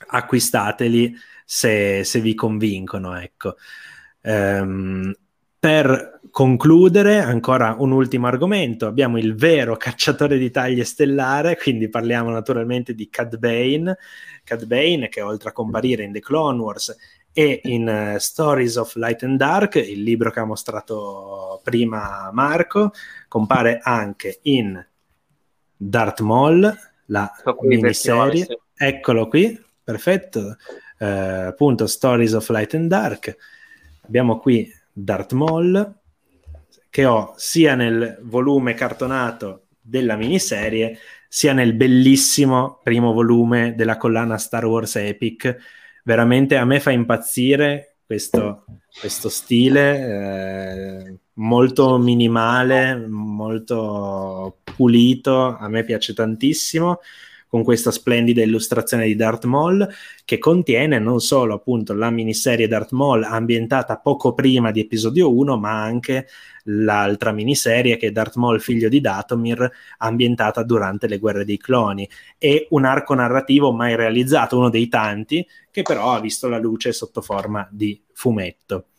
acquistateli 0.08 1.16
se, 1.52 2.06
se 2.06 2.22
vi 2.22 2.34
convincono. 2.34 3.20
Ecco. 3.20 3.58
Ehm, 4.22 5.14
per 5.60 6.22
concludere, 6.32 7.20
ancora 7.20 7.76
un 7.78 7.92
ultimo 7.92 8.28
argomento, 8.28 8.88
abbiamo 8.88 9.18
il 9.18 9.36
vero 9.36 9.76
cacciatore 9.76 10.38
di 10.38 10.50
taglie 10.50 10.86
stellare, 10.86 11.58
quindi 11.58 11.90
parliamo 11.90 12.30
naturalmente 12.30 12.96
di 12.96 13.10
Cad 13.10 13.38
Bane, 13.38 13.98
Cad 14.46 14.66
Bane 14.66 15.10
che 15.10 15.22
oltre 15.22 15.50
a 15.50 15.52
comparire 15.52 16.04
in 16.04 16.14
The 16.14 16.22
Clone 16.22 16.62
Wars 16.62 16.96
e 17.34 17.60
in 17.66 18.14
uh, 18.16 18.18
Stories 18.18 18.78
of 18.78 18.96
Light 18.96 19.24
and 19.24 19.38
Dark, 19.38 19.76
il 19.76 20.04
libro 20.04 20.32
che 20.32 20.40
ha 20.40 20.46
mostrato 20.46 21.60
prima 21.66 22.30
Marco, 22.32 22.94
compare 23.28 23.82
anche 23.84 24.40
in 24.44 24.84
Darth 25.76 26.22
Maul, 26.22 26.74
la 27.08 27.30
miniserie. 27.60 28.48
Eccolo 28.74 29.28
qui, 29.28 29.62
perfetto. 29.84 30.56
Uh, 31.02 31.48
appunto, 31.48 31.88
Stories 31.88 32.34
of 32.34 32.48
Light 32.50 32.76
and 32.76 32.88
Dark. 32.88 33.36
Abbiamo 34.02 34.38
qui 34.38 34.72
Darth 34.94 35.34
Maul, 35.34 35.96
che 36.92 37.06
ho 37.06 37.34
sia 37.38 37.74
nel 37.74 38.20
volume 38.22 38.76
cartonato 38.76 39.64
della 39.82 40.16
miniserie, 40.16 41.00
sia 41.28 41.54
nel 41.54 41.74
bellissimo 41.74 42.80
primo 42.84 43.14
volume 43.14 43.74
della 43.76 43.98
collana 43.98 44.38
Star 44.38 44.64
Wars 44.66 44.96
Epic. 44.98 45.58
Veramente 46.04 46.56
a 46.56 46.66
me 46.66 46.80
fa 46.80 46.92
impazzire 46.92 47.96
questo, 48.06 48.66
questo 49.00 49.28
stile 49.30 51.06
eh, 51.06 51.18
molto 51.34 51.98
minimale, 51.98 52.96
molto 53.08 54.60
pulito, 54.64 55.58
a 55.58 55.68
me 55.68 55.84
piace 55.84 56.14
tantissimo 56.14 57.00
con 57.52 57.66
questa 57.66 57.92
splendida 57.92 58.42
illustrazione 58.42 59.06
di 59.06 59.16
Darth 59.16 59.44
Maul 59.44 59.86
che 60.24 60.38
contiene 60.38 61.00
non 61.00 61.20
solo 61.20 61.56
appunto 61.56 61.94
la 61.94 62.10
miniserie 62.10 62.70
Darth 62.70 62.94
Maul 62.94 63.24
ambientata 63.24 63.98
poco 63.98 64.34
prima 64.34 64.72
di 64.72 64.80
episodio 64.80 65.36
1 65.36 65.58
ma 65.58 65.84
anche 65.84 66.28
l'altra 66.64 67.34
miniserie 67.34 67.98
che 67.98 68.08
è 68.08 68.12
Darth 68.12 68.38
Maul 68.38 68.62
figlio 68.62 68.88
di 68.88 69.02
Datomir 69.02 69.70
ambientata 69.98 70.64
durante 70.64 71.10
le 71.10 71.20
guerre 71.20 71.44
dei 71.44 71.58
cloni. 71.58 72.08
E 72.38 72.68
un 72.70 72.86
arco 72.86 73.16
narrativo 73.16 73.74
mai 73.74 73.98
realizzato 73.98 74.58
uno 74.58 74.70
dei 74.70 74.88
tanti 74.88 75.46
che 75.70 75.82
però 75.82 76.14
ha 76.14 76.22
visto 76.22 76.48
la 76.48 76.58
luce 76.58 76.94
sotto 76.94 77.22
forma 77.22 77.68
di 77.70 78.02
fumetto 78.14 78.91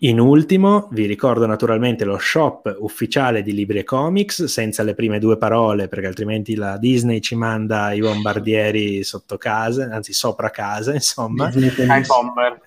in 0.00 0.20
ultimo, 0.20 0.88
vi 0.92 1.06
ricordo 1.06 1.44
naturalmente 1.46 2.04
lo 2.04 2.18
shop 2.18 2.76
ufficiale 2.78 3.42
di 3.42 3.52
Libri 3.52 3.78
e 3.78 3.84
Comics, 3.84 4.44
senza 4.44 4.84
le 4.84 4.94
prime 4.94 5.18
due 5.18 5.36
parole, 5.36 5.88
perché 5.88 6.06
altrimenti 6.06 6.54
la 6.54 6.76
Disney 6.76 7.20
ci 7.20 7.34
manda 7.34 7.92
i 7.92 8.00
bombardieri 8.00 9.02
sotto 9.02 9.36
casa, 9.38 9.88
anzi 9.90 10.12
sopra 10.12 10.50
casa, 10.50 10.94
insomma. 10.94 11.48
Disney 11.50 12.04
bomber. 12.06 12.60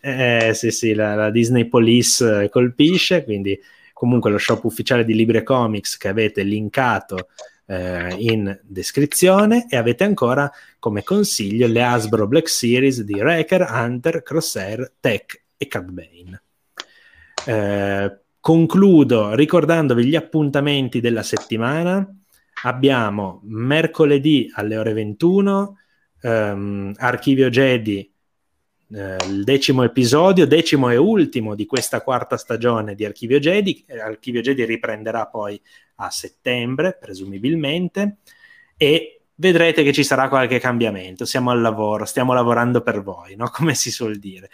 Eh, 0.00 0.52
sì, 0.54 0.70
sì, 0.70 0.94
la, 0.94 1.14
la, 1.14 1.30
Disney 1.30 1.66
Police 1.66 2.48
colpisce, 2.48 3.22
quindi 3.22 3.58
comunque 3.92 4.30
lo 4.30 4.38
shop 4.38 4.64
ufficiale 4.64 5.04
di 5.04 5.14
Libri 5.14 5.38
e 5.38 5.42
Comics 5.42 5.96
che 5.98 6.08
avete 6.08 6.42
linkato 6.42 7.28
eh, 7.66 8.14
in 8.18 8.58
descrizione 8.62 9.66
e 9.68 9.76
avete 9.76 10.04
ancora 10.04 10.50
come 10.78 11.02
consiglio 11.02 11.66
le 11.68 11.82
Hasbro 11.84 12.26
Black 12.26 12.48
Series 12.48 13.02
di 13.02 13.20
Wrecker, 13.20 13.68
Hunter, 13.70 14.22
Crosshair, 14.22 14.94
Tech 14.98 15.42
e 15.56 15.68
Cat 15.68 15.84
Bane. 15.84 16.41
Eh, 17.46 18.20
concludo 18.40 19.34
ricordandovi 19.34 20.04
gli 20.04 20.16
appuntamenti 20.16 21.00
della 21.00 21.22
settimana. 21.22 22.06
Abbiamo 22.64 23.40
mercoledì 23.44 24.50
alle 24.54 24.76
ore 24.76 24.92
21 24.92 25.76
ehm, 26.22 26.94
Archivio 26.96 27.50
Jedi, 27.50 28.10
eh, 28.94 29.16
il 29.28 29.44
decimo 29.44 29.82
episodio, 29.82 30.46
decimo 30.46 30.90
e 30.90 30.96
ultimo 30.96 31.54
di 31.54 31.66
questa 31.66 32.00
quarta 32.02 32.36
stagione 32.36 32.94
di 32.94 33.04
Archivio 33.04 33.38
Jedi. 33.38 33.84
Archivio 33.88 34.40
Jedi 34.40 34.64
riprenderà 34.64 35.26
poi 35.26 35.60
a 35.96 36.10
settembre, 36.10 36.96
presumibilmente, 36.98 38.18
e 38.76 39.22
vedrete 39.34 39.82
che 39.82 39.92
ci 39.92 40.04
sarà 40.04 40.28
qualche 40.28 40.58
cambiamento. 40.58 41.24
Siamo 41.24 41.50
al 41.50 41.60
lavoro, 41.60 42.04
stiamo 42.04 42.32
lavorando 42.32 42.82
per 42.82 43.02
voi, 43.02 43.34
no? 43.34 43.48
come 43.50 43.74
si 43.74 43.90
suol 43.90 44.18
dire. 44.18 44.50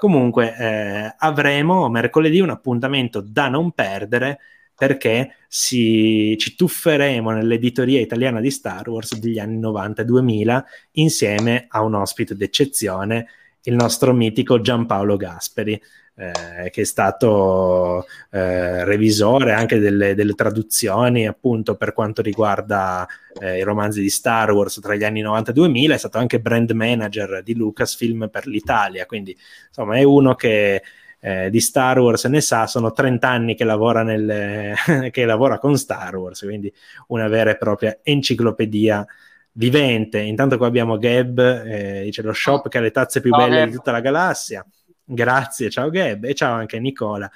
Comunque 0.00 0.56
eh, 0.56 1.14
avremo 1.18 1.90
mercoledì 1.90 2.40
un 2.40 2.48
appuntamento 2.48 3.20
da 3.20 3.50
non 3.50 3.72
perdere 3.72 4.38
perché 4.74 5.34
si, 5.46 6.34
ci 6.38 6.54
tufferemo 6.54 7.32
nell'editoria 7.32 8.00
italiana 8.00 8.40
di 8.40 8.50
Star 8.50 8.88
Wars 8.88 9.18
degli 9.18 9.38
anni 9.38 9.58
90 9.58 10.00
e 10.00 10.04
2000 10.06 10.64
insieme 10.92 11.66
a 11.68 11.82
un 11.82 11.96
ospite 11.96 12.34
d'eccezione, 12.34 13.26
il 13.64 13.74
nostro 13.74 14.14
mitico 14.14 14.62
Giampaolo 14.62 15.18
Gasperi 15.18 15.78
eh, 16.20 16.68
che 16.68 16.82
è 16.82 16.84
stato 16.84 18.04
eh, 18.30 18.84
revisore 18.84 19.54
anche 19.54 19.78
delle, 19.78 20.14
delle, 20.14 20.34
traduzioni 20.34 21.26
appunto 21.26 21.76
per 21.76 21.94
quanto 21.94 22.20
riguarda 22.20 23.08
eh, 23.40 23.56
i 23.58 23.62
romanzi 23.62 24.02
di 24.02 24.10
Star 24.10 24.52
Wars 24.52 24.80
tra 24.82 24.94
gli 24.94 25.04
anni 25.04 25.22
90 25.22 25.50
e 25.50 25.54
2000, 25.54 25.94
è 25.94 25.98
stato 25.98 26.18
anche 26.18 26.38
brand 26.38 26.70
manager 26.72 27.42
di 27.42 27.54
Lucasfilm 27.54 28.28
per 28.30 28.46
l'Italia, 28.46 29.06
quindi 29.06 29.34
insomma 29.68 29.96
è 29.96 30.02
uno 30.02 30.34
che 30.34 30.82
eh, 31.20 31.48
di 31.48 31.60
Star 31.60 31.98
Wars 31.98 32.24
ne 32.24 32.42
sa, 32.42 32.66
sono 32.66 32.92
30 32.92 33.26
anni 33.26 33.54
che 33.54 33.64
lavora, 33.64 34.02
nel, 34.02 34.74
che 35.10 35.24
lavora 35.24 35.58
con 35.58 35.78
Star 35.78 36.16
Wars, 36.16 36.40
quindi 36.40 36.70
una 37.08 37.28
vera 37.28 37.50
e 37.50 37.56
propria 37.56 37.98
enciclopedia 38.02 39.06
vivente. 39.52 40.18
Intanto 40.18 40.58
qua 40.58 40.66
abbiamo 40.66 40.98
Gab, 40.98 41.38
eh, 41.38 42.02
dice 42.04 42.20
lo 42.20 42.34
shop 42.34 42.68
che 42.68 42.76
ha 42.76 42.82
le 42.82 42.90
tazze 42.90 43.22
più 43.22 43.30
belle 43.30 43.64
di 43.66 43.72
tutta 43.72 43.90
la 43.90 44.00
galassia. 44.00 44.64
Grazie, 45.12 45.70
ciao 45.70 45.90
Gab 45.90 46.22
e 46.22 46.34
ciao 46.34 46.54
anche 46.54 46.78
Nicola. 46.78 47.28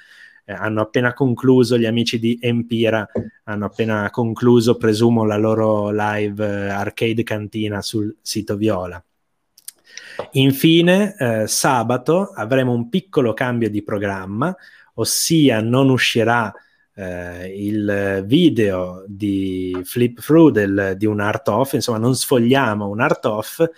Eh, 0.45 0.53
hanno 0.53 0.79
appena 0.79 1.11
concluso, 1.11 1.77
gli 1.77 1.85
amici 1.85 2.19
di 2.19 2.37
Empira 2.39 3.05
hanno 3.43 3.65
appena 3.65 4.09
concluso, 4.11 4.77
presumo, 4.77 5.25
la 5.25 5.35
loro 5.35 5.89
live 5.91 6.41
eh, 6.41 6.69
arcade 6.69 7.23
cantina 7.23 7.81
sul 7.81 8.15
sito 8.21 8.55
Viola. 8.55 9.03
Infine, 10.31 11.17
eh, 11.17 11.47
sabato 11.47 12.29
avremo 12.33 12.71
un 12.71 12.87
piccolo 12.87 13.33
cambio 13.33 13.69
di 13.69 13.83
programma, 13.83 14.55
ossia 14.93 15.59
non 15.59 15.89
uscirà 15.89 16.53
eh, 16.93 17.61
il 17.61 18.23
video 18.25 19.03
di 19.05 19.77
Flip 19.83 20.21
Through 20.21 20.51
del, 20.53 20.93
di 20.95 21.05
un 21.05 21.19
art 21.19 21.49
off, 21.49 21.73
insomma 21.73 21.97
non 21.97 22.15
sfogliamo 22.15 22.87
un 22.87 23.01
art 23.01 23.25
off, 23.25 23.69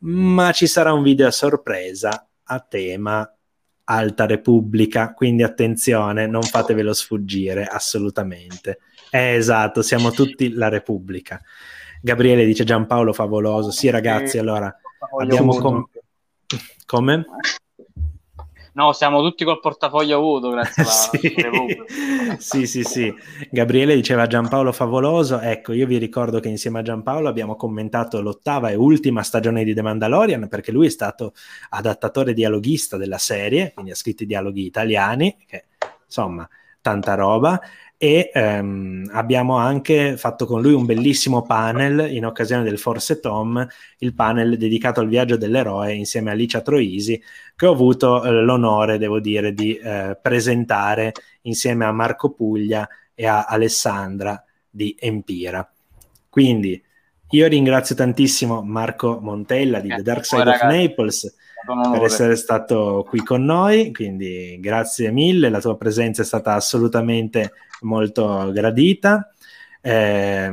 ma 0.00 0.52
ci 0.52 0.66
sarà 0.66 0.92
un 0.92 1.02
video 1.02 1.26
a 1.26 1.30
sorpresa 1.30 2.29
a 2.52 2.58
tema 2.60 3.32
Alta 3.84 4.26
Repubblica, 4.26 5.12
quindi 5.12 5.42
attenzione, 5.42 6.26
non 6.26 6.42
fatevelo 6.42 6.92
sfuggire 6.92 7.64
assolutamente. 7.64 8.80
Eh, 9.10 9.34
esatto, 9.34 9.82
siamo 9.82 10.10
tutti 10.10 10.52
la 10.52 10.68
Repubblica. 10.68 11.40
Gabriele 12.02 12.44
dice 12.44 12.64
Giampaolo 12.64 13.12
favoloso. 13.12 13.70
Sì, 13.70 13.88
ragazzi, 13.90 14.38
allora 14.38 14.74
abbiamo 15.20 15.56
com- 15.56 15.88
come? 16.86 17.24
No, 18.80 18.94
siamo 18.94 19.20
tutti 19.20 19.44
col 19.44 19.60
portafoglio 19.60 20.16
avuto 20.16 20.48
grazie 20.48 20.82
alla 20.82 20.90
sì. 22.38 22.64
sì, 22.64 22.66
sì, 22.66 22.82
sì. 22.82 23.14
Gabriele 23.50 23.94
diceva 23.94 24.26
Giampaolo 24.26 24.72
favoloso. 24.72 25.38
Ecco, 25.38 25.74
io 25.74 25.86
vi 25.86 25.98
ricordo 25.98 26.40
che 26.40 26.48
insieme 26.48 26.78
a 26.78 26.82
Giampaolo 26.82 27.28
abbiamo 27.28 27.56
commentato 27.56 28.22
l'ottava 28.22 28.70
e 28.70 28.76
ultima 28.76 29.22
stagione 29.22 29.64
di 29.64 29.74
The 29.74 29.82
Mandalorian 29.82 30.48
perché 30.48 30.72
lui 30.72 30.86
è 30.86 30.90
stato 30.90 31.34
adattatore 31.68 32.32
dialoghista 32.32 32.96
della 32.96 33.18
serie, 33.18 33.72
quindi 33.74 33.90
ha 33.90 33.94
scritto 33.94 34.22
i 34.22 34.26
dialoghi 34.26 34.64
italiani, 34.64 35.36
che 35.46 35.66
insomma, 36.06 36.48
tanta 36.80 37.14
roba 37.14 37.60
e 38.02 38.30
ehm, 38.32 39.10
abbiamo 39.12 39.58
anche 39.58 40.16
fatto 40.16 40.46
con 40.46 40.62
lui 40.62 40.72
un 40.72 40.86
bellissimo 40.86 41.42
panel 41.42 42.10
in 42.10 42.24
occasione 42.24 42.62
del 42.62 42.78
Force 42.78 43.20
Tom, 43.20 43.68
il 43.98 44.14
panel 44.14 44.56
dedicato 44.56 45.00
al 45.00 45.08
viaggio 45.08 45.36
dell'eroe 45.36 45.92
insieme 45.92 46.30
a 46.30 46.32
Licia 46.32 46.62
Troisi, 46.62 47.22
che 47.54 47.66
ho 47.66 47.72
avuto 47.72 48.24
eh, 48.24 48.30
l'onore, 48.30 48.96
devo 48.96 49.20
dire, 49.20 49.52
di 49.52 49.76
eh, 49.76 50.18
presentare 50.18 51.12
insieme 51.42 51.84
a 51.84 51.92
Marco 51.92 52.30
Puglia 52.30 52.88
e 53.14 53.26
a 53.26 53.44
Alessandra 53.44 54.42
di 54.70 54.96
Empira. 54.98 55.70
Quindi 56.30 56.82
io 57.32 57.46
ringrazio 57.48 57.94
tantissimo 57.94 58.62
Marco 58.62 59.18
Montella 59.20 59.78
di 59.78 59.88
The 59.90 60.02
Dark 60.02 60.24
Side 60.24 60.48
of 60.48 60.62
Naples 60.62 61.34
per 61.64 62.02
essere 62.02 62.36
stato 62.36 63.04
qui 63.08 63.20
con 63.20 63.44
noi, 63.44 63.92
quindi 63.92 64.58
grazie 64.60 65.10
mille, 65.10 65.50
la 65.50 65.60
tua 65.60 65.76
presenza 65.76 66.22
è 66.22 66.24
stata 66.24 66.54
assolutamente 66.54 67.52
molto 67.82 68.50
gradita. 68.52 69.32
Eh, 69.82 70.52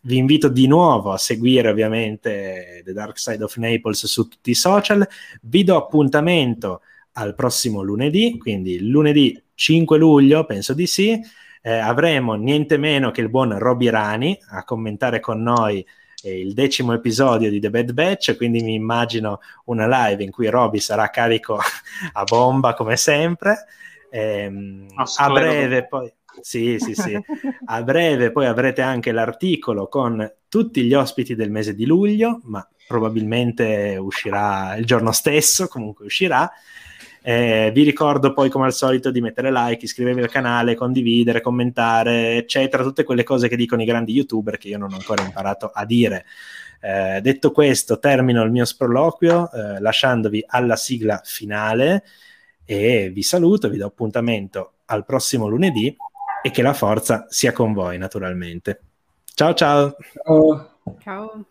vi 0.00 0.16
invito 0.16 0.48
di 0.48 0.66
nuovo 0.66 1.12
a 1.12 1.18
seguire 1.18 1.68
ovviamente 1.68 2.82
The 2.84 2.92
Dark 2.92 3.18
Side 3.18 3.42
of 3.42 3.56
Naples 3.56 4.06
su 4.06 4.28
tutti 4.28 4.50
i 4.50 4.54
social. 4.54 5.06
Vi 5.42 5.64
do 5.64 5.76
appuntamento 5.76 6.80
al 7.12 7.34
prossimo 7.34 7.82
lunedì, 7.82 8.36
quindi 8.38 8.80
lunedì 8.88 9.40
5 9.54 9.98
luglio, 9.98 10.44
penso 10.44 10.74
di 10.74 10.86
sì. 10.86 11.20
Eh, 11.62 11.72
avremo 11.72 12.34
niente 12.34 12.76
meno 12.76 13.10
che 13.10 13.20
il 13.20 13.30
buon 13.30 13.58
Roby 13.58 13.88
Rani 13.88 14.38
a 14.50 14.64
commentare 14.64 15.20
con 15.20 15.42
noi 15.42 15.84
il 16.30 16.54
decimo 16.54 16.92
episodio 16.92 17.50
di 17.50 17.60
The 17.60 17.70
Bad 17.70 17.92
Batch, 17.92 18.36
quindi 18.36 18.62
mi 18.62 18.74
immagino 18.74 19.40
una 19.66 19.86
live 19.86 20.22
in 20.22 20.30
cui 20.30 20.48
Roby 20.48 20.78
sarà 20.78 21.10
carico 21.10 21.58
a 22.12 22.24
bomba 22.24 22.74
come 22.74 22.96
sempre. 22.96 23.66
Ehm, 24.10 24.86
a 25.16 25.30
breve 25.30 25.86
poi... 25.86 26.12
Sì, 26.40 26.78
sì, 26.80 26.94
sì. 26.94 27.16
A 27.66 27.82
breve 27.82 28.32
poi 28.32 28.46
avrete 28.46 28.82
anche 28.82 29.12
l'articolo 29.12 29.86
con 29.86 30.32
tutti 30.48 30.82
gli 30.82 30.92
ospiti 30.92 31.34
del 31.34 31.50
mese 31.50 31.74
di 31.74 31.86
luglio, 31.86 32.40
ma 32.44 32.66
probabilmente 32.86 33.96
uscirà 34.00 34.74
il 34.76 34.84
giorno 34.84 35.12
stesso, 35.12 35.68
comunque 35.68 36.06
uscirà. 36.06 36.50
Eh, 37.26 37.70
vi 37.72 37.84
ricordo 37.84 38.34
poi, 38.34 38.50
come 38.50 38.66
al 38.66 38.74
solito, 38.74 39.10
di 39.10 39.22
mettere 39.22 39.50
like, 39.50 39.86
iscrivervi 39.86 40.20
al 40.20 40.28
canale, 40.28 40.74
condividere, 40.74 41.40
commentare, 41.40 42.36
eccetera, 42.36 42.82
tutte 42.82 43.02
quelle 43.02 43.22
cose 43.22 43.48
che 43.48 43.56
dicono 43.56 43.80
i 43.80 43.86
grandi 43.86 44.12
youtuber 44.12 44.58
che 44.58 44.68
io 44.68 44.76
non 44.76 44.92
ho 44.92 44.96
ancora 44.96 45.22
imparato 45.22 45.70
a 45.72 45.86
dire. 45.86 46.26
Eh, 46.82 47.22
detto 47.22 47.50
questo, 47.50 47.98
termino 47.98 48.42
il 48.42 48.50
mio 48.50 48.66
sproloquio 48.66 49.50
eh, 49.50 49.80
lasciandovi 49.80 50.44
alla 50.46 50.76
sigla 50.76 51.22
finale 51.24 52.04
e 52.62 53.10
vi 53.10 53.22
saluto, 53.22 53.70
vi 53.70 53.78
do 53.78 53.86
appuntamento 53.86 54.72
al 54.86 55.06
prossimo 55.06 55.46
lunedì 55.46 55.96
e 56.42 56.50
che 56.50 56.60
la 56.60 56.74
forza 56.74 57.24
sia 57.30 57.52
con 57.52 57.72
voi 57.72 57.96
naturalmente. 57.96 58.80
Ciao 59.24 59.54
ciao. 59.54 59.96
Ciao. 60.22 60.72
Ciao. 61.02 61.46